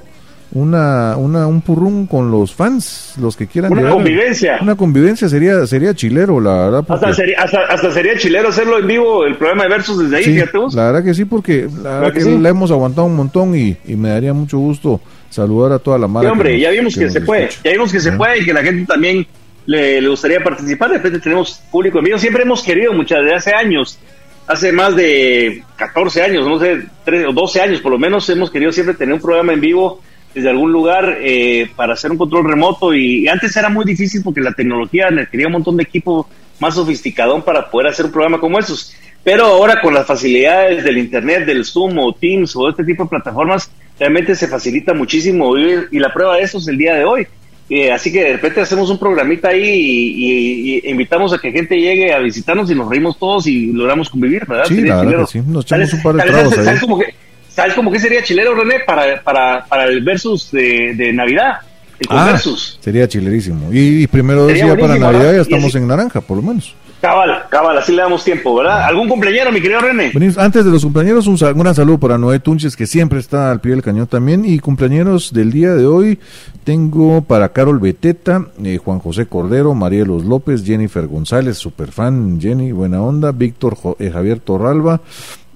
una, 0.51 1.15
una, 1.17 1.45
un 1.45 1.61
purrún 1.61 2.07
con 2.07 2.31
los 2.31 2.53
fans, 2.55 3.13
los 3.21 3.37
que 3.37 3.45
quieran 3.47 3.71
Una 3.71 3.81
llegar. 3.81 3.93
convivencia. 3.93 4.57
Una 4.61 4.75
convivencia 4.75 5.29
sería, 5.29 5.65
sería 5.67 5.93
chilero, 5.93 6.39
la 6.39 6.53
verdad. 6.55 6.83
porque- 6.87 6.93
Hasta 7.05 7.13
sería, 7.13 7.37
hasta, 7.41 7.59
hasta 7.65 7.91
sería 7.91 8.17
chilero 8.17 8.49
hacerlo 8.49 8.79
en 8.79 8.87
vivo, 8.87 9.25
el 9.25 9.35
programa 9.37 9.63
de 9.63 9.69
Versus 9.69 9.99
desde 10.03 10.17
ahí, 10.17 10.23
Sí, 10.23 10.33
fíjate 10.33 10.57
vos. 10.57 10.73
la 10.73 10.85
verdad 10.87 11.03
que 11.03 11.13
sí, 11.13 11.25
porque 11.25 11.67
la 11.83 11.99
verdad 11.99 12.13
que 12.13 12.19
que 12.19 12.25
sí? 12.25 12.37
la 12.39 12.49
hemos 12.49 12.71
aguantado 12.71 13.05
un 13.05 13.15
montón 13.15 13.55
y, 13.55 13.77
y 13.85 13.95
me 13.95 14.09
daría 14.09 14.33
mucho 14.33 14.57
gusto 14.57 14.99
saludar 15.29 15.73
a 15.73 15.79
toda 15.79 15.99
la 15.99 16.07
Sí, 16.07 16.13
madre. 16.13 16.29
hombre, 16.29 16.59
ya 16.59 16.71
vimos 16.71 16.95
que, 16.97 17.09
se 17.11 17.21
puede, 17.21 17.49
ya 17.63 17.71
vimos 17.71 17.91
que 17.91 17.99
se 17.99 18.11
puede 18.13 18.39
y 18.39 18.45
que 18.45 18.53
la 18.53 18.63
gente 18.63 18.85
también 18.91 19.27
le, 19.67 20.01
le 20.01 20.07
gustaría 20.09 20.43
participar. 20.43 20.89
De 20.89 20.97
repente 20.97 21.19
tenemos 21.19 21.61
público 21.71 21.99
en 21.99 22.05
vivo. 22.05 22.17
Siempre 22.17 22.41
hemos 22.41 22.63
querido, 22.63 22.91
muchas 22.93 23.23
de 23.23 23.35
hace 23.35 23.53
años, 23.53 23.99
hace 24.47 24.71
más 24.71 24.95
de 24.95 25.63
14 25.75 26.23
años, 26.23 26.47
no 26.47 26.57
sé, 26.59 26.85
13 27.05 27.27
o 27.27 27.33
12 27.33 27.61
años 27.61 27.79
por 27.81 27.91
lo 27.91 27.99
menos, 27.99 28.27
hemos 28.31 28.49
querido 28.49 28.71
siempre 28.71 28.95
tener 28.95 29.13
un 29.13 29.21
programa 29.21 29.53
en 29.53 29.61
vivo 29.61 30.01
desde 30.39 30.49
algún 30.49 30.71
lugar 30.71 31.17
eh, 31.21 31.69
para 31.75 31.93
hacer 31.93 32.11
un 32.11 32.17
control 32.17 32.45
remoto. 32.49 32.93
Y, 32.93 33.23
y 33.23 33.27
antes 33.27 33.55
era 33.55 33.69
muy 33.69 33.85
difícil 33.85 34.21
porque 34.23 34.41
la 34.41 34.53
tecnología 34.53 35.07
requería 35.09 35.47
un 35.47 35.53
montón 35.53 35.77
de 35.77 35.83
equipo 35.83 36.27
más 36.59 36.75
sofisticadón 36.75 37.41
para 37.43 37.69
poder 37.69 37.87
hacer 37.87 38.05
un 38.05 38.11
programa 38.11 38.39
como 38.39 38.59
esos. 38.59 38.93
Pero 39.23 39.45
ahora 39.45 39.81
con 39.81 39.93
las 39.93 40.07
facilidades 40.07 40.83
del 40.83 40.97
Internet, 40.97 41.45
del 41.45 41.65
Zoom 41.65 41.97
o 41.99 42.13
Teams 42.13 42.55
o 42.55 42.69
este 42.69 42.83
tipo 42.83 43.03
de 43.03 43.09
plataformas, 43.09 43.69
realmente 43.99 44.33
se 44.35 44.47
facilita 44.47 44.93
muchísimo 44.93 45.53
vivir 45.53 45.87
y 45.91 45.99
la 45.99 46.11
prueba 46.13 46.37
de 46.37 46.43
eso 46.43 46.57
es 46.57 46.67
el 46.67 46.77
día 46.77 46.95
de 46.95 47.03
hoy. 47.03 47.27
Eh, 47.69 47.91
así 47.91 48.11
que 48.11 48.23
de 48.23 48.33
repente 48.33 48.61
hacemos 48.61 48.89
un 48.89 48.97
programita 48.97 49.49
ahí 49.49 49.61
y, 49.61 50.25
y- 50.25 50.81
y 50.87 50.89
invitamos 50.89 51.31
a 51.33 51.37
que 51.37 51.51
gente 51.51 51.75
llegue 51.79 52.11
a 52.11 52.17
visitarnos 52.19 52.71
y 52.71 52.75
nos 52.75 52.89
reímos 52.89 53.19
todos 53.19 53.45
y 53.45 53.67
logramos 53.67 54.09
convivir, 54.09 54.43
¿verdad? 54.47 54.63
Sí, 54.67 54.75
Sería 54.75 54.95
la 54.95 55.03
verdad 55.03 55.11
chilero. 55.11 55.25
que 55.27 55.31
sí, 55.31 55.39
nos 55.45 55.65
echamos 55.65 55.89
¿Sabes- 55.89 55.93
un 55.93 56.01
par 56.03 56.13
de 56.15 56.19
sabes- 56.21 56.31
tragos 56.33 56.49
sabes- 56.53 56.59
ahí. 56.59 56.65
¿Sabes 56.65 56.81
cómo 56.81 56.97
que, 56.99 57.05
¿sabes 57.49 57.73
cómo 57.73 57.91
que 57.91 57.99
sería 57.99 58.23
chilero, 58.23 58.55
René, 58.55 58.79
para, 58.85 59.21
para, 59.21 59.65
para 59.65 59.85
el 59.85 60.01
versus 60.03 60.51
de, 60.51 60.93
de 60.95 61.13
Navidad? 61.13 61.59
El 61.99 62.07
Ah, 62.09 62.39
sería 62.79 63.07
chilerísimo. 63.09 63.73
Y, 63.73 64.03
y 64.03 64.07
primero 64.07 64.47
Sería 64.47 64.67
decía 64.67 64.79
para 64.79 64.97
Navidad 64.97 65.19
¿verdad? 65.19 65.35
ya 65.35 65.41
estamos 65.41 65.75
en 65.75 65.85
naranja, 65.87 66.21
por 66.21 66.37
lo 66.37 66.43
menos. 66.43 66.73
Cabal, 67.01 67.43
cabal, 67.49 67.77
así 67.77 67.93
le 67.93 68.01
damos 68.01 68.25
tiempo, 68.25 68.53
¿verdad? 68.55 68.83
¿Algún 68.83 69.07
cumpleañero, 69.07 69.53
mi 69.53 69.61
querido 69.61 69.79
René? 69.79 70.11
Antes 70.37 70.65
de 70.65 70.71
los 70.71 70.83
cumpleaños, 70.83 71.27
un, 71.27 71.37
sa- 71.37 71.53
un 71.53 71.59
gran 71.59 71.73
saludo 71.73 71.97
para 71.97 72.17
Noé 72.17 72.39
Tunches, 72.41 72.75
que 72.75 72.85
siempre 72.87 73.19
está 73.19 73.51
al 73.51 73.61
pie 73.61 73.71
del 73.71 73.81
cañón 73.81 74.07
también. 74.07 74.43
Y 74.43 74.59
cumpleañeros 74.59 75.31
del 75.33 75.49
día 75.51 75.73
de 75.75 75.85
hoy, 75.85 76.19
tengo 76.65 77.21
para 77.21 77.49
Carol 77.53 77.79
Beteta, 77.79 78.47
eh, 78.63 78.77
Juan 78.83 78.99
José 78.99 79.27
Cordero, 79.27 79.73
Marielos 79.75 80.25
López, 80.25 80.65
Jennifer 80.65 81.07
González, 81.07 81.57
superfan, 81.57 82.37
Jenny, 82.41 82.73
buena 82.73 83.01
onda, 83.01 83.31
Víctor 83.31 83.75
Jo- 83.75 83.95
eh, 83.99 84.11
Javier 84.11 84.39
Torralba, 84.41 84.99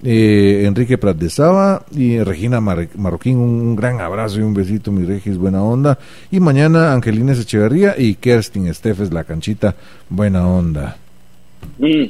eh, 0.04 0.64
Enrique 0.66 0.98
Prat 0.98 1.16
de 1.16 1.30
Saba 1.30 1.82
y 1.90 2.18
Regina 2.22 2.60
Mar- 2.60 2.88
Marroquín. 2.96 3.38
Un, 3.38 3.74
gran 3.74 4.00
abrazo 4.00 4.38
y 4.38 4.42
un 4.42 4.52
besito, 4.54 4.92
mi 4.92 5.04
Regis, 5.04 5.38
buena 5.38 5.62
onda. 5.62 5.98
Y 6.30 6.40
mañana 6.40 6.92
Angelines 6.92 7.40
Echeverría 7.40 7.94
y 7.96 8.14
Kerstin 8.16 8.66
Estefes, 8.68 9.12
la 9.12 9.24
canchita, 9.24 9.74
buena 10.10 10.46
onda. 10.46 10.96
Mm, 11.78 12.04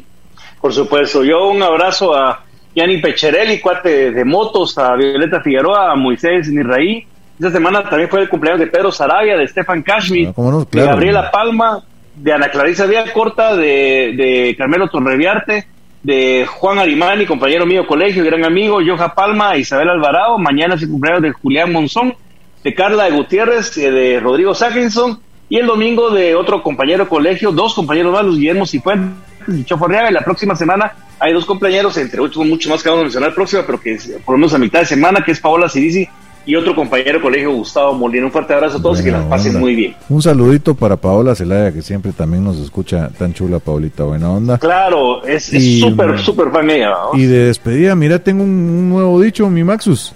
por 0.61 0.73
supuesto. 0.73 1.25
Yo 1.25 1.49
un 1.51 1.62
abrazo 1.62 2.15
a 2.15 2.45
Yanni 2.75 2.99
Pecherelli, 2.99 3.61
cuate 3.61 4.11
de 4.11 4.25
motos, 4.25 4.77
a 4.79 4.97
Violeta 4.97 5.41
Figueroa, 5.41 5.93
a 5.93 5.95
Moisés 5.95 6.49
Nirraí. 6.49 7.07
Esta 7.39 7.51
semana 7.53 7.89
también 7.89 8.09
fue 8.09 8.23
el 8.23 8.29
cumpleaños 8.29 8.61
de 8.61 8.66
Pedro 8.69 8.91
Sarabia, 8.93 9.37
de 9.37 9.47
Stefan 9.49 9.83
Kashmir, 9.83 10.33
Ah, 10.37 10.65
de. 10.71 10.81
Gabriela 10.85 11.31
Palma, 11.31 11.83
de 12.16 12.33
Ana 12.33 12.49
Clarisa 12.49 12.87
Vía 12.87 13.05
Corta, 13.12 13.57
de, 13.57 14.15
de 14.16 14.55
Carmelo 14.59 14.89
Torreviarte, 14.89 15.66
de 16.05 16.47
Juan 16.47 16.78
Arimani, 16.78 17.26
compañero 17.26 17.66
mío 17.66 17.82
de 17.82 17.89
colegio, 17.89 18.24
gran 18.24 18.44
amigo, 18.44 18.78
Joja 18.86 19.14
Palma, 19.14 19.56
Isabel 19.56 19.89
Alvarado. 19.89 20.39
Mañana 20.39 20.74
es 20.74 20.82
el 20.82 20.90
cumpleaños 20.90 21.22
de 21.22 21.32
Julián 21.32 21.72
Monzón, 21.72 22.14
de 22.62 22.74
Carla 22.74 23.05
de 23.05 23.12
Gutiérrez, 23.12 23.76
eh, 23.78 23.90
de 23.90 24.20
Rodrigo 24.20 24.55
Sackinson. 24.55 25.18
Y 25.48 25.59
el 25.59 25.66
domingo 25.66 26.10
de 26.10 26.35
otro 26.35 26.62
compañero 26.62 27.05
de 27.05 27.10
colegio, 27.10 27.52
dos 27.52 27.74
compañeros 27.74 28.12
más, 28.12 28.24
Luis 28.24 28.39
Guillermo 28.39 28.66
Cifuentes 28.66 29.16
y 29.48 29.64
Chofo 29.64 29.86
Arriaga. 29.86 30.10
Y 30.10 30.14
la 30.14 30.20
próxima 30.20 30.55
semana 30.55 30.93
hay 31.18 31.32
dos 31.32 31.47
compañeros, 31.47 31.97
entre 31.97 32.20
otros 32.20 32.47
mucho 32.47 32.68
más 32.68 32.82
que 32.82 32.90
vamos 32.90 33.01
a 33.01 33.05
mencionar 33.05 33.35
próxima, 33.35 33.62
pero 33.64 33.81
que 33.81 33.94
es 33.94 34.06
por 34.24 34.35
lo 34.35 34.39
menos 34.39 34.55
a 34.55 34.59
mitad 34.59 34.81
de 34.81 34.86
semana, 34.86 35.24
que 35.24 35.32
es 35.32 35.40
Paola 35.40 35.68
Cirisi 35.68 36.06
y 36.47 36.57
otro 36.57 36.75
compañero 36.75 37.15
de 37.15 37.21
colegio, 37.21 37.53
Gustavo 37.53 37.95
Molina. 37.95 38.27
Un 38.27 38.33
fuerte 38.33 38.53
abrazo 38.55 38.79
a 38.79 38.83
todos 38.83 39.01
y 39.01 39.05
que 39.05 39.11
las 39.11 39.25
pasen 39.25 39.51
onda. 39.53 39.61
muy 39.61 39.75
bien. 39.75 39.97
Un 40.09 40.21
saludito 40.23 40.75
para 40.75 40.97
Paola 40.97 41.35
Celaya, 41.35 41.73
que 41.73 41.83
siempre 41.83 42.12
también 42.12 42.45
nos 42.45 42.59
escucha 42.59 43.09
tan 43.19 43.33
chula, 43.33 43.59
Paulita, 43.59 44.05
buena 44.05 44.31
onda. 44.31 44.59
Claro, 44.59 45.25
es 45.25 45.53
Y, 45.53 45.81
súper, 45.81 46.19
súper 46.19 46.51
fan 46.51 46.69
ella. 46.71 46.91
¿no? 46.91 47.19
Y 47.19 47.25
de 47.27 47.47
despedida, 47.47 47.95
mira, 47.95 48.19
tengo 48.19 48.43
un, 48.43 48.51
un 48.51 48.89
nuevo 48.91 49.21
dicho, 49.21 49.49
mi 49.49 49.65
Maxus, 49.65 50.12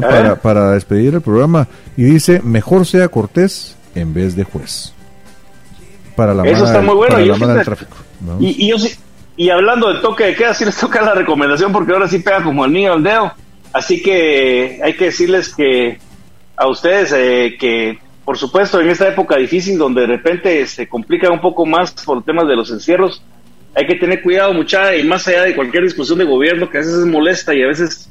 para, 0.00 0.36
para 0.36 0.70
despedir 0.72 1.14
el 1.14 1.20
programa. 1.20 1.66
Y 1.96 2.04
dice, 2.04 2.40
mejor 2.42 2.86
sea 2.86 3.08
Cortés 3.08 3.76
en 3.94 4.12
vez 4.14 4.36
de 4.36 4.44
juez. 4.44 4.92
Para 6.16 6.34
la 6.34 6.44
Eso 6.44 6.54
mala 6.62 6.66
está 6.66 6.80
muy 6.82 6.94
bueno, 6.94 7.14
para 7.14 7.24
yo 7.26 7.32
la 7.32 7.38
mala 7.38 7.54
del 7.54 7.64
tráfico. 7.64 7.96
¿no? 8.20 8.40
Y, 8.40 8.64
y 8.64 8.68
yo 8.70 8.76
y 9.36 9.50
hablando 9.50 9.88
del 9.88 10.00
toque 10.00 10.24
de 10.26 10.34
queda, 10.36 10.54
sí 10.54 10.64
les 10.64 10.76
toca 10.76 11.02
la 11.02 11.12
recomendación 11.12 11.72
porque 11.72 11.92
ahora 11.92 12.06
sí 12.06 12.20
pega 12.20 12.42
como 12.42 12.64
el 12.64 12.72
niño 12.72 12.92
al 12.92 13.02
dedo. 13.02 13.32
Así 13.74 14.00
que 14.00 14.78
hay 14.84 14.94
que 14.94 15.06
decirles 15.06 15.52
que 15.52 15.98
a 16.56 16.68
ustedes 16.68 17.12
eh, 17.12 17.56
que, 17.58 17.98
por 18.24 18.38
supuesto, 18.38 18.80
en 18.80 18.88
esta 18.88 19.08
época 19.08 19.36
difícil 19.36 19.76
donde 19.76 20.02
de 20.02 20.06
repente 20.06 20.64
se 20.66 20.86
complica 20.88 21.28
un 21.28 21.40
poco 21.40 21.66
más 21.66 21.90
por 22.04 22.22
temas 22.24 22.46
de 22.46 22.54
los 22.54 22.70
encierros, 22.70 23.20
hay 23.74 23.84
que 23.88 23.96
tener 23.96 24.22
cuidado, 24.22 24.54
mucha, 24.54 24.94
y 24.94 25.02
más 25.02 25.26
allá 25.26 25.42
de 25.42 25.56
cualquier 25.56 25.82
discusión 25.82 26.20
de 26.20 26.24
gobierno 26.24 26.70
que 26.70 26.78
a 26.78 26.80
veces 26.82 26.98
es 26.98 27.06
molesta 27.06 27.52
y 27.52 27.64
a 27.64 27.66
veces 27.66 28.08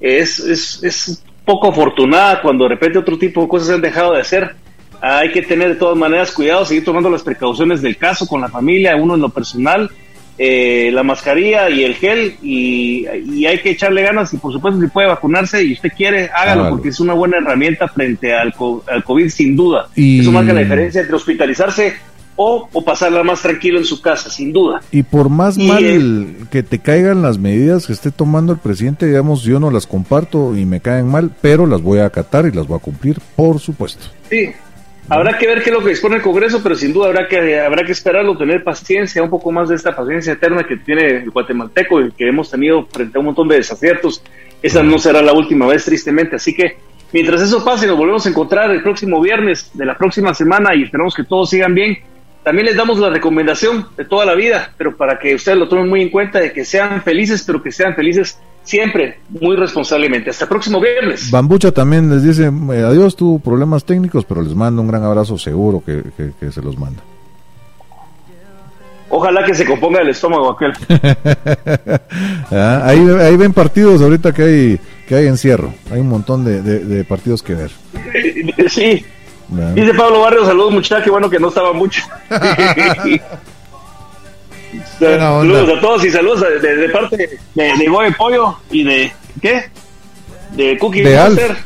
es, 0.00 0.38
es, 0.38 0.82
es 0.82 1.22
poco 1.44 1.68
afortunada 1.68 2.40
cuando 2.40 2.64
de 2.64 2.70
repente 2.70 2.98
otro 2.98 3.18
tipo 3.18 3.42
de 3.42 3.48
cosas 3.48 3.68
se 3.68 3.74
han 3.74 3.82
dejado 3.82 4.14
de 4.14 4.20
hacer. 4.22 4.54
Hay 5.02 5.30
que 5.30 5.42
tener 5.42 5.68
de 5.68 5.74
todas 5.74 5.98
maneras 5.98 6.32
cuidado, 6.32 6.64
seguir 6.64 6.86
tomando 6.86 7.10
las 7.10 7.22
precauciones 7.22 7.82
del 7.82 7.98
caso 7.98 8.26
con 8.26 8.40
la 8.40 8.48
familia, 8.48 8.96
uno 8.96 9.16
en 9.16 9.20
lo 9.20 9.28
personal, 9.28 9.90
eh, 10.38 10.90
la 10.92 11.02
mascarilla 11.02 11.68
y 11.70 11.84
el 11.84 11.94
gel, 11.94 12.36
y, 12.42 13.06
y 13.32 13.46
hay 13.46 13.58
que 13.60 13.70
echarle 13.70 14.02
ganas. 14.02 14.32
Y 14.32 14.38
por 14.38 14.52
supuesto, 14.52 14.80
si 14.80 14.86
puede 14.88 15.08
vacunarse 15.08 15.62
y 15.64 15.72
usted 15.74 15.90
quiere, 15.96 16.30
hágalo, 16.34 16.70
porque 16.70 16.88
es 16.88 17.00
una 17.00 17.14
buena 17.14 17.38
herramienta 17.38 17.88
frente 17.88 18.34
al, 18.34 18.52
co- 18.54 18.84
al 18.90 19.04
COVID, 19.04 19.28
sin 19.28 19.56
duda. 19.56 19.88
Y- 19.94 20.20
Eso 20.20 20.32
marca 20.32 20.52
la 20.52 20.60
diferencia 20.60 21.00
entre 21.02 21.16
hospitalizarse 21.16 21.94
o, 22.34 22.66
o 22.72 22.82
pasarla 22.84 23.22
más 23.22 23.42
tranquilo 23.42 23.78
en 23.78 23.84
su 23.84 24.00
casa, 24.00 24.30
sin 24.30 24.54
duda. 24.54 24.80
Y 24.90 25.02
por 25.02 25.28
más 25.28 25.58
Y, 25.58 25.66
mal 25.68 25.84
eh, 25.84 26.44
que 26.50 26.62
te 26.62 26.78
caigan 26.78 27.20
las 27.20 27.36
medidas 27.38 27.86
que 27.86 27.92
esté 27.92 28.10
tomando 28.10 28.54
el 28.54 28.58
presidente, 28.58 29.06
digamos, 29.06 29.42
yo 29.42 29.60
no 29.60 29.70
las 29.70 29.86
comparto 29.86 30.56
y 30.56 30.64
me 30.64 30.80
caen 30.80 31.08
mal, 31.08 31.30
pero 31.42 31.66
las 31.66 31.82
voy 31.82 31.98
a 31.98 32.06
acatar 32.06 32.46
y 32.46 32.52
las 32.52 32.66
voy 32.66 32.78
a 32.78 32.80
cumplir, 32.80 33.18
por 33.36 33.60
supuesto. 33.60 34.06
Sí, 34.30 34.48
habrá 35.08 35.38
que 35.38 35.46
ver 35.46 35.62
qué 35.62 35.70
es 35.70 35.76
lo 35.76 35.82
que 35.82 35.90
dispone 35.90 36.16
el 36.16 36.22
Congreso, 36.22 36.62
pero 36.62 36.74
sin 36.74 36.92
duda 36.92 37.08
habrá 37.08 37.28
que, 37.28 37.60
habrá 37.60 37.84
que 37.84 37.92
esperarlo, 37.92 38.36
tener 38.36 38.62
paciencia, 38.64 39.22
un 39.22 39.30
poco 39.30 39.50
más 39.50 39.68
de 39.68 39.76
esta 39.76 39.94
paciencia 39.94 40.32
eterna 40.32 40.64
que 40.64 40.76
tiene 40.76 41.22
el 41.22 41.30
guatemalteco 41.30 42.00
y 42.00 42.12
que 42.12 42.28
hemos 42.28 42.50
tenido 42.50 42.86
frente 42.86 43.18
a 43.18 43.20
un 43.20 43.26
montón 43.26 43.48
de 43.48 43.56
desaciertos. 43.56 44.22
Esa 44.62 44.82
no 44.82 44.98
será 44.98 45.22
la 45.22 45.32
última 45.32 45.66
vez, 45.66 45.84
tristemente. 45.84 46.36
Así 46.36 46.54
que 46.54 46.76
mientras 47.12 47.42
eso 47.42 47.64
pase, 47.64 47.86
nos 47.86 47.98
volvemos 47.98 48.24
a 48.26 48.28
encontrar 48.28 48.70
el 48.70 48.82
próximo 48.82 49.20
viernes 49.20 49.70
de 49.74 49.84
la 49.84 49.96
próxima 49.96 50.34
semana 50.34 50.74
y 50.74 50.84
esperamos 50.84 51.14
que 51.14 51.24
todos 51.24 51.50
sigan 51.50 51.74
bien. 51.74 51.98
También 52.44 52.66
les 52.66 52.76
damos 52.76 52.98
la 52.98 53.10
recomendación 53.10 53.86
de 53.96 54.04
toda 54.04 54.24
la 54.24 54.34
vida, 54.34 54.72
pero 54.76 54.96
para 54.96 55.18
que 55.18 55.34
ustedes 55.34 55.58
lo 55.58 55.68
tomen 55.68 55.88
muy 55.88 56.02
en 56.02 56.10
cuenta, 56.10 56.40
de 56.40 56.52
que 56.52 56.64
sean 56.64 57.02
felices, 57.02 57.44
pero 57.46 57.62
que 57.62 57.70
sean 57.70 57.94
felices 57.94 58.40
siempre, 58.64 59.18
muy 59.28 59.56
responsablemente. 59.56 60.30
Hasta 60.30 60.44
el 60.44 60.48
próximo 60.48 60.80
viernes. 60.80 61.30
Bambucha 61.30 61.72
también 61.72 62.08
les 62.10 62.22
dice, 62.22 62.44
eh, 62.72 62.82
adiós, 62.84 63.16
tuvo 63.16 63.38
problemas 63.38 63.84
técnicos, 63.84 64.24
pero 64.24 64.42
les 64.42 64.54
mando 64.54 64.82
un 64.82 64.88
gran 64.88 65.02
abrazo 65.02 65.36
seguro 65.38 65.82
que, 65.84 66.02
que- 66.16 66.32
que 66.38 66.52
se 66.52 66.60
los 66.62 66.78
manda. 66.78 67.02
Ojalá 69.14 69.44
que 69.44 69.54
se 69.54 69.66
componga 69.66 70.00
el 70.00 70.08
estómago 70.08 70.50
aquel. 70.52 70.72
Ah, 72.50 72.82
ahí, 72.84 72.98
ahí 73.20 73.36
ven 73.36 73.52
partidos 73.52 74.00
ahorita 74.02 74.32
que 74.32 74.42
hay, 74.42 74.80
que 75.08 75.14
hay 75.14 75.26
encierro, 75.26 75.72
hay 75.90 76.00
un 76.00 76.08
montón 76.08 76.44
de, 76.44 76.60
de- 76.62 76.80
de 76.80 77.04
partidos 77.04 77.42
que 77.42 77.54
ver. 77.54 77.70
Sí. 78.68 79.04
Dice 79.74 79.94
Pablo 79.94 80.20
Barrios, 80.20 80.46
saludos 80.46 80.72
muchachos, 80.72 81.04
qué 81.04 81.10
bueno 81.10 81.28
que 81.30 81.38
no 81.38 81.48
estaba 81.48 81.72
mucho. 81.72 82.02
Buena 85.00 85.32
onda. 85.34 85.54
saludos 85.54 85.78
a 85.78 85.80
todos 85.80 86.04
y 86.04 86.10
saludos 86.10 86.40
de, 86.40 86.58
de- 86.60 86.76
de 86.76 86.88
parte 86.88 87.16
de, 87.54 87.62
de 87.78 87.86
Goe 87.88 88.12
Pollo 88.12 88.58
y 88.70 88.84
de, 88.84 89.12
¿qué? 89.40 89.64
De 90.56 90.78
Cookie 90.78 91.02
De. 91.02 91.16
Monster. 91.16 91.56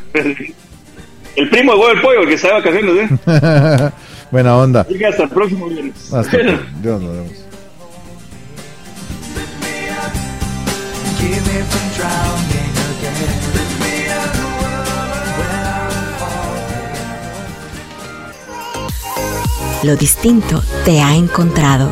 El 1.35 1.49
primo 1.49 1.73
de 1.73 1.77
Goe 1.77 2.01
Pollo, 2.01 2.21
el 2.21 2.27
que 2.27 2.33
está 2.35 2.47
de 2.47 2.53
vacaciones, 2.55 3.11
¿eh? 3.27 3.91
Buena 4.31 4.57
onda. 4.57 4.81
Así 4.81 4.97
que 4.97 5.05
hasta 5.05 5.23
el 5.23 5.29
próximo 5.29 5.67
viernes. 5.67 6.13
Hasta. 6.13 6.37
Dios 6.81 7.01
nos 7.01 7.11
vemos. 7.13 7.31
Lo 19.83 19.95
distinto 19.95 20.61
te 20.85 21.01
ha 21.01 21.15
encontrado. 21.15 21.91